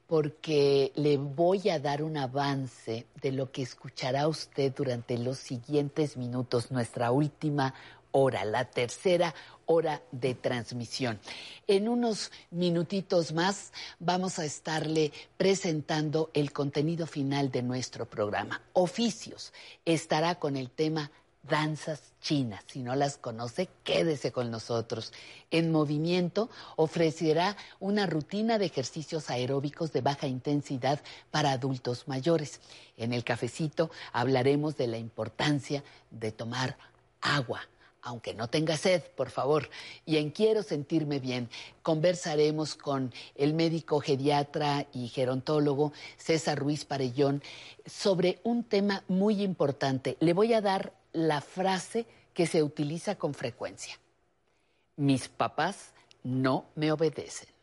porque 0.07 0.93
le 0.95 1.17
voy 1.17 1.69
a 1.71 1.79
dar 1.79 2.03
un 2.03 2.17
avance 2.17 3.07
de 3.21 3.33
lo 3.33 3.51
que 3.51 3.63
escuchará 3.63 4.29
usted 4.29 4.73
durante 4.75 5.19
los 5.19 5.39
siguientes 5.39 6.17
minutos, 6.17 6.71
nuestra 6.71 7.11
última 7.11 7.75
hora, 8.13 8.45
la 8.45 8.65
tercera 8.67 9.35
hora 9.67 10.03
de 10.13 10.35
transmisión. 10.35 11.19
En 11.67 11.89
unos 11.89 12.31
minutitos 12.51 13.33
más 13.33 13.73
vamos 13.99 14.39
a 14.39 14.45
estarle 14.45 15.13
presentando 15.37 16.31
el 16.33 16.53
contenido 16.53 17.07
final 17.07 17.51
de 17.51 17.63
nuestro 17.63 18.07
programa. 18.07 18.63
Oficios 18.73 19.53
estará 19.85 20.37
con 20.37 20.57
el 20.57 20.71
tema 20.71 21.11
danzas 21.49 22.13
chinas. 22.21 22.65
Si 22.67 22.81
no 22.81 22.95
las 22.95 23.17
conoce, 23.17 23.69
quédese 23.83 24.33
con 24.33 24.51
nosotros. 24.51 25.13
En 25.51 25.71
movimiento 25.71 26.51
ofrecerá 26.77 27.57
una 27.81 28.07
rutina 28.07 28.59
de 28.59 28.67
ejercicios 28.67 29.31
aeróbicos 29.31 29.93
de 29.93 30.01
baja 30.01 30.27
intensidad 30.27 31.01
para 31.31 31.53
adultos 31.53 32.09
mayores. 32.09 32.61
En 32.97 33.13
el 33.13 33.25
cafecito 33.25 33.91
hablaremos 34.13 34.77
de 34.77 34.87
la 34.87 34.99
importancia 34.99 35.85
de 36.11 36.33
tomar 36.33 36.77
agua 37.21 37.61
aunque 38.05 38.35
no 38.35 38.49
tenga 38.49 38.77
sed, 38.77 39.03
por 39.17 39.31
favor. 39.31 39.71
Y 40.05 40.19
en 40.19 40.31
Quiero 40.31 40.63
Sentirme 40.63 41.19
Bien, 41.21 41.49
conversaremos 41.83 42.75
con 42.75 43.13
el 43.35 43.55
médico 43.55 43.99
geriatra 44.01 44.87
y 44.93 45.09
gerontólogo 45.09 45.93
César 46.19 46.59
Ruiz 46.59 46.85
Parellón 46.85 47.43
sobre 47.87 48.41
un 48.45 48.63
tema 48.63 49.03
muy 49.09 49.43
importante. 49.43 50.19
Le 50.21 50.35
voy 50.35 50.53
a 50.53 50.61
dar 50.61 50.93
la 51.15 51.41
frase 51.41 52.07
que 52.35 52.47
se 52.47 52.63
utiliza 52.63 53.15
con 53.15 53.33
frecuencia. 53.33 53.99
Mis 54.97 55.29
papás 55.29 55.93
no 56.23 56.67
me 56.75 56.93
obedecen 56.93 57.55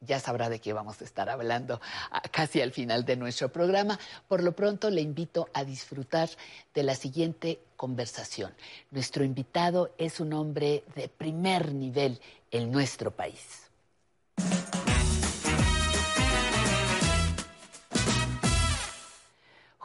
ya 0.00 0.20
sabrá 0.20 0.48
de 0.48 0.60
qué 0.60 0.72
vamos 0.72 1.00
a 1.00 1.04
estar 1.04 1.28
hablando 1.28 1.80
ah, 2.10 2.22
casi 2.30 2.60
al 2.60 2.72
final 2.72 3.04
de 3.04 3.16
nuestro 3.16 3.50
programa. 3.50 3.98
Por 4.28 4.42
lo 4.42 4.52
pronto 4.52 4.90
le 4.90 5.00
invito 5.00 5.48
a 5.52 5.64
disfrutar 5.64 6.28
de 6.74 6.82
la 6.82 6.94
siguiente 6.94 7.60
conversación. 7.76 8.54
Nuestro 8.90 9.24
invitado 9.24 9.92
es 9.98 10.20
un 10.20 10.32
hombre 10.32 10.84
de 10.94 11.08
primer 11.08 11.72
nivel 11.72 12.20
en 12.50 12.70
nuestro 12.70 13.10
país. 13.10 13.65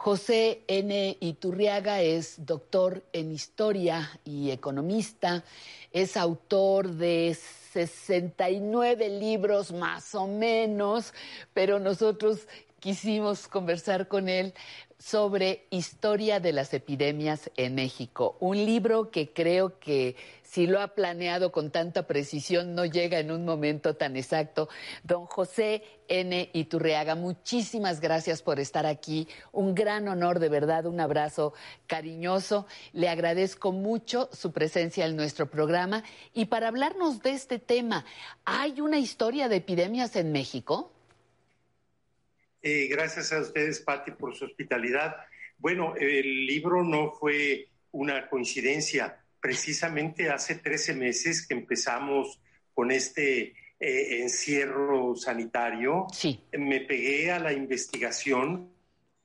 José 0.02 0.64
N. 0.66 1.16
Iturriaga 1.20 2.00
es 2.00 2.44
doctor 2.44 3.04
en 3.12 3.30
historia 3.30 4.10
y 4.24 4.50
economista, 4.50 5.44
es 5.92 6.16
autor 6.16 6.88
de 6.88 7.38
69 7.72 9.08
libros 9.20 9.70
más 9.70 10.16
o 10.16 10.26
menos, 10.26 11.14
pero 11.54 11.78
nosotros 11.78 12.48
quisimos 12.82 13.46
conversar 13.46 14.08
con 14.08 14.28
él 14.28 14.54
sobre 14.98 15.66
historia 15.70 16.40
de 16.40 16.52
las 16.52 16.74
epidemias 16.74 17.48
en 17.56 17.76
México. 17.76 18.36
Un 18.40 18.56
libro 18.56 19.12
que 19.12 19.32
creo 19.32 19.78
que 19.78 20.16
si 20.42 20.66
lo 20.66 20.80
ha 20.80 20.88
planeado 20.88 21.52
con 21.52 21.70
tanta 21.70 22.08
precisión 22.08 22.74
no 22.74 22.84
llega 22.84 23.20
en 23.20 23.30
un 23.30 23.44
momento 23.44 23.94
tan 23.94 24.16
exacto. 24.16 24.68
Don 25.04 25.26
José 25.26 25.84
N. 26.08 26.50
Iturreaga, 26.52 27.14
muchísimas 27.14 28.00
gracias 28.00 28.42
por 28.42 28.58
estar 28.58 28.84
aquí. 28.84 29.28
Un 29.52 29.76
gran 29.76 30.08
honor, 30.08 30.40
de 30.40 30.48
verdad, 30.48 30.86
un 30.86 30.98
abrazo 30.98 31.54
cariñoso. 31.86 32.66
Le 32.92 33.08
agradezco 33.08 33.70
mucho 33.70 34.28
su 34.32 34.50
presencia 34.50 35.06
en 35.06 35.14
nuestro 35.14 35.48
programa. 35.48 36.02
Y 36.34 36.46
para 36.46 36.66
hablarnos 36.66 37.22
de 37.22 37.30
este 37.30 37.60
tema, 37.60 38.04
¿hay 38.44 38.80
una 38.80 38.98
historia 38.98 39.48
de 39.48 39.56
epidemias 39.56 40.16
en 40.16 40.32
México? 40.32 40.91
Eh, 42.62 42.86
gracias 42.86 43.32
a 43.32 43.40
ustedes, 43.40 43.80
Patti, 43.80 44.12
por 44.12 44.36
su 44.36 44.44
hospitalidad. 44.44 45.16
Bueno, 45.58 45.94
el 45.96 46.46
libro 46.46 46.84
no 46.84 47.10
fue 47.10 47.68
una 47.90 48.28
coincidencia. 48.28 49.20
Precisamente 49.40 50.30
hace 50.30 50.54
13 50.54 50.94
meses 50.94 51.46
que 51.46 51.54
empezamos 51.54 52.40
con 52.72 52.92
este 52.92 53.54
eh, 53.80 54.22
encierro 54.22 55.16
sanitario, 55.16 56.06
me 56.52 56.80
pegué 56.82 57.32
a 57.32 57.40
la 57.40 57.52
investigación. 57.52 58.72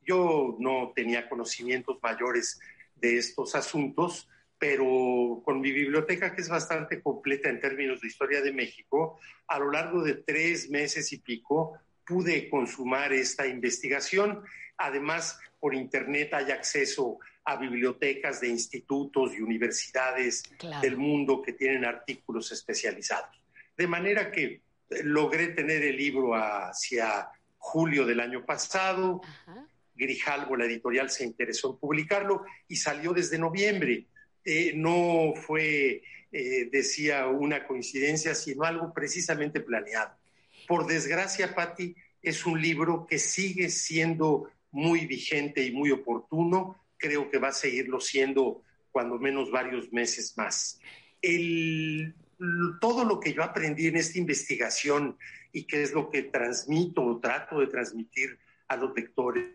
Yo 0.01 0.57
no 0.59 0.93
tenía 0.95 1.29
conocimientos 1.29 1.99
mayores 2.01 2.59
de 2.95 3.17
estos 3.17 3.53
asuntos, 3.53 4.27
pero 4.57 5.43
con 5.45 5.61
mi 5.61 5.71
biblioteca, 5.71 6.33
que 6.33 6.41
es 6.41 6.49
bastante 6.49 7.03
completa 7.03 7.49
en 7.49 7.59
términos 7.59 8.01
de 8.01 8.07
historia 8.07 8.41
de 8.41 8.51
México, 8.51 9.19
a 9.45 9.59
lo 9.59 9.71
largo 9.71 10.01
de 10.01 10.15
tres 10.15 10.71
meses 10.71 11.13
y 11.13 11.19
pico, 11.19 11.77
pude 12.07 12.49
consumar 12.49 13.11
esta 13.13 13.45
investigación. 13.45 14.43
Además, 14.77 15.39
por 15.59 15.75
Internet 15.75 16.33
hay 16.33 16.51
acceso 16.51 17.19
a 17.43 17.57
bibliotecas 17.57 18.41
de 18.41 18.49
institutos 18.49 19.33
y 19.35 19.41
universidades 19.41 20.43
del 20.81 20.97
mundo 20.97 21.41
que 21.41 21.53
tienen 21.53 21.85
artículos 21.85 22.51
especializados. 22.51 23.41
De 23.75 23.87
manera 23.87 24.31
que 24.31 24.43
eh, 24.89 25.03
logré 25.03 25.49
tener 25.49 25.83
el 25.83 25.97
libro 25.97 26.33
hacia 26.35 27.29
julio 27.57 28.05
del 28.05 28.19
año 28.19 28.45
pasado. 28.45 29.21
Grijalvo, 29.95 30.55
la 30.55 30.65
editorial, 30.65 31.09
se 31.09 31.23
interesó 31.23 31.71
en 31.71 31.77
publicarlo 31.77 32.43
y 32.67 32.75
salió 32.75 33.13
desde 33.13 33.37
noviembre. 33.37 34.05
Eh, 34.45 34.73
no 34.75 35.33
fue, 35.35 36.03
eh, 36.31 36.69
decía, 36.71 37.27
una 37.27 37.65
coincidencia, 37.65 38.35
sino 38.35 38.63
algo 38.63 38.93
precisamente 38.93 39.59
planeado. 39.59 40.11
Por 40.67 40.85
desgracia, 40.85 41.55
Patti, 41.55 41.95
es 42.21 42.45
un 42.45 42.61
libro 42.61 43.07
que 43.07 43.19
sigue 43.19 43.69
siendo 43.69 44.51
muy 44.71 45.05
vigente 45.05 45.63
y 45.63 45.71
muy 45.71 45.91
oportuno. 45.91 46.83
Creo 46.97 47.31
que 47.31 47.37
va 47.37 47.49
a 47.49 47.53
seguirlo 47.53 48.01
siendo 48.01 48.63
cuando 48.91 49.17
menos 49.17 49.49
varios 49.49 49.91
meses 49.93 50.33
más. 50.37 50.79
todo 52.81 53.03
lo 53.05 53.19
que 53.19 53.33
yo 53.33 53.43
aprendí 53.43 53.87
en 53.87 53.95
esta 53.95 54.19
investigación 54.19 55.17
y 55.51 55.63
que 55.63 55.81
es 55.81 55.93
lo 55.93 56.11
que 56.11 56.23
transmito 56.23 57.03
o 57.03 57.19
trato 57.19 57.59
de 57.59 57.67
transmitir 57.67 58.37
a 58.67 58.75
los 58.75 58.93
lectores, 58.95 59.45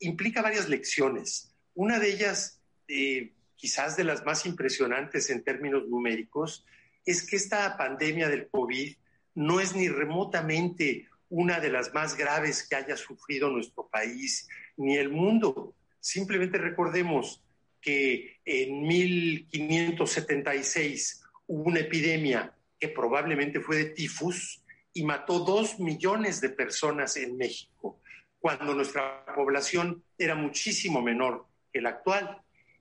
implica 0.00 0.42
varias 0.42 0.68
lecciones. 0.68 1.52
Una 1.74 1.98
de 1.98 2.10
ellas, 2.10 2.60
eh, 2.86 3.32
quizás 3.56 3.96
de 3.96 4.04
las 4.04 4.24
más 4.24 4.46
impresionantes 4.46 5.30
en 5.30 5.42
términos 5.42 5.88
numéricos, 5.88 6.64
es 7.04 7.26
que 7.26 7.36
esta 7.36 7.76
pandemia 7.76 8.28
del 8.28 8.48
COVID 8.48 8.96
no 9.36 9.60
es 9.60 9.76
ni 9.76 9.88
remotamente 9.88 11.08
una 11.28 11.60
de 11.60 11.70
las 11.70 11.94
más 11.94 12.16
graves 12.16 12.66
que 12.68 12.74
haya 12.76 12.96
sufrido 12.96 13.50
nuestro 13.50 13.86
país 13.86 14.48
ni 14.76 14.96
el 14.96 15.10
mundo. 15.10 15.74
Simplemente 16.00 16.58
recordemos 16.58 17.40
que 17.80 18.40
en 18.44 18.82
1576 18.82 21.22
hubo 21.46 21.62
una 21.64 21.80
epidemia 21.80 22.52
que 22.78 22.88
probablemente 22.88 23.60
fue 23.60 23.76
de 23.76 23.86
tifus 23.86 24.62
y 24.92 25.02
mató 25.04 25.40
dos 25.40 25.78
millones 25.78 26.40
de 26.40 26.50
personas 26.50 27.16
en 27.16 27.36
México, 27.36 28.00
cuando 28.38 28.74
nuestra 28.74 29.26
población 29.34 30.04
era 30.16 30.34
muchísimo 30.34 31.02
menor 31.02 31.46
que 31.72 31.82
la 31.82 31.90
actual. 31.90 32.40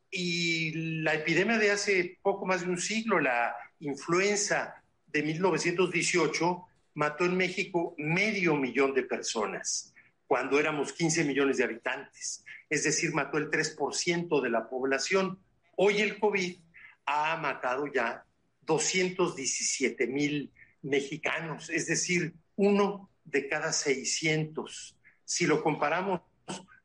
Y 0.09 0.71
la 1.01 1.13
epidemia 1.15 1.57
de 1.57 1.71
hace 1.71 2.17
poco 2.21 2.45
más 2.45 2.61
de 2.61 2.69
un 2.69 2.79
siglo, 2.79 3.19
la 3.19 3.53
influenza 3.79 4.81
de 5.15 5.23
1918, 5.23 6.65
mató 6.95 7.23
en 7.23 7.37
México 7.37 7.95
medio 7.97 8.57
millón 8.57 8.93
de 8.93 9.03
personas 9.03 9.93
cuando 10.27 10.59
éramos 10.59 10.91
15 10.91 11.23
millones 11.23 11.55
de 11.55 11.63
habitantes. 11.63 12.43
Es 12.69 12.83
decir, 12.83 13.13
mató 13.13 13.37
el 13.37 13.49
3% 13.49 14.41
de 14.41 14.49
la 14.49 14.67
población. 14.67 15.39
Hoy 15.77 16.01
el 16.01 16.19
COVID 16.19 16.59
ha 17.05 17.37
matado 17.37 17.87
ya 17.87 18.25
217 18.63 20.05
mil 20.07 20.51
mexicanos, 20.81 21.69
es 21.69 21.87
decir, 21.87 22.33
uno 22.57 23.09
de 23.23 23.47
cada 23.47 23.71
600. 23.71 24.97
Si 25.23 25.45
lo 25.45 25.63
comparamos 25.63 26.19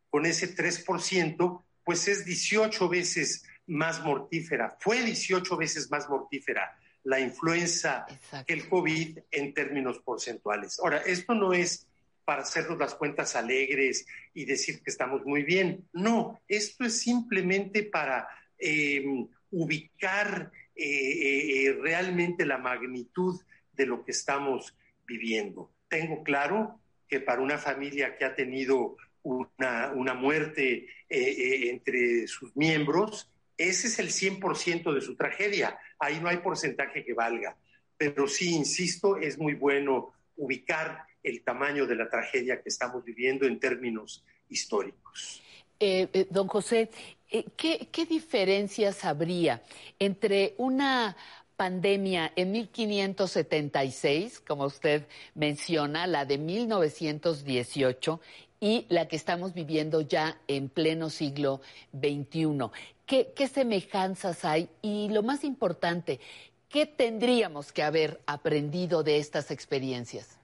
con 0.09 0.25
ese 0.25 0.55
3%, 0.55 1.65
pues 1.83 2.07
es 2.07 2.25
18 2.25 2.89
veces 2.89 3.45
más 3.67 4.05
mortífera, 4.05 4.77
fue 4.79 5.03
18 5.03 5.57
veces 5.57 5.91
más 5.91 6.09
mortífera 6.09 6.77
la 7.05 7.21
influenza 7.21 8.07
que 8.47 8.55
el 8.55 8.69
COVID 8.69 9.19
en 9.31 9.55
términos 9.55 9.99
porcentuales. 10.01 10.79
Ahora, 10.81 10.99
esto 10.99 11.35
no 11.35 11.53
es 11.53 11.87
para 12.25 12.43
hacernos 12.43 12.79
las 12.79 12.95
cuentas 12.95 13.35
alegres 13.35 14.07
y 14.35 14.45
decir 14.45 14.83
que 14.83 14.91
estamos 14.91 15.25
muy 15.25 15.43
bien. 15.43 15.89
No, 15.93 16.41
esto 16.47 16.85
es 16.85 17.01
simplemente 17.01 17.83
para 17.83 18.29
em, 18.59 19.27
ubicar 19.51 20.53
eh, 20.77 21.67
eh, 21.67 21.79
realmente 21.81 22.47
la 22.47 22.59
magnitud 22.59 23.41
de 23.73 23.87
lo 23.87 24.05
que 24.05 24.13
estamos 24.13 24.77
viviendo. 25.07 25.73
Tengo 25.89 26.23
claro 26.23 26.81
que 27.09 27.21
para 27.21 27.43
una 27.43 27.59
familia 27.59 28.17
que 28.17 28.25
ha 28.25 28.35
tenido 28.35 28.97
una, 29.23 29.91
una 29.93 30.15
muerte 30.15 30.87
eh, 31.09 31.71
entre 31.71 32.29
sus 32.29 32.55
miembros, 32.57 33.29
ese 33.69 33.89
es 33.89 33.99
el 33.99 34.09
100% 34.09 34.95
de 34.95 35.01
su 35.01 35.17
tragedia. 35.17 35.79
Ahí 35.99 36.19
no 36.21 36.29
hay 36.29 36.39
porcentaje 36.39 37.05
que 37.05 37.13
valga. 37.13 37.57
Pero 37.97 38.27
sí, 38.27 38.55
insisto, 38.55 39.19
es 39.19 39.39
muy 39.39 39.55
bueno 39.55 40.15
ubicar 40.37 41.05
el 41.23 41.43
tamaño 41.43 41.87
de 41.87 41.97
la 41.97 42.09
tragedia 42.09 42.63
que 42.63 42.71
estamos 42.71 43.05
viviendo 43.05 43.47
en 43.47 43.61
términos 43.61 44.25
históricos. 44.49 45.43
Eh, 45.79 46.09
eh, 46.13 46.27
don 46.31 46.49
José, 46.49 46.91
eh, 47.31 47.45
¿qué, 47.57 47.89
¿qué 47.93 48.07
diferencias 48.07 49.05
habría 49.05 49.63
entre 49.99 50.55
una 50.57 51.15
pandemia 51.57 52.33
en 52.37 52.53
1576, 52.53 54.41
como 54.41 54.65
usted 54.65 55.07
menciona, 55.35 56.07
la 56.07 56.25
de 56.25 56.39
1918, 56.39 58.21
y 58.61 58.87
la 58.89 59.09
que 59.09 59.17
estamos 59.17 59.55
viviendo 59.55 60.03
ya 60.03 60.39
en 60.47 60.69
pleno 60.69 61.09
siglo 61.09 61.63
XXI. 61.93 62.71
¿Qué, 63.07 63.33
qué 63.35 63.49
semejanzas 63.49 64.45
hay? 64.45 64.69
Y 64.83 65.09
lo 65.09 65.23
más 65.23 65.43
importante, 65.45 66.21
¿qué 66.69 66.87
tendríamos 66.87 67.73
que 67.73 67.83
haber 67.83 68.21
aprendido 68.27 69.03
de 69.03 69.19
estas 69.19 69.51
experiencias? 69.51 70.39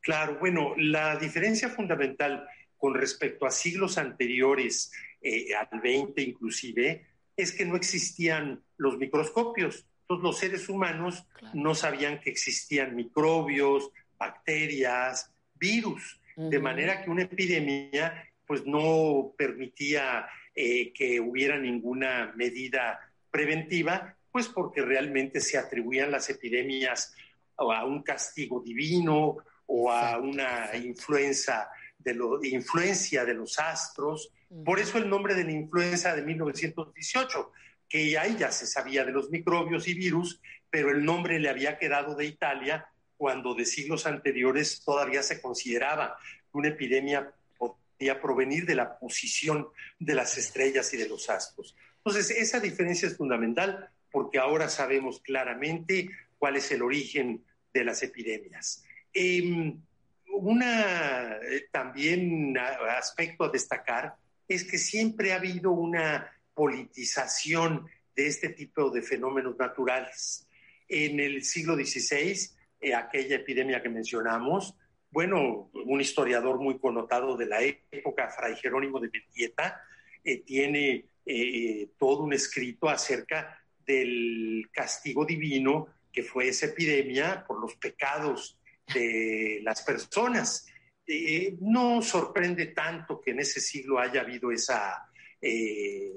Claro, 0.00 0.38
bueno, 0.38 0.74
la 0.76 1.16
diferencia 1.16 1.68
fundamental 1.68 2.46
con 2.76 2.94
respecto 2.94 3.46
a 3.46 3.50
siglos 3.50 3.96
anteriores, 3.96 4.92
eh, 5.22 5.54
al 5.54 5.80
20 5.80 6.20
inclusive, 6.20 7.06
es 7.34 7.52
que 7.52 7.64
no 7.64 7.76
existían 7.76 8.62
los 8.76 8.98
microscopios. 8.98 9.86
Entonces 10.02 10.22
los 10.22 10.38
seres 10.38 10.68
humanos 10.68 11.24
no 11.54 11.74
sabían 11.74 12.20
que 12.20 12.28
existían 12.28 12.94
microbios, 12.94 13.90
bacterias, 14.18 15.32
virus, 15.54 16.20
de 16.36 16.58
manera 16.58 17.02
que 17.02 17.10
una 17.10 17.22
epidemia 17.22 18.28
pues 18.46 18.66
no 18.66 19.32
permitía 19.36 20.26
eh, 20.54 20.92
que 20.92 21.20
hubiera 21.20 21.58
ninguna 21.58 22.32
medida 22.36 23.00
preventiva, 23.30 24.16
pues 24.30 24.48
porque 24.48 24.82
realmente 24.82 25.40
se 25.40 25.58
atribuían 25.58 26.10
las 26.10 26.28
epidemias 26.28 27.14
a 27.56 27.84
un 27.84 28.02
castigo 28.02 28.60
divino 28.60 29.36
o 29.66 29.90
a 29.90 30.18
una 30.18 30.70
influencia 30.76 31.68
de, 31.98 32.14
lo, 32.14 32.42
influencia 32.44 33.24
de 33.24 33.34
los 33.34 33.58
astros. 33.58 34.32
Por 34.64 34.78
eso 34.78 34.98
el 34.98 35.08
nombre 35.08 35.34
de 35.34 35.44
la 35.44 35.52
influenza 35.52 36.14
de 36.14 36.22
1918, 36.22 37.52
que 37.88 38.18
ahí 38.18 38.36
ya 38.38 38.50
se 38.50 38.66
sabía 38.66 39.04
de 39.04 39.12
los 39.12 39.30
microbios 39.30 39.88
y 39.88 39.94
virus, 39.94 40.40
pero 40.70 40.90
el 40.90 41.04
nombre 41.04 41.38
le 41.38 41.48
había 41.48 41.78
quedado 41.78 42.14
de 42.14 42.26
Italia 42.26 42.86
cuando 43.16 43.54
de 43.54 43.64
siglos 43.64 44.06
anteriores 44.06 44.82
todavía 44.84 45.22
se 45.22 45.40
consideraba 45.40 46.16
que 46.50 46.58
una 46.58 46.68
epidemia 46.68 47.32
podía 47.56 48.20
provenir 48.20 48.66
de 48.66 48.74
la 48.74 48.98
posición 48.98 49.68
de 49.98 50.14
las 50.14 50.36
estrellas 50.36 50.92
y 50.94 50.96
de 50.96 51.08
los 51.08 51.30
astros. 51.30 51.76
Entonces, 51.98 52.30
esa 52.30 52.60
diferencia 52.60 53.08
es 53.08 53.16
fundamental 53.16 53.88
porque 54.10 54.38
ahora 54.38 54.68
sabemos 54.68 55.20
claramente 55.20 56.10
cuál 56.38 56.56
es 56.56 56.70
el 56.70 56.82
origen 56.82 57.44
de 57.72 57.84
las 57.84 58.02
epidemias. 58.02 58.84
Eh, 59.12 59.74
una 60.28 61.38
también 61.70 62.56
aspecto 62.58 63.44
a 63.44 63.50
destacar 63.50 64.16
es 64.48 64.64
que 64.64 64.78
siempre 64.78 65.32
ha 65.32 65.36
habido 65.36 65.70
una 65.70 66.30
politización 66.54 67.86
de 68.14 68.26
este 68.26 68.50
tipo 68.50 68.90
de 68.90 69.02
fenómenos 69.02 69.56
naturales. 69.58 70.46
En 70.88 71.18
el 71.18 71.44
siglo 71.44 71.74
XVI, 71.74 72.36
eh, 72.84 72.94
aquella 72.94 73.36
epidemia 73.36 73.82
que 73.82 73.88
mencionamos, 73.88 74.74
bueno, 75.10 75.70
un 75.72 76.00
historiador 76.00 76.58
muy 76.58 76.78
connotado 76.78 77.36
de 77.36 77.46
la 77.46 77.62
época, 77.62 78.30
Fray 78.30 78.56
Jerónimo 78.56 78.98
de 78.98 79.10
Mendieta, 79.10 79.80
eh, 80.24 80.38
tiene 80.38 81.06
eh, 81.26 81.88
todo 81.98 82.24
un 82.24 82.32
escrito 82.32 82.88
acerca 82.88 83.58
del 83.86 84.68
castigo 84.72 85.24
divino 85.24 85.88
que 86.12 86.22
fue 86.22 86.48
esa 86.48 86.66
epidemia 86.66 87.44
por 87.46 87.60
los 87.60 87.74
pecados 87.76 88.58
de 88.92 89.60
las 89.62 89.82
personas. 89.82 90.66
Eh, 91.06 91.56
no 91.60 92.00
sorprende 92.02 92.66
tanto 92.66 93.20
que 93.20 93.32
en 93.32 93.40
ese 93.40 93.60
siglo 93.60 93.98
haya 93.98 94.20
habido 94.20 94.50
esa 94.50 95.10
eh, 95.40 96.12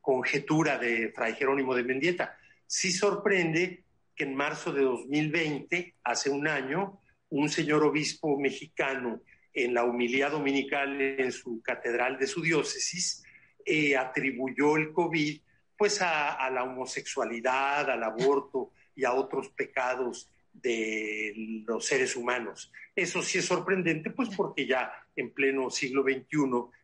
conjetura 0.00 0.78
de 0.78 1.12
Fray 1.12 1.34
Jerónimo 1.34 1.74
de 1.74 1.84
Mendieta. 1.84 2.36
Sí 2.66 2.90
sorprende 2.90 3.84
que 4.18 4.24
en 4.24 4.34
marzo 4.34 4.72
de 4.72 4.82
2020, 4.82 5.94
hace 6.02 6.28
un 6.28 6.48
año, 6.48 7.00
un 7.30 7.48
señor 7.48 7.84
obispo 7.84 8.38
mexicano 8.38 9.22
en 9.54 9.72
la 9.72 9.84
humildad 9.84 10.32
dominical 10.32 11.00
en 11.00 11.32
su 11.32 11.62
catedral 11.62 12.18
de 12.18 12.26
su 12.26 12.42
diócesis 12.42 13.22
eh, 13.64 13.96
atribuyó 13.96 14.76
el 14.76 14.92
COVID 14.92 15.40
pues 15.76 16.02
a 16.02 16.50
la 16.50 16.64
homosexualidad, 16.64 17.88
al 17.88 18.02
aborto 18.02 18.72
y 18.96 19.04
a 19.04 19.12
otros 19.12 19.50
pecados 19.50 20.28
de 20.52 21.32
los 21.66 21.86
seres 21.86 22.16
humanos. 22.16 22.72
Eso 22.96 23.22
sí 23.22 23.38
es 23.38 23.44
sorprendente, 23.44 24.10
pues 24.10 24.28
porque 24.36 24.66
ya 24.66 24.90
en 25.14 25.32
pleno 25.32 25.70
siglo 25.70 26.02
XXI 26.02 26.26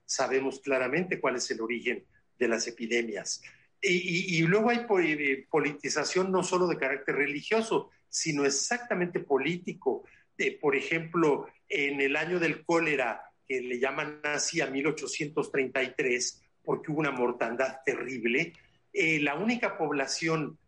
sabemos 0.05 0.61
claramente 0.61 1.20
cuál 1.20 1.36
es 1.36 1.51
el 1.51 1.61
origen 1.61 2.05
de 2.39 2.48
las 2.48 2.69
epidemias. 2.69 3.43
Y, 3.86 4.40
luego 4.43 4.70
hay 4.70 4.86
eh, 5.02 5.47
politización 5.51 6.32
no 6.32 6.43
solo 6.43 6.66
de 6.66 6.78
carácter 6.78 7.16
religioso, 7.16 7.90
sino 8.09 8.44
exactamente 8.44 9.20
político. 9.20 10.05
Eh, 10.39 10.59
por 10.59 10.74
ejemplo, 10.74 11.47
en 11.69 12.01
el 12.01 12.16
año 12.16 12.39
del 12.39 12.65
cólera, 12.65 13.23
que 13.47 13.61
le 13.61 13.78
llaman 13.78 14.20
así 14.24 14.61
a 14.61 14.66
1833, 14.66 16.43
porque 16.65 16.90
hubo 16.90 17.01
una 17.01 17.11
mortandad 17.11 17.81
terrible, 17.85 18.55
eh, 18.93 19.20
la 19.20 19.35
única 19.35 19.77
población 19.77 20.59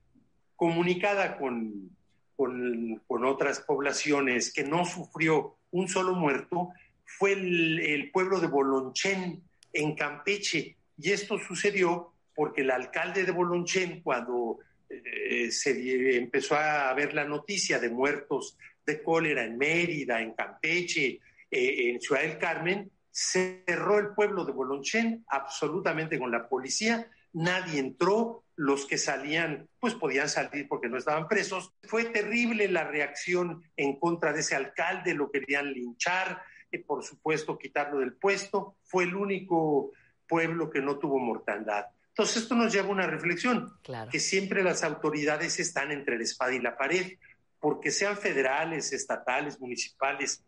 comunicada 0.57 1.39
con 1.39 1.97
con, 2.37 3.25
otras 3.25 3.61
poblaciones 3.61 4.53
que 4.53 4.63
no 4.63 4.85
sufrió 4.85 5.57
un 5.71 5.89
solo 5.89 6.15
muerto 6.15 6.69
fue 7.05 7.33
el, 7.33 8.11
pueblo 8.13 8.41
de 8.41 8.47
Bolonchen 8.47 9.43
en 9.73 9.95
Campeche. 9.95 10.77
Y 10.99 11.11
esto 11.11 11.39
sucedió 11.39 12.13
porque 12.37 12.61
el 12.61 12.71
alcalde 12.71 13.25
de 13.25 13.33
Bolonchen, 13.33 14.03
cuando 14.03 14.59
eh, 14.89 15.51
se 15.51 16.17
empezó 16.17 16.55
a 16.55 16.93
ver 16.95 17.15
la 17.15 17.25
noticia 17.25 17.81
de 17.81 17.89
muertos 17.89 18.57
de 18.85 19.03
cólera 19.03 19.43
en 19.43 19.59
Mérida, 19.59 20.21
en 20.21 20.35
Campeche, 20.35 21.19
eh, 21.51 21.91
en 21.91 22.01
Ciudad 22.01 22.23
del 22.23 22.39
Carmen, 22.39 22.91
cerró 23.11 23.99
el 23.99 24.09
pueblo 24.15 24.45
de 24.45 24.53
Bolonchen 24.53 25.25
absolutamente 25.29 26.19
con 26.19 26.31
la 26.31 26.49
policía, 26.49 27.11
nadie 27.33 27.81
entró, 27.81 28.45
los 28.59 28.87
que 28.87 28.97
salían, 28.97 29.69
pues 29.79 29.95
podían 29.95 30.29
salir 30.29 30.67
porque 30.67 30.89
no 30.89 30.97
estaban 30.97 31.29
presos. 31.29 31.75
Fue 31.83 32.05
terrible 32.05 32.69
la 32.69 32.85
reacción 32.85 33.63
en 33.77 33.99
contra 33.99 34.33
de 34.33 34.41
ese 34.41 34.55
alcalde, 34.55 35.15
lo 35.15 35.31
querían 35.31 35.73
linchar, 35.73 36.43
y 36.71 36.79
por 36.79 37.05
supuesto 37.05 37.59
quitarlo 37.59 37.99
del 37.99 38.15
puesto. 38.15 38.77
Fue 38.85 39.05
el 39.05 39.15
único 39.15 39.93
pueblo 40.27 40.71
que 40.71 40.81
no 40.81 40.99
tuvo 40.99 41.19
mortandad. 41.19 41.87
Entonces 42.17 42.45
esto 42.45 42.55
nos 42.55 42.73
lleva 42.73 42.89
a 42.89 42.93
una 42.93 43.07
reflexión, 43.07 43.79
que 44.11 44.21
siempre 44.21 44.63
las 44.65 44.83
autoridades 44.83 45.61
están 45.61 45.93
entre 45.93 46.17
la 46.17 46.25
espada 46.25 46.55
y 46.55 46.61
la 46.61 46.75
pared, 46.75 47.19
porque 47.61 47.91
sean 47.91 48.17
federales, 48.17 48.95
estatales, 48.95 49.61
municipales, 49.61 50.43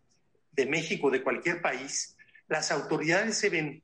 de 0.53 0.65
México, 0.65 1.11
de 1.11 1.23
cualquier 1.23 1.61
país, 1.61 2.17
las 2.49 2.73
autoridades 2.73 3.37
se 3.37 3.51
ven, 3.51 3.83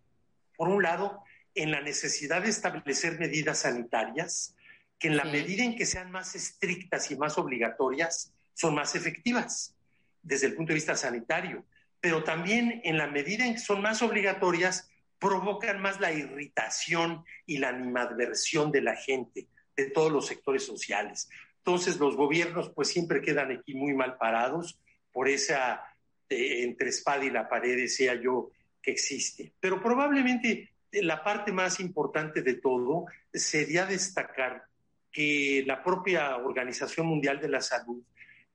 por 0.57 0.69
un 0.69 0.83
lado, 0.83 1.23
en 1.55 1.71
la 1.71 1.83
necesidad 1.83 2.41
de 2.43 2.49
establecer 2.49 3.21
medidas 3.21 3.59
sanitarias 3.61 4.57
que 4.99 5.09
en 5.09 5.19
la 5.19 5.25
medida 5.25 5.63
en 5.63 5.77
que 5.77 5.85
sean 5.85 6.11
más 6.11 6.35
estrictas 6.35 7.11
y 7.11 7.17
más 7.17 7.37
obligatorias, 7.37 8.33
son 8.55 8.75
más 8.75 8.95
efectivas 8.95 9.75
desde 10.23 10.47
el 10.47 10.55
punto 10.55 10.71
de 10.71 10.77
vista 10.77 10.97
sanitario, 10.97 11.67
pero 12.01 12.25
también 12.25 12.81
en 12.85 12.97
la 12.97 13.09
medida 13.09 13.45
en 13.45 13.55
que 13.55 13.61
son 13.61 13.83
más 13.83 14.01
obligatorias, 14.01 14.89
provocan 15.25 15.81
más 15.81 16.01
la 16.01 16.13
irritación 16.13 17.25
y 17.47 17.57
la 17.57 17.71
animadversión 17.71 18.71
de 18.71 18.83
la 18.83 18.95
gente, 18.95 19.49
de 19.75 19.89
todos 19.89 20.13
los 20.13 20.27
sectores 20.27 20.67
sociales. 20.67 21.31
Entonces 21.57 21.99
los 21.99 22.15
gobiernos 22.15 22.69
pues 22.75 22.89
siempre 22.89 23.23
quedan 23.23 23.51
aquí 23.51 23.75
muy 23.75 23.95
mal 23.95 24.19
parados 24.19 24.79
por 25.11 25.31
esa 25.31 25.83
eh, 26.29 26.65
entre 26.65 26.91
espada 26.91 27.25
y 27.25 27.31
la 27.31 27.49
pared, 27.49 27.75
decía 27.75 28.15
yo, 28.21 28.51
que 28.83 28.91
existe. 28.91 29.55
Pero 29.61 29.83
probablemente 29.83 30.75
la 30.93 31.25
parte 31.25 31.53
más 31.53 31.81
importante 31.81 32.43
de 32.43 32.57
todo 32.57 33.07
sería 33.33 33.87
destacar 33.87 34.65
que 35.11 35.65
la 35.67 35.83
propia 35.83 36.37
Organización 36.37 37.07
Mundial 37.07 37.41
de 37.41 37.49
la 37.49 37.63
Salud 37.63 38.03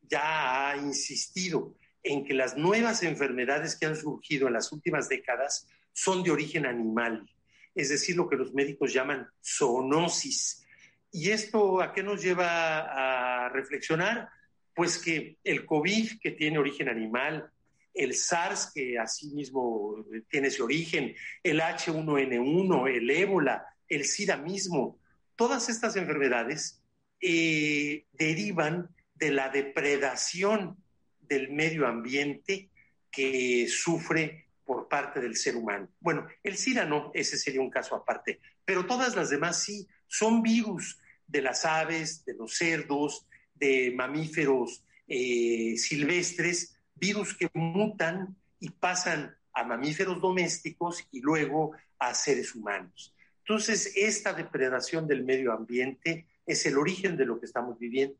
ya 0.03 0.69
ha 0.69 0.77
insistido 0.77 1.73
en 2.03 2.23
que 2.23 2.35
las 2.35 2.55
nuevas 2.55 3.01
enfermedades 3.01 3.75
que 3.75 3.87
han 3.87 3.95
surgido 3.95 4.45
en 4.45 4.53
las 4.53 4.71
últimas 4.71 5.09
décadas 5.09 5.67
son 5.93 6.23
de 6.23 6.31
origen 6.31 6.65
animal, 6.65 7.29
es 7.75 7.89
decir, 7.89 8.15
lo 8.15 8.27
que 8.27 8.35
los 8.35 8.53
médicos 8.53 8.93
llaman 8.93 9.27
zoonosis. 9.43 10.65
¿Y 11.11 11.31
esto 11.31 11.81
a 11.81 11.93
qué 11.93 12.03
nos 12.03 12.21
lleva 12.21 13.45
a 13.45 13.49
reflexionar? 13.49 14.29
Pues 14.73 14.97
que 14.97 15.37
el 15.43 15.65
COVID, 15.65 16.19
que 16.21 16.31
tiene 16.31 16.59
origen 16.59 16.89
animal, 16.89 17.51
el 17.93 18.13
SARS, 18.13 18.71
que 18.73 18.97
asimismo 18.97 20.05
tiene 20.29 20.47
ese 20.47 20.61
origen, 20.61 21.15
el 21.43 21.59
H1N1, 21.59 22.95
el 22.95 23.09
ébola, 23.09 23.65
el 23.87 24.05
SIDA 24.05 24.37
mismo, 24.37 24.99
todas 25.35 25.69
estas 25.69 25.95
enfermedades 25.95 26.81
eh, 27.21 28.05
derivan 28.13 28.89
de 29.15 29.31
la 29.31 29.49
depredación 29.49 30.77
del 31.19 31.51
medio 31.51 31.87
ambiente 31.87 32.69
que 33.11 33.67
sufre 33.67 34.48
parte 34.89 35.21
del 35.21 35.35
ser 35.35 35.55
humano. 35.55 35.87
Bueno, 35.99 36.27
el 36.43 36.57
SIDA 36.57 36.89
ese 37.13 37.37
sería 37.37 37.61
un 37.61 37.69
caso 37.69 37.95
aparte, 37.95 38.39
pero 38.65 38.85
todas 38.85 39.15
las 39.15 39.29
demás 39.29 39.63
sí, 39.63 39.87
son 40.07 40.41
virus 40.41 40.99
de 41.27 41.41
las 41.41 41.63
aves, 41.63 42.25
de 42.25 42.33
los 42.33 42.55
cerdos, 42.55 43.27
de 43.53 43.93
mamíferos 43.95 44.83
eh, 45.07 45.75
silvestres, 45.77 46.75
virus 46.95 47.35
que 47.35 47.49
mutan 47.53 48.35
y 48.59 48.69
pasan 48.69 49.35
a 49.53 49.63
mamíferos 49.63 50.21
domésticos 50.21 51.07
y 51.11 51.21
luego 51.21 51.71
a 51.99 52.13
seres 52.13 52.55
humanos. 52.55 53.15
Entonces, 53.39 53.93
esta 53.95 54.33
depredación 54.33 55.07
del 55.07 55.23
medio 55.23 55.53
ambiente 55.53 56.27
es 56.45 56.65
el 56.65 56.77
origen 56.77 57.17
de 57.17 57.25
lo 57.25 57.39
que 57.39 57.45
estamos 57.45 57.77
viviendo. 57.79 58.17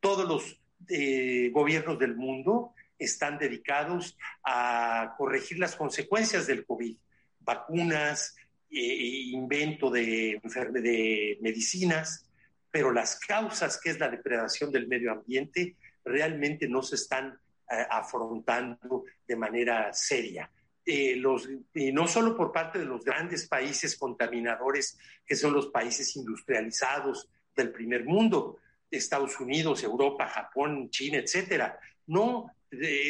Todos 0.00 0.28
los 0.28 0.60
eh, 0.88 1.50
gobiernos 1.52 1.98
del 1.98 2.16
mundo 2.16 2.74
están 2.98 3.38
dedicados 3.38 4.16
a 4.44 5.14
corregir 5.16 5.58
las 5.58 5.76
consecuencias 5.76 6.46
del 6.46 6.64
COVID, 6.64 6.96
vacunas, 7.40 8.36
eh, 8.70 9.30
invento 9.32 9.90
de, 9.90 10.40
de 10.42 11.38
medicinas, 11.40 12.26
pero 12.70 12.92
las 12.92 13.18
causas, 13.18 13.80
que 13.80 13.90
es 13.90 13.98
la 13.98 14.10
depredación 14.10 14.70
del 14.70 14.88
medio 14.88 15.12
ambiente, 15.12 15.76
realmente 16.04 16.68
no 16.68 16.82
se 16.82 16.96
están 16.96 17.38
eh, 17.70 17.86
afrontando 17.90 19.04
de 19.26 19.36
manera 19.36 19.92
seria. 19.92 20.50
Eh, 20.84 21.16
los, 21.16 21.48
y 21.74 21.92
no 21.92 22.06
solo 22.08 22.34
por 22.34 22.50
parte 22.50 22.78
de 22.78 22.86
los 22.86 23.04
grandes 23.04 23.46
países 23.46 23.96
contaminadores, 23.96 24.98
que 25.26 25.36
son 25.36 25.52
los 25.52 25.66
países 25.66 26.16
industrializados 26.16 27.28
del 27.54 27.72
primer 27.72 28.04
mundo, 28.04 28.58
Estados 28.90 29.38
Unidos, 29.38 29.82
Europa, 29.82 30.26
Japón, 30.26 30.88
China, 30.88 31.18
etcétera. 31.18 31.78
No, 32.06 32.50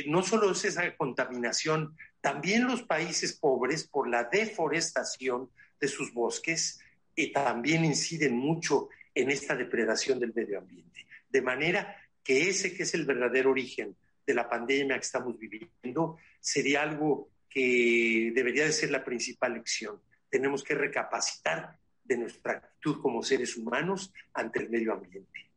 no 0.07 0.23
solo 0.23 0.53
es 0.53 0.65
esa 0.65 0.97
contaminación, 0.97 1.97
también 2.21 2.67
los 2.67 2.83
países 2.83 3.33
pobres, 3.35 3.85
por 3.85 4.09
la 4.09 4.25
deforestación 4.25 5.51
de 5.81 5.89
sus 5.89 6.13
bosques, 6.13 6.81
y 7.15 7.33
también 7.33 7.85
inciden 7.85 8.37
mucho 8.37 8.89
en 9.15 9.31
esta 9.31 9.57
depredación 9.57 10.21
del 10.21 10.33
medio 10.33 10.59
ambiente. 10.59 11.07
De 11.29 11.43
manera 11.43 11.97
que 12.23 12.49
ese 12.49 12.75
que 12.75 12.85
es 12.85 12.95
el 12.95 13.05
verdadero 13.05 13.51
origen 13.51 13.97
de 14.25 14.35
la 14.35 14.49
pandemia 14.49 14.97
que 14.97 15.05
estamos 15.05 15.37
viviendo 15.37 16.19
sería 16.39 16.83
algo 16.83 17.31
que 17.49 18.31
debería 18.35 18.65
de 18.65 18.73
ser 18.73 18.91
la 18.91 19.05
principal 19.05 19.55
lección. 19.55 20.01
Tenemos 20.29 20.63
que 20.63 20.75
recapacitar 20.75 21.79
de 22.05 22.19
nuestra 22.19 22.53
actitud 22.53 23.01
como 23.03 23.23
seres 23.23 23.57
humanos 23.57 24.13
ante 24.33 24.61
el 24.61 24.71
medio 24.71 24.93
ambiente. 24.93 25.48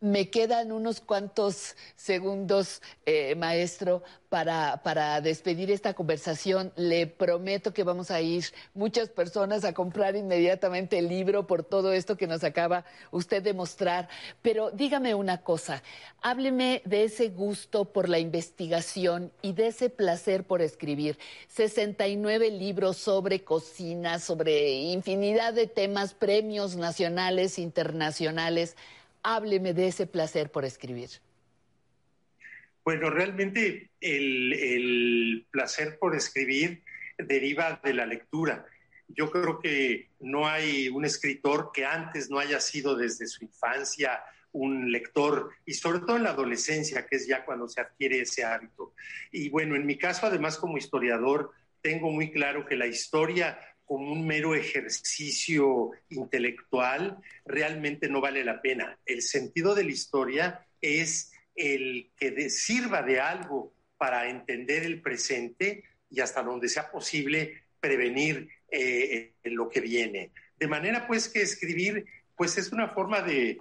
Me 0.00 0.30
quedan 0.30 0.70
unos 0.70 1.00
cuantos 1.00 1.74
segundos, 1.96 2.82
eh, 3.04 3.34
maestro, 3.34 4.04
para, 4.28 4.80
para 4.84 5.20
despedir 5.20 5.72
esta 5.72 5.94
conversación. 5.94 6.72
Le 6.76 7.08
prometo 7.08 7.74
que 7.74 7.82
vamos 7.82 8.12
a 8.12 8.20
ir 8.20 8.44
muchas 8.74 9.08
personas 9.08 9.64
a 9.64 9.72
comprar 9.72 10.14
inmediatamente 10.14 10.98
el 10.98 11.08
libro 11.08 11.48
por 11.48 11.64
todo 11.64 11.92
esto 11.92 12.16
que 12.16 12.28
nos 12.28 12.44
acaba 12.44 12.84
usted 13.10 13.42
de 13.42 13.54
mostrar. 13.54 14.08
Pero 14.40 14.70
dígame 14.70 15.16
una 15.16 15.42
cosa, 15.42 15.82
hábleme 16.22 16.80
de 16.84 17.04
ese 17.04 17.30
gusto 17.30 17.86
por 17.86 18.08
la 18.08 18.20
investigación 18.20 19.32
y 19.42 19.52
de 19.52 19.68
ese 19.68 19.90
placer 19.90 20.44
por 20.44 20.62
escribir. 20.62 21.18
69 21.48 22.50
libros 22.50 22.98
sobre 22.98 23.42
cocina, 23.42 24.20
sobre 24.20 24.70
infinidad 24.74 25.54
de 25.54 25.66
temas, 25.66 26.14
premios 26.14 26.76
nacionales, 26.76 27.58
internacionales 27.58 28.76
hábleme 29.28 29.74
de 29.74 29.88
ese 29.88 30.06
placer 30.06 30.50
por 30.50 30.64
escribir. 30.64 31.10
Bueno, 32.82 33.10
realmente 33.10 33.90
el, 34.00 35.46
placer 35.50 35.98
por 35.98 36.16
escribir 36.16 36.82
deriva 37.18 37.78
de 37.84 37.92
la 37.92 38.06
lectura. 38.06 38.64
Yo 39.06 39.30
creo 39.30 39.58
que 39.58 40.08
no 40.20 40.48
hay 40.48 40.88
un 40.88 41.04
escritor 41.04 41.72
que 41.74 41.84
antes 41.84 42.30
no 42.30 42.38
haya 42.38 42.58
sido 42.58 42.96
desde 42.96 43.26
su 43.26 43.44
infancia 43.44 44.18
un 44.52 44.90
lector 44.90 45.50
y 45.66 45.74
sobre 45.74 46.00
todo 46.00 46.16
en 46.16 46.22
la 46.22 46.30
adolescencia, 46.30 47.04
que 47.06 47.16
es 47.16 47.26
ya 47.26 47.44
cuando 47.44 47.68
se 47.68 47.82
adquiere 47.82 48.22
ese 48.22 48.44
hábito. 48.44 48.94
Y 49.30 49.50
bueno, 49.50 49.76
en 49.76 49.84
mi 49.84 49.98
caso, 49.98 50.26
además 50.26 50.56
como 50.56 50.78
historiador, 50.78 51.52
tengo 51.82 52.10
muy 52.10 52.32
claro 52.32 52.64
que 52.64 52.76
la 52.76 52.86
historia 52.86 53.58
como 53.88 54.12
un 54.12 54.26
mero 54.26 54.54
ejercicio 54.54 55.92
intelectual, 56.10 57.16
realmente 57.46 58.08
no 58.08 58.20
vale 58.20 58.44
la 58.44 58.60
pena. 58.60 58.98
El 59.06 59.22
sentido 59.22 59.74
de 59.74 59.84
la 59.84 59.90
historia 59.90 60.66
es 60.82 61.32
el 61.56 62.10
que 62.18 62.50
sirva 62.50 63.02
de 63.02 63.18
algo 63.18 63.72
para 63.96 64.28
entender 64.28 64.84
el 64.84 65.00
presente 65.00 65.84
y 66.10 66.20
hasta 66.20 66.42
donde 66.42 66.68
sea 66.68 66.90
posible 66.90 67.62
prevenir 67.80 68.50
eh, 68.70 69.32
lo 69.44 69.70
que 69.70 69.80
viene. 69.80 70.32
De 70.60 70.66
manera 70.66 71.06
pues 71.06 71.30
que 71.30 71.40
escribir 71.40 72.04
pues 72.36 72.58
es 72.58 72.70
una 72.70 72.88
forma 72.90 73.22
de, 73.22 73.60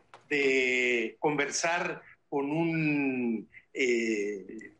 conversar 1.19 2.01
con 2.27 2.51
un 2.51 3.47
eh, 3.73 4.73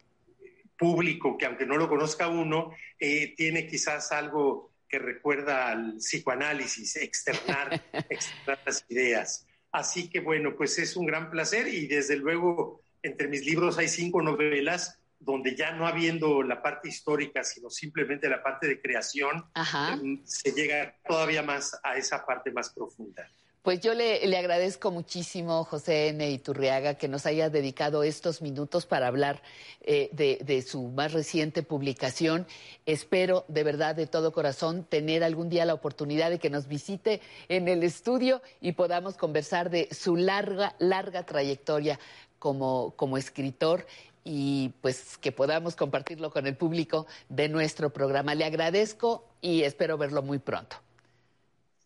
público 0.78 1.38
que 1.38 1.46
aunque 1.46 1.66
no 1.66 1.78
lo 1.78 1.88
conozca 1.88 2.28
uno, 2.28 2.74
eh, 3.00 3.34
tiene 3.38 3.66
quizás 3.66 4.12
algo 4.12 4.72
que 4.88 5.00
recuerda 5.00 5.70
al 5.70 5.98
psicoanálisis, 5.98 6.96
externar, 6.98 7.82
externar 8.10 8.60
las 8.66 8.86
ideas. 8.90 9.46
Así 9.72 10.10
que 10.10 10.20
bueno, 10.20 10.56
pues 10.56 10.80
es 10.80 10.96
un 10.96 11.06
gran 11.06 11.30
placer 11.30 11.68
y 11.68 11.88
desde 11.88 12.16
luego 12.16 12.82
entre 13.04 13.28
mis 13.28 13.46
libros 13.46 13.78
hay 13.78 13.88
cinco 13.88 14.22
novelas 14.22 15.00
donde 15.20 15.56
ya 15.56 15.72
no 15.72 15.88
habiendo 15.88 16.44
la 16.44 16.62
parte 16.62 16.90
histórica, 16.90 17.44
sino 17.44 17.70
simplemente 17.70 18.30
la 18.30 18.44
parte 18.44 18.68
de 18.68 18.80
creación, 18.80 19.46
em, 19.92 20.22
se 20.26 20.52
llega 20.52 20.96
todavía 21.08 21.42
más 21.42 21.80
a 21.84 21.98
esa 21.98 22.26
parte 22.26 22.52
más 22.52 22.70
profunda. 22.70 23.28
Pues 23.62 23.82
yo 23.82 23.94
le, 23.94 24.38
agradezco 24.38 24.92
muchísimo, 24.92 25.66
José 25.66 26.08
N. 26.08 26.30
Iturriaga, 26.30 26.94
que 26.94 27.10
nos 27.10 27.26
haya 27.26 27.50
dedicado 27.50 28.04
estos 28.04 28.42
minutos 28.42 28.86
para 28.86 29.08
hablar 29.08 29.42
eh, 29.82 30.10
de, 30.14 30.62
su 30.62 30.84
más 30.84 31.12
reciente 31.12 31.64
publicación. 31.64 32.48
Espero 32.86 33.44
de 33.50 33.66
verdad, 33.66 33.94
de 33.94 34.08
todo 34.08 34.32
corazón, 34.32 34.86
tener 34.86 35.22
algún 35.24 35.50
día 35.50 35.66
la 35.66 35.74
oportunidad 35.74 36.30
de 36.30 36.40
que 36.40 36.50
nos 36.50 36.68
visite 36.68 37.20
en 37.50 37.68
el 37.68 37.84
estudio 37.84 38.42
y 38.62 38.72
podamos 38.72 39.18
conversar 39.18 39.70
de 39.70 39.90
su 39.92 40.16
larga, 40.16 40.76
larga 40.80 41.26
trayectoria 41.26 42.00
como, 42.40 42.94
como 42.96 43.18
escritor 43.18 43.86
y 44.24 44.70
pues 44.82 45.18
que 45.18 45.34
podamos 45.34 45.76
compartirlo 45.76 46.32
con 46.32 46.48
el 46.48 46.56
público 46.56 47.06
de 47.28 47.50
nuestro 47.50 47.92
programa. 47.92 48.34
Le 48.34 48.46
agradezco 48.46 49.26
y 49.42 49.64
espero 49.64 49.98
verlo 49.98 50.22
muy 50.22 50.40
pronto. 50.40 50.87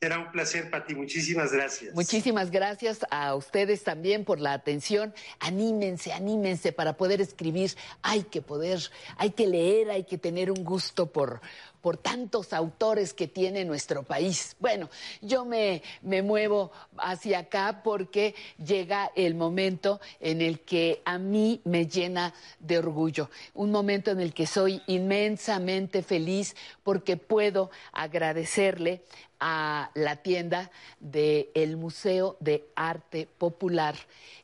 Será 0.03 0.17
un 0.17 0.31
placer, 0.31 0.71
Pati. 0.71 0.95
Muchísimas 0.95 1.51
gracias. 1.51 1.93
Muchísimas 1.93 2.49
gracias 2.49 3.05
a 3.11 3.35
ustedes 3.35 3.83
también 3.83 4.25
por 4.25 4.39
la 4.39 4.53
atención. 4.53 5.13
Anímense, 5.39 6.11
anímense 6.11 6.71
para 6.71 6.97
poder 6.97 7.21
escribir. 7.21 7.75
Hay 8.01 8.23
que 8.23 8.41
poder, 8.41 8.79
hay 9.17 9.29
que 9.29 9.45
leer, 9.45 9.91
hay 9.91 10.05
que 10.05 10.17
tener 10.17 10.49
un 10.49 10.63
gusto 10.63 11.11
por, 11.11 11.39
por 11.81 11.97
tantos 11.97 12.53
autores 12.53 13.13
que 13.13 13.27
tiene 13.27 13.65
nuestro 13.65 14.03
país. 14.03 14.55
Bueno, 14.59 14.89
yo 15.21 15.45
me, 15.45 15.81
me 16.01 16.21
muevo 16.21 16.71
hacia 16.97 17.39
acá 17.39 17.81
porque 17.83 18.35
llega 18.63 19.11
el 19.15 19.35
momento 19.35 19.99
en 20.19 20.41
el 20.41 20.59
que 20.61 21.01
a 21.05 21.17
mí 21.17 21.61
me 21.63 21.87
llena 21.87 22.33
de 22.59 22.77
orgullo. 22.77 23.29
Un 23.53 23.71
momento 23.71 24.11
en 24.11 24.19
el 24.19 24.33
que 24.33 24.45
soy 24.45 24.81
inmensamente 24.87 26.03
feliz 26.03 26.55
porque 26.83 27.17
puedo 27.17 27.71
agradecerle 27.91 29.01
a 29.39 29.89
la 29.95 30.17
tienda 30.17 30.69
del 30.99 31.75
Museo 31.75 32.37
de 32.39 32.69
Arte 32.75 33.27
Popular 33.37 33.95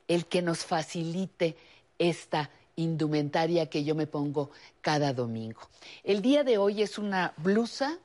el 0.07 0.25
que 0.25 0.41
nos 0.41 0.65
facilite 0.65 1.55
esta 1.99 2.49
indumentaria 2.77 3.69
que 3.69 3.83
yo 3.83 3.95
me 3.95 4.07
pongo 4.07 4.51
cada 4.81 5.11
domingo. 5.11 5.61
El 6.05 6.21
día 6.21 6.45
de 6.45 6.57
hoy 6.57 6.81
es 6.81 6.97
una 6.97 7.33
blusa 7.37 7.97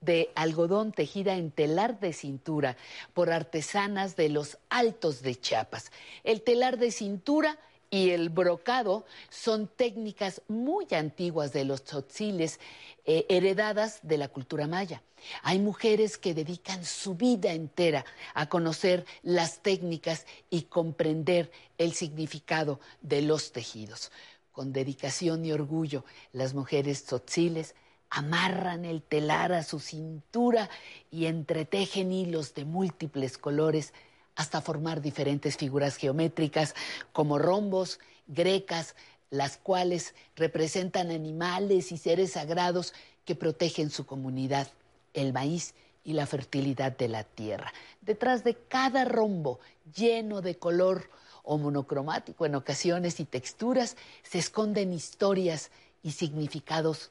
de 0.00 0.30
algodón 0.36 0.92
tejida 0.92 1.34
en 1.34 1.50
telar 1.50 1.98
de 1.98 2.12
cintura 2.12 2.76
por 3.14 3.32
artesanas 3.32 4.14
de 4.14 4.28
los 4.28 4.58
Altos 4.68 5.22
de 5.22 5.34
Chiapas. 5.34 5.90
El 6.22 6.42
telar 6.42 6.78
de 6.78 6.92
cintura 6.92 7.58
y 7.90 8.10
el 8.10 8.28
brocado 8.28 9.04
son 9.30 9.66
técnicas 9.66 10.42
muy 10.48 10.86
antiguas 10.90 11.52
de 11.52 11.64
los 11.64 11.84
tzotziles, 11.84 12.60
eh, 13.04 13.24
heredadas 13.28 14.00
de 14.02 14.18
la 14.18 14.28
cultura 14.28 14.66
maya. 14.66 15.02
Hay 15.42 15.58
mujeres 15.58 16.18
que 16.18 16.34
dedican 16.34 16.84
su 16.84 17.14
vida 17.14 17.52
entera 17.52 18.04
a 18.34 18.48
conocer 18.48 19.06
las 19.22 19.62
técnicas 19.62 20.26
y 20.50 20.62
comprender 20.62 21.50
el 21.78 21.92
significado 21.94 22.80
de 23.00 23.22
los 23.22 23.52
tejidos. 23.52 24.12
Con 24.52 24.72
dedicación 24.72 25.44
y 25.44 25.52
orgullo, 25.52 26.04
las 26.32 26.52
mujeres 26.52 27.04
tzotziles 27.04 27.74
amarran 28.10 28.84
el 28.84 29.02
telar 29.02 29.52
a 29.52 29.62
su 29.62 29.80
cintura 29.80 30.68
y 31.10 31.26
entretejen 31.26 32.12
hilos 32.12 32.54
de 32.54 32.64
múltiples 32.64 33.38
colores 33.38 33.92
hasta 34.38 34.60
formar 34.60 35.02
diferentes 35.02 35.56
figuras 35.56 35.96
geométricas 35.96 36.76
como 37.12 37.38
rombos, 37.38 37.98
grecas, 38.28 38.94
las 39.30 39.56
cuales 39.56 40.14
representan 40.36 41.10
animales 41.10 41.90
y 41.90 41.98
seres 41.98 42.32
sagrados 42.32 42.94
que 43.24 43.34
protegen 43.34 43.90
su 43.90 44.06
comunidad, 44.06 44.68
el 45.12 45.32
maíz 45.32 45.74
y 46.04 46.12
la 46.12 46.24
fertilidad 46.24 46.96
de 46.96 47.08
la 47.08 47.24
tierra. 47.24 47.72
Detrás 48.00 48.44
de 48.44 48.54
cada 48.54 49.04
rombo 49.04 49.58
lleno 49.92 50.40
de 50.40 50.56
color 50.56 51.10
o 51.42 51.58
monocromático 51.58 52.46
en 52.46 52.54
ocasiones 52.54 53.18
y 53.18 53.24
texturas 53.24 53.96
se 54.22 54.38
esconden 54.38 54.92
historias 54.92 55.72
y 56.04 56.12
significados 56.12 57.10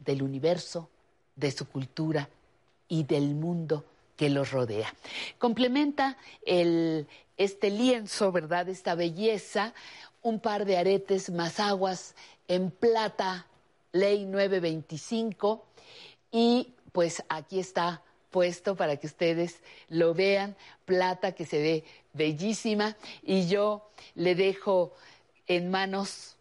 del 0.00 0.22
universo, 0.22 0.88
de 1.36 1.52
su 1.52 1.68
cultura 1.68 2.28
y 2.88 3.04
del 3.04 3.36
mundo 3.36 3.84
que 4.16 4.30
los 4.30 4.50
rodea. 4.50 4.92
Complementa 5.38 6.16
el, 6.46 7.06
este 7.36 7.70
lienzo, 7.70 8.32
¿verdad? 8.32 8.68
Esta 8.68 8.94
belleza, 8.94 9.74
un 10.22 10.40
par 10.40 10.64
de 10.64 10.76
aretes 10.76 11.30
más 11.30 11.60
aguas 11.60 12.14
en 12.48 12.70
plata, 12.70 13.46
ley 13.92 14.24
925, 14.24 15.64
y 16.30 16.72
pues 16.92 17.22
aquí 17.28 17.58
está 17.58 18.02
puesto 18.30 18.74
para 18.74 18.96
que 18.96 19.06
ustedes 19.06 19.60
lo 19.88 20.14
vean, 20.14 20.56
plata 20.84 21.32
que 21.32 21.46
se 21.46 21.58
ve 21.58 21.84
bellísima, 22.12 22.96
y 23.22 23.46
yo 23.46 23.90
le 24.14 24.34
dejo 24.34 24.92
en 25.46 25.70
manos 25.70 26.36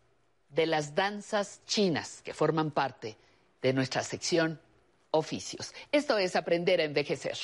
de 0.49 0.65
las 0.65 0.95
danzas 0.95 1.61
chinas 1.65 2.21
que 2.23 2.33
forman 2.33 2.71
parte 2.71 3.17
de 3.61 3.73
nuestra 3.73 4.03
sección 4.03 4.59
oficios. 5.11 5.73
Esto 5.91 6.17
es 6.17 6.35
aprender 6.35 6.81
a 6.81 6.83
envejecer. 6.83 7.37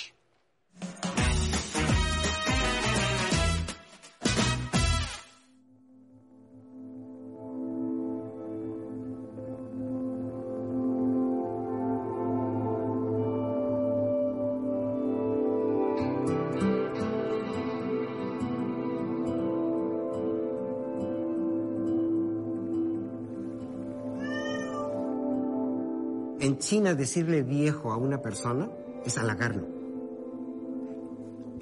En 26.41 26.57
China 26.57 26.95
decirle 26.95 27.43
viejo 27.43 27.91
a 27.91 27.97
una 27.97 28.21
persona 28.21 28.69
es 29.05 29.17
halagarlo. 29.17 29.78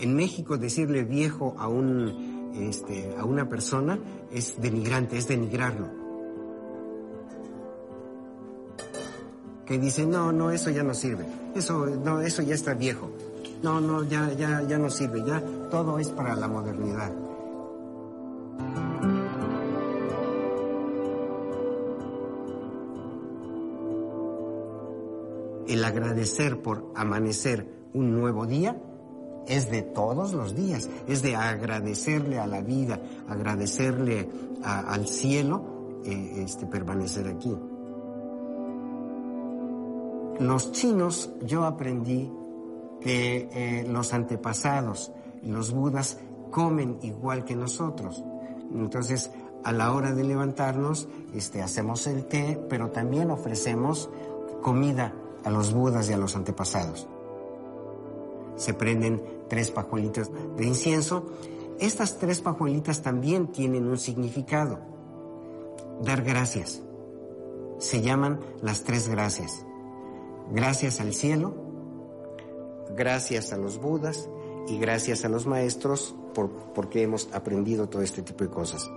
En 0.08 0.16
México 0.16 0.58
decirle 0.58 1.04
viejo 1.04 1.54
a, 1.58 1.68
un, 1.68 2.54
este, 2.56 3.14
a 3.20 3.26
una 3.26 3.50
persona 3.50 4.00
es 4.32 4.56
denigrante, 4.62 5.18
es 5.18 5.28
denigrarlo. 5.28 5.90
Que 9.66 9.78
dice, 9.78 10.06
no, 10.06 10.32
no, 10.32 10.50
eso 10.52 10.70
ya 10.70 10.82
no 10.82 10.94
sirve. 10.94 11.26
Eso, 11.56 11.88
no, 11.88 12.22
eso 12.22 12.42
ya 12.42 12.56
está 12.56 12.74
viejo. 12.74 13.12
No, 13.62 13.82
no, 13.82 14.02
ya, 14.04 14.32
ya, 14.32 14.62
ya 14.62 14.78
no 14.78 14.90
sirve. 14.90 15.26
Ya 15.28 15.44
todo 15.70 16.00
es 16.00 16.08
para 16.08 16.38
la 16.38 16.48
modernidad. 16.48 17.12
el 25.68 25.84
agradecer 25.84 26.62
por 26.62 26.94
amanecer 26.96 27.68
un 27.94 28.14
nuevo 28.18 28.46
día 28.46 28.82
es 29.48 29.70
de 29.72 29.82
todos 29.82 30.34
los 30.34 30.56
días, 30.56 30.90
es 31.08 31.22
de 31.22 31.36
agradecerle 31.36 32.40
a 32.40 32.48
la 32.48 32.62
vida, 32.62 33.00
agradecerle 33.28 34.30
al 34.64 35.08
cielo, 35.08 36.02
eh, 36.06 36.44
este, 36.44 36.66
permanecer 36.66 37.28
aquí. 37.28 37.56
Los 40.40 40.72
chinos, 40.72 41.32
yo 41.46 41.66
aprendí 41.66 42.32
que 43.02 43.50
eh, 43.52 43.88
los 43.88 44.14
antepasados, 44.14 45.12
los 45.42 45.72
budas, 45.72 46.20
comen 46.52 47.00
igual 47.02 47.44
que 47.44 47.56
nosotros. 47.56 48.24
Entonces, 48.74 49.32
a 49.64 49.72
la 49.72 49.92
hora 49.94 50.14
de 50.14 50.24
levantarnos, 50.24 51.08
este, 51.34 51.62
hacemos 51.62 52.06
el 52.08 52.26
té, 52.26 52.60
pero 52.70 52.92
también 52.92 53.32
ofrecemos 53.32 54.10
comida 54.62 55.14
a 55.44 55.50
los 55.50 55.74
budas 55.74 56.10
y 56.10 56.14
a 56.14 56.18
los 56.18 56.36
antepasados. 56.36 57.08
Se 58.56 58.74
prenden 58.74 59.37
tres 59.48 59.72
pajuelitas 59.72 60.32
de 60.56 60.66
incienso. 60.66 61.26
Estas 61.80 62.18
tres 62.18 62.42
pajuelitas 62.42 63.02
también 63.02 63.48
tienen 63.48 63.88
un 63.88 63.98
significado. 63.98 64.80
Dar 66.02 66.24
gracias. 66.24 66.82
Se 67.80 68.02
llaman 68.02 68.40
las 68.62 68.84
tres 68.84 69.08
gracias. 69.08 69.66
Gracias 70.52 71.02
al 71.02 71.14
cielo, 71.14 71.54
gracias 72.96 73.52
a 73.52 73.58
los 73.58 73.80
budas 73.80 74.30
y 74.68 74.80
gracias 74.80 75.26
a 75.26 75.30
los 75.30 75.46
maestros 75.46 76.16
por, 76.34 76.50
porque 76.74 77.04
hemos 77.04 77.30
aprendido 77.34 77.90
todo 77.90 78.02
este 78.02 78.22
tipo 78.22 78.46
de 78.46 78.50
cosas. 78.50 78.90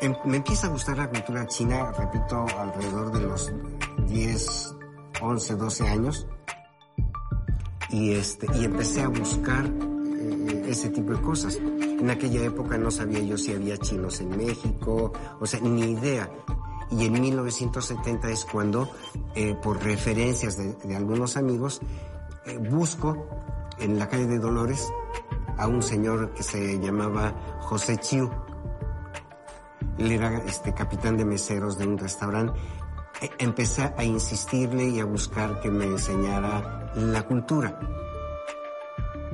Em, 0.00 0.14
me 0.24 0.38
empieza 0.38 0.66
a 0.66 0.70
gustar 0.70 0.96
la 0.96 1.10
cultura 1.10 1.46
china, 1.46 1.92
repito, 1.92 2.46
alrededor 2.58 3.12
de 3.12 3.20
los 3.20 3.52
10, 4.08 4.74
11, 5.20 5.56
12 5.56 5.88
años. 5.88 6.26
Y, 7.90 8.12
este, 8.12 8.46
y 8.54 8.64
empecé 8.64 9.02
a 9.02 9.08
buscar 9.08 9.66
eh, 9.66 10.64
ese 10.68 10.88
tipo 10.88 11.12
de 11.12 11.20
cosas. 11.20 11.56
En 11.56 12.08
aquella 12.08 12.42
época 12.42 12.78
no 12.78 12.90
sabía 12.90 13.20
yo 13.20 13.36
si 13.36 13.52
había 13.52 13.76
chinos 13.76 14.22
en 14.22 14.34
México, 14.38 15.12
o 15.38 15.46
sea, 15.46 15.60
ni 15.60 15.90
idea. 15.90 16.30
Y 16.90 17.04
en 17.04 17.12
1970 17.12 18.30
es 18.30 18.46
cuando, 18.46 18.90
eh, 19.34 19.54
por 19.62 19.82
referencias 19.82 20.56
de, 20.56 20.96
algunos 20.96 21.36
amigos, 21.36 21.82
eh, 22.46 22.56
busco 22.56 23.26
en 23.78 23.98
la 23.98 24.08
calle 24.08 24.26
de 24.26 24.38
Dolores 24.38 24.90
a 25.58 25.66
un 25.66 25.82
señor 25.82 26.32
que 26.32 26.42
se 26.42 26.78
llamaba 26.78 27.34
José 27.60 27.98
Chiu 27.98 28.30
él 30.00 30.12
era 30.12 30.38
este, 30.46 30.72
capitán 30.72 31.16
de 31.16 31.24
meseros 31.24 31.78
de 31.78 31.86
un 31.86 31.98
restaurante. 31.98 32.58
E, 33.20 33.30
empecé 33.38 33.92
a 33.96 34.02
insistirle 34.02 34.88
y 34.88 35.00
a 35.00 35.04
buscar 35.04 35.60
que 35.60 35.70
me 35.70 35.84
enseñara 35.84 36.92
la 36.96 37.22
cultura. 37.26 37.78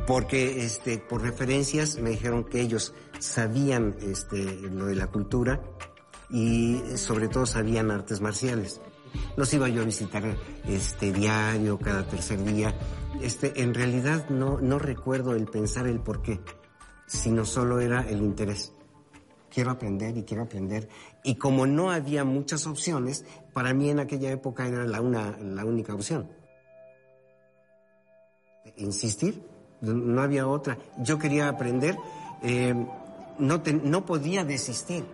Porque 0.07 0.65
este, 0.65 0.99
por 0.99 1.23
referencias 1.23 1.99
me 1.99 2.11
dijeron 2.11 2.45
que 2.45 2.61
ellos 2.61 2.95
sabían 3.19 3.97
este, 4.01 4.45
lo 4.71 4.87
de 4.87 4.97
la 4.97 5.07
cultura 5.07 5.61
y 6.31 6.81
sobre 6.97 7.29
todo 7.29 7.47
sabían 7.47 7.91
artes 7.91 8.21
marciales. 8.21 8.81
Los 9.37 9.53
iba 9.55 9.69
yo 9.69 9.83
a 9.83 9.85
visitar 9.85 10.37
este 10.67 11.13
diario, 11.13 11.79
cada 11.79 12.07
tercer 12.07 12.43
día. 12.45 12.75
Este, 13.23 13.63
en 13.63 13.73
realidad 13.73 14.29
no, 14.29 14.61
no 14.61 14.79
recuerdo 14.79 15.35
el 15.35 15.47
pensar 15.47 15.87
el 15.87 16.01
por 16.01 16.23
qué, 16.23 16.41
sino 17.07 17.45
solo 17.45 17.81
era 17.81 18.03
el 18.03 18.19
interés 18.19 18.76
quiero 19.57 19.71
aprender 19.71 20.15
y 20.19 20.25
quiero 20.25 20.43
aprender. 20.43 20.87
Y 21.23 21.37
como 21.37 21.67
no 21.67 21.91
había 21.91 22.25
muchas 22.25 22.67
opciones, 22.67 23.25
para 23.55 23.73
mí 23.73 23.89
en 23.89 24.01
aquella 24.01 24.31
época 24.31 24.67
era 24.67 24.85
la, 24.85 25.01
una, 25.01 25.35
la 25.39 25.65
única 25.65 25.95
opción. 25.95 26.29
Insistir, 28.77 29.43
no 29.81 30.21
había 30.21 30.47
otra. 30.47 30.77
Yo 30.99 31.19
quería 31.19 31.49
aprender, 31.49 31.97
eh, 32.43 32.75
no, 33.39 33.63
no 33.83 34.05
podía 34.05 34.45
desistir. 34.45 35.07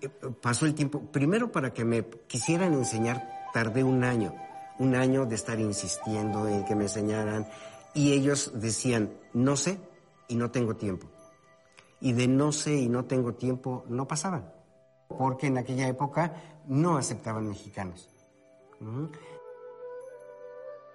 Eh, 0.00 0.08
pasó 0.42 0.66
el 0.66 0.74
tiempo, 0.74 1.00
primero 1.12 1.52
para 1.52 1.72
que 1.72 1.84
me 1.84 2.04
quisieran 2.26 2.74
enseñar, 2.74 3.50
tardé 3.52 3.84
un 3.84 4.02
año, 4.02 4.34
un 4.80 4.96
año 4.96 5.26
de 5.26 5.36
estar 5.36 5.60
insistiendo 5.60 6.48
en 6.48 6.64
que 6.64 6.74
me 6.74 6.86
enseñaran, 6.86 7.46
y 7.94 8.12
ellos 8.12 8.52
decían, 8.54 9.12
no 9.32 9.56
sé 9.56 9.78
y 10.28 10.36
no 10.36 10.50
tengo 10.50 10.74
tiempo. 10.74 11.06
Y 12.00 12.12
de 12.12 12.28
no 12.28 12.52
sé 12.52 12.74
y 12.74 12.88
no 12.88 13.04
tengo 13.04 13.34
tiempo 13.34 13.84
no 13.88 14.06
pasaban, 14.06 14.52
porque 15.08 15.46
en 15.46 15.58
aquella 15.58 15.88
época 15.88 16.34
no 16.66 16.96
aceptaban 16.96 17.48
mexicanos. 17.48 18.10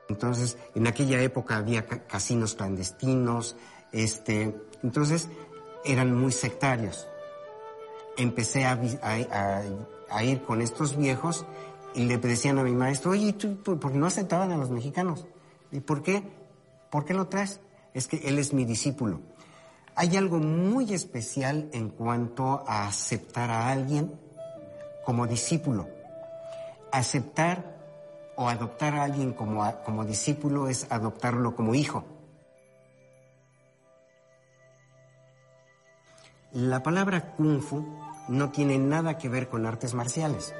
Entonces, 0.09 0.57
en 0.75 0.87
aquella 0.87 1.21
época 1.21 1.57
había 1.57 1.85
casinos 1.85 2.55
clandestinos, 2.55 3.55
este, 3.91 4.55
entonces 4.83 5.29
eran 5.85 6.15
muy 6.15 6.31
sectarios. 6.31 7.07
Empecé 8.17 8.65
a, 8.65 8.77
ir 10.23 10.41
con 10.43 10.61
estos 10.61 10.97
viejos 10.97 11.45
y 11.95 12.05
le 12.05 12.17
decían 12.17 12.59
a 12.59 12.63
mi 12.63 12.73
maestro, 12.73 13.11
oye, 13.11 13.33
¿tú, 13.33 13.57
¿por 13.63 13.91
qué 13.91 13.97
no 13.97 14.07
aceptaban 14.07 14.51
a 14.51 14.57
los 14.57 14.69
mexicanos? 14.69 15.25
¿Y 15.71 15.79
por 15.79 16.01
qué? 16.01 16.23
¿Por 16.89 17.05
qué 17.05 17.13
lo 17.13 17.27
traes? 17.27 17.59
Es 17.93 18.07
que 18.07 18.17
él 18.27 18.39
es 18.39 18.53
mi 18.53 18.65
discípulo. 18.65 19.21
Hay 19.95 20.15
algo 20.15 20.37
muy 20.37 20.93
especial 20.93 21.69
en 21.73 21.89
cuanto 21.89 22.63
a 22.67 22.87
aceptar 22.87 23.49
a 23.49 23.69
alguien 23.69 24.19
como 25.05 25.27
discípulo. 25.27 25.87
Aceptar 26.91 27.77
o 28.35 28.47
adoptar 28.47 28.95
a 28.95 29.03
alguien 29.03 29.33
como, 29.33 29.69
como 29.83 30.05
discípulo 30.05 30.67
es 30.69 30.87
adoptarlo 30.89 31.55
como 31.55 31.75
hijo. 31.75 32.05
La 36.53 36.81
palabra 36.81 37.35
kung 37.35 37.61
fu 37.61 37.85
no 38.27 38.49
tiene 38.49 38.77
nada 38.77 39.17
que 39.17 39.29
ver 39.29 39.49
con 39.49 39.65
artes 39.65 39.93
marciales. 39.93 40.55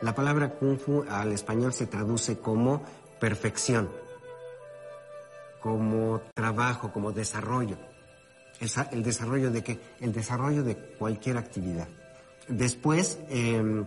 La 0.00 0.14
palabra 0.14 0.54
kung 0.54 0.78
fu 0.78 1.04
al 1.10 1.32
español 1.32 1.72
se 1.72 1.86
traduce 1.86 2.38
como 2.38 2.82
perfección. 3.18 3.90
Como 5.60 6.20
trabajo, 6.34 6.92
como 6.92 7.12
desarrollo. 7.12 7.76
El, 8.90 9.02
desarrollo 9.02 9.50
de 9.50 9.62
qué? 9.62 9.80
El 10.00 10.12
desarrollo 10.12 10.64
de 10.64 10.76
cualquier 10.76 11.36
actividad. 11.36 11.88
Después, 12.48 13.18
em, 13.28 13.84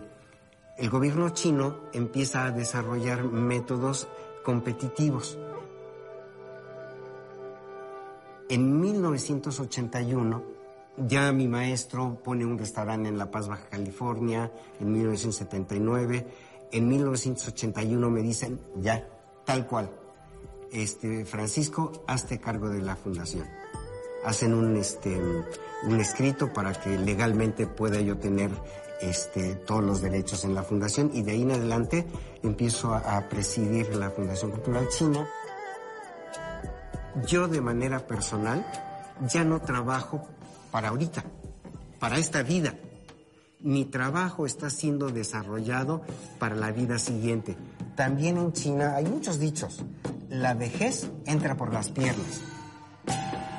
el 0.78 0.90
gobierno 0.90 1.30
chino 1.30 1.80
empieza 1.92 2.46
a 2.46 2.50
desarrollar 2.50 3.24
métodos 3.24 4.08
competitivos. 4.44 5.38
En 8.48 8.80
1981, 8.80 10.42
ya 10.96 11.32
mi 11.32 11.48
maestro 11.48 12.18
pone 12.22 12.44
un 12.44 12.58
restaurante 12.58 13.08
en 13.08 13.18
La 13.18 13.30
Paz, 13.30 13.48
Baja 13.48 13.68
California, 13.68 14.50
en 14.80 14.92
1979. 14.92 16.26
En 16.70 16.88
1981 16.88 18.10
me 18.10 18.22
dicen, 18.22 18.60
ya, 18.76 19.06
tal 19.44 19.66
cual, 19.66 19.90
este, 20.72 21.24
Francisco, 21.24 21.92
hazte 22.06 22.40
cargo 22.40 22.68
de 22.68 22.80
la 22.80 22.96
fundación. 22.96 23.46
Hacen 24.24 24.54
un, 24.54 24.76
este, 24.76 25.20
un 25.84 26.00
escrito 26.00 26.52
para 26.52 26.72
que 26.72 26.96
legalmente 26.98 27.66
pueda 27.66 28.00
yo 28.00 28.18
tener 28.18 28.50
este, 29.00 29.56
todos 29.56 29.82
los 29.82 30.00
derechos 30.00 30.44
en 30.44 30.54
la 30.54 30.62
fundación 30.62 31.10
y 31.12 31.22
de 31.22 31.32
ahí 31.32 31.42
en 31.42 31.52
adelante 31.52 32.06
empiezo 32.42 32.94
a, 32.94 33.16
a 33.16 33.28
presidir 33.28 33.94
la 33.96 34.10
Fundación 34.10 34.52
Cultural 34.52 34.88
China. 34.88 35.28
Yo 37.26 37.48
de 37.48 37.60
manera 37.60 38.06
personal 38.06 38.64
ya 39.28 39.44
no 39.44 39.60
trabajo 39.60 40.26
para 40.70 40.88
ahorita, 40.88 41.24
para 41.98 42.18
esta 42.18 42.42
vida. 42.42 42.74
Mi 43.60 43.84
trabajo 43.84 44.46
está 44.46 44.70
siendo 44.70 45.10
desarrollado 45.10 46.02
para 46.38 46.56
la 46.56 46.72
vida 46.72 46.98
siguiente. 46.98 47.56
También 47.94 48.38
en 48.38 48.52
China 48.52 48.94
hay 48.96 49.04
muchos 49.04 49.38
dichos. 49.38 49.84
La 50.28 50.54
vejez 50.54 51.10
entra 51.26 51.56
por 51.56 51.72
las 51.72 51.90
piernas. 51.90 52.40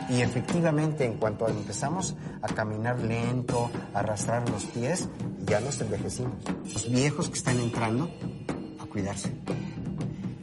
Y 0.10 0.22
efectivamente, 0.22 1.06
en 1.06 1.14
cuanto 1.14 1.48
empezamos 1.48 2.16
a 2.42 2.48
caminar 2.48 3.00
lento, 3.00 3.70
a 3.94 4.00
arrastrar 4.00 4.48
los 4.50 4.66
pies, 4.66 5.08
ya 5.46 5.60
nos 5.60 5.80
envejecimos. 5.82 6.36
Los 6.74 6.92
viejos 6.92 7.30
que 7.30 7.38
están 7.38 7.60
entrando, 7.60 8.10
a 8.80 8.86
cuidarse. 8.86 9.32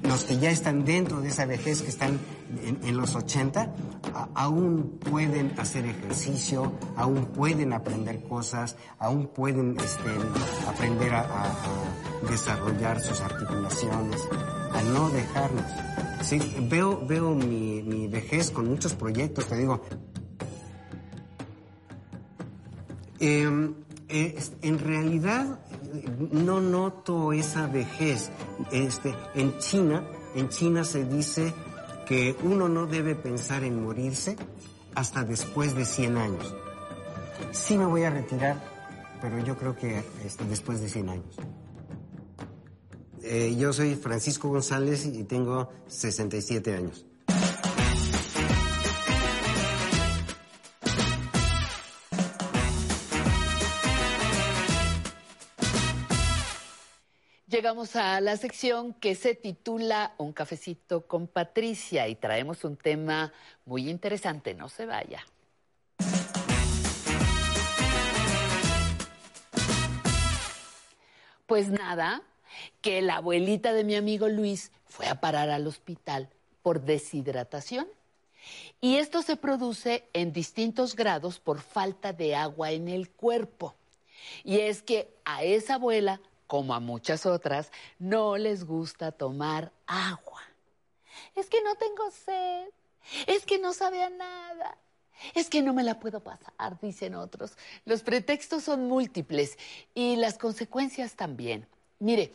Los 0.03 0.25
que 0.25 0.39
ya 0.39 0.51
están 0.51 0.85
dentro 0.85 1.21
de 1.21 1.29
esa 1.29 1.45
vejez, 1.45 1.83
que 1.83 1.89
están 1.89 2.19
en, 2.63 2.97
los 2.97 3.15
80, 3.15 3.73
aún 4.35 4.99
pueden 4.99 5.53
hacer 5.59 5.87
ejercicio, 5.87 6.73
aún 6.97 7.27
pueden 7.27 7.73
aprender 7.73 8.23
cosas, 8.25 8.77
aún 8.99 9.29
pueden 9.29 9.77
este, 9.79 10.11
aprender 10.69 11.15
a, 11.15 11.27
desarrollar 12.29 13.01
sus 13.01 13.21
articulaciones, 13.21 14.21
a 14.73 14.83
no 14.83 15.09
dejarnos. 15.11 15.65
Veo, 16.69 17.07
veo 17.07 17.35
mi, 17.35 18.09
vejez 18.09 18.51
con 18.51 18.69
muchos 18.69 18.95
proyectos, 18.95 19.47
te 19.47 19.57
digo. 19.57 19.81
Em, 23.19 23.75
eh, 24.09 24.39
en 24.63 24.79
realidad 24.79 25.61
no 26.33 26.61
noto 26.61 27.33
esa 27.33 27.67
vejez. 27.67 28.31
Este, 28.71 29.15
en 29.35 29.59
China, 29.59 30.05
en 30.35 30.49
China 30.49 30.85
se 30.85 31.05
dice 31.05 31.55
que 32.11 32.35
uno 32.43 32.69
no 32.69 32.87
debe 32.87 33.15
pensar 33.15 33.63
en 33.63 33.85
morirse 33.85 34.37
hasta 34.97 35.23
después 35.23 35.77
de 35.77 35.85
100 35.85 36.17
años. 36.17 36.57
Sí 37.53 37.79
me 37.79 37.87
voy 37.87 38.03
a 38.03 38.11
retirar, 38.11 38.61
pero 39.23 39.39
yo 39.39 39.57
creo 39.57 39.77
que 39.77 40.03
después 40.49 40.81
de 40.81 40.89
100 40.89 41.09
años. 41.09 41.37
Eh, 43.23 43.55
yo 43.57 43.73
soy 43.73 43.95
Francisco 43.95 44.49
González 44.49 45.07
y 45.07 45.23
tengo 45.23 45.71
67 45.87 46.75
años. 46.75 47.07
Llegamos 57.51 57.97
a 57.97 58.21
la 58.21 58.37
sección 58.37 58.95
que 58.95 59.15
se 59.17 59.35
titula 59.35 60.15
Un 60.19 60.33
cafecito 60.33 61.07
con 61.07 61.27
Patricia 61.27 62.07
y 62.07 62.15
traemos 62.15 62.65
un 62.65 62.77
tema 62.77 63.33
muy 63.67 63.91
interesante, 63.91 64.55
no 64.55 64.69
se 64.69 64.87
vaya. 64.87 65.27
Pues 71.47 71.69
nada, 71.69 72.23
que 72.81 73.03
la 73.03 73.17
abuelita 73.17 73.73
de 73.73 73.83
mi 73.83 73.97
amigo 73.97 74.29
Luis 74.29 74.71
fue 74.87 75.09
a 75.09 75.21
parar 75.21 75.51
al 75.51 75.67
hospital 75.67 76.29
por 76.63 76.83
deshidratación. 76.83 77.89
Y 78.81 78.97
esto 78.97 79.23
se 79.23 79.37
produce 79.37 80.09
en 80.13 80.33
distintos 80.33 80.95
grados 80.95 81.41
por 81.41 81.61
falta 81.61 82.13
de 82.13 82.37
agua 82.37 82.71
en 82.71 82.89
el 82.89 83.11
cuerpo. 83.11 83.75
Y 84.45 84.61
es 84.61 84.83
que 84.83 85.13
a 85.25 85.43
esa 85.43 85.75
abuela 85.75 86.21
como 86.51 86.75
a 86.75 86.81
muchas 86.81 87.27
otras, 87.27 87.71
no 88.01 88.37
les 88.37 88.65
gusta 88.65 89.13
tomar 89.13 89.71
agua. 89.87 90.43
Es 91.37 91.49
que 91.49 91.63
no 91.63 91.77
tengo 91.77 92.11
sed, 92.11 92.67
es 93.29 93.47
que 93.47 93.61
no 93.61 93.73
sabe 93.73 94.03
a 94.03 94.11
nada, 94.11 94.77
es 95.37 95.49
que 95.49 95.63
no 95.63 95.73
me 95.73 95.85
la 95.85 96.01
puedo 96.01 96.19
pasar, 96.19 96.77
dicen 96.83 97.15
otros. 97.15 97.53
Los 97.85 98.03
pretextos 98.03 98.65
son 98.65 98.89
múltiples 98.89 99.59
y 99.95 100.17
las 100.17 100.39
consecuencias 100.39 101.15
también. 101.15 101.69
Mire, 102.01 102.33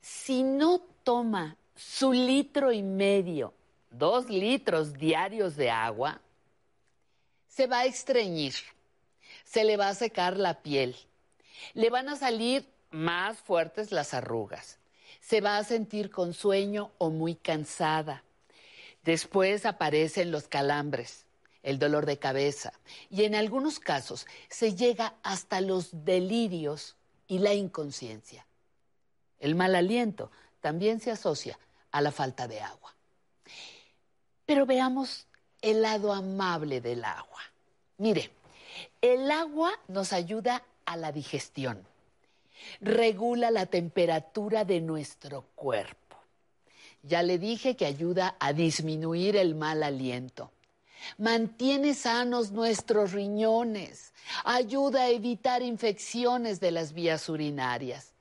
si 0.00 0.42
no 0.42 0.80
toma 1.04 1.56
su 1.76 2.12
litro 2.12 2.72
y 2.72 2.82
medio, 2.82 3.54
dos 3.88 4.28
litros 4.28 4.94
diarios 4.94 5.54
de 5.54 5.70
agua, 5.70 6.20
se 7.46 7.68
va 7.68 7.78
a 7.78 7.84
estreñir, 7.84 8.54
se 9.44 9.62
le 9.62 9.76
va 9.76 9.90
a 9.90 9.94
secar 9.94 10.36
la 10.36 10.60
piel, 10.60 10.96
le 11.74 11.88
van 11.88 12.08
a 12.08 12.16
salir 12.16 12.66
más 12.90 13.38
fuertes 13.38 13.92
las 13.92 14.14
arrugas. 14.14 14.78
Se 15.20 15.40
va 15.40 15.58
a 15.58 15.64
sentir 15.64 16.10
con 16.10 16.32
sueño 16.32 16.90
o 16.98 17.10
muy 17.10 17.34
cansada. 17.34 18.22
Después 19.04 19.66
aparecen 19.66 20.30
los 20.30 20.48
calambres, 20.48 21.24
el 21.62 21.78
dolor 21.78 22.06
de 22.06 22.18
cabeza 22.18 22.72
y 23.10 23.24
en 23.24 23.34
algunos 23.34 23.78
casos 23.78 24.26
se 24.48 24.74
llega 24.74 25.14
hasta 25.22 25.60
los 25.60 26.04
delirios 26.04 26.96
y 27.26 27.40
la 27.40 27.54
inconsciencia. 27.54 28.46
El 29.38 29.54
mal 29.54 29.74
aliento 29.74 30.30
también 30.60 31.00
se 31.00 31.10
asocia 31.10 31.58
a 31.90 32.00
la 32.00 32.10
falta 32.10 32.48
de 32.48 32.60
agua. 32.60 32.94
Pero 34.46 34.66
veamos 34.66 35.26
el 35.60 35.82
lado 35.82 36.12
amable 36.12 36.80
del 36.80 37.04
agua. 37.04 37.42
Mire, 37.98 38.30
el 39.00 39.30
agua 39.30 39.72
nos 39.88 40.12
ayuda 40.12 40.64
a 40.86 40.96
la 40.96 41.12
digestión 41.12 41.86
regula 42.80 43.50
la 43.50 43.66
temperatura 43.66 44.64
de 44.64 44.80
nuestro 44.80 45.42
cuerpo. 45.54 46.16
Ya 47.02 47.22
le 47.22 47.38
dije 47.38 47.76
que 47.76 47.86
ayuda 47.86 48.36
a 48.40 48.52
disminuir 48.52 49.36
el 49.36 49.54
mal 49.54 49.82
aliento. 49.82 50.50
Mantiene 51.16 51.94
sanos 51.94 52.50
nuestros 52.50 53.12
riñones, 53.12 54.12
ayuda 54.44 55.02
a 55.02 55.10
evitar 55.10 55.62
infecciones 55.62 56.58
de 56.60 56.72
las 56.72 56.92
vías 56.92 57.28
urinarias, 57.28 58.14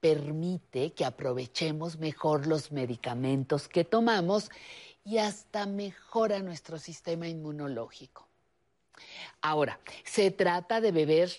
permite 0.00 0.92
que 0.92 1.04
aprovechemos 1.04 1.98
mejor 1.98 2.46
los 2.46 2.72
medicamentos 2.72 3.68
que 3.68 3.84
tomamos 3.84 4.50
y 5.04 5.18
hasta 5.18 5.66
mejora 5.66 6.40
nuestro 6.40 6.78
sistema 6.78 7.28
inmunológico. 7.28 8.26
Ahora, 9.40 9.78
se 10.04 10.30
trata 10.30 10.80
de 10.80 10.92
beber 10.92 11.30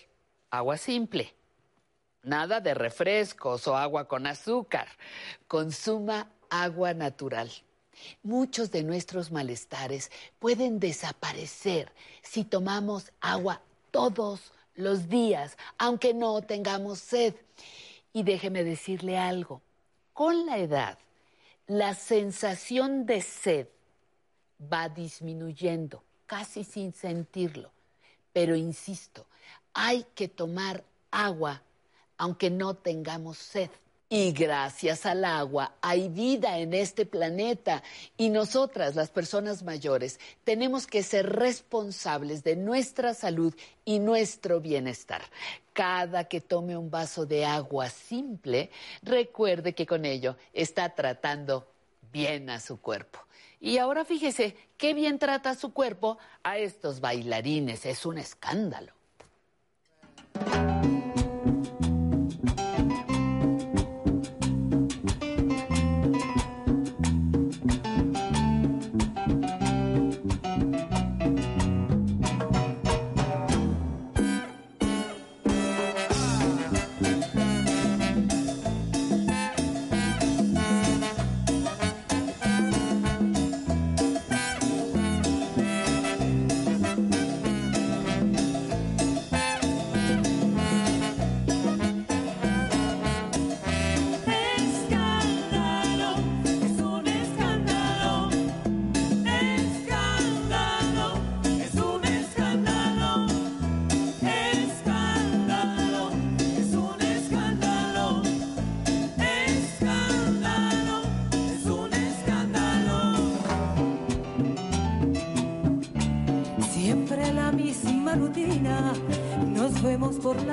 agua 0.50 0.76
simple, 0.76 1.34
Nada 2.24 2.60
de 2.60 2.72
refrescos 2.72 3.68
o 3.68 3.76
agua 3.76 4.08
con 4.08 4.26
azúcar. 4.26 4.88
Consuma 5.46 6.30
agua 6.48 6.94
natural. 6.94 7.50
Muchos 8.22 8.70
de 8.70 8.82
nuestros 8.82 9.30
malestares 9.30 10.10
pueden 10.38 10.80
desaparecer 10.80 11.92
si 12.22 12.44
tomamos 12.44 13.12
agua 13.20 13.60
todos 13.90 14.52
los 14.74 15.08
días, 15.08 15.56
aunque 15.78 16.14
no 16.14 16.40
tengamos 16.40 16.98
sed. 16.98 17.34
Y 18.12 18.22
déjeme 18.22 18.64
decirle 18.64 19.18
algo, 19.18 19.60
con 20.14 20.46
la 20.46 20.58
edad, 20.58 20.98
la 21.66 21.94
sensación 21.94 23.04
de 23.04 23.20
sed 23.20 23.68
va 24.72 24.88
disminuyendo, 24.88 26.02
casi 26.26 26.64
sin 26.64 26.94
sentirlo. 26.94 27.70
Pero 28.32 28.56
insisto, 28.56 29.26
hay 29.74 30.06
que 30.14 30.28
tomar 30.28 30.82
agua 31.10 31.62
aunque 32.16 32.50
no 32.50 32.74
tengamos 32.74 33.38
sed. 33.38 33.70
Y 34.16 34.30
gracias 34.32 35.06
al 35.06 35.24
agua 35.24 35.74
hay 35.80 36.08
vida 36.08 36.58
en 36.58 36.72
este 36.72 37.04
planeta 37.04 37.82
y 38.16 38.28
nosotras, 38.28 38.94
las 38.94 39.10
personas 39.10 39.64
mayores, 39.64 40.20
tenemos 40.44 40.86
que 40.86 41.02
ser 41.02 41.32
responsables 41.32 42.44
de 42.44 42.54
nuestra 42.54 43.14
salud 43.14 43.52
y 43.84 43.98
nuestro 43.98 44.60
bienestar. 44.60 45.22
Cada 45.72 46.24
que 46.24 46.40
tome 46.40 46.76
un 46.76 46.90
vaso 46.90 47.26
de 47.26 47.44
agua 47.44 47.90
simple, 47.90 48.70
recuerde 49.02 49.74
que 49.74 49.84
con 49.86 50.04
ello 50.04 50.36
está 50.52 50.94
tratando 50.94 51.66
bien 52.12 52.50
a 52.50 52.60
su 52.60 52.80
cuerpo. 52.80 53.18
Y 53.60 53.78
ahora 53.78 54.04
fíjese 54.04 54.56
qué 54.76 54.94
bien 54.94 55.18
trata 55.18 55.56
su 55.56 55.72
cuerpo 55.72 56.18
a 56.44 56.58
estos 56.58 57.00
bailarines. 57.00 57.84
Es 57.84 58.06
un 58.06 58.18
escándalo. 58.18 58.93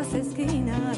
Las 0.01 0.13
esquinas, 0.15 0.90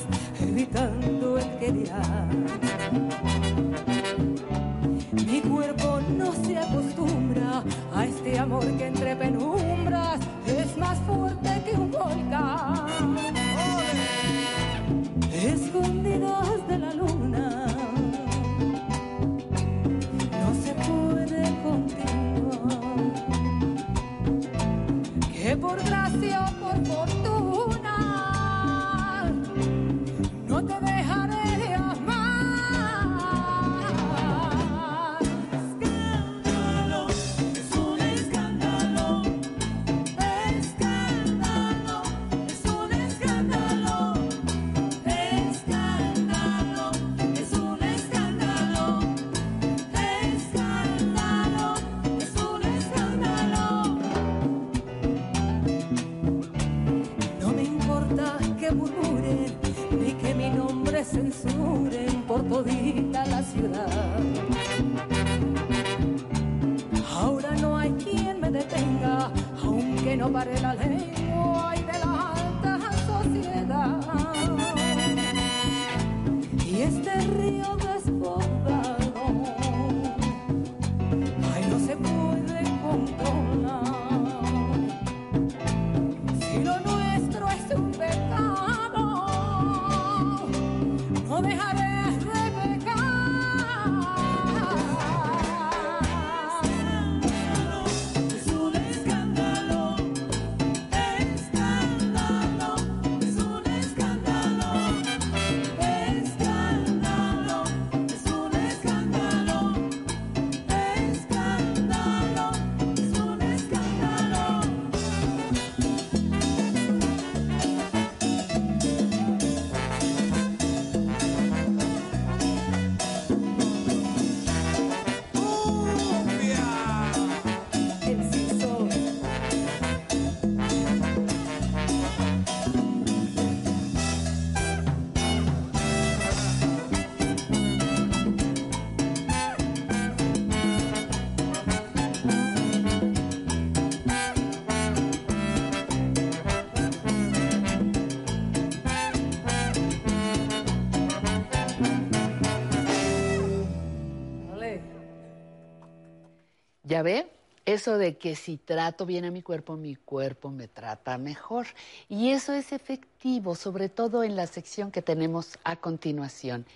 ¿Ya 156.94 157.02
ve? 157.02 157.26
Eso 157.66 157.98
de 157.98 158.20
que 158.20 158.36
si 158.36 158.58
trato 158.58 159.08
bien 159.08 159.26
a 159.26 159.32
mi 159.32 159.42
cuerpo, 159.42 159.76
mi 159.76 159.96
cuerpo 159.96 160.52
me 160.52 160.68
trata 160.68 161.18
mejor. 161.18 161.66
Y 162.08 162.30
eso 162.30 162.54
es 162.54 162.72
efectivo, 162.72 163.56
sobre 163.56 163.90
todo 163.90 164.24
en 164.24 164.36
la 164.36 164.46
sección 164.46 164.92
que 164.92 165.02
tenemos 165.02 165.58
a 165.64 165.76
continuación, 165.76 166.68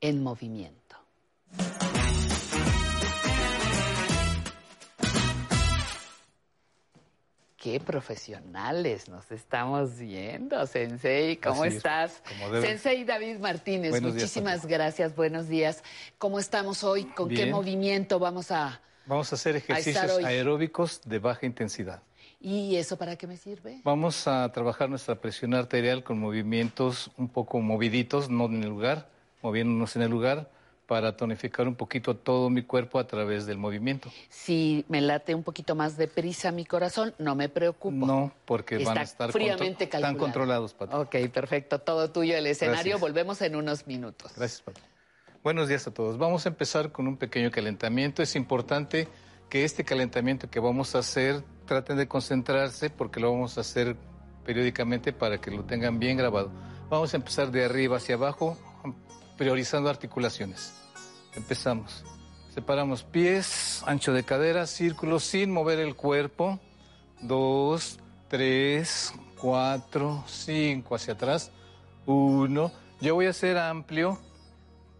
en 0.00 0.24
movimiento. 0.24 0.96
Qué 7.56 7.78
profesionales 7.78 9.08
nos 9.08 9.30
estamos 9.30 9.98
viendo, 10.00 10.66
Sensei. 10.66 11.36
¿Cómo 11.36 11.62
Así 11.62 11.76
estás? 11.76 12.24
Sensei 12.60 13.04
David 13.04 13.38
Martínez, 13.38 13.92
Buenos 13.92 14.14
días, 14.14 14.22
muchísimas 14.24 14.66
gracias. 14.66 15.14
Buenos 15.14 15.46
días. 15.46 15.84
¿Cómo 16.18 16.40
estamos 16.40 16.82
hoy? 16.82 17.04
¿Con 17.04 17.28
qué 17.28 17.46
movimiento 17.46 18.18
vamos 18.18 18.50
a...? 18.50 18.80
Vamos 19.10 19.32
a 19.32 19.34
hacer 19.34 19.56
ejercicios 19.56 20.18
aeróbicos 20.24 21.00
de 21.04 21.18
baja 21.18 21.44
intensidad. 21.44 22.00
¿Y 22.40 22.76
eso 22.76 22.96
para 22.96 23.16
qué 23.16 23.26
me 23.26 23.36
sirve? 23.36 23.80
Vamos 23.84 24.26
a 24.28 24.50
trabajar 24.52 24.88
nuestra 24.88 25.16
presión 25.16 25.52
arterial 25.52 26.02
con 26.04 26.18
movimientos 26.18 27.10
un 27.18 27.28
poco 27.28 27.60
moviditos, 27.60 28.30
no 28.30 28.46
en 28.46 28.62
el 28.62 28.68
lugar, 28.70 29.08
moviéndonos 29.42 29.96
en 29.96 30.02
el 30.02 30.10
lugar, 30.10 30.48
para 30.86 31.16
tonificar 31.16 31.68
un 31.68 31.74
poquito 31.74 32.16
todo 32.16 32.50
mi 32.50 32.62
cuerpo 32.62 32.98
a 32.98 33.06
través 33.06 33.46
del 33.46 33.58
movimiento. 33.58 34.10
Si 34.28 34.84
me 34.88 35.00
late 35.00 35.34
un 35.34 35.42
poquito 35.42 35.74
más 35.74 35.96
de 35.96 36.06
prisa 36.08 36.50
mi 36.50 36.64
corazón, 36.64 37.12
no 37.18 37.34
me 37.34 37.48
preocupo. 37.48 38.06
No, 38.06 38.32
porque 38.44 38.78
van 38.78 38.98
a 38.98 39.02
estar 39.02 39.30
fríamente 39.32 39.64
contro- 39.66 39.84
están 39.84 40.00
calculado. 40.00 40.18
controlados, 40.18 40.74
Pati. 40.74 40.94
Ok, 40.94 41.30
perfecto. 41.32 41.80
Todo 41.80 42.10
tuyo 42.10 42.36
el 42.36 42.46
escenario. 42.46 42.82
Gracias. 42.82 43.00
Volvemos 43.00 43.42
en 43.42 43.56
unos 43.56 43.86
minutos. 43.86 44.32
Gracias, 44.36 44.62
Pati. 44.62 44.80
Buenos 45.42 45.68
días 45.68 45.86
a 45.86 45.90
todos. 45.90 46.18
Vamos 46.18 46.44
a 46.44 46.50
empezar 46.50 46.92
con 46.92 47.08
un 47.08 47.16
pequeño 47.16 47.50
calentamiento. 47.50 48.22
Es 48.22 48.36
importante 48.36 49.08
que 49.48 49.64
este 49.64 49.84
calentamiento 49.84 50.50
que 50.50 50.60
vamos 50.60 50.94
a 50.94 50.98
hacer 50.98 51.42
traten 51.64 51.96
de 51.96 52.06
concentrarse 52.06 52.90
porque 52.90 53.20
lo 53.20 53.32
vamos 53.32 53.56
a 53.56 53.62
hacer 53.62 53.96
periódicamente 54.44 55.14
para 55.14 55.40
que 55.40 55.50
lo 55.50 55.64
tengan 55.64 55.98
bien 55.98 56.18
grabado. 56.18 56.50
Vamos 56.90 57.14
a 57.14 57.16
empezar 57.16 57.50
de 57.50 57.64
arriba 57.64 57.96
hacia 57.96 58.16
abajo, 58.16 58.58
priorizando 59.38 59.88
articulaciones. 59.88 60.74
Empezamos. 61.34 62.04
Separamos 62.52 63.02
pies, 63.02 63.82
ancho 63.86 64.12
de 64.12 64.24
cadera, 64.24 64.66
círculo 64.66 65.20
sin 65.20 65.52
mover 65.52 65.78
el 65.78 65.96
cuerpo. 65.96 66.60
Dos, 67.22 67.98
tres, 68.28 69.14
cuatro, 69.40 70.22
cinco, 70.26 70.96
hacia 70.96 71.14
atrás. 71.14 71.50
Uno. 72.04 72.72
Yo 73.00 73.14
voy 73.14 73.24
a 73.24 73.30
hacer 73.30 73.56
amplio 73.56 74.18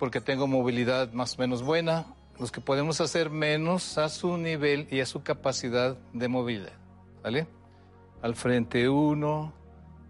porque 0.00 0.22
tengo 0.22 0.46
movilidad 0.46 1.12
más 1.12 1.36
o 1.36 1.42
menos 1.42 1.62
buena. 1.62 2.06
Los 2.38 2.50
que 2.50 2.62
podemos 2.62 3.02
hacer 3.02 3.28
menos 3.28 3.98
a 3.98 4.08
su 4.08 4.38
nivel 4.38 4.88
y 4.90 5.00
a 5.00 5.06
su 5.06 5.22
capacidad 5.22 5.94
de 6.14 6.26
movilidad. 6.26 6.72
¿Vale? 7.22 7.46
Al 8.22 8.34
frente 8.34 8.88
uno, 8.88 9.52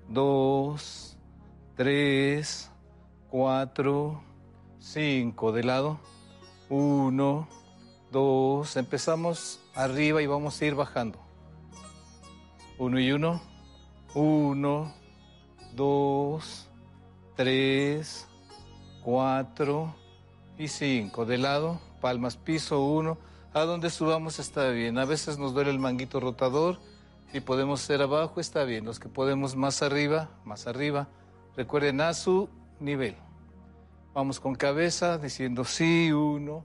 dos, 0.09 1.19
tres, 1.77 2.71
cuatro, 3.29 4.23
cinco. 4.79 5.51
De 5.51 5.65
lado. 5.65 5.99
Uno, 6.69 7.49
dos. 8.13 8.77
Empezamos 8.77 9.59
arriba 9.75 10.23
y 10.23 10.27
vamos 10.29 10.63
a 10.63 10.65
ir 10.65 10.77
bajando. 10.77 11.19
Uno 12.79 13.01
y 13.01 13.11
uno. 13.11 13.43
Uno, 14.15 14.95
dos, 15.75 16.69
tres, 17.35 18.30
cuatro 19.03 19.95
y 20.59 20.69
cinco. 20.69 21.25
De 21.27 21.39
lado, 21.39 21.81
palmas 22.01 22.37
piso, 22.37 22.85
uno. 22.85 23.19
A 23.53 23.63
donde 23.63 23.91
subamos 23.91 24.39
está 24.39 24.69
bien. 24.69 24.99
A 24.99 25.05
veces 25.05 25.39
nos 25.39 25.55
duele 25.55 25.71
el 25.71 25.79
manguito 25.79 26.21
rotador. 26.21 26.79
Si 27.33 27.41
podemos 27.41 27.81
ser 27.81 28.03
abajo, 28.03 28.41
está 28.41 28.65
bien. 28.65 28.85
Los 28.85 29.01
que 29.01 29.09
podemos 29.09 29.57
más 29.57 29.83
arriba, 29.83 30.31
más 30.45 30.67
arriba. 30.67 31.09
Recuerden 31.57 32.01
a 32.01 32.15
su 32.15 32.49
nivel. 32.79 33.17
Vamos 34.15 34.41
con 34.41 34.55
cabeza 34.55 35.19
diciendo 35.19 35.65
sí, 35.65 36.13
uno. 36.13 36.65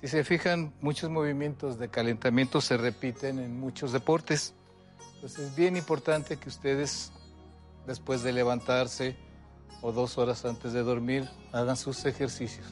Si 0.00 0.08
se 0.08 0.24
fijan, 0.24 0.74
muchos 0.80 1.10
movimientos 1.10 1.78
de 1.78 1.88
calentamiento 1.88 2.60
se 2.60 2.76
repiten 2.76 3.38
en 3.38 3.58
muchos 3.58 3.92
deportes. 3.92 4.54
Entonces 5.14 5.48
es 5.48 5.56
bien 5.56 5.76
importante 5.76 6.36
que 6.36 6.48
ustedes, 6.48 7.12
después 7.86 8.22
de 8.22 8.32
levantarse 8.32 9.16
o 9.82 9.92
dos 9.92 10.18
horas 10.18 10.44
antes 10.44 10.72
de 10.72 10.82
dormir, 10.82 11.28
hagan 11.52 11.76
sus 11.76 12.04
ejercicios. 12.04 12.66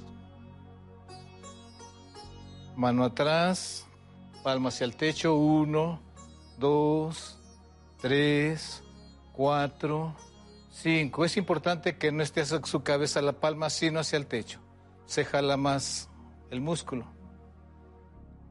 Mano 2.77 3.05
atrás, 3.05 3.87
palma 4.43 4.71
hacia 4.71 4.85
el 4.85 4.97
techo, 4.97 5.37
uno, 5.37 6.01
dos, 6.59 7.39
tres, 8.01 8.83
cuatro, 9.33 10.15
cinco. 10.71 11.25
Es 11.25 11.37
importante 11.37 11.97
que 11.97 12.12
no 12.12 12.23
esté 12.23 12.41
hacia 12.41 12.61
su 12.65 12.83
cabeza 12.83 13.23
la 13.23 13.33
palma, 13.33 13.71
sino 13.71 14.01
hacia 14.01 14.16
el 14.16 14.27
techo. 14.27 14.61
Se 15.07 15.25
jala 15.25 15.57
más 15.57 16.09
el 16.51 16.61
músculo. 16.61 17.07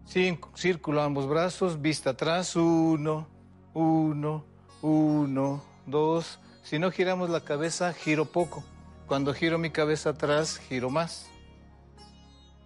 Cinco, 0.05 0.51
círculo 0.55 1.01
ambos 1.01 1.27
brazos, 1.27 1.81
vista 1.81 2.11
atrás, 2.11 2.55
uno, 2.55 3.27
uno, 3.73 4.45
uno, 4.81 5.63
dos. 5.85 6.39
Si 6.63 6.79
no 6.79 6.91
giramos 6.91 7.29
la 7.29 7.41
cabeza, 7.41 7.93
giro 7.93 8.25
poco. 8.25 8.63
Cuando 9.05 9.33
giro 9.33 9.57
mi 9.57 9.69
cabeza 9.69 10.11
atrás, 10.11 10.57
giro 10.57 10.89
más. 10.89 11.27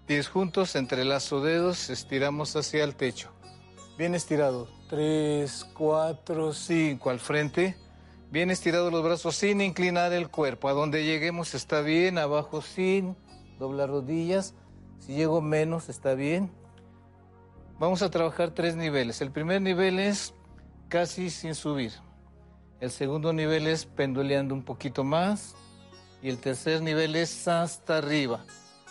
Pies 0.06 0.30
juntos, 0.30 0.76
entrelazo 0.76 1.42
dedos, 1.42 1.90
estiramos 1.90 2.56
hacia 2.56 2.84
el 2.84 2.96
techo. 2.96 3.32
Bien 3.98 4.14
estirado. 4.14 4.68
Tres, 4.88 5.66
cuatro, 5.74 6.54
cinco. 6.54 7.10
Al 7.10 7.20
frente. 7.20 7.76
Bien 8.30 8.52
estirados 8.52 8.92
los 8.92 9.04
brazos 9.04 9.36
sin 9.36 9.62
inclinar 9.62 10.14
el 10.14 10.30
cuerpo. 10.30 10.70
A 10.70 10.74
donde 10.74 11.04
lleguemos 11.04 11.56
está 11.56 11.82
bien. 11.82 12.20
Abajo 12.20 12.62
sin 12.62 13.18
doblar 13.58 13.90
rodillas. 13.90 14.54
Si 15.00 15.16
llego 15.16 15.42
menos 15.42 15.90
está 15.90 16.14
bien. 16.14 16.52
Vamos 17.80 18.04
a 18.04 18.12
trabajar 18.12 18.52
tres 18.52 18.76
niveles. 18.76 19.22
El 19.22 19.32
primer 19.32 19.62
nivel 19.62 19.98
es 19.98 20.36
casi 20.88 21.32
sin 21.32 21.56
subir. 21.56 21.94
El 22.80 22.92
segundo 22.92 23.34
nivel 23.34 23.66
es 23.66 23.86
penduleando 23.86 24.54
un 24.54 24.64
poquito 24.64 25.04
más. 25.04 25.56
Y 26.22 26.30
el 26.30 26.38
tercer 26.38 26.82
nivel 26.82 27.16
es 27.16 27.48
hasta 27.48 27.98
arriba. 27.98 28.44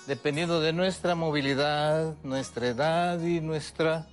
Dependiendo 0.06 0.60
de 0.60 0.72
nuestra 0.72 1.14
movilidad, 1.14 2.14
nuestra 2.22 2.68
edad 2.68 3.20
y 3.20 3.40
nuestra 3.40 4.06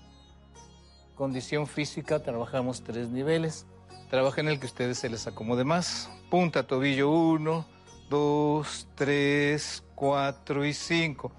condición 1.15 1.67
física, 1.67 2.23
trabajamos 2.23 2.83
tres 2.83 3.09
niveles. 3.09 3.67
Trabajen 4.09 4.47
el 4.47 4.59
que 4.59 4.65
a 4.65 4.69
ustedes 4.69 4.97
se 4.97 5.09
les 5.09 5.27
acomode 5.27 5.63
más. 5.63 6.09
Punta, 6.31 6.65
tobillo, 6.65 7.11
uno, 7.11 7.65
dos, 8.09 8.87
tres, 8.95 9.83
cuatro 9.93 10.65
y 10.65 10.73
cinco. 10.73 11.31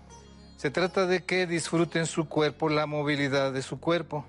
Se 0.56 0.70
trata 0.70 1.06
de 1.06 1.24
que 1.24 1.46
disfruten 1.46 2.06
su 2.06 2.28
cuerpo, 2.28 2.68
la 2.68 2.86
movilidad 2.86 3.52
de 3.52 3.62
su 3.62 3.80
cuerpo. 3.80 4.24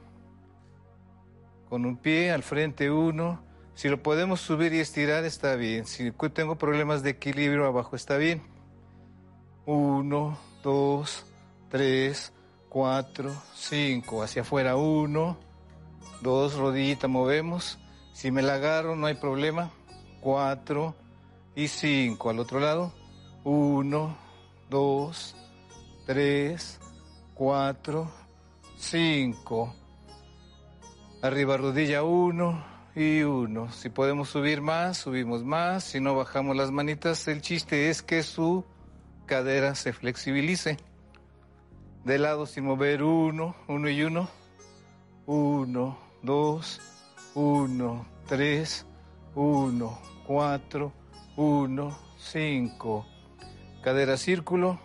Con 1.69 1.86
un 1.86 1.98
pie 1.98 2.32
al 2.32 2.41
frente 2.41 2.90
uno. 2.90 3.44
Si 3.76 3.89
lo 3.89 4.02
podemos 4.02 4.39
subir 4.39 4.73
y 4.73 4.80
estirar 4.80 5.26
está 5.26 5.56
bien. 5.56 5.85
Si 5.85 6.10
tengo 6.34 6.56
problemas 6.56 7.03
de 7.03 7.10
equilibrio 7.10 7.65
abajo 7.65 7.97
está 7.97 8.15
bien. 8.15 8.41
Uno, 9.65 10.38
dos, 10.64 11.26
tres, 11.69 12.31
cuatro, 12.69 13.35
cinco. 13.53 14.23
Hacia 14.23 14.43
afuera 14.43 14.77
uno, 14.77 15.38
dos, 16.22 16.56
rodillita 16.56 17.10
movemos. 17.10 17.77
Si 18.14 18.31
me 18.31 18.41
la 18.41 18.53
agarro 18.56 18.95
no 18.95 19.07
hay 19.07 19.15
problema. 19.15 19.72
Cuatro 20.22 20.95
y 21.53 21.68
cinco. 21.68 22.30
Al 22.30 22.39
otro 22.39 22.61
lado. 22.61 22.93
Uno, 23.43 24.15
dos, 24.69 25.35
tres, 26.06 26.80
cuatro, 27.34 28.10
cinco. 28.77 29.76
Arriba 31.22 31.57
rodilla 31.57 32.03
uno 32.03 32.74
y 32.95 33.23
uno. 33.23 33.72
Si 33.72 33.90
podemos 33.90 34.30
subir 34.30 34.61
más, 34.61 34.98
subimos 34.98 35.43
más. 35.43 35.83
Si 35.83 35.99
no, 35.99 36.15
bajamos 36.15 36.56
las 36.56 36.72
manitas. 36.72 37.27
El 37.27 37.41
chiste 37.41 37.90
es 37.90 38.01
que 38.01 38.24
su 38.24 38.64
cadera 39.25 39.75
se 39.75 39.91
flexibilice. 39.91 40.77
De 42.06 42.17
lado 42.17 42.45
sin 42.45 42.65
mover 42.65 43.03
uno, 43.03 43.56
uno 43.67 43.90
y 43.90 44.01
uno. 44.01 44.30
Uno, 45.25 45.98
dos, 46.22 46.80
uno, 47.33 48.06
tres, 48.27 48.85
uno, 49.33 49.99
cuatro, 50.25 50.93
uno, 51.35 51.98
cinco. 52.17 53.06
Cadera 53.83 54.17
círculo. 54.17 54.80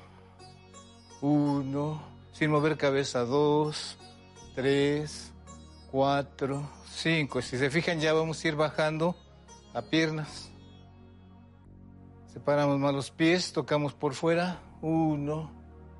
Uno, 1.21 2.03
sin 2.33 2.51
mover 2.51 2.77
cabeza, 2.79 3.21
dos, 3.21 3.99
tres, 4.55 5.33
cuatro, 5.91 6.67
cinco. 6.91 7.43
Si 7.43 7.59
se 7.59 7.71
fijan 7.71 8.01
ya 8.01 8.13
vamos 8.13 8.45
a 8.45 8.49
ir 8.49 8.57
bajando 8.57 9.17
a 9.75 9.83
piernas. 9.83 10.51
Separamos 12.33 12.79
más 12.79 12.95
los 12.95 13.11
pies, 13.11 13.53
tocamos 13.53 13.93
por 13.95 14.15
fuera. 14.15 14.61
Uno, 14.83 15.51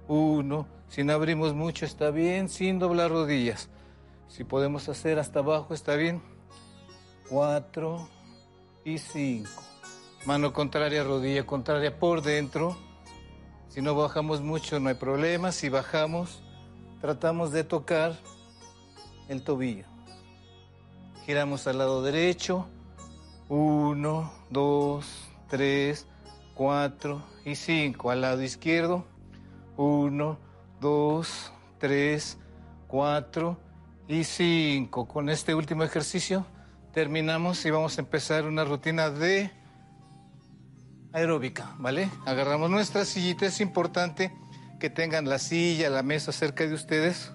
uno. 0.09 0.67
Si 0.89 1.05
no 1.05 1.13
abrimos 1.13 1.55
mucho 1.55 1.85
está 1.85 2.11
bien, 2.11 2.49
sin 2.49 2.79
doblar 2.79 3.11
rodillas. 3.11 3.69
Si 4.29 4.45
podemos 4.45 4.89
hacer 4.89 5.19
hasta 5.19 5.41
abajo 5.41 5.75
está 5.75 5.97
bien. 5.97 6.23
Cuatro 7.29 8.09
y 8.85 8.99
cinco. 8.99 9.63
Mano 10.25 10.53
contraria, 10.53 11.03
rodilla 11.03 11.47
contraria 11.47 11.99
por 11.99 12.23
dentro. 12.23 12.77
Si 13.69 13.81
no 13.83 13.95
bajamos 13.95 14.41
mucho 14.41 14.79
no 14.81 14.89
hay 14.89 14.97
problema. 14.97 15.53
Si 15.53 15.69
bajamos, 15.69 16.43
tratamos 17.01 17.53
de 17.53 17.65
tocar 17.65 18.19
el 19.29 19.43
tobillo. 19.43 19.90
Giramos 21.31 21.65
al 21.69 21.79
lado 21.79 22.03
derecho. 22.03 22.67
Uno, 23.49 24.33
dos, 24.51 25.07
tres, 25.49 26.09
cuatro 26.55 27.23
y 27.45 27.55
cinco. 27.55 28.11
Al 28.11 28.23
lado 28.23 28.43
izquierdo. 28.43 29.07
Uno, 29.77 30.41
dos, 30.81 31.53
tres, 31.79 32.37
cuatro 32.89 33.61
y 34.09 34.25
cinco. 34.25 35.07
Con 35.07 35.29
este 35.29 35.55
último 35.55 35.85
ejercicio 35.85 36.45
terminamos 36.93 37.65
y 37.65 37.71
vamos 37.71 37.97
a 37.97 38.01
empezar 38.01 38.45
una 38.45 38.65
rutina 38.65 39.09
de 39.09 39.53
aeróbica, 41.13 41.77
¿vale? 41.79 42.11
Agarramos 42.27 42.71
nuestra 42.71 43.05
sillita, 43.05 43.47
es 43.47 43.61
importante 43.61 44.33
que 44.81 44.91
tengan 44.91 45.29
la 45.29 45.39
silla, 45.39 45.91
la 45.91 46.03
mesa 46.03 46.33
cerca 46.33 46.67
de 46.67 46.75
ustedes, 46.75 47.31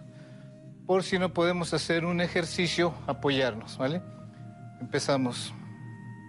por 0.86 1.04
si 1.04 1.18
no 1.18 1.34
podemos 1.34 1.74
hacer 1.74 2.06
un 2.06 2.22
ejercicio, 2.22 2.94
apoyarnos, 3.08 3.78
¿vale? 3.78 4.02
Empezamos. 4.80 5.54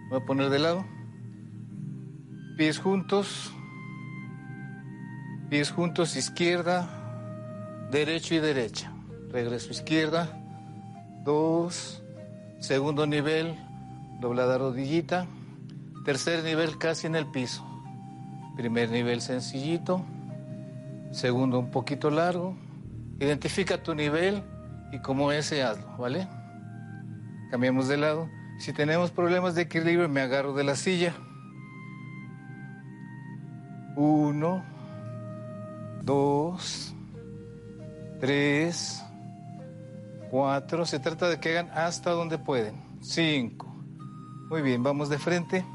Voy 0.09 0.19
a 0.21 0.25
poner 0.25 0.49
de 0.49 0.59
lado. 0.59 0.85
Pies 2.57 2.79
juntos. 2.79 3.51
Pies 5.49 5.71
juntos, 5.71 6.15
izquierda, 6.15 6.89
derecho 7.91 8.35
y 8.35 8.39
derecha. 8.39 8.91
Regreso 9.31 9.71
izquierda. 9.71 10.27
Dos. 11.23 12.03
Segundo 12.59 13.05
nivel, 13.05 13.55
doblada 14.19 14.57
rodillita. 14.57 15.27
Tercer 16.03 16.43
nivel 16.43 16.77
casi 16.77 17.07
en 17.07 17.15
el 17.15 17.27
piso. 17.27 17.63
Primer 18.55 18.89
nivel 18.89 19.21
sencillito. 19.21 20.03
Segundo 21.11 21.59
un 21.59 21.69
poquito 21.69 22.09
largo. 22.09 22.55
Identifica 23.19 23.81
tu 23.81 23.95
nivel 23.95 24.43
y 24.91 24.99
como 24.99 25.31
ese 25.31 25.63
hazlo, 25.63 25.97
¿vale? 25.97 26.27
Cambiamos 27.49 27.87
de 27.87 27.97
lado. 27.97 28.29
Si 28.59 28.73
tenemos 28.73 29.11
problemas 29.11 29.55
de 29.55 29.63
equilibrio, 29.63 30.09
me 30.09 30.21
agarro 30.21 30.53
de 30.53 30.63
la 30.63 30.75
silla. 30.75 31.13
Uno, 33.95 34.63
dos, 36.03 36.93
tres, 38.19 39.03
cuatro. 40.29 40.85
Se 40.85 40.99
trata 40.99 41.29
de 41.29 41.39
que 41.39 41.57
hagan 41.57 41.71
hasta 41.73 42.11
donde 42.11 42.37
pueden. 42.37 42.75
Cinco. 43.01 43.67
Muy 44.49 44.61
bien, 44.61 44.83
vamos 44.83 45.09
de 45.09 45.17
frente. 45.17 45.65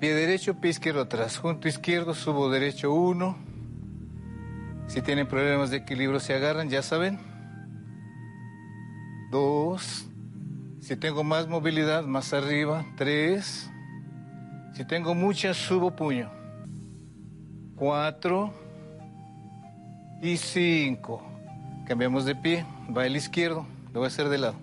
Pie 0.00 0.14
derecho, 0.14 0.60
pie 0.60 0.70
izquierdo 0.70 1.02
atrás. 1.02 1.38
Junto 1.38 1.68
izquierdo, 1.68 2.14
subo 2.14 2.50
derecho 2.50 2.92
uno. 2.92 3.45
Si 4.96 5.02
tienen 5.02 5.26
problemas 5.26 5.68
de 5.68 5.76
equilibrio, 5.76 6.18
se 6.20 6.32
agarran, 6.32 6.70
ya 6.70 6.80
saben. 6.80 7.18
Dos. 9.30 10.06
Si 10.80 10.96
tengo 10.96 11.22
más 11.22 11.46
movilidad, 11.48 12.04
más 12.04 12.32
arriba. 12.32 12.82
Tres. 12.96 13.70
Si 14.72 14.86
tengo 14.86 15.14
mucha, 15.14 15.52
subo 15.52 15.94
puño. 15.94 16.30
Cuatro. 17.74 18.54
Y 20.22 20.38
cinco. 20.38 21.22
Cambiamos 21.86 22.24
de 22.24 22.34
pie. 22.34 22.64
Va 22.96 23.04
el 23.04 23.16
izquierdo. 23.16 23.66
Lo 23.92 24.00
voy 24.00 24.04
a 24.04 24.08
hacer 24.08 24.30
de 24.30 24.38
lado. 24.38 24.56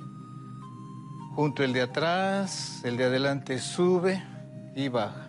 Junto 1.35 1.63
el 1.63 1.73
de 1.73 1.81
atrás. 1.81 2.81
El 2.83 2.97
de 2.97 3.03
adelante 3.03 3.59
sube 3.59 4.23
y 4.75 4.87
baja. 4.87 5.27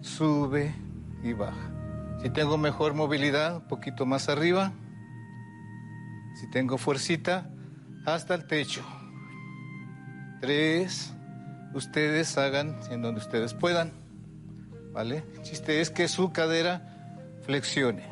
Sube 0.00 0.74
y 1.22 1.34
baja. 1.34 1.75
Si 2.22 2.30
tengo 2.30 2.56
mejor 2.56 2.94
movilidad, 2.94 3.56
un 3.56 3.68
poquito 3.68 4.06
más 4.06 4.28
arriba. 4.28 4.72
Si 6.40 6.50
tengo 6.50 6.78
fuercita, 6.78 7.50
hasta 8.04 8.34
el 8.34 8.46
techo. 8.46 8.82
Tres. 10.40 11.12
Ustedes 11.74 12.38
hagan 12.38 12.78
en 12.90 13.02
donde 13.02 13.20
ustedes 13.20 13.52
puedan. 13.52 13.92
¿Vale? 14.92 15.24
El 15.34 15.42
chiste 15.42 15.80
es 15.80 15.90
que 15.90 16.08
su 16.08 16.32
cadera 16.32 17.36
flexione. 17.42 18.04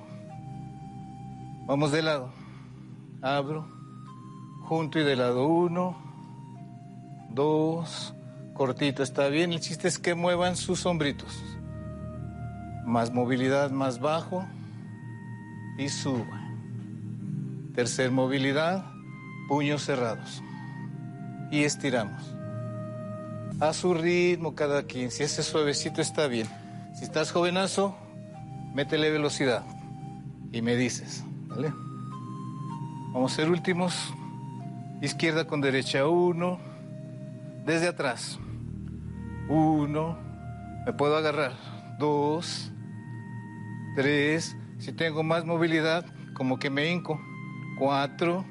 Vamos 1.67 1.93
de 1.93 2.03
lado. 2.03 2.33
Abro. 3.23 3.67
Junto 4.65 4.99
y 4.99 5.05
de 5.05 5.17
lado 5.17 5.47
uno. 5.47 5.97
Dos. 7.31 8.15
Cortito 8.53 9.03
está 9.03 9.29
bien. 9.29 9.53
El 9.53 9.61
chiste 9.61 9.89
es 9.89 9.99
que 9.99 10.15
muevan 10.15 10.57
sus 10.57 10.85
hombritos. 10.85 11.54
Más 12.85 13.13
movilidad 13.13 13.71
más 13.71 14.01
bajo. 14.01 14.47
Y 15.79 15.89
suba. 15.89 16.41
Tercer 17.75 18.11
movilidad. 18.11 18.85
Puños 19.49 19.85
cerrados. 19.85 20.43
Y 21.51 21.65
estiramos. 21.65 22.35
A 23.61 23.73
su 23.73 23.95
ritmo 23.95 24.55
cada 24.55 24.85
quien. 24.85 25.11
Si 25.11 25.23
ese 25.23 25.43
suavecito 25.43 26.01
está 26.01 26.27
bien. 26.27 26.49
Si 26.95 27.05
estás 27.05 27.33
jovenazo, 27.33 27.97
métele 28.75 29.11
velocidad. 29.11 29.65
Y 30.53 30.63
me 30.63 30.77
dices. 30.77 31.25
¿Vale? 31.49 31.73
Vamos 33.13 33.33
a 33.33 33.37
ser 33.37 33.51
últimos. 33.51 34.13
Izquierda 35.01 35.47
con 35.47 35.61
derecha. 35.61 36.07
Uno. 36.07 36.59
Desde 37.65 37.89
atrás. 37.89 38.39
Uno. 39.49 40.19
Me 40.87 40.93
puedo 40.93 41.17
agarrar. 41.17 41.53
Dos. 41.99 42.71
Tres. 43.95 44.57
Si 44.79 44.93
tengo 44.93 45.23
más 45.23 45.45
movilidad, 45.45 46.05
como 46.35 46.59
que 46.59 46.71
me 46.71 46.91
hinco. 46.91 47.21
Cuatro. 47.79 48.45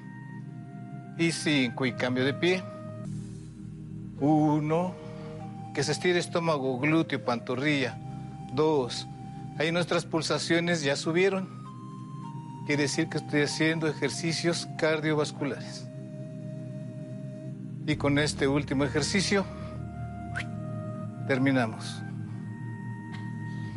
Y 1.18 1.32
cinco. 1.32 1.86
Y 1.86 1.94
cambio 1.94 2.26
de 2.26 2.34
pie. 2.34 2.64
Uno. 4.20 4.96
Que 5.74 5.84
se 5.84 5.92
estire 5.92 6.20
estómago, 6.20 6.80
glúteo, 6.80 7.24
pantorrilla. 7.24 7.98
Dos. 8.54 9.08
Ahí 9.58 9.72
nuestras 9.72 10.06
pulsaciones 10.06 10.84
ya 10.84 10.96
subieron. 10.96 11.48
Quiere 12.66 12.84
decir 12.84 13.10
que 13.10 13.18
estoy 13.18 13.42
haciendo 13.42 13.88
ejercicios 13.88 14.68
cardiovasculares. 14.78 15.88
Y 17.86 17.96
con 17.98 18.20
este 18.20 18.48
último 18.48 18.86
ejercicio 18.86 19.46
terminamos. 21.28 22.03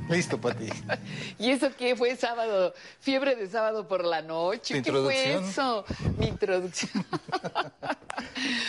Listo, 0.09 0.41
Pati. 0.41 0.69
¿Y 1.39 1.51
eso 1.51 1.71
qué 1.77 1.97
fue 1.97 2.15
sábado? 2.17 2.73
¿Fiebre 3.01 3.35
de 3.35 3.49
sábado 3.49 3.89
por 3.89 4.05
la 4.05 4.23
noche? 4.23 4.83
¿Qué 4.83 4.93
fue 4.93 5.35
eso? 5.35 5.85
Mi 6.19 6.27
introducción. 6.29 7.05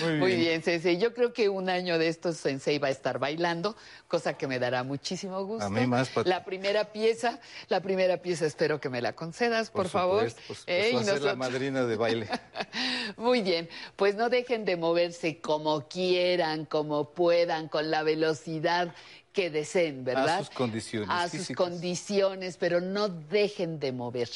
Muy 0.01 0.07
bien. 0.09 0.19
Muy 0.19 0.35
bien, 0.35 0.63
Sensei. 0.63 0.97
Yo 0.97 1.13
creo 1.13 1.33
que 1.33 1.47
un 1.49 1.69
año 1.69 1.97
de 1.97 2.07
estos 2.07 2.37
Sensei 2.37 2.79
va 2.79 2.87
a 2.87 2.91
estar 2.91 3.19
bailando, 3.19 3.75
cosa 4.07 4.33
que 4.33 4.47
me 4.47 4.59
dará 4.59 4.83
muchísimo 4.83 5.43
gusto. 5.45 5.65
A 5.65 5.69
mí 5.69 5.85
más, 5.85 6.09
Pati. 6.09 6.29
La 6.29 6.43
primera 6.43 6.91
pieza, 6.91 7.39
la 7.69 7.81
primera 7.81 8.17
pieza 8.17 8.45
espero 8.45 8.79
que 8.81 8.89
me 8.89 9.01
la 9.01 9.13
concedas, 9.13 9.69
por, 9.69 9.87
favor. 9.89 10.29
supuesto, 10.29 10.41
por 10.47 10.55
supuesto. 10.57 10.71
Eh, 10.71 10.79
a 10.79 10.83
ser 10.83 10.93
la 11.05 11.13
nosotros- 11.13 11.37
madrina 11.37 11.85
de 11.85 11.95
baile. 11.95 12.27
Muy 13.17 13.41
bien, 13.41 13.69
pues 13.95 14.15
no 14.15 14.29
dejen 14.29 14.65
de 14.65 14.75
moverse 14.75 15.39
como 15.39 15.87
quieran, 15.87 16.65
como 16.65 17.11
puedan, 17.11 17.67
con 17.69 17.89
la 17.91 18.03
velocidad 18.03 18.93
que 19.37 19.51
deseen, 19.51 20.03
¿verdad? 20.03 20.29
A 20.29 20.37
sus 20.39 20.49
condiciones 20.49 21.09
A 21.11 21.29
sus 21.29 21.41
físicas. 21.41 21.57
condiciones, 21.67 22.57
pero 22.57 22.81
no 22.81 23.07
dejen 23.07 23.79
de 23.79 23.91
mover. 23.91 24.29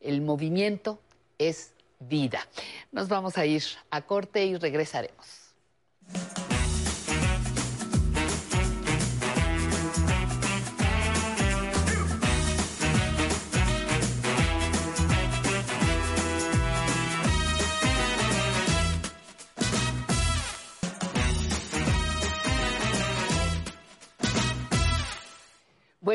El 0.00 0.20
movimiento 0.20 1.00
es 1.38 1.72
vida. 1.98 2.46
Nos 2.92 3.08
vamos 3.08 3.36
a 3.36 3.46
ir 3.46 3.64
a 3.90 4.02
corte 4.02 4.44
y 4.46 4.54
regresaremos. 4.56 5.26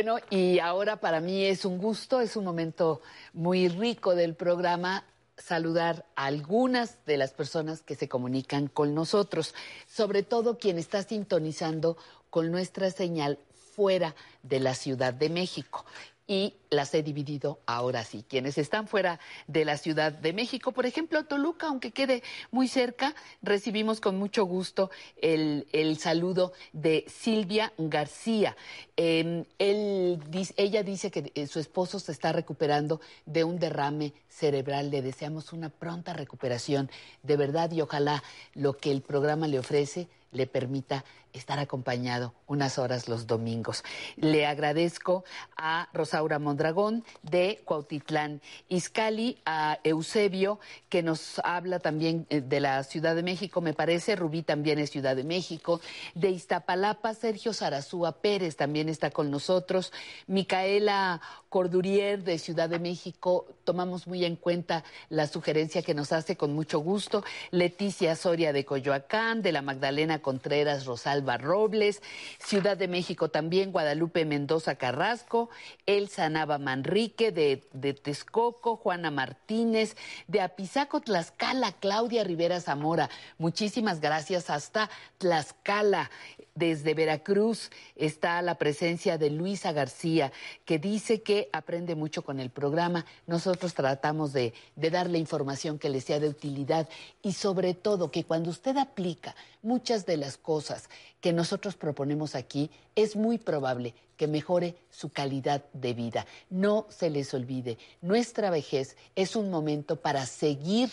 Bueno, 0.02 0.16
y 0.30 0.60
ahora 0.60 1.02
para 1.02 1.20
mí 1.20 1.44
es 1.44 1.66
un 1.66 1.78
gusto, 1.78 2.22
es 2.22 2.38
un 2.38 2.46
momento 2.46 3.02
muy 3.34 3.68
rico 3.68 4.16
del 4.16 4.34
programa 4.34 5.04
saludar 5.38 6.06
a 6.16 6.28
algunas 6.28 7.04
de 7.06 7.18
las 7.18 7.34
personas 7.34 7.82
que 7.82 7.96
se 7.96 8.08
comunican 8.08 8.68
con 8.68 8.96
nosotros, 8.96 9.54
sobre 9.88 10.24
todo 10.24 10.58
quien 10.58 10.80
está 10.80 11.04
sintonizando 11.04 11.98
con 12.30 12.50
nuestra 12.50 12.92
señal 12.92 13.40
fuera 13.76 14.16
de 14.42 14.62
la 14.62 14.74
Ciudad 14.74 15.14
de 15.14 15.28
México. 15.28 15.84
Y 16.28 16.54
las 16.70 16.94
he 16.94 17.02
dividido 17.04 17.60
ahora 17.66 18.04
sí. 18.04 18.24
Quienes 18.28 18.58
están 18.58 18.88
fuera 18.88 19.20
de 19.48 19.66
la 19.66 19.78
Ciudad 19.78 20.12
de 20.12 20.34
México, 20.34 20.72
por 20.72 20.86
ejemplo, 20.86 21.26
Toluca, 21.26 21.68
aunque 21.68 21.92
quede 21.92 22.22
muy 22.52 22.68
cerca, 22.68 23.16
recibimos 23.42 24.00
con 24.00 24.18
mucho 24.18 24.46
gusto 24.46 24.92
el, 25.22 25.68
el 25.72 25.98
saludo 25.98 26.54
de 26.74 27.06
Silvia 27.08 27.74
García. 27.78 28.56
Dis- 28.96 30.54
ella 30.58 30.84
dice 30.84 31.10
que 31.12 31.32
eh, 31.34 31.48
su 31.48 31.60
esposo 31.60 32.00
se 32.00 32.12
está 32.12 32.32
recuperando 32.32 33.02
de 33.26 33.44
un 33.44 33.58
derrame 33.60 34.14
cerebral. 34.28 34.92
Le 34.92 35.02
deseamos 35.02 35.54
una 35.54 35.70
pronta 35.70 36.14
recuperación, 36.14 36.92
de 37.24 37.38
verdad, 37.38 37.72
y 37.72 37.82
ojalá 37.82 38.24
lo 38.54 38.78
que 38.78 38.92
el 38.92 39.02
programa 39.02 39.48
le 39.48 39.60
ofrece 39.60 40.08
le 40.32 40.46
permita 40.46 41.04
estar 41.34 41.58
acompañado 41.58 42.36
unas 42.46 42.78
horas 42.78 43.08
los 43.08 43.26
domingos. 43.26 43.84
Le 44.16 44.46
agradezco 44.46 45.24
a 45.58 45.90
Rosaura 45.92 46.38
Mondragón 46.60 47.06
de 47.24 47.62
Cuautitlán. 47.64 48.42
Izcalli, 48.68 49.38
a 49.46 49.80
Eusebio, 49.86 50.60
que 50.90 51.02
nos 51.02 51.40
habla 51.46 51.80
también 51.80 52.28
eh, 52.30 52.42
de 52.42 52.60
la 52.60 52.84
Ciudad 52.84 53.16
de 53.16 53.24
México, 53.24 53.62
me 53.62 53.74
parece, 53.74 54.18
Rubí 54.18 54.44
también 54.44 54.78
es 54.78 54.90
Ciudad 54.90 55.16
de 55.16 55.24
México, 55.24 55.80
de 56.16 56.32
Iztapalapa, 56.32 57.14
Sergio 57.14 57.54
Sarazúa 57.54 58.12
Pérez 58.12 58.58
también 58.58 58.90
está 58.90 59.10
con 59.10 59.32
nosotros, 59.32 59.94
Micaela 60.28 61.22
Cordurier 61.50 62.24
de 62.24 62.38
Ciudad 62.38 62.70
de 62.70 62.80
México, 62.80 63.48
tomamos 63.64 64.08
muy 64.08 64.24
en 64.24 64.36
cuenta 64.36 64.84
la 65.10 65.26
sugerencia 65.28 65.82
que 65.82 65.96
nos 65.96 66.12
hace 66.12 66.38
con 66.38 66.54
mucho 66.54 66.80
gusto, 66.80 67.24
Leticia 67.52 68.16
Soria 68.16 68.54
de 68.54 68.66
Coyoacán, 68.66 69.42
de 69.42 69.52
la 69.52 69.64
Magdalena 69.64 70.20
Contreras 70.20 70.86
Rosalba 70.86 71.38
Robles, 71.38 72.02
Ciudad 72.38 72.78
de 72.78 72.88
México 72.88 73.30
también, 73.30 73.72
Guadalupe 73.72 74.26
Mendoza 74.26 74.76
Carrasco, 74.76 75.50
Elsa 75.88 76.30
Nava 76.30 76.60
Manrique 76.60 77.32
de, 77.32 77.68
de 77.74 77.94
Texcoco, 77.94 78.76
Juana 78.76 79.10
Martínez, 79.10 79.96
de 80.28 80.42
Apizaco, 80.42 81.02
Tlaxcala, 81.02 81.72
Claudia 81.74 82.24
Rivera 82.24 82.60
Zamora. 82.62 83.10
Muchísimas 83.38 84.02
gracias 84.02 84.50
hasta 84.50 84.90
Tlaxcala. 85.18 86.12
Desde 86.60 86.94
Veracruz 86.94 87.72
está 87.96 88.42
la 88.42 88.56
presencia 88.56 89.18
de 89.18 89.30
Luisa 89.30 89.72
García, 89.72 90.34
que 90.66 90.78
dice 90.78 91.22
que 91.22 91.48
aprende 91.54 91.96
mucho 91.96 92.22
con 92.22 92.42
el 92.42 92.50
programa. 92.50 93.06
Nosotros 93.28 93.74
tratamos 93.74 94.34
de, 94.34 94.54
de 94.76 94.90
darle 94.90 95.20
información 95.20 95.80
que 95.80 95.88
le 95.88 96.02
sea 96.02 96.20
de 96.20 96.28
utilidad 96.28 96.90
y 97.22 97.32
sobre 97.32 97.76
todo 97.76 98.12
que 98.12 98.26
cuando 98.26 98.50
usted 98.50 98.76
aplica 98.76 99.38
muchas 99.62 100.06
de 100.06 100.18
las 100.18 100.36
cosas 100.36 100.90
que 101.22 101.32
nosotros 101.32 101.78
proponemos 101.78 102.36
aquí, 102.36 102.70
es 102.94 103.16
muy 103.16 103.38
probable 103.38 103.94
que 104.18 104.28
mejore 104.28 104.76
su 104.90 105.08
calidad 105.14 105.64
de 105.72 105.94
vida. 105.94 106.26
No 106.50 106.88
se 106.90 107.10
les 107.10 107.34
olvide, 107.34 107.78
nuestra 108.02 108.50
vejez 108.50 108.98
es 109.16 109.38
un 109.38 109.50
momento 109.50 109.96
para 109.96 110.26
seguir 110.26 110.90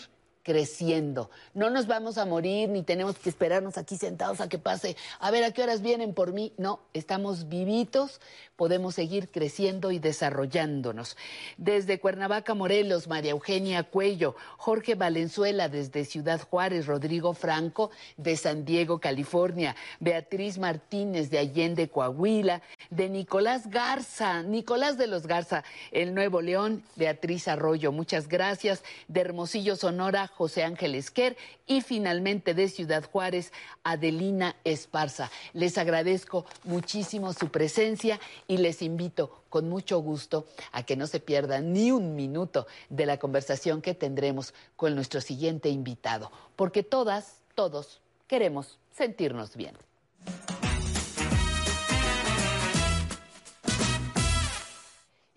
creciendo. 0.47 1.29
No 1.53 1.69
nos 1.69 1.87
vamos 1.87 2.17
a 2.17 2.25
morir 2.25 2.69
ni 2.69 2.81
tenemos 2.81 3.17
que 3.17 3.27
esperarnos 3.27 3.77
aquí 3.77 3.97
sentados 3.97 4.39
a 4.39 4.47
que 4.47 4.57
pase, 4.57 4.95
a 5.19 5.29
ver 5.29 5.43
a 5.43 5.51
qué 5.51 5.61
horas 5.61 5.81
vienen 5.81 6.13
por 6.13 6.31
mí. 6.31 6.53
No, 6.55 6.79
estamos 6.93 7.49
vivitos, 7.49 8.21
podemos 8.57 8.95
seguir 8.95 9.29
creciendo 9.29 9.91
y 9.91 9.99
desarrollándonos. 9.99 11.15
Desde 11.55 11.99
Cuernavaca, 11.99 12.53
Morelos, 12.53 13.07
María 13.07 13.31
Eugenia 13.31 13.83
Cuello, 13.83 14.35
Jorge 14.57 14.95
Valenzuela 14.95 15.69
desde 15.69 16.03
Ciudad 16.03 16.41
Juárez, 16.41 16.87
Rodrigo 16.87 17.33
Franco 17.33 17.91
de 18.17 18.35
San 18.35 18.65
Diego, 18.65 18.99
California, 18.99 19.75
Beatriz 19.99 20.57
Martínez 20.57 21.29
de 21.29 21.37
Allende, 21.37 21.87
Coahuila, 21.87 22.61
de 22.89 23.09
Nicolás 23.09 23.69
Garza, 23.69 24.41
Nicolás 24.41 24.97
de 24.97 25.07
los 25.07 25.27
Garza, 25.27 25.63
el 25.91 26.13
Nuevo 26.13 26.41
León, 26.41 26.83
Beatriz 26.95 27.47
Arroyo, 27.47 27.91
muchas 27.91 28.27
gracias, 28.27 28.83
de 29.07 29.21
Hermosillo, 29.21 29.75
Sonora, 29.75 30.27
José 30.27 30.63
Ángel 30.63 30.95
Esquer 30.95 31.37
y 31.67 31.81
finalmente 31.81 32.55
de 32.55 32.69
Ciudad 32.69 33.03
Juárez, 33.09 33.53
Adelina 33.83 34.55
Esparza. 34.63 35.29
Les 35.53 35.77
agradezco 35.77 36.45
muchísimo 36.63 37.33
su 37.33 37.49
presencia 37.49 38.19
y 38.47 38.57
les 38.57 38.81
invito 38.81 39.43
con 39.49 39.69
mucho 39.69 39.99
gusto 39.99 40.45
a 40.71 40.83
que 40.83 40.95
no 40.95 41.07
se 41.07 41.19
pierdan 41.19 41.73
ni 41.73 41.91
un 41.91 42.15
minuto 42.15 42.67
de 42.89 43.05
la 43.05 43.17
conversación 43.17 43.81
que 43.81 43.93
tendremos 43.93 44.53
con 44.75 44.95
nuestro 44.95 45.21
siguiente 45.21 45.69
invitado, 45.69 46.31
porque 46.55 46.83
todas, 46.83 47.41
todos 47.55 48.01
queremos 48.27 48.79
sentirnos 48.91 49.55
bien. 49.55 49.75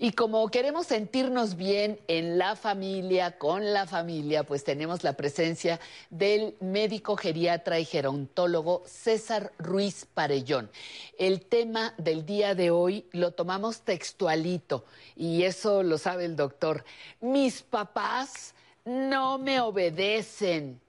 Y 0.03 0.13
como 0.13 0.49
queremos 0.49 0.87
sentirnos 0.87 1.57
bien 1.57 2.01
en 2.09 2.39
la 2.39 2.57
familia, 2.57 3.37
con 3.37 3.75
la 3.75 3.87
familia, 3.87 4.45
pues 4.45 4.65
tenemos 4.65 5.05
la 5.05 5.13
presencia 5.13 5.79
del 6.09 6.57
médico 6.59 7.19
geriatra 7.19 7.79
y 7.79 7.85
gerontólogo 7.85 8.83
César 8.87 9.53
Ruiz 9.59 10.07
Parellón. 10.07 10.71
El 11.19 11.43
tema 11.43 11.93
del 11.99 12.25
día 12.25 12.55
de 12.55 12.71
hoy 12.71 13.05
lo 13.13 13.33
tomamos 13.33 13.83
textualito 13.83 14.87
y 15.17 15.43
eso 15.43 15.83
lo 15.83 15.99
sabe 15.99 16.25
el 16.25 16.35
doctor. 16.35 16.83
Mis 17.21 17.61
papás 17.61 18.55
no 18.87 19.37
me 19.37 19.61
obedecen. 19.61 20.81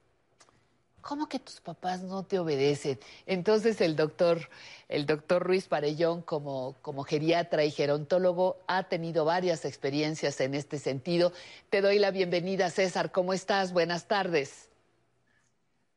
¿Cómo 1.02 1.28
que 1.28 1.40
tus 1.40 1.60
papás 1.60 2.02
no 2.02 2.24
te 2.24 2.40
obedecen? 2.40 3.00
Entonces 3.26 3.82
el 3.82 3.96
doctor, 3.96 4.50
el 4.88 5.06
doctor 5.06 5.44
Ruiz 5.44 5.68
Parellón, 5.68 6.22
como, 6.22 6.76
como 6.82 7.04
geriatra 7.04 7.64
y 7.64 7.72
gerontólogo, 7.72 8.58
ha 8.68 8.84
tenido 8.84 9.26
varias 9.26 9.66
experiencias 9.66 10.40
en 10.42 10.54
este 10.54 10.80
sentido. 10.80 11.34
Te 11.70 11.82
doy 11.82 12.00
la 12.00 12.12
bienvenida, 12.12 12.70
César. 12.70 13.12
¿Cómo 13.12 13.34
estás? 13.34 13.74
Buenas 13.74 14.08
tardes. 14.08 14.70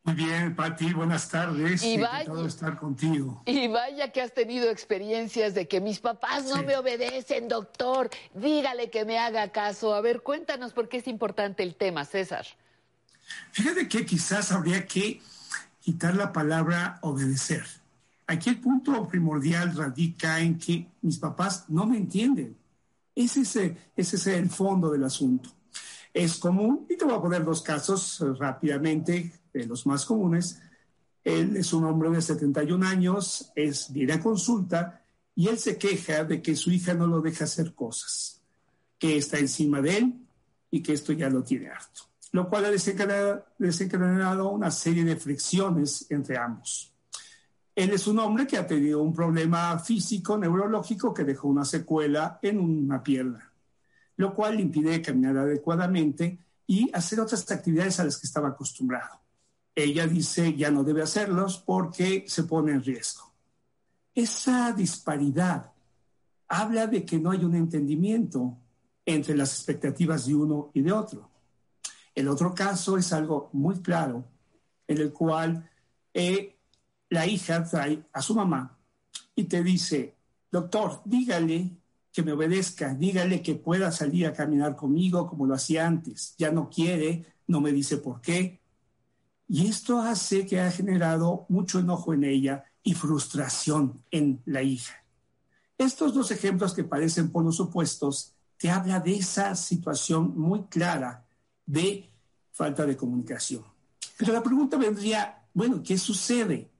Muy 0.04 0.16
bien, 0.16 0.54
Pati, 0.54 0.92
buenas 0.92 1.30
tardes. 1.30 1.82
Y 1.82 1.94
Encantado 1.94 2.42
de 2.42 2.48
estar 2.48 2.76
contigo. 2.76 3.42
Y 3.46 3.68
vaya 3.68 4.12
que 4.12 4.20
has 4.20 4.34
tenido 4.34 4.68
experiencias 4.70 5.54
de 5.54 5.66
que 5.66 5.80
mis 5.80 5.98
papás 5.98 6.44
no 6.44 6.62
me 6.62 6.76
obedecen, 6.76 7.48
doctor. 7.48 8.10
Dígale 8.34 8.90
que 8.90 9.06
me 9.06 9.18
haga 9.18 9.48
caso. 9.48 9.94
A 9.94 10.02
ver, 10.02 10.20
cuéntanos 10.22 10.74
por 10.74 10.90
qué 10.90 10.98
es 10.98 11.08
importante 11.08 11.62
el 11.62 11.74
tema, 11.74 12.04
César. 12.04 12.44
Fíjate 13.52 13.88
que 13.88 14.04
quizás 14.04 14.50
habría 14.52 14.86
que 14.86 15.20
quitar 15.80 16.16
la 16.16 16.32
palabra 16.32 16.98
obedecer. 17.02 17.64
Aquí 18.26 18.48
el 18.50 18.60
punto 18.60 19.06
primordial 19.06 19.76
radica 19.76 20.40
en 20.40 20.58
que 20.58 20.88
mis 21.02 21.18
papás 21.18 21.66
no 21.68 21.86
me 21.86 21.98
entienden. 21.98 22.56
Ese 23.14 23.42
es, 23.42 23.56
ese 23.94 24.16
es 24.16 24.26
el 24.26 24.48
fondo 24.48 24.90
del 24.90 25.04
asunto. 25.04 25.50
Es 26.12 26.38
común, 26.38 26.86
y 26.88 26.96
te 26.96 27.04
voy 27.04 27.14
a 27.14 27.20
poner 27.20 27.44
dos 27.44 27.60
casos 27.62 28.20
eh, 28.20 28.24
rápidamente, 28.38 29.32
de 29.52 29.66
los 29.66 29.86
más 29.86 30.04
comunes. 30.04 30.60
Él 31.22 31.56
es 31.56 31.72
un 31.72 31.84
hombre 31.84 32.10
de 32.10 32.22
71 32.22 32.86
años, 32.86 33.52
es, 33.54 33.92
viene 33.92 34.14
a 34.14 34.20
consulta 34.20 35.02
y 35.34 35.48
él 35.48 35.58
se 35.58 35.76
queja 35.76 36.24
de 36.24 36.40
que 36.40 36.56
su 36.56 36.70
hija 36.70 36.94
no 36.94 37.06
lo 37.06 37.20
deja 37.20 37.44
hacer 37.44 37.74
cosas, 37.74 38.42
que 38.98 39.16
está 39.16 39.38
encima 39.38 39.80
de 39.80 39.98
él 39.98 40.14
y 40.70 40.82
que 40.82 40.92
esto 40.92 41.12
ya 41.12 41.28
lo 41.28 41.42
tiene 41.42 41.68
harto 41.68 42.13
lo 42.34 42.48
cual 42.48 42.64
ha 42.64 42.70
desencadenado 42.70 44.50
una 44.50 44.68
serie 44.68 45.04
de 45.04 45.14
fricciones 45.14 46.04
entre 46.10 46.36
ambos. 46.36 46.92
Él 47.76 47.90
es 47.90 48.08
un 48.08 48.18
hombre 48.18 48.44
que 48.44 48.58
ha 48.58 48.66
tenido 48.66 49.00
un 49.00 49.14
problema 49.14 49.78
físico, 49.78 50.36
neurológico, 50.36 51.14
que 51.14 51.22
dejó 51.22 51.46
una 51.46 51.64
secuela 51.64 52.40
en 52.42 52.58
una 52.58 53.00
pierna, 53.00 53.52
lo 54.16 54.34
cual 54.34 54.56
le 54.56 54.62
impide 54.62 55.00
caminar 55.00 55.38
adecuadamente 55.38 56.36
y 56.66 56.90
hacer 56.92 57.20
otras 57.20 57.48
actividades 57.52 58.00
a 58.00 58.04
las 58.04 58.18
que 58.18 58.26
estaba 58.26 58.48
acostumbrado. 58.48 59.20
Ella 59.72 60.08
dice 60.08 60.56
ya 60.56 60.72
no 60.72 60.82
debe 60.82 61.02
hacerlos 61.02 61.58
porque 61.58 62.24
se 62.26 62.42
pone 62.42 62.72
en 62.72 62.82
riesgo. 62.82 63.32
Esa 64.12 64.72
disparidad 64.72 65.70
habla 66.48 66.88
de 66.88 67.04
que 67.04 67.16
no 67.16 67.30
hay 67.30 67.44
un 67.44 67.54
entendimiento 67.54 68.58
entre 69.06 69.36
las 69.36 69.54
expectativas 69.54 70.26
de 70.26 70.34
uno 70.34 70.72
y 70.74 70.80
de 70.80 70.90
otro. 70.90 71.33
El 72.14 72.28
otro 72.28 72.54
caso 72.54 72.96
es 72.96 73.12
algo 73.12 73.50
muy 73.52 73.80
claro, 73.80 74.24
en 74.86 74.98
el 74.98 75.12
cual 75.12 75.68
eh, 76.12 76.56
la 77.08 77.26
hija 77.26 77.64
trae 77.64 78.04
a 78.12 78.22
su 78.22 78.34
mamá 78.34 78.78
y 79.34 79.44
te 79.44 79.62
dice, 79.62 80.16
doctor, 80.50 81.02
dígale 81.04 81.70
que 82.12 82.22
me 82.22 82.32
obedezca, 82.32 82.94
dígale 82.94 83.42
que 83.42 83.56
pueda 83.56 83.90
salir 83.90 84.26
a 84.26 84.32
caminar 84.32 84.76
conmigo 84.76 85.26
como 85.28 85.46
lo 85.46 85.54
hacía 85.54 85.86
antes. 85.86 86.34
Ya 86.38 86.52
no 86.52 86.70
quiere, 86.70 87.26
no 87.48 87.60
me 87.60 87.72
dice 87.72 87.96
por 87.96 88.20
qué. 88.20 88.60
Y 89.48 89.66
esto 89.66 90.00
hace 90.00 90.46
que 90.46 90.60
ha 90.60 90.70
generado 90.70 91.44
mucho 91.48 91.80
enojo 91.80 92.14
en 92.14 92.22
ella 92.22 92.64
y 92.84 92.94
frustración 92.94 94.04
en 94.12 94.40
la 94.44 94.62
hija. 94.62 95.04
Estos 95.76 96.14
dos 96.14 96.30
ejemplos 96.30 96.72
que 96.72 96.84
parecen 96.84 97.30
por 97.30 97.44
los 97.44 97.58
opuestos 97.58 98.34
te 98.58 98.70
habla 98.70 99.00
de 99.00 99.16
esa 99.16 99.56
situación 99.56 100.38
muy 100.38 100.64
clara 100.66 101.23
de 101.66 102.10
falta 102.50 102.86
de 102.86 102.96
comunicación. 102.96 103.64
Pero 104.16 104.32
la 104.32 104.42
pregunta 104.42 104.76
vendría, 104.76 105.42
bueno, 105.52 105.82
¿qué 105.82 105.98
sucede? 105.98 106.70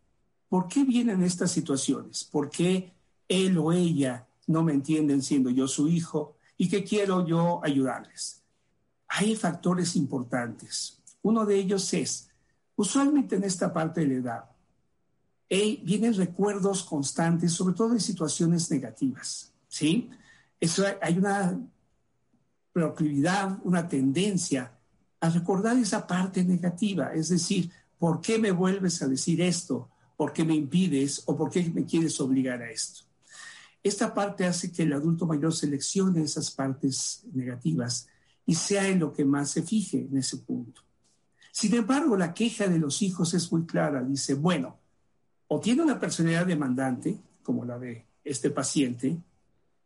¿Por 0.49 0.69
qué 0.69 0.85
vienen 0.85 1.23
estas 1.23 1.51
situaciones? 1.51 2.25
¿Por 2.25 2.49
qué 2.51 2.93
él 3.29 3.59
o 3.59 3.73
ella 3.73 4.27
no 4.47 4.63
me 4.63 4.73
entienden 4.73 5.23
siendo 5.23 5.51
yo 5.51 5.67
su 5.67 5.89
hijo 5.89 6.37
y 6.57 6.69
que 6.69 6.85
quiero 6.85 7.27
yo 7.27 7.61
ayudarles? 7.65 8.43
Hay 9.09 9.35
factores 9.35 9.97
importantes. 9.97 11.01
Uno 11.23 11.45
de 11.45 11.57
ellos 11.57 11.93
es, 11.95 12.29
usualmente 12.77 13.37
en 13.37 13.45
esta 13.45 13.73
parte 13.73 14.03
de 14.03 14.07
la 14.07 14.15
edad, 14.15 14.45
vienen 15.83 16.15
recuerdos 16.15 16.83
constantes, 16.83 17.53
sobre 17.53 17.75
todo 17.75 17.93
en 17.93 18.01
situaciones 18.01 18.71
negativas, 18.71 19.53
¿sí? 19.69 20.11
Eso 20.59 20.85
hay 21.01 21.19
una 21.19 21.61
proclividad, 22.73 23.59
una 23.63 23.89
tendencia 23.89 24.74
a 25.25 25.31
recordar 25.31 25.79
esa 25.79 26.07
parte 26.07 26.45
negativa, 26.45 27.15
es 27.15 27.31
decir, 27.31 27.71
¿por 27.99 28.21
qué 28.21 28.39
me 28.39 28.51
vuelves 28.51 29.01
a 29.01 29.09
decir 29.09 29.41
esto? 29.41 29.89
¿Por 30.19 30.35
qué 30.35 30.45
me 30.45 30.55
impides 30.55 31.23
o 31.25 31.35
por 31.35 31.51
qué 31.51 31.63
me 31.71 31.87
quieres 31.87 32.21
obligar 32.21 32.61
a 32.61 32.71
esto? 32.71 33.05
Esta 33.83 34.13
parte 34.13 34.45
hace 34.45 34.71
que 34.71 34.83
el 34.83 34.93
adulto 34.93 35.25
mayor 35.25 35.55
seleccione 35.55 36.23
esas 36.23 36.51
partes 36.51 37.23
negativas 37.33 38.07
y 38.45 38.55
sea 38.55 38.87
en 38.87 39.01
lo 39.01 39.15
que 39.15 39.25
más 39.25 39.51
se 39.51 39.63
fije 39.63 40.07
en 40.11 40.19
ese 40.19 40.37
punto. 40.37 40.83
Sin 41.51 41.75
embargo, 41.75 42.19
la 42.19 42.35
queja 42.35 42.69
de 42.69 42.79
los 42.79 43.01
hijos 43.01 43.33
es 43.33 43.51
muy 43.51 43.65
clara. 43.65 44.03
Dice, 44.03 44.35
bueno, 44.35 44.77
o 45.49 45.59
tiene 45.59 45.83
una 45.83 45.99
personalidad 45.99 46.45
demandante, 46.45 47.19
como 47.43 47.65
la 47.65 47.79
de 47.79 48.05
este 48.25 48.51
paciente, 48.51 49.17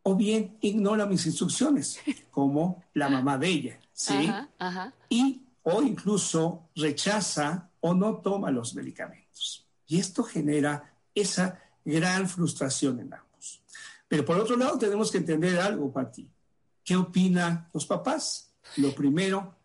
o 0.02 0.16
bien 0.16 0.56
ignora 0.62 1.06
mis 1.06 1.26
instrucciones, 1.26 2.00
como 2.32 2.82
la 2.94 3.08
mamá 3.08 3.38
de 3.38 3.46
ella, 3.46 3.80
¿sí? 3.98 4.30
Y 5.08 5.42
o 5.64 5.82
incluso 5.82 6.68
rechaza 6.76 7.68
o 7.80 7.94
no 7.94 8.18
toma 8.18 8.50
los 8.52 8.74
medicamentos. 8.74 9.66
Y 9.88 9.98
esto 9.98 10.22
genera 10.22 10.94
esa 11.14 11.60
gran 11.84 12.28
frustración 12.28 13.00
en 13.00 13.12
ambos. 13.12 13.60
Pero 14.06 14.24
por 14.24 14.38
otro 14.38 14.56
lado, 14.56 14.78
tenemos 14.78 15.10
que 15.10 15.18
entender 15.18 15.58
algo, 15.58 15.92
Pati. 15.92 16.30
¿Qué 16.84 16.96
opinan 16.96 17.68
los 17.74 17.86
papás? 17.86 18.52
Lo 18.76 18.94
primero, 18.94 19.56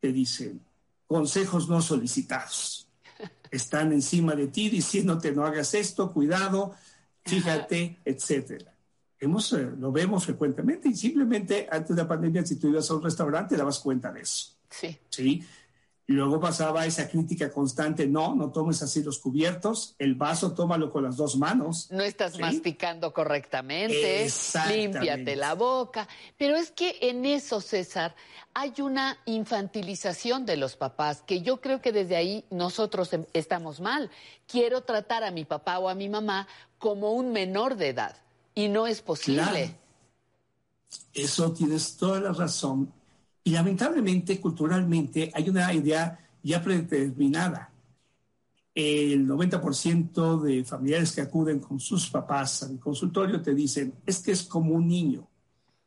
te 0.00 0.10
dicen 0.10 0.64
consejos 1.06 1.68
no 1.68 1.82
solicitados. 1.82 2.88
Están 3.50 3.92
encima 3.92 4.34
de 4.34 4.48
ti 4.48 4.70
diciéndote 4.70 5.32
no 5.32 5.44
hagas 5.44 5.74
esto, 5.74 6.12
cuidado, 6.12 6.74
fíjate, 7.24 8.00
etcétera. 8.04 8.69
Hemos, 9.20 9.52
eh, 9.52 9.70
lo 9.78 9.92
vemos 9.92 10.24
frecuentemente 10.24 10.88
y 10.88 10.94
simplemente 10.94 11.68
antes 11.70 11.94
de 11.94 12.02
la 12.02 12.08
pandemia, 12.08 12.44
si 12.44 12.56
tú 12.56 12.68
ibas 12.68 12.90
a 12.90 12.94
un 12.94 13.02
restaurante, 13.02 13.56
dabas 13.56 13.78
cuenta 13.78 14.10
de 14.10 14.22
eso. 14.22 14.54
Sí. 14.70 14.98
¿sí? 15.10 15.44
Y 16.10 16.12
luego 16.12 16.40
pasaba 16.40 16.86
esa 16.86 17.08
crítica 17.08 17.52
constante, 17.52 18.08
no, 18.08 18.34
no 18.34 18.50
tomes 18.50 18.82
así 18.82 19.00
los 19.00 19.20
cubiertos, 19.20 19.94
el 19.96 20.16
vaso 20.16 20.54
tómalo 20.54 20.90
con 20.90 21.04
las 21.04 21.16
dos 21.16 21.36
manos. 21.36 21.88
No 21.92 22.02
estás 22.02 22.36
masticando 22.40 23.12
correctamente, 23.12 24.28
límpiate 24.68 25.36
la 25.36 25.54
boca. 25.54 26.08
Pero 26.36 26.56
es 26.56 26.72
que 26.72 26.96
en 27.02 27.24
eso, 27.26 27.60
César, 27.60 28.16
hay 28.54 28.72
una 28.80 29.18
infantilización 29.24 30.46
de 30.46 30.56
los 30.56 30.74
papás, 30.74 31.22
que 31.24 31.42
yo 31.42 31.60
creo 31.60 31.80
que 31.80 31.92
desde 31.92 32.16
ahí 32.16 32.44
nosotros 32.50 33.12
em- 33.12 33.26
estamos 33.32 33.80
mal. 33.80 34.10
Quiero 34.48 34.80
tratar 34.80 35.22
a 35.22 35.30
mi 35.30 35.44
papá 35.44 35.78
o 35.78 35.88
a 35.88 35.94
mi 35.94 36.08
mamá 36.08 36.48
como 36.78 37.12
un 37.12 37.30
menor 37.30 37.76
de 37.76 37.90
edad, 37.90 38.16
y 38.54 38.68
no 38.68 38.86
es 38.86 39.00
posible. 39.02 39.42
Claro. 39.42 39.74
Eso 41.14 41.52
tienes 41.52 41.96
toda 41.96 42.20
la 42.20 42.32
razón. 42.32 42.92
Y 43.44 43.50
lamentablemente, 43.50 44.40
culturalmente, 44.40 45.30
hay 45.34 45.48
una 45.48 45.72
idea 45.72 46.18
ya 46.42 46.62
predeterminada. 46.62 47.72
El 48.74 49.26
90% 49.26 50.40
de 50.42 50.64
familiares 50.64 51.12
que 51.12 51.20
acuden 51.20 51.58
con 51.58 51.80
sus 51.80 52.08
papás 52.08 52.62
al 52.62 52.78
consultorio 52.78 53.42
te 53.42 53.54
dicen, 53.54 53.94
es 54.06 54.20
que 54.20 54.32
es 54.32 54.42
como 54.44 54.74
un 54.74 54.86
niño. 54.88 55.26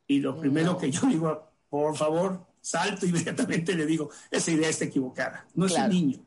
Y 0.06 0.20
lo 0.20 0.38
primero 0.38 0.76
que 0.76 0.90
yo 0.90 1.06
digo, 1.06 1.50
por 1.70 1.96
favor, 1.96 2.46
salto 2.60 3.06
inmediatamente 3.06 3.74
le 3.74 3.86
digo, 3.86 4.10
esa 4.30 4.50
idea 4.50 4.68
está 4.68 4.84
equivocada. 4.84 5.46
No 5.54 5.66
es 5.66 5.72
Claro. 5.72 5.86
un 5.86 5.94
niño. 5.96 6.18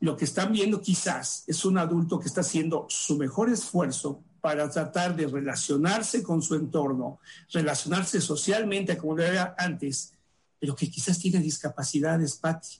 Lo 0.00 0.16
que 0.16 0.24
están 0.24 0.52
viendo 0.52 0.80
quizás 0.80 1.44
es 1.46 1.64
un 1.64 1.78
adulto 1.78 2.18
que 2.18 2.26
está 2.28 2.40
haciendo 2.42 2.86
su 2.88 3.16
mejor 3.16 3.50
esfuerzo 3.50 4.22
para 4.42 4.68
tratar 4.68 5.14
de 5.14 5.28
relacionarse 5.28 6.20
con 6.20 6.42
su 6.42 6.56
entorno, 6.56 7.20
relacionarse 7.52 8.20
socialmente 8.20 8.98
como 8.98 9.16
lo 9.16 9.22
era 9.22 9.54
antes, 9.56 10.14
pero 10.58 10.74
que 10.74 10.90
quizás 10.90 11.18
tiene 11.18 11.38
discapacidades, 11.38 12.36
Patti. 12.36 12.78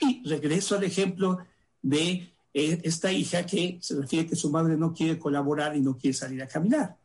Y 0.00 0.22
regreso 0.28 0.76
al 0.76 0.84
ejemplo 0.84 1.38
de 1.82 2.32
eh, 2.54 2.80
esta 2.84 3.10
hija 3.10 3.44
que 3.44 3.78
se 3.82 3.96
refiere 3.96 4.28
que 4.28 4.36
su 4.36 4.48
madre 4.48 4.76
no 4.76 4.94
quiere 4.94 5.18
colaborar 5.18 5.76
y 5.76 5.80
no 5.80 5.98
quiere 5.98 6.16
salir 6.16 6.40
a 6.40 6.46
caminar. 6.46 6.96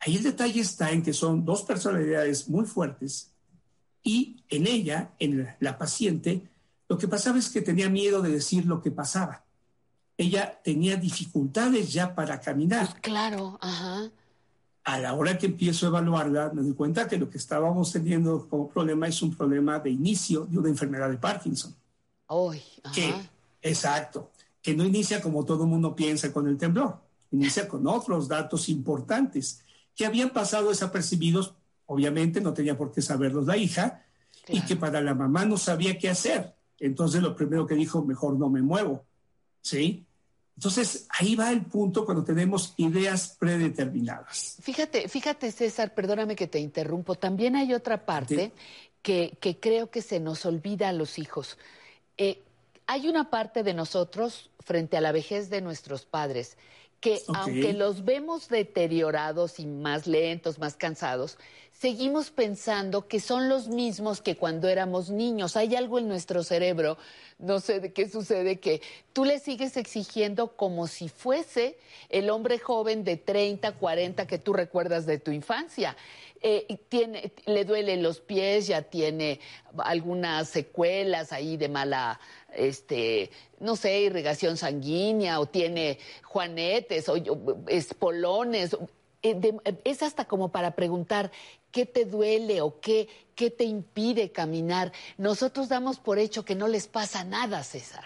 Ahí 0.00 0.16
el 0.16 0.24
detalle 0.24 0.60
está 0.60 0.90
en 0.90 1.02
que 1.02 1.12
son 1.12 1.44
dos 1.44 1.62
personalidades 1.62 2.48
muy 2.48 2.66
fuertes 2.66 3.30
y 4.02 4.42
en 4.48 4.66
ella, 4.66 5.12
en 5.20 5.54
la 5.60 5.78
paciente, 5.78 6.50
lo 6.88 6.98
que 6.98 7.06
pasaba 7.06 7.38
es 7.38 7.48
que 7.48 7.62
tenía 7.62 7.88
miedo 7.88 8.22
de 8.22 8.32
decir 8.32 8.66
lo 8.66 8.82
que 8.82 8.90
pasaba. 8.90 9.43
Ella 10.16 10.60
tenía 10.62 10.96
dificultades 10.96 11.92
ya 11.92 12.14
para 12.14 12.40
caminar. 12.40 13.00
Claro, 13.00 13.58
ajá. 13.60 14.10
A 14.84 14.98
la 14.98 15.14
hora 15.14 15.38
que 15.38 15.46
empiezo 15.46 15.86
a 15.86 15.88
evaluarla, 15.88 16.52
me 16.52 16.62
doy 16.62 16.74
cuenta 16.74 17.08
que 17.08 17.16
lo 17.16 17.30
que 17.30 17.38
estábamos 17.38 17.90
teniendo 17.90 18.48
como 18.48 18.68
problema 18.68 19.08
es 19.08 19.22
un 19.22 19.34
problema 19.34 19.78
de 19.78 19.90
inicio 19.90 20.46
de 20.46 20.58
una 20.58 20.68
enfermedad 20.68 21.08
de 21.10 21.16
Parkinson. 21.16 21.74
Que, 22.92 23.14
exacto, 23.62 24.30
que 24.62 24.74
no 24.74 24.84
inicia 24.84 25.20
como 25.22 25.44
todo 25.44 25.64
el 25.64 25.70
mundo 25.70 25.94
piensa 25.94 26.32
con 26.32 26.48
el 26.48 26.58
temblor, 26.58 26.98
inicia 27.30 27.66
con 27.66 27.86
otros 27.86 28.28
datos 28.28 28.68
importantes 28.68 29.62
que 29.94 30.06
habían 30.06 30.30
pasado 30.30 30.68
desapercibidos, 30.68 31.54
obviamente 31.86 32.40
no 32.40 32.52
tenía 32.52 32.76
por 32.76 32.92
qué 32.92 33.02
saberlos 33.02 33.46
la 33.46 33.56
hija, 33.56 34.02
y 34.48 34.60
que 34.62 34.76
para 34.76 35.00
la 35.00 35.14
mamá 35.14 35.44
no 35.44 35.56
sabía 35.56 35.98
qué 35.98 36.10
hacer. 36.10 36.54
Entonces 36.78 37.22
lo 37.22 37.34
primero 37.34 37.66
que 37.66 37.74
dijo, 37.74 38.04
mejor 38.04 38.38
no 38.38 38.50
me 38.50 38.62
muevo, 38.62 39.04
¿sí? 39.64 40.04
Entonces 40.56 41.08
ahí 41.10 41.34
va 41.34 41.50
el 41.50 41.64
punto 41.64 42.04
cuando 42.04 42.22
tenemos 42.22 42.74
ideas 42.76 43.36
predeterminadas. 43.40 44.56
Fíjate, 44.60 45.08
fíjate, 45.08 45.50
César, 45.50 45.94
perdóname 45.94 46.36
que 46.36 46.46
te 46.46 46.60
interrumpo. 46.60 47.16
También 47.16 47.56
hay 47.56 47.74
otra 47.74 48.06
parte 48.06 48.52
que, 49.02 49.36
que 49.40 49.58
creo 49.58 49.90
que 49.90 50.00
se 50.00 50.20
nos 50.20 50.46
olvida 50.46 50.90
a 50.90 50.92
los 50.92 51.18
hijos. 51.18 51.58
Eh, 52.16 52.40
hay 52.86 53.08
una 53.08 53.30
parte 53.30 53.64
de 53.64 53.74
nosotros 53.74 54.50
frente 54.60 54.96
a 54.96 55.00
la 55.00 55.10
vejez 55.10 55.50
de 55.50 55.60
nuestros 55.60 56.04
padres 56.04 56.56
que 57.04 57.20
aunque 57.28 57.74
los 57.74 58.06
vemos 58.06 58.48
deteriorados 58.48 59.60
y 59.60 59.66
más 59.66 60.06
lentos, 60.06 60.58
más 60.58 60.74
cansados, 60.74 61.36
seguimos 61.78 62.30
pensando 62.30 63.08
que 63.08 63.20
son 63.20 63.50
los 63.50 63.68
mismos 63.68 64.22
que 64.22 64.36
cuando 64.36 64.68
éramos 64.68 65.10
niños. 65.10 65.54
Hay 65.58 65.76
algo 65.76 65.98
en 65.98 66.08
nuestro 66.08 66.42
cerebro, 66.42 66.96
no 67.38 67.60
sé 67.60 67.80
de 67.80 67.92
qué 67.92 68.08
sucede, 68.08 68.58
que 68.58 68.80
tú 69.12 69.26
le 69.26 69.38
sigues 69.38 69.76
exigiendo 69.76 70.56
como 70.56 70.86
si 70.86 71.10
fuese 71.10 71.76
el 72.08 72.30
hombre 72.30 72.58
joven 72.58 73.04
de 73.04 73.18
30, 73.18 73.72
40 73.72 74.26
que 74.26 74.38
tú 74.38 74.54
recuerdas 74.54 75.04
de 75.04 75.18
tu 75.18 75.30
infancia. 75.30 75.98
Eh, 76.46 76.78
le 77.46 77.64
duelen 77.64 78.02
los 78.02 78.20
pies, 78.20 78.66
ya 78.66 78.82
tiene 78.82 79.40
algunas 79.78 80.46
secuelas 80.46 81.32
ahí 81.32 81.56
de 81.56 81.70
mala, 81.70 82.20
este, 82.54 83.30
no 83.60 83.76
sé, 83.76 84.02
irrigación 84.02 84.58
sanguínea, 84.58 85.40
o 85.40 85.46
tiene 85.46 85.98
juanetes, 86.22 87.08
o 87.08 87.14
espolones. 87.66 88.76
Eh, 89.22 89.56
es 89.84 90.02
hasta 90.02 90.26
como 90.26 90.50
para 90.50 90.76
preguntar 90.76 91.32
qué 91.70 91.86
te 91.86 92.04
duele 92.04 92.60
o 92.60 92.78
qué, 92.78 93.08
qué 93.34 93.48
te 93.50 93.64
impide 93.64 94.30
caminar. 94.30 94.92
Nosotros 95.16 95.70
damos 95.70 95.98
por 95.98 96.18
hecho 96.18 96.44
que 96.44 96.54
no 96.54 96.68
les 96.68 96.88
pasa 96.88 97.24
nada, 97.24 97.64
César. 97.64 98.04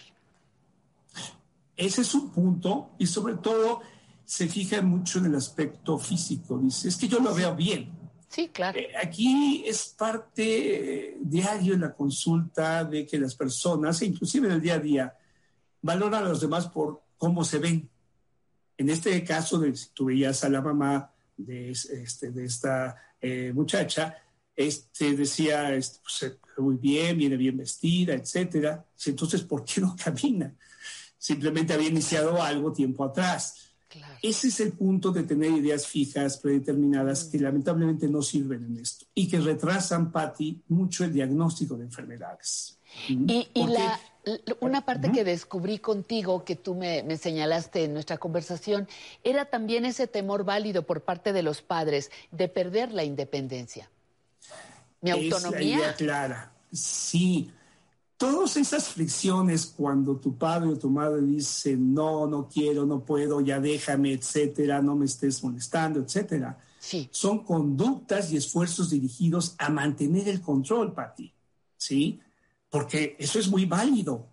Ese 1.76 2.02
es 2.02 2.15
un 2.15 2.31
punto 2.31 2.91
y 2.99 3.08
sobre 3.08 3.34
todo 3.34 3.81
se 4.25 4.47
fija 4.47 4.81
mucho 4.81 5.18
en 5.18 5.26
el 5.26 5.34
aspecto 5.34 5.99
físico. 5.99 6.57
Dice, 6.58 6.86
es 6.86 6.97
que 6.97 7.08
yo 7.08 7.18
lo 7.18 7.34
veo 7.34 7.57
bien. 7.57 7.98
Sí, 8.28 8.48
claro. 8.48 8.78
Eh, 8.78 8.90
aquí 9.02 9.65
es 9.66 9.94
parte 9.97 11.08
eh, 11.10 11.16
diario 11.20 11.74
en 11.74 11.81
la 11.81 11.94
consulta 11.94 12.84
de 12.84 13.07
que 13.07 13.18
las 13.18 13.34
personas, 13.34 14.00
e 14.02 14.07
inclusive 14.07 14.47
en 14.47 14.55
el 14.55 14.60
día 14.60 14.74
a 14.74 14.78
día, 14.78 15.18
valoran 15.81 16.24
a 16.24 16.28
los 16.28 16.40
demás 16.40 16.68
por 16.68 17.02
cómo 17.16 17.42
se 17.44 17.58
ven. 17.58 17.89
En 18.76 18.90
este 18.90 19.24
caso, 19.24 19.58
de, 19.58 19.74
si 19.74 19.89
tú 19.90 20.07
veías 20.07 20.44
a 20.44 20.48
la 20.48 20.60
mamá 20.60 21.10
de, 21.36 21.70
este, 21.70 22.31
de 22.31 22.44
esta 22.44 22.97
eh, 23.20 23.52
muchacha, 23.55 24.16
este, 24.55 25.16
decía, 25.16 25.74
este, 25.74 26.00
pues, 26.02 26.39
muy 26.58 26.76
bien, 26.76 27.16
viene 27.16 27.36
bien 27.36 27.57
vestida, 27.57 28.15
etcétera. 28.15 28.84
Entonces, 29.07 29.42
¿por 29.42 29.65
qué 29.65 29.81
no 29.81 29.97
camina? 30.05 30.55
Simplemente 31.16 31.73
había 31.73 31.89
iniciado 31.89 32.42
algo 32.42 32.73
tiempo 32.73 33.05
atrás. 33.05 33.68
Ese 34.23 34.49
es 34.49 34.60
el 34.60 34.73
punto 34.73 35.10
de 35.12 35.23
tener 35.23 35.50
ideas 35.52 35.86
fijas, 35.86 36.36
predeterminadas, 36.39 37.25
que 37.25 37.39
lamentablemente 37.39 38.08
no 38.08 38.20
sirven 38.23 38.65
en 38.65 38.76
esto 38.78 39.07
y 39.15 39.28
que 39.28 39.41
retrasan, 39.41 40.12
Patti, 40.12 40.60
mucho 40.68 41.05
el 41.05 41.12
diagnóstico 41.12 41.76
de 41.76 41.84
enfermedades. 41.84 42.78
Y, 43.08 43.49
y 43.55 43.60
Porque- 43.60 43.73
la, 43.75 44.00
una 44.60 44.84
parte 44.84 45.10
que 45.10 45.25
descubrí 45.25 45.78
contigo, 45.78 46.44
que 46.44 46.57
tú 46.57 46.75
me, 46.75 47.02
me 47.02 47.17
señalaste 47.17 47.84
en 47.84 47.94
nuestra 47.94 48.18
conversación, 48.18 48.86
era 49.25 49.47
también 49.47 49.84
ese 49.86 50.07
temor 50.07 50.44
válido 50.44 50.83
por 50.84 51.02
parte 51.02 51.33
de 51.33 51.42
los 51.42 51.62
padres 51.62 52.10
de 52.31 52.49
perder 52.49 52.92
la 52.92 53.05
independencia. 53.05 53.89
Mi 55.00 55.10
Es 55.10 55.17
la 55.17 55.23
idea 55.23 55.36
autonomía. 55.36 55.94
clara. 55.94 56.52
Sí. 56.73 57.50
Todas 58.19 58.57
esas 58.57 58.89
fricciones 58.89 59.65
cuando 59.65 60.17
tu 60.17 60.37
padre 60.37 60.71
o 60.71 60.77
tu 60.77 60.91
madre 60.91 61.23
dice 61.23 61.77
no, 61.77 62.27
no 62.27 62.49
quiero, 62.49 62.85
no 62.85 63.05
puedo, 63.05 63.41
ya 63.41 63.61
déjame, 63.61 64.13
etcétera, 64.13 64.83
no 64.83 64.97
me 64.97 65.07
estés 65.07 65.43
molestando, 65.45 66.01
etcétera. 66.01 66.59
Son 67.13 67.45
conductas 67.45 68.33
y 68.33 68.37
esfuerzos 68.37 68.91
dirigidos 68.91 69.55
a 69.59 69.69
mantener 69.69 70.29
el 70.29 70.41
control, 70.41 70.93
Pati. 70.93 71.33
¿Sí? 71.77 72.19
Porque 72.69 73.17
eso 73.21 73.39
es 73.39 73.49
muy 73.49 73.67
válido. 73.67 74.27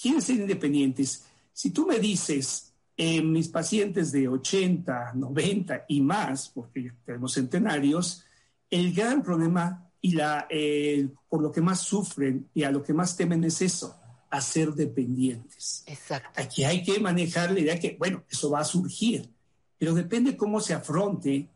Quieren 0.00 0.22
ser 0.22 0.36
independientes. 0.36 1.24
Si 1.52 1.70
tú 1.70 1.84
me 1.84 1.98
dices, 1.98 2.72
eh, 2.96 3.20
mis 3.22 3.48
pacientes 3.48 4.12
de 4.12 4.28
80, 4.28 5.14
90 5.14 5.84
y 5.88 6.00
más, 6.00 6.48
porque 6.48 6.92
tenemos 7.04 7.32
centenarios, 7.32 8.24
el 8.70 8.94
gran 8.94 9.22
problema 9.22 9.85
y 10.00 10.12
la, 10.12 10.46
eh, 10.50 11.08
por 11.28 11.42
lo 11.42 11.50
que 11.50 11.60
más 11.60 11.80
sufren 11.80 12.48
y 12.54 12.62
a 12.62 12.70
lo 12.70 12.82
que 12.82 12.92
más 12.92 13.16
temen 13.16 13.44
es 13.44 13.62
eso, 13.62 13.96
a 14.30 14.40
ser 14.40 14.72
dependientes. 14.72 15.84
Exacto. 15.86 16.40
Aquí 16.40 16.64
hay 16.64 16.82
que 16.82 17.00
manejar 17.00 17.52
la 17.52 17.60
idea 17.60 17.80
que, 17.80 17.96
bueno, 17.98 18.24
eso 18.30 18.50
va 18.50 18.60
a 18.60 18.64
surgir, 18.64 19.28
pero 19.78 19.94
depende 19.94 20.36
cómo 20.36 20.60
se 20.60 20.74
afronte 20.74 21.48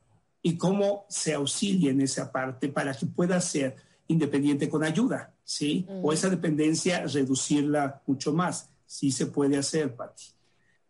y 0.42 0.56
cómo 0.56 1.06
se 1.08 1.34
auxilie 1.34 1.90
en 1.90 2.00
esa 2.00 2.32
parte 2.32 2.68
para 2.68 2.94
que 2.94 3.06
pueda 3.06 3.40
ser 3.40 3.76
independiente 4.08 4.68
con 4.68 4.82
ayuda, 4.82 5.34
¿sí? 5.44 5.86
O 6.02 6.12
esa 6.12 6.28
dependencia 6.28 7.06
reducirla 7.06 8.02
mucho 8.06 8.32
más. 8.32 8.70
Sí 8.86 9.12
se 9.12 9.26
puede 9.26 9.56
hacer, 9.56 9.94
Pati. 9.94 10.24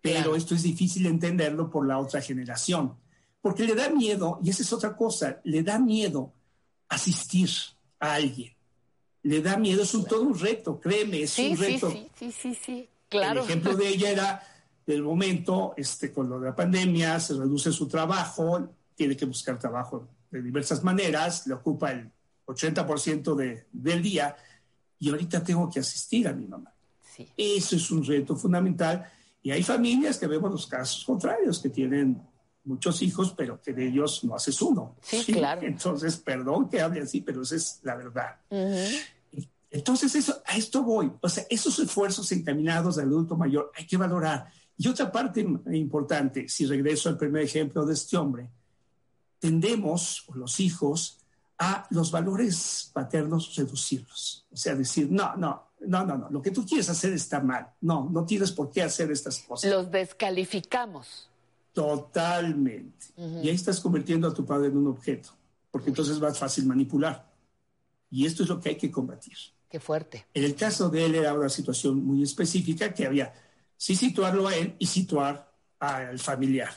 Pero 0.01 0.35
esto 0.35 0.55
es 0.55 0.63
difícil 0.63 1.05
entenderlo 1.07 1.69
por 1.69 1.87
la 1.87 1.99
otra 1.99 2.23
generación, 2.23 2.95
porque 3.43 3.65
le 3.65 3.75
da 3.75 3.91
miedo, 3.91 4.39
y 4.43 4.51
esa 4.51 4.63
es 4.63 4.73
otra 4.73 4.97
cosa, 4.97 5.41
le 5.45 5.63
da 5.63 5.79
miedo 5.79 6.33
asistir 6.91 7.49
a 7.99 8.15
alguien. 8.15 8.53
Le 9.23 9.41
da 9.41 9.57
miedo, 9.57 9.83
es 9.83 9.95
un, 9.95 10.05
todo 10.05 10.23
un 10.23 10.39
reto, 10.39 10.79
créeme, 10.81 11.23
es 11.23 11.31
Sí, 11.31 11.53
un 11.53 11.57
reto. 11.59 11.91
sí, 11.91 12.09
sí, 12.19 12.33
sí, 12.33 12.55
sí, 12.55 12.89
claro. 13.09 13.41
El 13.41 13.47
ejemplo 13.47 13.75
de 13.75 13.89
ella 13.89 14.11
era 14.11 14.43
del 14.87 15.03
momento, 15.03 15.75
este, 15.77 16.13
con 16.13 16.29
lo 16.29 16.41
de 16.41 16.49
la 16.49 16.57
pandemia, 16.57 17.21
se 17.21 17.35
reduce 17.35 17.71
su 17.73 17.87
trabajo, 17.87 18.69
tiene 18.95 19.17
que 19.17 19.25
buscar 19.25 19.59
trabajo 19.59 20.09
de 20.31 20.43
diversas 20.43 20.83
maneras, 20.83 21.47
le 21.47 21.55
ocupa 21.55 21.93
el 21.93 22.11
80% 22.47 23.35
de, 23.37 23.67
del 23.73 24.03
día 24.03 24.37
y 24.99 25.11
ahorita 25.11 25.43
tengo 25.45 25.71
que 25.71 25.81
asistir 25.81 26.27
a 26.29 26.33
mi 26.33 26.47
mamá. 26.47 26.73
Eso 27.37 27.77
es 27.77 27.91
un 27.91 28.05
reto 28.05 28.35
fundamental 28.35 29.05
y 29.43 29.51
hay 29.51 29.63
familias 29.63 30.17
que 30.19 30.27
vemos 30.27 30.51
los 30.51 30.67
casos 30.67 31.05
contrarios, 31.05 31.59
que 31.59 31.69
tienen 31.69 32.21
muchos 32.65 33.03
hijos, 33.03 33.35
pero 33.37 33.61
que 33.61 33.73
de 33.73 33.89
ellos 33.89 34.25
no 34.25 34.35
haces 34.35 34.61
uno. 34.63 34.97
Sí, 35.03 35.33
claro. 35.33 35.63
Entonces, 35.63 36.17
perdón 36.17 36.69
que 36.69 36.81
hable 36.81 37.03
así, 37.03 37.21
pero 37.21 37.43
esa 37.43 37.57
es 37.57 37.81
la 37.83 37.97
verdad. 37.97 38.37
Entonces, 39.71 40.15
eso, 40.15 40.43
a 40.45 40.57
esto 40.57 40.83
voy. 40.83 41.11
O 41.21 41.29
sea, 41.29 41.45
esos 41.49 41.79
esfuerzos 41.79 42.31
encaminados 42.33 42.99
al 42.99 43.07
adulto 43.07 43.37
mayor 43.37 43.71
hay 43.77 43.87
que 43.87 43.97
valorar. 43.97 44.51
Y 44.77 44.89
otra 44.89 45.13
parte 45.13 45.41
importante, 45.73 46.49
si 46.49 46.67
regreso 46.67 47.09
al 47.09 47.19
primer 47.19 47.43
ejemplo 47.43 47.85
de 47.85 47.95
este 47.95 48.17
hombre, 48.17 48.51
tendemos, 49.39 50.25
o 50.29 50.35
los 50.35 50.59
hijos, 50.61 51.19
a 51.59 51.87
los 51.91 52.11
valores 52.11 52.91
paternos 52.93 53.55
reducirlos. 53.55 54.47
O 54.51 54.57
sea, 54.57 54.75
decir, 54.75 55.09
no, 55.11 55.37
no, 55.37 55.71
no, 55.81 56.05
no, 56.05 56.17
no, 56.17 56.31
lo 56.31 56.41
que 56.41 56.51
tú 56.51 56.65
quieres 56.65 56.89
hacer 56.89 57.13
está 57.13 57.41
mal. 57.41 57.69
No, 57.83 58.09
no 58.11 58.25
tienes 58.25 58.53
por 58.53 58.71
qué 58.71 58.83
hacer 58.83 59.11
estas 59.13 59.39
cosas. 59.41 59.71
Los 59.71 59.91
descalificamos. 59.91 61.30
Totalmente. 61.73 63.07
Y 63.17 63.49
ahí 63.49 63.55
estás 63.55 63.81
convirtiendo 63.81 64.29
a 64.29 64.35
tu 64.35 64.45
padre 64.45 64.69
en 64.69 64.77
un 64.77 64.89
objeto, 64.89 65.31
porque 65.71 65.91
entonces 65.91 66.23
va 66.23 66.35
fácil 66.35 66.67
manipular. 66.67 67.31
Y 68.11 68.27
esto 68.27 68.43
es 68.43 68.49
lo 68.49 68.61
que 68.61 68.71
hay 68.71 68.77
que 68.77 68.91
combatir. 68.91 69.37
Qué 69.69 69.79
fuerte. 69.79 70.27
En 70.35 70.45
el 70.45 70.57
caso 70.57 70.89
de 70.89 71.07
él 71.07 71.15
era 71.15 71.33
una 71.33 71.49
situación 71.49 72.05
muy 72.05 72.23
específica 72.25 72.93
que 72.93 73.07
había 73.07 73.33
sí 73.77 73.95
situarlo 73.95 74.49
a 74.49 74.55
él 74.55 74.75
y 74.79 74.87
situar 74.87 75.51
al 75.79 76.19
familiar. 76.19 76.71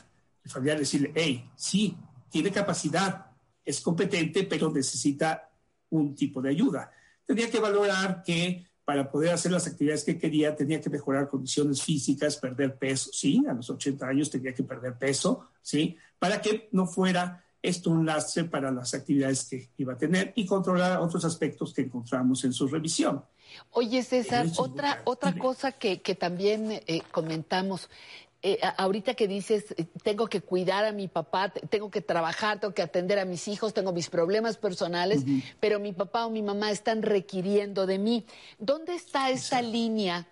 El 0.44 0.52
familiar 0.52 0.80
decirle, 0.80 1.12
hey, 1.16 1.50
sí, 1.56 1.98
tiene 2.30 2.52
capacidad, 2.52 3.26
es 3.66 3.82
competente, 3.82 4.44
pero 4.44 4.72
necesita 4.72 5.50
un 5.90 6.16
tipo 6.16 6.42
de 6.42 6.50
ayuda. 6.50 6.92
Tenía 7.26 7.50
que 7.50 7.60
valorar 7.60 8.24
que 8.24 8.66
para 8.86 9.10
poder 9.10 9.32
hacer 9.32 9.52
las 9.52 9.68
actividades 9.68 10.04
que 10.04 10.18
quería 10.18 10.56
tenía 10.56 10.82
que 10.82 10.90
mejorar 10.90 11.30
condiciones 11.30 11.82
físicas, 11.82 12.38
perder 12.38 12.78
peso, 12.78 13.10
sí, 13.14 13.44
a 13.48 13.54
los 13.54 13.70
80 13.70 14.06
años 14.06 14.30
tenía 14.30 14.54
que 14.54 14.64
perder 14.64 14.98
peso, 14.98 15.48
sí, 15.62 15.98
para 16.20 16.42
que 16.42 16.70
no 16.72 16.86
fuera 16.86 17.44
esto 17.62 17.90
un 17.90 18.06
lastre 18.06 18.44
para 18.44 18.72
las 18.72 18.94
actividades 18.94 19.46
que 19.46 19.70
iba 19.78 19.94
a 19.94 19.98
tener 19.98 20.34
y 20.36 20.46
controlar 20.46 21.00
otros 21.00 21.24
aspectos 21.24 21.74
que 21.74 21.84
encontramos 21.84 22.44
en 22.44 22.52
su 22.52 22.68
revisión. 22.68 23.24
Oye, 23.72 24.04
César, 24.04 24.48
otra, 24.58 25.02
otra 25.06 25.34
cosa 25.38 25.72
que, 25.72 25.98
también 26.20 26.72
eh, 26.72 27.02
comentamos. 27.12 27.90
Eh, 28.46 28.60
ahorita 28.76 29.14
que 29.14 29.26
dices, 29.26 29.74
eh, 29.78 29.86
tengo 30.04 30.28
que 30.28 30.42
cuidar 30.42 30.84
a 30.84 30.92
mi 30.92 31.08
papá, 31.08 31.48
tengo 31.50 31.90
que 31.90 32.02
trabajar, 32.02 32.60
tengo 32.60 32.74
que 32.74 32.82
atender 32.82 33.18
a 33.18 33.24
mis 33.24 33.48
hijos, 33.48 33.74
tengo 33.74 33.94
mis 33.94 34.10
problemas 34.10 34.58
personales, 34.58 35.24
pero 35.62 35.80
mi 35.80 35.94
papá 35.94 36.26
o 36.26 36.30
mi 36.30 36.42
mamá 36.42 36.70
están 36.70 37.04
requiriendo 37.04 37.86
de 37.86 38.00
mí. 38.00 38.26
¿Dónde 38.60 38.96
está 38.96 39.30
esta 39.30 39.62
línea 39.62 40.28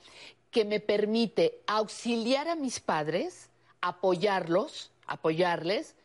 que 0.51 0.65
me 0.65 0.81
permite 0.81 1.61
auxiliar 1.67 2.49
a 2.49 2.56
mis 2.56 2.81
padres, 2.81 3.49
apoyarlos, 3.80 4.91
apoyarles, 5.07 5.95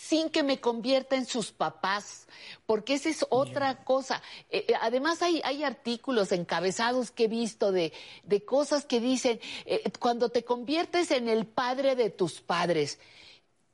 sin 0.00 0.30
que 0.30 0.42
me 0.42 0.60
convierta 0.60 1.14
en 1.14 1.26
sus 1.26 1.52
papás, 1.52 2.26
porque 2.64 2.94
esa 2.94 3.10
es 3.10 3.26
otra 3.28 3.84
cosa. 3.84 4.22
Eh, 4.48 4.64
eh, 4.68 4.72
además 4.80 5.20
hay, 5.20 5.42
hay, 5.44 5.62
artículos 5.62 6.32
encabezados 6.32 7.10
que 7.10 7.24
he 7.24 7.28
visto 7.28 7.70
de, 7.70 7.92
de 8.24 8.42
cosas 8.42 8.86
que 8.86 8.98
dicen, 8.98 9.38
eh, 9.66 9.82
cuando 9.98 10.30
te 10.30 10.42
conviertes 10.42 11.10
en 11.10 11.28
el 11.28 11.46
padre 11.46 11.96
de 11.96 12.08
tus 12.08 12.40
padres. 12.40 12.98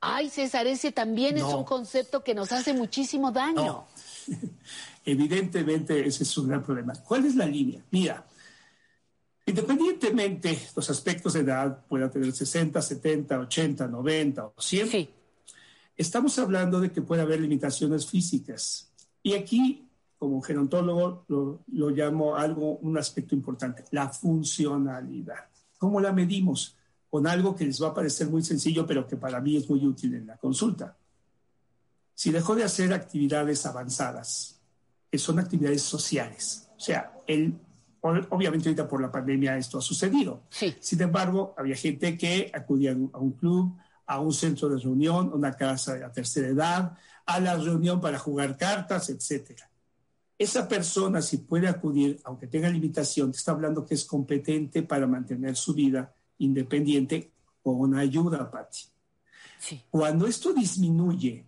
Ay, 0.01 0.29
César, 0.29 0.67
ese 0.67 0.91
también 0.91 1.37
es 1.37 1.43
un 1.45 1.63
concepto 1.63 2.23
que 2.23 2.35
nos 2.35 2.51
hace 2.51 2.73
muchísimo 2.73 3.31
daño. 3.31 3.85
Evidentemente 5.05 6.05
ese 6.05 6.23
es 6.23 6.37
un 6.37 6.49
gran 6.49 6.61
problema. 6.61 6.93
¿Cuál 7.07 7.25
es 7.25 7.35
la 7.35 7.45
línea? 7.45 7.81
Mira, 7.89 8.27
independientemente 9.45 10.59
los 10.75 10.89
aspectos 10.89 11.33
de 11.33 11.39
edad, 11.39 11.85
pueda 11.87 12.11
tener 12.11 12.33
60, 12.33 12.81
70, 12.81 13.39
80, 13.39 13.87
90 13.87 14.45
o 14.45 14.53
100, 14.61 14.87
sí 14.89 15.09
Estamos 15.97 16.37
hablando 16.37 16.79
de 16.79 16.91
que 16.91 17.01
puede 17.01 17.23
haber 17.23 17.41
limitaciones 17.41 18.05
físicas. 18.05 18.91
Y 19.23 19.33
aquí, 19.33 19.89
como 20.19 20.41
gerontólogo, 20.41 21.25
lo, 21.27 21.63
lo 21.73 21.89
llamo 21.89 22.35
algo, 22.35 22.77
un 22.77 22.97
aspecto 22.97 23.33
importante, 23.33 23.83
la 23.91 24.09
funcionalidad. 24.09 25.49
¿Cómo 25.77 25.99
la 25.99 26.11
medimos? 26.11 26.75
Con 27.09 27.25
algo 27.25 27.55
que 27.55 27.65
les 27.65 27.81
va 27.81 27.89
a 27.89 27.93
parecer 27.93 28.29
muy 28.29 28.43
sencillo, 28.43 28.85
pero 28.85 29.07
que 29.07 29.17
para 29.17 29.41
mí 29.41 29.57
es 29.57 29.67
muy 29.69 29.85
útil 29.85 30.13
en 30.13 30.27
la 30.27 30.37
consulta. 30.37 30.95
Si 32.13 32.31
dejó 32.31 32.55
de 32.55 32.63
hacer 32.63 32.93
actividades 32.93 33.65
avanzadas, 33.65 34.59
que 35.09 35.17
son 35.17 35.39
actividades 35.39 35.81
sociales, 35.81 36.69
o 36.75 36.79
sea, 36.79 37.13
él, 37.25 37.55
obviamente 38.01 38.69
ahorita 38.69 38.87
por 38.87 39.01
la 39.01 39.11
pandemia 39.11 39.57
esto 39.57 39.79
ha 39.79 39.81
sucedido. 39.81 40.41
Sí. 40.49 40.75
Sin 40.79 41.01
embargo, 41.01 41.55
había 41.57 41.75
gente 41.75 42.17
que 42.17 42.51
acudía 42.53 42.91
a 42.91 43.17
un 43.19 43.31
club, 43.31 43.75
a 44.07 44.19
un 44.19 44.33
centro 44.33 44.69
de 44.69 44.79
reunión, 44.79 45.31
una 45.33 45.53
casa 45.53 45.93
de 45.93 45.99
la 45.99 46.11
tercera 46.11 46.47
edad, 46.47 46.97
a 47.25 47.39
la 47.39 47.55
reunión 47.55 47.99
para 47.99 48.17
jugar 48.17 48.57
cartas, 48.57 49.09
etc. 49.09 49.61
Esa 50.39 50.67
persona, 50.67 51.21
si 51.21 51.37
puede 51.37 51.67
acudir, 51.67 52.19
aunque 52.23 52.47
tenga 52.47 52.69
limitación, 52.69 53.31
te 53.31 53.37
está 53.37 53.51
hablando 53.51 53.85
que 53.85 53.95
es 53.95 54.05
competente 54.05 54.81
para 54.81 55.05
mantener 55.07 55.55
su 55.55 55.73
vida 55.73 56.13
independiente 56.37 57.31
con 57.61 57.95
ayuda, 57.95 58.49
Patti. 58.49 58.85
Sí. 59.59 59.83
Cuando 59.89 60.25
esto 60.25 60.53
disminuye 60.53 61.45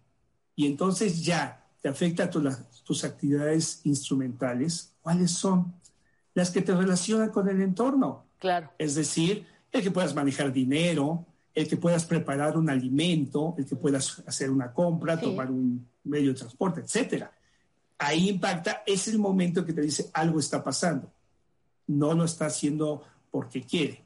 y 0.56 0.66
entonces 0.66 1.24
ya 1.24 1.66
te 1.82 1.88
afecta 1.88 2.26
a 2.26 2.30
tus 2.30 3.04
actividades 3.06 3.82
instrumentales, 3.86 4.96
¿cuáles 5.02 5.32
son? 5.32 5.74
Las 6.34 6.52
que 6.52 6.62
te 6.62 6.76
relacionan 6.76 7.30
con 7.30 7.48
el 7.48 7.62
entorno. 7.62 8.26
Claro. 8.38 8.72
Es 8.78 8.96
decir, 8.96 9.46
el 9.72 9.82
que 9.82 9.92
puedas 9.92 10.14
manejar 10.14 10.52
dinero, 10.52 11.26
el 11.54 11.68
que 11.68 11.78
puedas 11.78 12.06
preparar 12.06 12.58
un 12.58 12.70
alimento, 12.70 13.56
el 13.58 13.66
que 13.66 13.76
puedas 13.76 14.22
hacer 14.26 14.50
una 14.50 14.72
compra, 14.72 15.20
tomar 15.20 15.50
un 15.52 15.88
medio 16.04 16.34
de 16.34 16.40
transporte, 16.40 16.82
etcétera. 16.82 17.32
Ahí 17.98 18.30
impacta, 18.30 18.84
es 18.86 19.08
el 19.08 19.20
momento 19.20 19.66
que 19.66 19.74
te 19.74 19.82
dice 19.82 20.10
algo 20.14 20.40
está 20.40 20.64
pasando. 20.64 21.12
No 21.88 22.14
lo 22.14 22.24
está 22.24 22.46
haciendo 22.46 23.04
porque 23.32 23.64
quiere. 23.64 24.04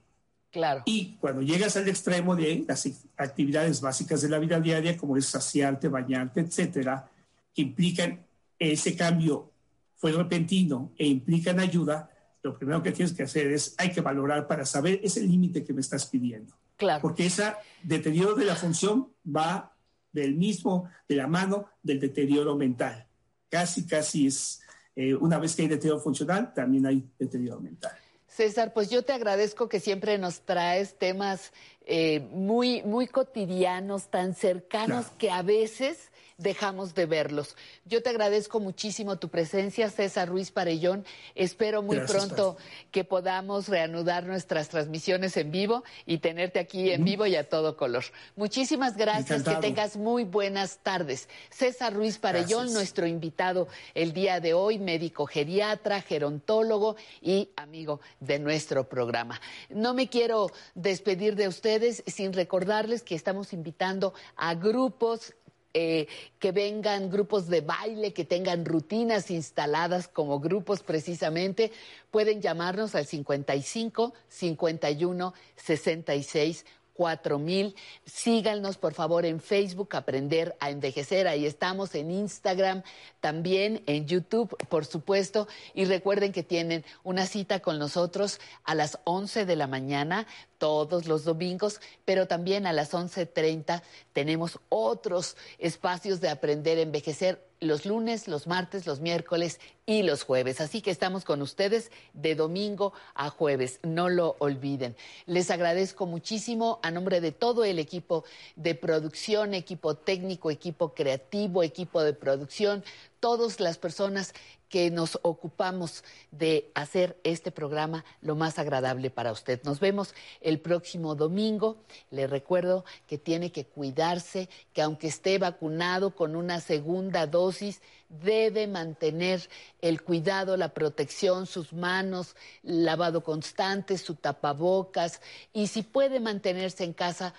Claro. 0.51 0.83
Y 0.85 1.15
cuando 1.19 1.41
llegas 1.41 1.75
al 1.77 1.87
extremo 1.87 2.35
de 2.35 2.63
las 2.67 2.87
actividades 3.17 3.81
básicas 3.81 4.21
de 4.21 4.29
la 4.29 4.39
vida 4.39 4.59
diaria, 4.59 4.97
como 4.97 5.17
es 5.17 5.25
saciarte, 5.25 5.87
bañarte, 5.87 6.41
etcétera, 6.41 7.09
que 7.53 7.63
implican 7.63 8.25
ese 8.59 8.95
cambio 8.95 9.51
fue 9.95 10.11
repentino 10.11 10.91
e 10.97 11.07
implican 11.07 11.59
ayuda, 11.59 12.09
lo 12.41 12.57
primero 12.57 12.83
que 12.83 12.91
tienes 12.91 13.13
que 13.13 13.23
hacer 13.23 13.47
es 13.51 13.73
hay 13.77 13.91
que 13.91 14.01
valorar 14.01 14.47
para 14.47 14.65
saber 14.65 14.99
ese 15.03 15.21
límite 15.21 15.63
que 15.63 15.73
me 15.73 15.81
estás 15.81 16.05
pidiendo. 16.05 16.53
Porque 17.01 17.25
ese 17.25 17.53
deterioro 17.81 18.35
de 18.35 18.45
la 18.45 18.55
función 18.55 19.09
va 19.25 19.73
del 20.11 20.35
mismo, 20.35 20.89
de 21.07 21.15
la 21.15 21.27
mano 21.27 21.69
del 21.81 21.99
deterioro 21.99 22.55
mental. 22.55 23.07
Casi, 23.49 23.85
casi 23.85 24.27
es, 24.27 24.61
eh, 24.95 25.13
una 25.15 25.39
vez 25.39 25.55
que 25.55 25.63
hay 25.63 25.67
deterioro 25.67 25.99
funcional, 25.99 26.53
también 26.53 26.85
hay 26.85 27.03
deterioro 27.17 27.59
mental. 27.59 27.93
César, 28.27 28.73
pues 28.73 28.89
yo 28.89 29.03
te 29.03 29.13
agradezco 29.13 29.69
que 29.69 29.79
siempre 29.79 30.17
nos 30.17 30.41
traes 30.41 30.97
temas 30.97 31.53
eh, 31.85 32.21
muy, 32.31 32.81
muy 32.81 33.07
cotidianos, 33.07 34.07
tan 34.07 34.33
cercanos 34.33 35.07
que 35.19 35.29
a 35.29 35.43
veces 35.43 36.11
dejamos 36.37 36.93
de 36.95 37.05
verlos. 37.05 37.55
Yo 37.85 38.01
te 38.01 38.09
agradezco 38.09 38.59
muchísimo 38.59 39.17
tu 39.17 39.29
presencia, 39.29 39.89
César 39.89 40.29
Ruiz 40.29 40.51
Parellón. 40.51 41.05
Espero 41.35 41.81
muy 41.81 41.99
pronto 42.01 42.57
que 42.91 43.03
podamos 43.03 43.67
reanudar 43.67 44.25
nuestras 44.25 44.69
transmisiones 44.69 45.37
en 45.37 45.51
vivo 45.51 45.83
y 46.05 46.19
tenerte 46.19 46.59
aquí 46.59 46.91
en 46.91 47.03
vivo 47.03 47.25
y 47.25 47.35
a 47.35 47.47
todo 47.47 47.77
color. 47.77 48.03
Muchísimas 48.35 48.97
gracias, 48.97 49.43
que 49.43 49.55
tengas 49.55 49.97
muy 49.97 50.23
buenas 50.23 50.79
tardes. 50.83 51.29
César 51.49 51.93
Ruiz 51.93 52.17
Parellón, 52.17 52.73
nuestro 52.73 53.07
invitado 53.07 53.67
el 53.93 54.13
día 54.13 54.39
de 54.39 54.53
hoy, 54.53 54.79
médico 54.79 55.25
geriatra, 55.25 56.01
gerontólogo 56.01 56.95
y 57.21 57.49
amigo 57.55 57.99
de 58.19 58.39
nuestro 58.39 58.87
programa. 58.87 59.39
No 59.69 59.93
me 59.93 60.09
quiero 60.09 60.51
despedir 60.75 61.35
de 61.35 61.47
ustedes 61.47 62.03
sin 62.07 62.33
recordarles 62.33 63.03
que 63.03 63.15
estamos 63.15 63.53
invitando 63.53 64.13
a 64.35 64.55
grupos 64.55 65.33
eh, 65.73 66.07
que 66.39 66.51
vengan 66.51 67.09
grupos 67.09 67.47
de 67.47 67.61
baile, 67.61 68.13
que 68.13 68.25
tengan 68.25 68.63
rutinas 68.65 69.31
instaladas 69.31 70.07
como 70.07 70.39
grupos 70.39 70.83
precisamente, 70.83 71.71
pueden 72.11 72.41
llamarnos 72.41 72.95
al 72.95 73.05
55 73.05 74.13
51 74.27 75.33
66 75.55 76.65
4000. 76.93 77.75
Síganos, 78.05 78.77
por 78.77 78.93
favor, 78.93 79.25
en 79.25 79.39
Facebook, 79.39 79.95
Aprender 79.95 80.55
a 80.59 80.69
Envejecer. 80.69 81.27
Ahí 81.27 81.45
estamos, 81.45 81.95
en 81.95 82.11
Instagram, 82.11 82.83
también 83.19 83.83
en 83.85 84.05
YouTube, 84.05 84.55
por 84.69 84.85
supuesto. 84.85 85.47
Y 85.73 85.85
recuerden 85.85 86.31
que 86.31 86.43
tienen 86.43 86.85
una 87.03 87.25
cita 87.25 87.59
con 87.59 87.79
nosotros 87.79 88.39
a 88.63 88.75
las 88.75 88.99
11 89.03 89.45
de 89.45 89.55
la 89.55 89.67
mañana 89.67 90.27
todos 90.57 91.07
los 91.07 91.25
domingos, 91.25 91.81
pero 92.05 92.27
también 92.27 92.65
a 92.65 92.73
las 92.73 92.93
11.30 92.93 93.81
tenemos 94.13 94.59
otros 94.69 95.35
espacios 95.57 96.21
de 96.21 96.29
aprender 96.29 96.77
a 96.77 96.83
envejecer 96.83 97.45
los 97.63 97.85
lunes, 97.85 98.27
los 98.27 98.47
martes, 98.47 98.85
los 98.85 98.99
miércoles 98.99 99.59
y 99.85 100.03
los 100.03 100.23
jueves. 100.23 100.61
Así 100.61 100.81
que 100.81 100.91
estamos 100.91 101.25
con 101.25 101.41
ustedes 101.41 101.91
de 102.13 102.35
domingo 102.35 102.93
a 103.15 103.29
jueves, 103.29 103.79
no 103.83 104.09
lo 104.09 104.35
olviden. 104.39 104.95
Les 105.25 105.49
agradezco 105.51 106.05
muchísimo 106.05 106.79
a 106.83 106.91
nombre 106.91 107.21
de 107.21 107.31
todo 107.31 107.63
el 107.63 107.79
equipo 107.79 108.23
de 108.55 108.75
producción, 108.75 109.53
equipo 109.53 109.95
técnico, 109.95 110.51
equipo 110.51 110.93
creativo, 110.93 111.63
equipo 111.63 112.01
de 112.03 112.13
producción, 112.13 112.83
todas 113.19 113.59
las 113.59 113.77
personas 113.77 114.33
que 114.73 114.89
nos 114.89 115.19
ocupamos 115.21 116.03
de 116.31 116.71
hacer 116.73 117.15
este 117.23 117.51
programa 117.51 118.03
lo 118.23 118.33
más 118.35 118.57
agradable 118.57 119.11
para 119.11 119.31
usted. 119.31 119.61
Nos 119.61 119.79
vemos 119.79 120.15
el 120.41 120.59
próximo 120.59 121.13
domingo. 121.13 121.77
Le 122.09 122.25
recuerdo 122.25 122.83
que 123.05 123.19
tiene 123.19 123.51
que 123.51 123.65
cuidarse, 123.65 124.49
que 124.73 124.81
aunque 124.81 125.09
esté 125.09 125.37
vacunado 125.37 126.15
con 126.15 126.35
una 126.35 126.59
segunda 126.59 127.27
dosis, 127.27 127.81
debe 128.09 128.65
mantener 128.65 129.47
el 129.79 130.01
cuidado, 130.01 130.57
la 130.57 130.69
protección, 130.73 131.45
sus 131.45 131.71
manos, 131.71 132.35
lavado 132.63 133.23
constante, 133.23 133.99
su 133.99 134.15
tapabocas 134.15 135.21
y 135.53 135.67
si 135.67 135.83
puede 135.83 136.19
mantenerse 136.19 136.83
en 136.83 136.93
casa, 136.93 137.35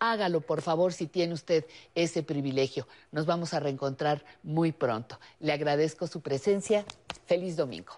hágalo, 0.00 0.40
por 0.40 0.62
favor, 0.62 0.92
si 0.92 1.06
tiene 1.06 1.34
usted 1.34 1.64
ese 1.94 2.22
privilegio. 2.22 2.86
Nos 3.12 3.26
vamos 3.26 3.54
a 3.54 3.60
reencontrar 3.60 4.24
muy 4.42 4.72
pronto. 4.72 5.18
Le 5.40 5.52
agradezco 5.52 6.06
su 6.06 6.20
presencia. 6.20 6.84
Feliz 7.26 7.56
domingo. 7.56 7.94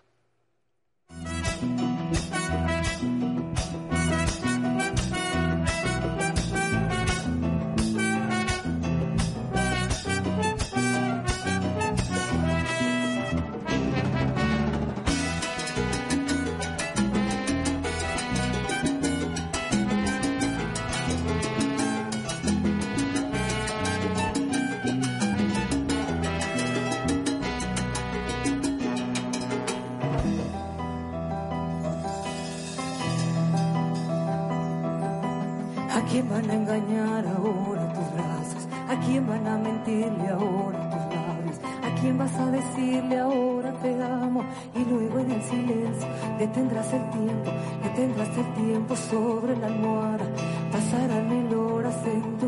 Quién 36.17 36.31
van 36.31 36.49
a 36.49 36.55
engañar 36.55 37.27
ahora 37.27 37.93
tus 37.93 38.11
brazos? 38.15 38.67
¿A 38.89 38.95
quién 39.05 39.27
van 39.27 39.47
a 39.47 39.59
mentirle 39.59 40.29
ahora 40.31 40.79
tus 40.89 41.05
labios? 41.15 41.59
¿A 41.85 42.01
quién 42.01 42.17
vas 42.17 42.35
a 42.37 42.51
decirle 42.53 43.19
ahora 43.19 43.71
te 43.83 44.03
amo? 44.03 44.43
Y 44.75 44.83
luego 44.91 45.19
en 45.19 45.31
el 45.33 45.43
silencio 45.43 46.09
detendrás 46.39 46.91
el 46.95 47.11
tiempo, 47.11 47.51
detendrás 47.83 48.29
el 48.39 48.55
tiempo 48.55 48.97
sobre 48.97 49.57
la 49.59 49.67
almohada. 49.67 50.27
Pasarán 50.73 51.29
mil 51.29 51.55
horas 51.55 51.97
en 52.07 52.39
tu 52.39 52.47